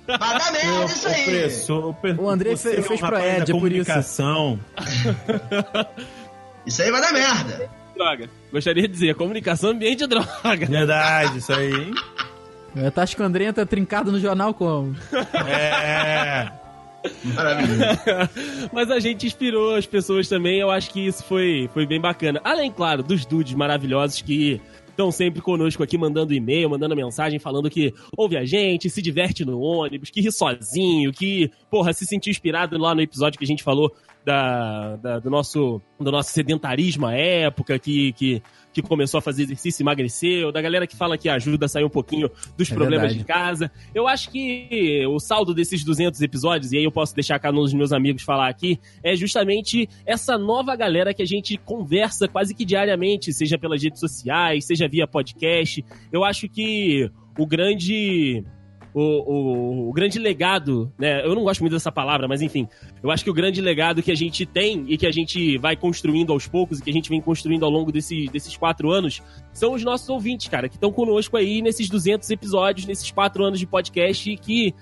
Vai 0.07 0.17
dar 0.19 0.51
merda 0.51 0.85
isso 0.85 1.07
aí. 1.07 1.21
Opressor, 1.23 1.95
O 2.19 2.29
Andrei 2.29 2.55
você 2.55 2.71
fe- 2.71 2.77
é 2.77 2.79
um 2.79 2.83
fez 2.83 2.99
Proed, 2.99 3.21
da 3.23 3.29
é 3.29 3.37
por 3.37 3.45
isso. 3.45 3.51
comunicação. 3.53 4.59
Isso 6.65 6.81
aí 6.81 6.89
vai 6.91 6.99
dar 7.01 7.13
merda. 7.13 7.69
Droga. 7.95 8.29
Gostaria 8.51 8.83
de 8.83 8.87
dizer, 8.93 9.13
comunicação 9.15 9.69
ambiente 9.69 9.99
de 9.99 10.07
droga. 10.07 10.65
Verdade, 10.67 11.37
isso 11.37 11.53
aí, 11.53 11.71
hein? 11.71 11.93
Eu 12.75 12.91
acho 12.95 13.15
que 13.15 13.21
o 13.21 13.25
André 13.25 13.51
tá 13.53 13.65
trincado 13.65 14.11
no 14.11 14.19
jornal 14.19 14.53
como? 14.53 14.95
É. 15.47 16.51
Maravilhoso. 17.23 17.99
Mas 18.73 18.89
a 18.89 18.99
gente 18.99 19.27
inspirou 19.27 19.75
as 19.75 19.85
pessoas 19.85 20.27
também, 20.27 20.59
eu 20.59 20.71
acho 20.71 20.89
que 20.89 21.05
isso 21.05 21.23
foi, 21.23 21.69
foi 21.73 21.85
bem 21.85 22.01
bacana. 22.01 22.41
Além, 22.43 22.71
claro, 22.71 23.03
dos 23.03 23.25
dudes 23.25 23.53
maravilhosos 23.53 24.21
que 24.23 24.59
estão 24.95 25.11
sempre 25.11 25.41
conosco 25.41 25.83
aqui, 25.83 25.97
mandando 25.97 26.33
e-mail, 26.33 26.69
mandando 26.69 26.95
mensagem, 26.95 27.37
falando 27.37 27.69
que 27.69 27.93
ouve 28.17 28.37
a 28.37 28.45
gente, 28.45 28.89
se 28.89 29.01
diverte 29.01 29.43
no 29.45 29.59
ônibus, 29.59 30.09
que 30.09 30.21
ri 30.21 30.31
sozinho, 30.31 31.11
que, 31.11 31.51
porra, 31.69 31.91
se 31.93 32.05
sentiu 32.05 32.31
inspirado 32.31 32.77
lá 32.77 32.95
no 32.95 33.01
episódio 33.01 33.37
que 33.37 33.43
a 33.43 33.47
gente 33.47 33.63
falou 33.63 33.93
da, 34.23 34.95
da- 34.95 35.19
do, 35.19 35.29
nosso, 35.29 35.81
do 35.99 36.11
nosso 36.11 36.31
sedentarismo 36.31 37.05
à 37.05 37.13
época, 37.13 37.77
que, 37.77 38.13
que, 38.13 38.41
que 38.81 38.87
começou 38.87 39.17
a 39.17 39.21
fazer 39.21 39.43
exercício 39.43 39.81
e 39.81 39.83
emagreceu, 39.83 40.51
da 40.51 40.61
galera 40.61 40.85
que 40.85 40.95
fala 40.95 41.17
que 41.17 41.29
ajuda 41.29 41.65
a 41.65 41.69
sair 41.69 41.85
um 41.85 41.89
pouquinho 41.89 42.29
dos 42.57 42.69
É 42.69 42.75
problemas 42.75 43.13
verdade. 43.13 43.19
de 43.19 43.25
casa. 43.25 43.71
Eu 43.93 44.07
acho 44.07 44.29
que 44.29 45.05
o 45.07 45.19
saldo 45.19 45.53
desses 45.53 45.83
200 45.83 46.21
episódios, 46.21 46.71
e 46.73 46.77
aí 46.77 46.83
eu 46.83 46.91
posso 46.91 47.15
deixar 47.15 47.39
cada 47.39 47.57
um 47.57 47.61
dos 47.61 47.73
meus 47.73 47.93
amigos 47.93 48.23
falar 48.23 48.49
aqui, 48.49 48.79
é 49.01 49.15
justamente 49.15 49.87
essa 50.05 50.37
nova 50.37 50.75
galera 50.75 51.13
que 51.13 51.21
a 51.21 51.25
gente 51.25 51.57
conversa 51.57 52.27
quase 52.27 52.53
que 52.53 52.65
diariamente, 52.65 53.31
seja 53.31 53.57
pelas 53.57 53.81
redes 53.81 53.99
sociais, 53.99 54.65
seja 54.65 54.87
via 54.87 55.07
podcast. 55.07 55.83
Eu 56.11 56.23
acho 56.23 56.49
que 56.49 57.09
o 57.37 57.45
grande. 57.45 58.43
O, 58.97 59.01
o- 59.01 59.89
o 59.89 59.91
grande 59.93 60.17
legado, 60.17 60.89
né? 60.97 61.21
Eu 61.25 61.35
não 61.35 61.43
gosto 61.43 61.59
muito 61.59 61.73
dessa 61.73 61.91
palavra, 61.91 62.29
mas 62.29 62.41
enfim. 62.41 62.65
Eu 63.03 63.11
acho 63.11 63.25
que 63.25 63.29
o 63.29 63.33
grande 63.33 63.59
legado 63.59 64.01
que 64.01 64.09
a 64.09 64.15
gente 64.15 64.45
tem 64.45 64.85
e 64.87 64.97
que 64.97 65.05
a 65.05 65.11
gente 65.11 65.57
vai 65.57 65.75
construindo 65.75 66.31
aos 66.31 66.47
poucos 66.47 66.79
e 66.79 66.81
que 66.81 66.89
a 66.89 66.93
gente 66.93 67.09
vem 67.09 67.19
construindo 67.19 67.65
ao 67.65 67.69
longo 67.69 67.91
desse, 67.91 68.27
desses 68.29 68.55
quatro 68.55 68.89
anos 68.91 69.21
são 69.51 69.73
os 69.73 69.83
nossos 69.83 70.07
ouvintes, 70.07 70.47
cara, 70.47 70.69
que 70.69 70.75
estão 70.75 70.93
conosco 70.93 71.35
aí 71.35 71.61
nesses 71.61 71.89
200 71.89 72.29
episódios, 72.29 72.87
nesses 72.87 73.11
quatro 73.11 73.43
anos 73.43 73.59
de 73.59 73.67
podcast 73.67 74.31
e 74.31 74.37
que 74.37 74.73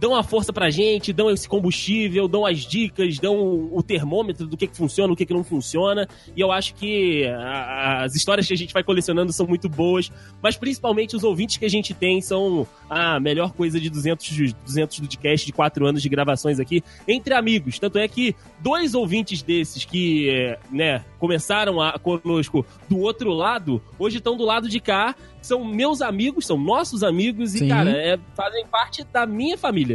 dão 0.00 0.14
a 0.14 0.22
força 0.22 0.52
pra 0.52 0.70
gente, 0.70 1.12
dão 1.12 1.30
esse 1.30 1.48
combustível, 1.48 2.28
dão 2.28 2.46
as 2.46 2.60
dicas, 2.60 3.18
dão 3.18 3.68
o 3.72 3.82
termômetro 3.82 4.46
do 4.46 4.56
que, 4.56 4.66
que 4.66 4.76
funciona, 4.76 5.12
o 5.12 5.16
que, 5.16 5.26
que 5.26 5.34
não 5.34 5.42
funciona. 5.42 6.08
E 6.36 6.40
eu 6.40 6.52
acho 6.52 6.74
que 6.74 7.26
a- 7.26 8.04
as 8.04 8.14
histórias 8.14 8.46
que 8.46 8.52
a 8.54 8.56
gente 8.56 8.72
vai 8.72 8.82
colecionando 8.82 9.32
são 9.32 9.46
muito 9.46 9.68
boas, 9.68 10.10
mas 10.42 10.56
principalmente 10.56 11.16
os 11.16 11.24
ouvintes 11.24 11.56
que 11.56 11.64
a 11.64 11.70
gente 11.70 11.92
tem 11.94 12.20
são 12.20 12.66
a 12.88 13.18
melhor 13.18 13.52
coisa 13.52 13.80
de 13.80 13.90
200, 13.90 14.26
de 14.26 14.54
200 14.64 15.00
podcast, 15.00 15.46
de 15.46 15.52
quatro 15.52 15.86
anos 15.86 16.00
de 16.02 16.08
gravações 16.08 16.60
aqui, 16.60 16.82
entre 17.06 17.34
amigos. 17.34 17.78
Tanto 17.78 17.98
é 17.98 18.06
que 18.06 18.34
dois 18.60 18.94
ouvintes 18.94 19.42
desses 19.42 19.84
que, 19.84 20.56
né, 20.70 21.04
começaram 21.18 21.80
a, 21.80 21.98
conosco 21.98 22.64
do 22.88 22.98
outro 23.00 23.32
lado, 23.32 23.82
hoje 23.98 24.18
estão 24.18 24.36
do 24.36 24.44
lado 24.44 24.68
de 24.68 24.78
cá, 24.80 25.14
são 25.40 25.64
meus 25.64 26.02
amigos, 26.02 26.46
são 26.46 26.58
nossos 26.58 27.02
amigos 27.02 27.54
e, 27.54 27.60
Sim. 27.60 27.68
cara, 27.68 27.90
é, 27.90 28.18
fazem 28.36 28.66
parte 28.66 29.04
da 29.04 29.24
minha 29.26 29.56
família. 29.56 29.87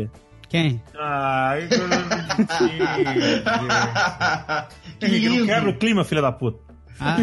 Quem? 0.49 0.81
Ai, 0.99 1.67
que 4.99 5.05
Henrique, 5.05 5.27
não 5.29 5.35
lindo. 5.35 5.45
quebra 5.47 5.69
o 5.69 5.77
clima, 5.77 6.03
filha 6.03 6.21
da 6.21 6.31
puta. 6.31 6.59
Ah, 6.99 7.17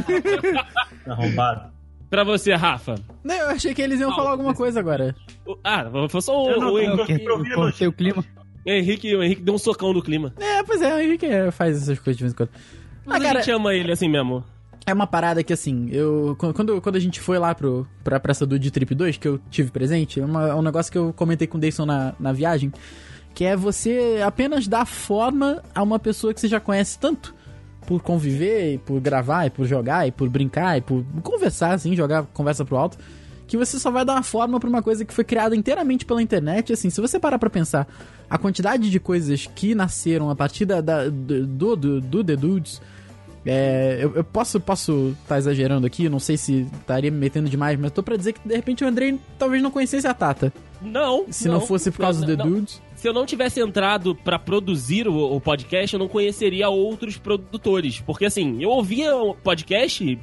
Arrombado. 1.13 1.71
Pra 2.09 2.25
você, 2.25 2.53
Rafa. 2.55 2.97
Não, 3.23 3.35
eu 3.35 3.49
achei 3.51 3.73
que 3.73 3.81
eles 3.81 4.01
iam 4.01 4.15
falar 4.15 4.31
alguma 4.31 4.53
coisa 4.53 4.81
agora. 4.81 5.15
O- 5.47 5.57
Ah, 5.63 5.85
foi 6.09 6.21
só 6.21 6.45
o, 6.45 6.51
Eu 6.51 6.61
não- 6.61 6.73
o 6.73 6.79
eu- 6.79 6.95
Henrique. 6.99 7.25
eu- 7.25 7.89
o 7.89 7.93
clima. 7.93 8.25
O 8.67 8.71
Henrique. 8.71 9.15
O 9.17 9.23
Henrique 9.23 9.43
deu 9.43 9.55
um 9.55 9.59
socão 9.59 9.93
no 9.93 10.03
clima. 10.03 10.35
É, 10.41 10.63
pois 10.65 10.83
é, 10.83 10.93
o 10.93 10.99
Henrique 10.99 11.29
faz 11.53 11.77
essas 11.81 11.99
coisas 12.01 12.17
de 12.19 12.25
vez 12.25 12.33
em 12.33 12.37
quando. 12.37 12.51
Mas 13.07 13.17
Ah, 13.21 13.25
cara, 13.25 13.39
a 13.39 13.43
gente 13.43 13.53
ama 13.55 13.73
ele 13.75 13.93
assim 13.93 14.09
mesmo. 14.09 14.45
É 14.91 14.95
uma 14.95 15.07
parada 15.07 15.43
que, 15.43 15.53
assim, 15.53 15.89
eu. 15.91 16.37
Quando, 16.39 16.81
quando 16.81 16.97
a 16.97 17.01
gente 17.01 17.21
foi 17.21 17.39
lá 17.39 17.55
pro, 17.55 17.87
pra 18.05 18.21
Praça 18.21 18.45
do 18.45 18.59
de 18.59 18.71
Trip 18.71 18.95
2, 18.95 19.17
que 19.17 19.27
eu 19.29 19.41
tive 19.51 19.71
presente, 19.71 20.21
é, 20.21 20.25
uma- 20.25 20.49
é 20.49 20.55
um 20.55 20.63
negócio 20.63 20.91
que 20.93 20.99
eu 20.99 21.13
comentei 21.15 21.47
com 21.47 21.57
o 21.57 21.61
Dayson 21.61 21.87
na, 21.87 22.15
na 22.21 22.33
viagem, 22.33 22.73
que 23.35 23.45
é 23.45 23.57
você 23.57 24.21
apenas 24.25 24.67
dar 24.69 24.85
forma 24.87 25.63
a 25.75 25.83
uma 25.83 25.99
pessoa 25.99 26.35
que 26.35 26.41
você 26.41 26.49
já 26.49 26.61
conhece 26.61 26.99
tanto. 26.99 27.35
Por 27.87 28.03
conviver, 28.03 28.75
e 28.75 28.79
por 28.79 29.01
gravar, 29.01 29.47
e 29.47 29.51
por 29.51 29.67
jogar, 29.67 30.07
e 30.07 30.13
por 30.13 30.29
brincar, 30.29 30.77
e 30.77 30.81
por 30.81 31.03
conversar, 31.23 31.73
assim, 31.73 31.97
jogar 31.97 32.25
conversa 32.35 32.65
pro 32.65 32.77
alto. 32.77 32.99
Que 33.49 33.57
você 33.57 33.81
só 33.81 33.91
vai 33.91 34.05
dar 34.05 34.13
uma 34.13 34.23
forma 34.23 34.61
pra 34.61 34.69
uma 34.69 34.81
coisa 34.83 35.05
que 35.05 35.13
foi 35.13 35.25
criada 35.25 35.57
inteiramente 35.57 36.05
pela 36.05 36.23
internet. 36.23 36.73
Assim, 36.73 36.89
se 36.91 37.01
você 37.01 37.19
parar 37.19 37.37
pra 37.39 37.51
pensar 37.51 37.89
a 38.29 38.39
quantidade 38.39 38.89
de 38.91 39.01
coisas 39.01 39.49
que 39.57 39.75
nasceram 39.75 40.31
a 40.31 40.37
partir 40.37 40.67
da, 40.67 40.81
da- 40.81 41.09
do, 41.09 41.75
do, 41.75 42.01
do 42.01 42.23
The 42.23 42.37
Dudes, 42.37 42.81
é, 43.45 43.99
eu, 44.01 44.17
eu 44.17 44.25
posso 44.25 44.61
posso 44.61 45.17
tá 45.27 45.39
exagerando 45.39 45.87
aqui, 45.87 46.09
não 46.09 46.19
sei 46.19 46.37
se 46.37 46.67
estaria 46.81 47.11
me 47.11 47.17
metendo 47.17 47.49
demais, 47.49 47.79
mas 47.79 47.93
tô 47.93 48.03
pra 48.03 48.17
dizer 48.17 48.35
que 48.35 48.47
de 48.47 48.55
repente 48.55 48.85
o 48.85 48.87
Andrei 48.87 49.19
talvez 49.39 49.63
não 49.63 49.71
conhecesse 49.71 50.07
a 50.07 50.15
Tata. 50.15 50.53
Não. 50.83 51.27
Se 51.31 51.49
não, 51.49 51.61
fosse 51.61 51.91
por 51.91 52.01
causa 52.01 52.21
do 52.21 52.27
The 52.27 52.37
não. 52.37 52.51
Dudes. 52.51 52.81
Se 52.97 53.09
eu 53.09 53.13
não 53.13 53.25
tivesse 53.25 53.61
entrado 53.61 54.15
pra 54.15 54.39
produzir 54.39 55.09
o, 55.09 55.37
o 55.37 55.41
podcast, 55.41 55.95
eu 55.95 56.01
não 56.01 56.09
conheceria 56.09 56.69
outros 56.69 57.17
produtores. 57.17 58.01
Porque 58.01 58.27
assim, 58.27 58.63
eu 58.63 58.71
ouvia 58.71 59.17
o 59.17 59.35
podcast 59.35 60.19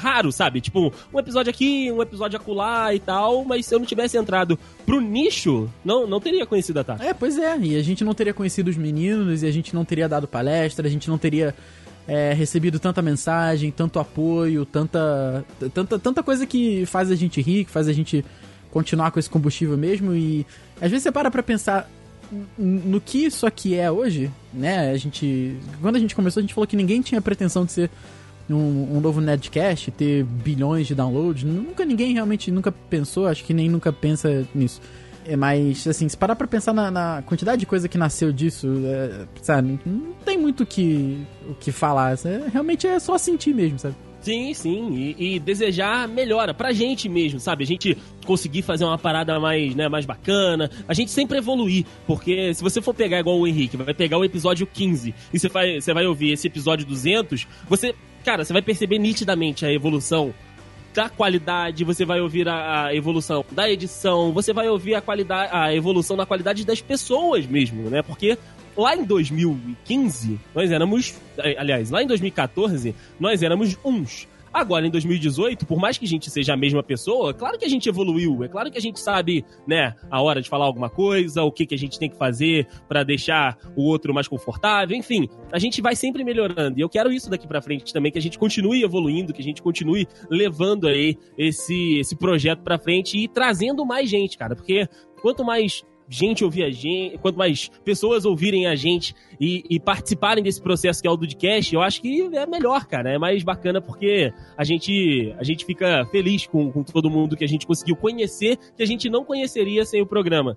raro, 0.00 0.32
sabe? 0.32 0.60
Tipo, 0.60 0.92
um 1.12 1.18
episódio 1.18 1.50
aqui, 1.50 1.90
um 1.90 2.02
episódio 2.02 2.36
acolá 2.36 2.92
e 2.94 2.98
tal, 2.98 3.44
mas 3.44 3.66
se 3.66 3.74
eu 3.74 3.78
não 3.78 3.86
tivesse 3.86 4.16
entrado 4.16 4.58
pro 4.84 5.00
nicho, 5.00 5.70
não, 5.84 6.06
não 6.06 6.20
teria 6.20 6.44
conhecido 6.44 6.80
a 6.80 6.84
Tata. 6.84 7.04
É, 7.04 7.14
pois 7.14 7.38
é, 7.38 7.56
e 7.58 7.76
a 7.76 7.82
gente 7.82 8.04
não 8.04 8.14
teria 8.14 8.34
conhecido 8.34 8.68
os 8.68 8.76
meninos, 8.76 9.42
e 9.42 9.46
a 9.46 9.52
gente 9.52 9.74
não 9.74 9.84
teria 9.84 10.08
dado 10.08 10.26
palestra, 10.26 10.86
a 10.86 10.90
gente 10.90 11.08
não 11.08 11.16
teria 11.16 11.54
é, 12.06 12.32
recebido 12.32 12.78
tanta 12.78 13.00
mensagem, 13.00 13.70
tanto 13.70 13.98
apoio, 13.98 14.64
tanta, 14.64 15.44
tanta, 15.72 15.98
tanta 15.98 16.22
coisa 16.22 16.46
que 16.46 16.84
faz 16.86 17.10
a 17.10 17.14
gente 17.14 17.40
rir, 17.40 17.64
que 17.64 17.70
faz 17.70 17.88
a 17.88 17.92
gente 17.92 18.24
continuar 18.70 19.10
com 19.10 19.18
esse 19.18 19.30
combustível 19.30 19.76
mesmo. 19.76 20.14
E 20.14 20.46
às 20.80 20.90
vezes 20.90 21.04
você 21.04 21.12
para 21.12 21.30
pra 21.30 21.42
pensar 21.42 21.88
no 22.58 23.00
que 23.00 23.18
isso 23.18 23.46
aqui 23.46 23.74
é 23.76 23.90
hoje, 23.90 24.30
né? 24.52 24.90
A 24.90 24.96
gente. 24.96 25.56
Quando 25.80 25.96
a 25.96 25.98
gente 25.98 26.14
começou, 26.14 26.40
a 26.40 26.42
gente 26.42 26.54
falou 26.54 26.66
que 26.66 26.76
ninguém 26.76 27.00
tinha 27.00 27.20
pretensão 27.20 27.64
de 27.64 27.72
ser 27.72 27.90
um, 28.50 28.96
um 28.96 29.00
novo 29.00 29.20
Nerdcast, 29.20 29.90
ter 29.92 30.24
bilhões 30.24 30.86
de 30.86 30.94
downloads. 30.94 31.44
Nunca 31.44 31.84
ninguém 31.84 32.12
realmente 32.12 32.50
nunca 32.50 32.72
pensou, 32.72 33.26
acho 33.26 33.44
que 33.44 33.54
nem 33.54 33.68
nunca 33.68 33.92
pensa 33.92 34.46
nisso. 34.54 34.80
É, 35.26 35.36
mas, 35.36 35.86
assim, 35.86 36.08
se 36.08 36.16
parar 36.16 36.36
pra 36.36 36.46
pensar 36.46 36.72
na, 36.72 36.90
na 36.90 37.22
quantidade 37.22 37.60
de 37.60 37.66
coisa 37.66 37.88
que 37.88 37.96
nasceu 37.96 38.32
disso, 38.32 38.68
é, 38.84 39.26
sabe, 39.42 39.80
não 39.86 40.12
tem 40.24 40.36
muito 40.36 40.66
que, 40.66 41.26
o 41.48 41.54
que 41.54 41.72
falar. 41.72 42.12
É, 42.24 42.48
realmente 42.52 42.86
é 42.86 42.98
só 42.98 43.16
sentir 43.16 43.54
mesmo, 43.54 43.78
sabe? 43.78 43.94
Sim, 44.24 44.54
sim. 44.54 45.14
E, 45.18 45.34
e 45.34 45.38
desejar 45.38 46.08
melhora 46.08 46.54
pra 46.54 46.72
gente 46.72 47.10
mesmo, 47.10 47.38
sabe? 47.38 47.62
A 47.62 47.66
gente 47.66 47.96
conseguir 48.24 48.62
fazer 48.62 48.84
uma 48.84 48.96
parada 48.96 49.38
mais, 49.38 49.74
né, 49.74 49.86
mais 49.86 50.06
bacana. 50.06 50.70
A 50.88 50.94
gente 50.94 51.10
sempre 51.10 51.36
evoluir. 51.36 51.84
Porque 52.06 52.54
se 52.54 52.62
você 52.62 52.80
for 52.80 52.94
pegar 52.94 53.20
igual 53.20 53.38
o 53.38 53.46
Henrique, 53.46 53.76
vai 53.76 53.92
pegar 53.92 54.16
o 54.16 54.24
episódio 54.24 54.66
15 54.66 55.14
e 55.32 55.38
você 55.38 55.48
vai, 55.50 55.78
você 55.78 55.92
vai 55.92 56.06
ouvir 56.06 56.32
esse 56.32 56.46
episódio 56.46 56.86
200, 56.86 57.46
você, 57.68 57.94
cara, 58.24 58.42
você 58.44 58.52
vai 58.54 58.62
perceber 58.62 58.98
nitidamente 58.98 59.66
a 59.66 59.70
evolução 59.72 60.32
da 60.94 61.08
qualidade, 61.08 61.84
você 61.84 62.04
vai 62.04 62.20
ouvir 62.20 62.48
a, 62.48 62.86
a 62.86 62.94
evolução 62.94 63.44
da 63.50 63.68
edição, 63.68 64.32
você 64.32 64.52
vai 64.52 64.68
ouvir 64.68 64.94
a 64.94 65.00
qualidade, 65.00 65.50
a 65.52 65.74
evolução 65.74 66.16
da 66.16 66.24
qualidade 66.24 66.64
das 66.64 66.80
pessoas 66.80 67.46
mesmo, 67.46 67.90
né? 67.90 68.00
Porque 68.02 68.38
lá 68.76 68.96
em 68.96 69.04
2015, 69.04 70.40
nós 70.54 70.70
éramos, 70.70 71.14
aliás, 71.58 71.90
lá 71.90 72.02
em 72.02 72.06
2014, 72.06 72.94
nós 73.18 73.42
éramos 73.42 73.76
uns. 73.84 74.28
Agora, 74.54 74.86
em 74.86 74.90
2018, 74.90 75.66
por 75.66 75.80
mais 75.80 75.98
que 75.98 76.04
a 76.04 76.08
gente 76.08 76.30
seja 76.30 76.54
a 76.54 76.56
mesma 76.56 76.80
pessoa, 76.80 77.34
claro 77.34 77.58
que 77.58 77.64
a 77.64 77.68
gente 77.68 77.88
evoluiu. 77.88 78.44
É 78.44 78.48
claro 78.48 78.70
que 78.70 78.78
a 78.78 78.80
gente 78.80 79.00
sabe, 79.00 79.44
né, 79.66 79.96
a 80.08 80.22
hora 80.22 80.40
de 80.40 80.48
falar 80.48 80.64
alguma 80.64 80.88
coisa, 80.88 81.42
o 81.42 81.50
que, 81.50 81.66
que 81.66 81.74
a 81.74 81.78
gente 81.78 81.98
tem 81.98 82.08
que 82.08 82.16
fazer 82.16 82.68
pra 82.88 83.02
deixar 83.02 83.58
o 83.74 83.82
outro 83.82 84.14
mais 84.14 84.28
confortável. 84.28 84.96
Enfim, 84.96 85.28
a 85.52 85.58
gente 85.58 85.82
vai 85.82 85.96
sempre 85.96 86.22
melhorando. 86.22 86.78
E 86.78 86.82
eu 86.82 86.88
quero 86.88 87.10
isso 87.10 87.28
daqui 87.28 87.48
pra 87.48 87.60
frente 87.60 87.92
também, 87.92 88.12
que 88.12 88.18
a 88.18 88.22
gente 88.22 88.38
continue 88.38 88.84
evoluindo, 88.84 89.32
que 89.32 89.42
a 89.42 89.44
gente 89.44 89.60
continue 89.60 90.06
levando 90.30 90.86
aí 90.86 91.18
esse, 91.36 91.98
esse 91.98 92.14
projeto 92.14 92.62
pra 92.62 92.78
frente 92.78 93.18
e 93.18 93.26
trazendo 93.26 93.84
mais 93.84 94.08
gente, 94.08 94.38
cara. 94.38 94.54
Porque 94.54 94.88
quanto 95.20 95.44
mais 95.44 95.84
gente 96.08 96.44
ouvir 96.44 96.64
a 96.64 96.70
gente, 96.70 97.18
quanto 97.18 97.36
mais 97.36 97.70
pessoas 97.84 98.24
ouvirem 98.24 98.66
a 98.66 98.74
gente 98.74 99.14
e, 99.40 99.64
e 99.68 99.80
participarem 99.80 100.44
desse 100.44 100.60
processo 100.60 101.00
que 101.00 101.08
é 101.08 101.10
o 101.10 101.16
Dudcast, 101.16 101.74
eu 101.74 101.82
acho 101.82 102.00
que 102.02 102.22
é 102.34 102.46
melhor, 102.46 102.84
cara. 102.86 103.10
É 103.10 103.18
mais 103.18 103.42
bacana 103.42 103.80
porque 103.80 104.32
a 104.56 104.64
gente, 104.64 105.34
a 105.38 105.42
gente 105.42 105.64
fica 105.64 106.04
feliz 106.10 106.46
com, 106.46 106.70
com 106.70 106.82
todo 106.82 107.10
mundo 107.10 107.36
que 107.36 107.44
a 107.44 107.48
gente 107.48 107.66
conseguiu 107.66 107.96
conhecer, 107.96 108.58
que 108.76 108.82
a 108.82 108.86
gente 108.86 109.08
não 109.08 109.24
conheceria 109.24 109.84
sem 109.84 110.02
o 110.02 110.06
programa. 110.06 110.56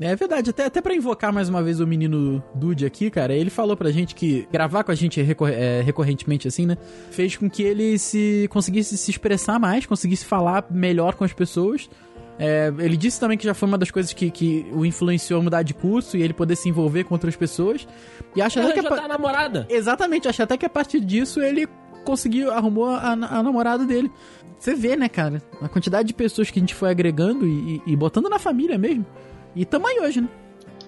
É 0.00 0.14
verdade, 0.14 0.50
até, 0.50 0.64
até 0.66 0.80
pra 0.80 0.94
invocar 0.94 1.32
mais 1.32 1.48
uma 1.48 1.60
vez 1.60 1.80
o 1.80 1.86
menino 1.86 2.40
Dude 2.54 2.86
aqui, 2.86 3.10
cara, 3.10 3.34
ele 3.34 3.50
falou 3.50 3.76
pra 3.76 3.90
gente 3.90 4.14
que 4.14 4.46
gravar 4.52 4.84
com 4.84 4.92
a 4.92 4.94
gente 4.94 5.20
recor- 5.20 5.48
é, 5.50 5.80
recorrentemente 5.80 6.46
assim, 6.46 6.66
né, 6.66 6.78
fez 7.10 7.36
com 7.36 7.50
que 7.50 7.64
ele 7.64 7.98
se 7.98 8.46
conseguisse 8.48 8.96
se 8.96 9.10
expressar 9.10 9.58
mais, 9.58 9.86
conseguisse 9.86 10.24
falar 10.24 10.64
melhor 10.70 11.16
com 11.16 11.24
as 11.24 11.32
pessoas. 11.32 11.90
É, 12.38 12.72
ele 12.78 12.96
disse 12.96 13.18
também 13.18 13.36
que 13.36 13.44
já 13.44 13.52
foi 13.54 13.68
uma 13.68 13.76
das 13.78 13.90
coisas 13.90 14.12
que, 14.12 14.30
que 14.30 14.66
o 14.72 14.86
influenciou 14.86 15.40
a 15.40 15.42
mudar 15.42 15.62
de 15.62 15.74
curso 15.74 16.16
e 16.16 16.22
ele 16.22 16.32
poder 16.32 16.54
se 16.56 16.68
envolver 16.68 17.04
com 17.04 17.14
outras 17.14 17.34
pessoas. 17.34 17.86
E 18.36 18.40
acho 18.40 18.58
até 18.60 18.68
Ela 18.70 18.80
que 18.80 18.86
a 18.86 18.96
tá 19.02 19.08
namorada. 19.08 19.66
Exatamente, 19.68 20.28
acho 20.28 20.42
até 20.42 20.56
que 20.56 20.64
a 20.64 20.70
partir 20.70 21.00
disso 21.00 21.40
ele 21.40 21.66
conseguiu, 22.04 22.52
arrumou 22.52 22.86
a, 22.90 23.10
a 23.12 23.42
namorada 23.42 23.84
dele. 23.84 24.10
Você 24.58 24.74
vê, 24.74 24.96
né, 24.96 25.08
cara, 25.08 25.42
a 25.60 25.68
quantidade 25.68 26.08
de 26.08 26.14
pessoas 26.14 26.50
que 26.50 26.58
a 26.58 26.62
gente 26.62 26.74
foi 26.74 26.90
agregando 26.90 27.46
e, 27.46 27.76
e- 27.86 27.92
e 27.92 27.96
botando 27.96 28.28
na 28.28 28.38
família 28.38 28.78
mesmo. 28.78 29.04
E 29.54 29.64
tamo 29.64 29.86
aí 29.86 29.98
hoje, 30.00 30.20
né? 30.20 30.28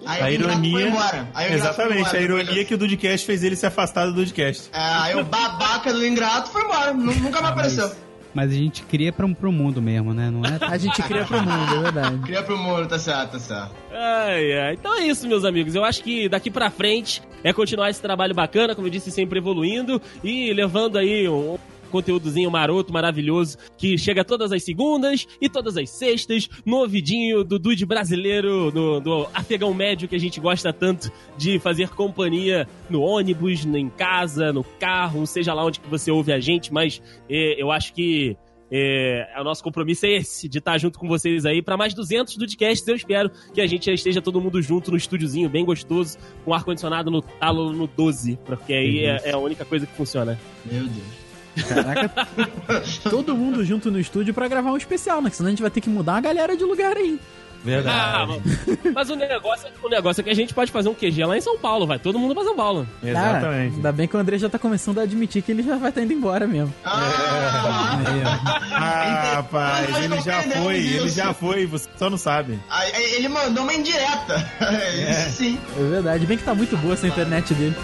Aí 0.05 0.21
A 0.21 0.25
o 0.25 0.33
Ingrato 0.33 0.65
ironia. 0.65 0.91
foi 1.33 1.53
Exatamente, 1.53 2.15
a 2.17 2.19
ironia 2.21 2.61
é 2.61 2.65
que 2.65 2.73
o 2.73 2.77
Dudcast 2.77 3.25
fez 3.25 3.43
ele 3.43 3.55
se 3.55 3.65
afastar 3.65 4.05
do 4.07 4.13
Dudcast. 4.13 4.69
É, 4.73 4.79
aí 4.79 5.15
o 5.15 5.23
babaca 5.23 5.93
do 5.93 6.05
Ingrato 6.05 6.49
foi 6.49 6.63
embora. 6.63 6.93
nu- 6.93 7.13
Nunca 7.15 7.39
Ah, 7.39 7.41
mais 7.41 7.53
apareceu. 7.53 7.87
Mas 7.87 7.97
a 8.35 8.47
gente 8.47 8.83
cria 8.83 9.11
pra, 9.11 9.27
pro 9.27 9.51
mundo 9.51 9.81
mesmo, 9.81 10.13
né? 10.13 10.29
Não 10.29 10.41
é? 10.43 10.57
A 10.61 10.77
gente 10.77 11.01
cria 11.03 11.25
pro 11.25 11.41
mundo, 11.41 11.75
é 11.75 11.81
verdade. 11.81 12.17
Cria 12.23 12.43
pro 12.43 12.57
mundo, 12.57 12.87
tá 12.87 12.97
certo, 12.97 13.31
tá 13.31 13.39
certo. 13.39 13.75
Ai, 13.91 14.57
ai. 14.57 14.73
Então 14.73 14.97
é 14.97 15.05
isso, 15.05 15.27
meus 15.27 15.43
amigos. 15.43 15.75
Eu 15.75 15.83
acho 15.83 16.03
que 16.03 16.29
daqui 16.29 16.49
pra 16.49 16.69
frente 16.69 17.21
é 17.43 17.51
continuar 17.51 17.89
esse 17.89 18.01
trabalho 18.01 18.33
bacana, 18.33 18.75
como 18.75 18.87
eu 18.87 18.91
disse, 18.91 19.11
sempre 19.11 19.39
evoluindo 19.39 20.01
e 20.23 20.53
levando 20.53 20.97
aí 20.97 21.27
um 21.27 21.57
conteúdozinho 21.91 22.49
maroto, 22.49 22.91
maravilhoso, 22.91 23.57
que 23.77 23.97
chega 23.97 24.23
todas 24.23 24.51
as 24.51 24.63
segundas 24.63 25.27
e 25.39 25.49
todas 25.49 25.77
as 25.77 25.89
sextas, 25.89 26.49
no 26.65 26.77
ouvidinho 26.77 27.43
do 27.43 27.59
dude 27.59 27.85
brasileiro, 27.85 28.71
do, 28.71 28.99
do 28.99 29.27
afegão 29.33 29.73
médio 29.73 30.07
que 30.07 30.15
a 30.15 30.19
gente 30.19 30.39
gosta 30.39 30.73
tanto 30.73 31.11
de 31.37 31.59
fazer 31.59 31.89
companhia 31.89 32.67
no 32.89 33.01
ônibus, 33.01 33.65
em 33.65 33.89
casa, 33.89 34.51
no 34.51 34.63
carro, 34.63 35.27
seja 35.27 35.53
lá 35.53 35.63
onde 35.65 35.79
que 35.79 35.89
você 35.89 36.09
ouve 36.09 36.31
a 36.33 36.39
gente, 36.39 36.73
mas 36.73 37.01
eh, 37.29 37.55
eu 37.57 37.71
acho 37.71 37.93
que 37.93 38.37
é, 38.73 39.27
o 39.37 39.43
nosso 39.43 39.61
compromisso 39.61 40.05
é 40.05 40.11
esse, 40.13 40.47
de 40.47 40.59
estar 40.59 40.77
junto 40.77 40.97
com 40.97 41.05
vocês 41.05 41.45
aí 41.45 41.61
para 41.61 41.75
mais 41.75 41.93
200 41.93 42.37
podcasts. 42.37 42.87
Eu 42.87 42.95
espero 42.95 43.29
que 43.53 43.59
a 43.59 43.67
gente 43.67 43.91
esteja 43.91 44.21
todo 44.21 44.39
mundo 44.39 44.61
junto 44.61 44.91
no 44.91 44.97
estúdiozinho, 44.97 45.49
bem 45.49 45.65
gostoso, 45.65 46.17
com 46.45 46.53
ar-condicionado 46.53 47.11
no 47.11 47.21
talo 47.21 47.73
no 47.73 47.85
12, 47.85 48.39
porque 48.45 48.73
aí 48.73 48.99
é, 49.03 49.29
é 49.29 49.31
a 49.31 49.37
única 49.37 49.65
coisa 49.65 49.85
que 49.85 49.93
funciona. 49.93 50.39
Meu 50.65 50.83
Deus. 50.83 51.20
Caraca, 51.67 52.27
Todo 53.09 53.35
mundo 53.35 53.63
junto 53.65 53.91
no 53.91 53.99
estúdio 53.99 54.33
pra 54.33 54.47
gravar 54.47 54.71
um 54.71 54.77
especial, 54.77 55.21
né? 55.21 55.29
Senão 55.31 55.47
a 55.47 55.51
gente 55.51 55.61
vai 55.61 55.71
ter 55.71 55.81
que 55.81 55.89
mudar 55.89 56.15
a 56.17 56.21
galera 56.21 56.55
de 56.55 56.63
lugar 56.63 56.95
aí. 56.97 57.19
Ah, 57.23 57.63
Verdade. 57.63 58.41
mas- 58.43 58.93
mas 58.95 59.09
o 59.11 59.15
negócio, 59.15 59.67
o 59.83 59.87
negócio 59.89 60.21
é 60.21 60.23
que 60.23 60.29
a 60.31 60.35
gente 60.35 60.51
pode 60.51 60.71
fazer 60.71 60.89
um 60.89 60.95
QG 60.95 61.23
lá 61.25 61.37
em 61.37 61.41
São 61.41 61.59
Paulo, 61.59 61.85
vai 61.85 61.99
todo 61.99 62.17
mundo 62.17 62.33
pra 62.33 62.43
São 62.43 62.55
Paulo. 62.55 62.87
Exatamente. 63.03 63.75
ainda 63.75 63.91
bem 63.91 64.07
que 64.07 64.17
o 64.17 64.19
André 64.19 64.39
já 64.39 64.49
tá 64.49 64.57
começando 64.57 64.97
a 64.99 65.03
admitir 65.03 65.43
que 65.43 65.51
ele 65.51 65.61
já 65.61 65.75
vai 65.77 65.89
estar 65.89 66.01
indo 66.01 66.11
embora 66.11 66.47
mesmo. 66.47 66.73
Ah, 66.83 67.99
Ah, 68.73 69.33
rapaz, 69.35 69.95
ele 70.03 70.21
já 70.21 70.41
foi, 70.41 70.77
ele 70.77 71.09
já 71.09 71.33
foi, 71.35 71.65
você 71.67 71.87
só 71.97 72.09
não 72.09 72.17
sabe. 72.17 72.59
ele 72.95 73.27
mandou 73.29 73.63
uma 73.63 73.73
indireta. 73.75 74.43
Isso 75.27 75.37
sim. 75.37 75.59
É 75.77 75.83
verdade, 75.83 76.25
bem 76.25 76.37
que 76.37 76.43
tá 76.43 76.55
muito 76.55 76.75
boa 76.77 76.95
essa 76.95 77.07
internet 77.07 77.53
dele. 77.53 77.75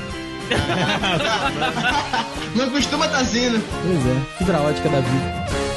Não 2.55 2.69
costuma 2.69 3.07
tá 3.07 3.23
sendo. 3.23 3.63
Pois 3.83 4.05
é, 4.05 4.21
fibra 4.37 4.59
ótica 4.61 4.89
da 4.89 4.99
vida. 5.01 5.76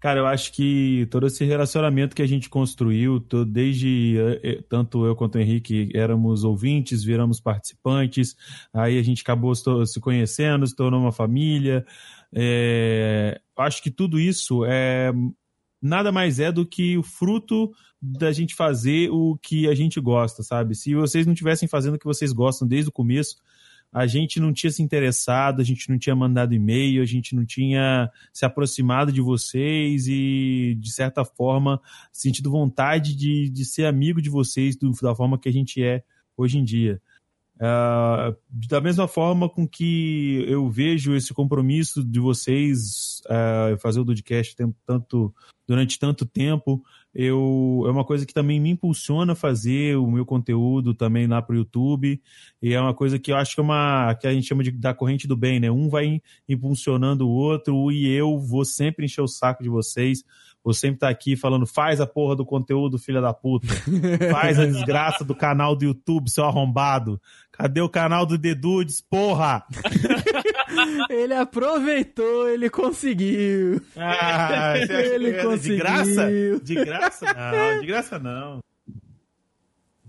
Cara, 0.00 0.20
eu 0.20 0.26
acho 0.26 0.52
que 0.52 1.08
todo 1.10 1.26
esse 1.26 1.44
relacionamento 1.44 2.14
que 2.14 2.22
a 2.22 2.26
gente 2.26 2.48
construiu, 2.48 3.18
desde 3.46 4.16
eh, 4.16 4.40
eh, 4.44 4.64
tanto 4.68 5.04
eu 5.04 5.16
quanto 5.16 5.34
o 5.34 5.40
Henrique 5.40 5.90
éramos 5.92 6.44
ouvintes, 6.44 7.02
viramos 7.02 7.40
participantes, 7.40 8.36
aí 8.72 8.96
a 8.96 9.02
gente 9.02 9.22
acabou 9.22 9.52
se 9.54 10.00
conhecendo, 10.00 10.66
se 10.66 10.76
tornou 10.76 11.00
uma 11.00 11.10
família. 11.10 11.84
É, 12.32 13.40
acho 13.56 13.82
que 13.82 13.90
tudo 13.90 14.20
isso 14.20 14.64
é 14.64 15.12
nada 15.82 16.12
mais 16.12 16.38
é 16.38 16.52
do 16.52 16.64
que 16.64 16.96
o 16.96 17.02
fruto 17.02 17.72
da 18.00 18.30
gente 18.30 18.54
fazer 18.54 19.10
o 19.10 19.36
que 19.42 19.68
a 19.68 19.74
gente 19.74 20.00
gosta, 20.00 20.44
sabe? 20.44 20.76
Se 20.76 20.94
vocês 20.94 21.26
não 21.26 21.34
tivessem 21.34 21.68
fazendo 21.68 21.94
o 21.94 21.98
que 21.98 22.06
vocês 22.06 22.32
gostam 22.32 22.68
desde 22.68 22.88
o 22.88 22.92
começo, 22.92 23.36
a 23.92 24.06
gente 24.06 24.38
não 24.38 24.52
tinha 24.52 24.70
se 24.70 24.82
interessado, 24.82 25.60
a 25.60 25.64
gente 25.64 25.88
não 25.88 25.98
tinha 25.98 26.14
mandado 26.14 26.54
e-mail, 26.54 27.02
a 27.02 27.06
gente 27.06 27.34
não 27.34 27.44
tinha 27.44 28.10
se 28.32 28.44
aproximado 28.44 29.10
de 29.10 29.20
vocês 29.20 30.06
e, 30.06 30.76
de 30.78 30.90
certa 30.92 31.24
forma, 31.24 31.80
sentido 32.12 32.50
vontade 32.50 33.16
de, 33.16 33.48
de 33.48 33.64
ser 33.64 33.86
amigo 33.86 34.20
de 34.20 34.28
vocês 34.28 34.76
do- 34.76 34.92
da 35.02 35.14
forma 35.14 35.38
que 35.38 35.48
a 35.48 35.52
gente 35.52 35.82
é 35.82 36.02
hoje 36.36 36.58
em 36.58 36.64
dia. 36.64 37.00
Ah, 37.60 38.34
da 38.68 38.80
mesma 38.80 39.08
forma 39.08 39.48
com 39.48 39.66
que 39.66 40.44
eu 40.46 40.68
vejo 40.70 41.14
esse 41.16 41.34
compromisso 41.34 42.04
de 42.04 42.20
vocês 42.20 43.20
ah, 43.28 43.74
fazer 43.80 44.00
o 44.00 44.06
podcast 44.06 44.54
tanto, 44.86 45.34
durante 45.66 45.98
tanto 45.98 46.24
tempo, 46.24 46.82
eu, 47.14 47.84
é 47.86 47.90
uma 47.90 48.04
coisa 48.04 48.26
que 48.26 48.34
também 48.34 48.60
me 48.60 48.70
impulsiona 48.70 49.32
a 49.32 49.36
fazer 49.36 49.96
o 49.96 50.10
meu 50.10 50.26
conteúdo 50.26 50.94
também 50.94 51.26
lá 51.26 51.40
para 51.40 51.54
o 51.54 51.58
YouTube. 51.58 52.20
E 52.62 52.74
é 52.74 52.80
uma 52.80 52.94
coisa 52.94 53.18
que 53.18 53.32
eu 53.32 53.36
acho 53.36 53.54
que 53.54 53.60
é 53.60 53.64
uma 53.64 54.14
que 54.14 54.26
a 54.26 54.32
gente 54.32 54.46
chama 54.46 54.62
de 54.62 54.70
da 54.70 54.94
corrente 54.94 55.26
do 55.26 55.36
bem, 55.36 55.58
né? 55.58 55.70
Um 55.70 55.88
vai 55.88 56.20
impulsionando 56.48 57.26
o 57.26 57.30
outro 57.30 57.90
e 57.90 58.06
eu 58.08 58.38
vou 58.38 58.64
sempre 58.64 59.06
encher 59.06 59.22
o 59.22 59.28
saco 59.28 59.62
de 59.62 59.68
vocês. 59.68 60.22
Vou 60.62 60.74
sempre 60.74 60.96
estar 60.96 61.08
aqui 61.08 61.34
falando, 61.36 61.66
faz 61.66 62.00
a 62.00 62.06
porra 62.06 62.36
do 62.36 62.44
conteúdo, 62.44 62.98
filha 62.98 63.20
da 63.20 63.32
puta. 63.32 63.68
Faz 64.30 64.58
a 64.58 64.66
desgraça 64.66 65.24
do 65.24 65.34
canal 65.34 65.74
do 65.74 65.84
YouTube, 65.84 66.28
seu 66.28 66.44
arrombado. 66.44 67.20
Cadê 67.52 67.80
o 67.80 67.88
canal 67.88 68.26
do 68.26 68.38
The 68.38 68.54
Dudes, 68.54 69.00
porra? 69.00 69.64
Ele 71.10 71.34
aproveitou, 71.34 72.48
ele 72.48 72.68
conseguiu. 72.70 73.80
Ah, 73.96 74.74
você 74.76 74.92
acha 74.92 75.14
Ele 75.14 75.30
que 75.32 75.36
é 75.36 75.40
de 75.40 75.46
conseguiu. 75.46 75.78
graça? 75.78 76.30
De 76.62 76.74
graça 76.74 77.34
não, 77.34 77.80
de 77.80 77.86
graça 77.86 78.18
não. 78.18 78.58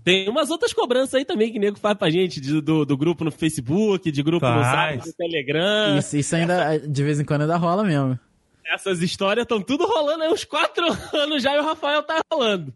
Tem 0.02 0.28
umas 0.28 0.50
outras 0.50 0.72
cobranças 0.72 1.14
aí 1.14 1.24
também 1.24 1.52
que 1.52 1.58
o 1.58 1.60
nego 1.60 1.78
faz 1.78 1.96
pra 1.96 2.08
gente, 2.10 2.40
de- 2.40 2.60
do, 2.60 2.86
do 2.86 2.96
grupo 2.96 3.22
no 3.22 3.30
Facebook, 3.30 4.10
de 4.10 4.22
grupo 4.22 4.46
no 4.46 4.62
Faz. 4.62 4.66
site, 5.02 5.06
no 5.08 5.12
Telegram. 5.12 5.98
Isso, 5.98 6.16
isso 6.16 6.34
ainda, 6.36 6.78
de 6.78 7.02
vez 7.04 7.20
em 7.20 7.24
quando, 7.24 7.42
ainda 7.42 7.56
rola 7.58 7.84
mesmo. 7.84 8.18
Essas 8.64 9.02
histórias 9.02 9.42
estão 9.44 9.60
tudo 9.60 9.84
rolando 9.84 10.22
aí 10.22 10.30
uns 10.32 10.44
quatro 10.44 10.86
anos 11.12 11.42
já 11.42 11.54
e 11.54 11.58
o 11.58 11.64
Rafael 11.64 12.02
tá 12.02 12.18
rolando. 12.32 12.72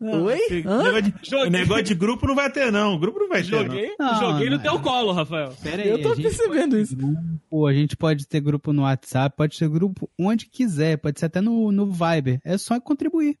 Oi? 0.00 0.34
Esse 0.38 0.62
Hã? 0.68 0.82
Negócio 0.92 1.02
de, 1.44 1.50
negócio 1.50 1.82
de 1.84 1.94
grupo 1.94 2.26
não 2.26 2.34
vai 2.34 2.50
ter, 2.52 2.70
não. 2.70 2.94
O 2.94 2.98
grupo 2.98 3.18
não 3.18 3.28
vai 3.28 3.42
ter, 3.42 3.50
não. 3.52 3.62
Joguei, 3.62 3.94
Não, 3.98 4.14
joguei 4.20 4.50
no 4.50 4.56
não. 4.56 4.62
teu 4.62 4.78
colo, 4.80 5.12
Rafael. 5.12 5.54
pera 5.62 5.82
aí. 5.82 5.88
Eu 5.88 6.02
tô 6.02 6.14
percebendo 6.14 6.78
isso. 6.78 6.96
Pô, 7.48 7.66
a 7.66 7.72
gente 7.72 7.96
pode 7.96 8.26
ter 8.26 8.40
grupo 8.40 8.72
no 8.72 8.82
WhatsApp, 8.82 9.34
pode 9.36 9.58
ter 9.58 9.68
grupo 9.68 10.10
onde 10.18 10.46
quiser, 10.50 10.98
pode 10.98 11.18
ser 11.18 11.26
até 11.26 11.40
no, 11.40 11.72
no 11.72 11.86
Viber. 11.90 12.40
É 12.44 12.58
só 12.58 12.78
contribuir. 12.78 13.38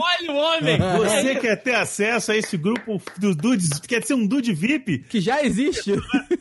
Olha 0.00 0.32
o 0.32 0.36
homem! 0.36 0.78
Você 0.98 1.34
quer 1.36 1.56
ter 1.62 1.74
acesso 1.74 2.32
a 2.32 2.36
esse 2.36 2.56
grupo 2.56 3.00
dos 3.18 3.34
dudes? 3.36 3.80
Quer 3.80 4.04
ser 4.04 4.14
um 4.14 4.26
dude 4.26 4.52
VIP? 4.52 5.00
Que 5.08 5.20
já 5.20 5.42
existe. 5.42 5.92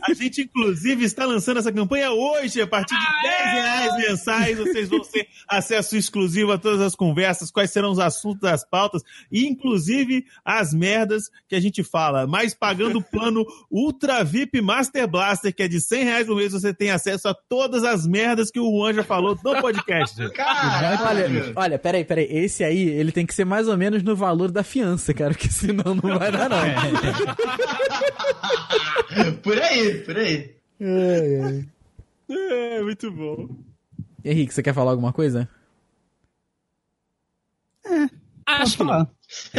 A 0.02 0.14
gente, 0.14 0.42
inclusive, 0.42 1.04
está 1.04 1.26
lançando 1.26 1.58
essa 1.58 1.72
campanha 1.72 2.12
hoje. 2.12 2.62
A 2.62 2.68
partir 2.68 2.96
de 2.96 3.30
10 3.30 3.54
reais 3.54 3.98
mensais, 3.98 4.58
vocês 4.58 4.90
vão 4.90 5.00
ter 5.02 5.28
acesso 5.48 5.96
exclusivo 5.98 6.52
a 6.52 6.58
todas 6.58 6.82
as 6.82 6.96
conversas, 6.96 7.52
quais 7.52 7.72
serão 7.72 7.92
os 7.92 8.00
assuntos 8.00 8.42
das 8.42 8.68
pautas, 8.68 9.02
e 9.32 9.48
inclusive 9.48 10.26
as 10.46 10.74
merdas 10.74 11.30
que 11.48 11.56
a 11.56 11.60
gente 11.60 11.84
fala. 11.84 12.28
Mas 12.28 12.54
pagando 12.54 13.00
o 13.00 13.04
plano 13.04 13.46
Ultra 13.72 14.24
VIP 14.24 14.62
Master 14.62 15.08
Blaster, 15.08 15.54
que 15.54 15.64
é 15.64 15.68
de 15.68 15.82
100 15.82 16.04
reais 16.04 16.28
por 16.28 16.36
mês, 16.36 16.54
você 16.54 16.74
tem 16.74 16.92
acesso 16.92 17.28
a 17.28 17.34
todas 17.34 17.84
as 17.84 18.06
merdas 18.06 18.52
que 18.52 18.60
o 18.60 18.70
Juan 18.70 18.94
já 18.94 19.04
falou 19.04 19.38
no 19.44 19.62
podcast. 19.62 20.22
Olha, 20.22 20.32
Caralho. 20.32 21.54
olha, 21.56 21.80
peraí, 21.80 22.06
peraí. 22.06 22.43
Esse 22.44 22.64
aí, 22.64 22.88
ele 22.90 23.12
tem 23.12 23.26
que 23.26 23.34
ser 23.34 23.46
mais 23.46 23.68
ou 23.68 23.76
menos 23.78 24.04
no 24.04 24.16
valor 24.16 24.52
da 24.52 24.64
fiança, 24.64 25.14
cara, 25.14 25.32
porque 25.34 25.50
senão 25.50 25.96
não 25.96 26.20
vai 26.20 26.32
dar, 26.32 26.50
não. 26.50 26.58
por 29.42 29.58
aí, 29.62 30.00
por 30.00 30.18
aí. 30.18 30.56
É, 32.30 32.82
muito 32.82 33.12
bom. 33.12 33.50
Henrique, 34.26 34.54
você 34.54 34.64
quer 34.64 34.74
falar 34.74 34.92
alguma 34.92 35.14
coisa? 35.14 35.48
Acho 38.46 38.78
que 38.78 38.84
não. 38.84 38.90
Falar. 38.90 39.10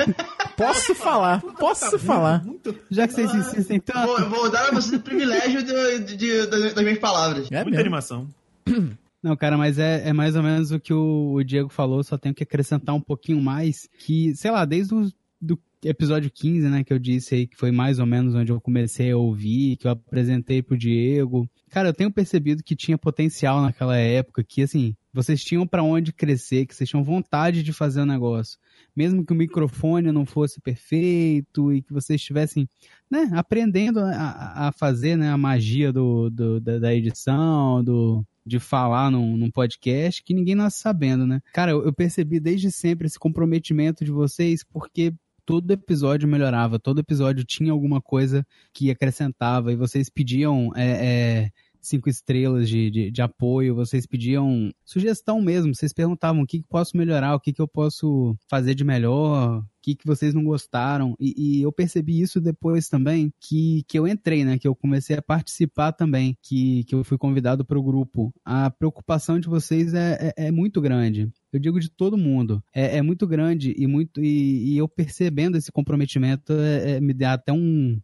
Posso 0.56 0.94
falar, 0.94 1.42
posso 1.58 1.98
falar. 1.98 2.44
Já 2.88 3.08
que 3.08 3.14
vocês 3.14 3.34
insistem 3.34 3.80
tanto. 3.80 4.06
Vou, 4.06 4.20
vou 4.30 4.48
dar 4.50 4.68
a 4.68 4.70
você 4.70 4.94
o 4.94 5.00
privilégio 5.00 5.64
de, 5.64 5.98
de- 5.98 6.16
de- 6.16 6.46
das, 6.46 6.74
das 6.74 6.84
minhas 6.84 7.00
palavras. 7.00 7.48
É 7.50 7.56
Muita 7.56 7.70
mesmo. 7.70 7.80
animação. 7.80 8.28
Não, 9.24 9.34
cara, 9.34 9.56
mas 9.56 9.78
é, 9.78 10.06
é 10.06 10.12
mais 10.12 10.36
ou 10.36 10.42
menos 10.42 10.70
o 10.70 10.78
que 10.78 10.92
o, 10.92 11.32
o 11.32 11.42
Diego 11.42 11.70
falou, 11.70 12.04
só 12.04 12.18
tenho 12.18 12.34
que 12.34 12.42
acrescentar 12.42 12.94
um 12.94 13.00
pouquinho 13.00 13.40
mais, 13.40 13.88
que, 13.98 14.36
sei 14.36 14.50
lá, 14.50 14.66
desde 14.66 14.94
o 14.94 15.10
do 15.40 15.58
episódio 15.82 16.30
15, 16.30 16.68
né, 16.68 16.84
que 16.84 16.92
eu 16.92 16.98
disse 16.98 17.34
aí, 17.34 17.46
que 17.46 17.56
foi 17.56 17.70
mais 17.70 17.98
ou 17.98 18.04
menos 18.04 18.34
onde 18.34 18.52
eu 18.52 18.60
comecei 18.60 19.10
a 19.12 19.16
ouvir, 19.16 19.76
que 19.78 19.86
eu 19.86 19.92
apresentei 19.92 20.62
pro 20.62 20.76
Diego. 20.76 21.48
Cara, 21.70 21.88
eu 21.88 21.94
tenho 21.94 22.10
percebido 22.10 22.62
que 22.62 22.76
tinha 22.76 22.98
potencial 22.98 23.62
naquela 23.62 23.96
época, 23.96 24.44
que, 24.44 24.60
assim, 24.60 24.94
vocês 25.10 25.42
tinham 25.42 25.66
para 25.66 25.82
onde 25.82 26.12
crescer, 26.12 26.66
que 26.66 26.74
vocês 26.74 26.90
tinham 26.90 27.02
vontade 27.02 27.62
de 27.62 27.72
fazer 27.72 28.02
o 28.02 28.06
negócio. 28.06 28.58
Mesmo 28.94 29.24
que 29.24 29.32
o 29.32 29.36
microfone 29.36 30.12
não 30.12 30.26
fosse 30.26 30.60
perfeito 30.60 31.72
e 31.72 31.80
que 31.80 31.94
vocês 31.94 32.20
estivessem 32.20 32.68
né, 33.10 33.30
aprendendo 33.32 34.00
a, 34.00 34.68
a 34.68 34.72
fazer 34.72 35.16
né, 35.16 35.30
a 35.30 35.38
magia 35.38 35.90
do, 35.90 36.28
do 36.28 36.60
da, 36.60 36.78
da, 36.78 36.94
edição, 36.94 37.82
do, 37.82 38.24
de 38.46 38.58
falar 38.58 39.10
num, 39.10 39.36
num, 39.36 39.50
podcast, 39.50 40.22
que 40.22 40.34
ninguém 40.34 40.54
nasce 40.54 40.80
sabendo, 40.80 41.26
né? 41.26 41.40
Cara, 41.52 41.70
eu, 41.70 41.84
eu 41.84 41.92
percebi 41.92 42.38
desde 42.38 42.70
sempre 42.70 43.06
esse 43.06 43.18
comprometimento 43.18 44.04
de 44.04 44.10
vocês, 44.10 44.62
porque 44.62 45.14
todo 45.44 45.70
episódio 45.70 46.28
melhorava, 46.28 46.78
todo 46.78 47.00
episódio 47.00 47.44
tinha 47.44 47.72
alguma 47.72 48.00
coisa 48.00 48.46
que 48.72 48.90
acrescentava 48.90 49.72
e 49.72 49.76
vocês 49.76 50.08
pediam 50.08 50.72
é, 50.74 50.86
é, 50.86 51.50
cinco 51.86 52.08
estrelas 52.08 52.68
de, 52.68 52.90
de, 52.90 53.10
de, 53.10 53.22
apoio, 53.22 53.74
vocês 53.74 54.06
pediam 54.06 54.72
sugestão 54.84 55.40
mesmo, 55.40 55.74
vocês 55.74 55.92
perguntavam 55.92 56.42
o 56.42 56.46
que, 56.46 56.60
que 56.60 56.68
posso 56.68 56.96
melhorar, 56.96 57.34
o 57.34 57.40
que, 57.40 57.52
que 57.52 57.60
eu 57.60 57.68
posso 57.68 58.36
fazer 58.48 58.74
de 58.74 58.84
melhor, 58.84 59.58
o 59.58 59.64
que, 59.82 59.94
que 59.94 60.06
vocês 60.06 60.32
não 60.32 60.44
gostaram. 60.44 61.14
E, 61.20 61.58
e, 61.58 61.62
eu 61.62 61.70
percebi 61.70 62.20
isso 62.20 62.40
depois 62.40 62.88
também, 62.88 63.32
que, 63.40 63.84
que 63.86 63.98
eu 63.98 64.08
entrei, 64.08 64.44
né? 64.44 64.58
Que 64.58 64.66
eu 64.66 64.74
comecei 64.74 65.16
a 65.16 65.22
participar 65.22 65.92
também, 65.92 66.36
que, 66.42 66.84
que 66.84 66.94
eu 66.94 67.04
fui 67.04 67.18
convidado 67.18 67.64
para 67.64 67.78
o 67.78 67.82
grupo. 67.82 68.32
A 68.44 68.70
preocupação 68.70 69.38
de 69.38 69.48
vocês 69.48 69.94
é, 69.94 70.32
é, 70.36 70.46
é, 70.46 70.50
muito 70.50 70.80
grande. 70.80 71.30
Eu 71.52 71.60
digo 71.60 71.78
de 71.78 71.90
todo 71.90 72.16
mundo. 72.16 72.62
É, 72.74 72.98
é 72.98 73.02
muito 73.02 73.26
grande 73.26 73.74
e 73.76 73.86
muito 73.86 74.22
e, 74.22 74.72
e 74.72 74.78
eu 74.78 74.88
percebendo 74.88 75.56
esse 75.56 75.70
comprometimento 75.70 76.52
é, 76.52 76.92
é 76.92 77.00
me 77.00 77.12
dá 77.12 77.34
até 77.34 77.52
um, 77.52 78.00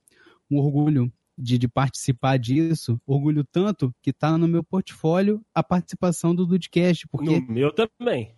um 0.51 0.59
orgulho 0.59 1.13
de, 1.41 1.59
de, 1.59 1.69
participar 1.69 2.39
disso, 2.39 3.01
orgulho 3.07 3.45
tanto 3.45 3.95
que 4.03 4.13
tá 4.13 4.37
no 4.37 4.47
meu 4.47 4.63
portfólio 4.63 5.41
a 5.55 5.63
participação 5.63 6.35
do 6.35 6.47
Dudcast, 6.47 7.09
porque... 7.09 7.41
No 7.41 7.53
meu 7.53 7.73
também. 7.73 8.35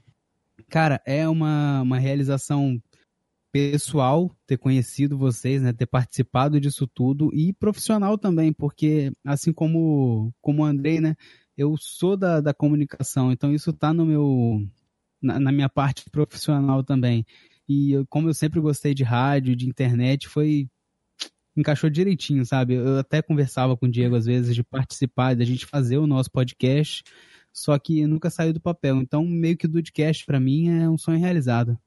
Cara, 0.69 1.01
é 1.07 1.29
uma, 1.29 1.83
uma 1.83 1.99
realização 1.99 2.81
pessoal 3.53 4.35
ter 4.47 4.57
conhecido 4.57 5.19
vocês, 5.19 5.63
né, 5.63 5.73
ter 5.73 5.87
participado 5.87 6.59
disso 6.59 6.87
tudo 6.87 7.31
e 7.35 7.53
profissional 7.53 8.17
também, 8.17 8.53
porque 8.53 9.13
assim 9.25 9.53
como 9.53 10.33
como 10.41 10.63
o 10.63 10.65
Andrei, 10.65 11.01
né, 11.01 11.15
eu 11.57 11.77
sou 11.79 12.17
da, 12.17 12.41
da 12.41 12.55
comunicação, 12.55 13.31
então 13.31 13.53
isso 13.53 13.73
tá 13.73 13.93
no 13.93 14.07
meu 14.07 14.67
na, 15.21 15.39
na 15.39 15.53
minha 15.53 15.69
parte 15.69 16.09
profissional 16.11 16.83
também. 16.83 17.27
E 17.69 17.93
eu, 17.93 18.07
como 18.07 18.29
eu 18.29 18.35
sempre 18.35 18.61
gostei 18.61 18.95
de 18.95 19.05
rádio, 19.05 19.55
de 19.55 19.69
internet, 19.69 20.29
foi 20.29 20.69
encaixou 21.57 21.91
direitinho, 21.91 22.45
sabe? 22.45 22.75
Eu 22.75 22.99
até 22.99 23.23
conversava 23.23 23.77
com 23.77 23.87
o 23.87 23.91
Diego 23.91 24.17
às 24.17 24.27
vezes 24.27 24.55
de 24.55 24.63
participar, 24.63 25.37
da 25.37 25.45
gente 25.45 25.67
fazer 25.67 25.99
o 25.99 26.07
nosso 26.07 26.31
podcast, 26.31 27.03
só 27.53 27.79
que 27.79 28.07
nunca 28.07 28.31
saiu 28.31 28.53
do 28.53 28.61
papel. 28.61 28.97
Então, 28.97 29.25
meio 29.25 29.57
que 29.57 29.67
o 29.67 29.69
Dudcast 29.69 30.25
para 30.25 30.41
mim 30.41 30.69
é 30.69 30.89
um 30.89 30.99
sonho 30.99 31.19
realizado. 31.19 31.79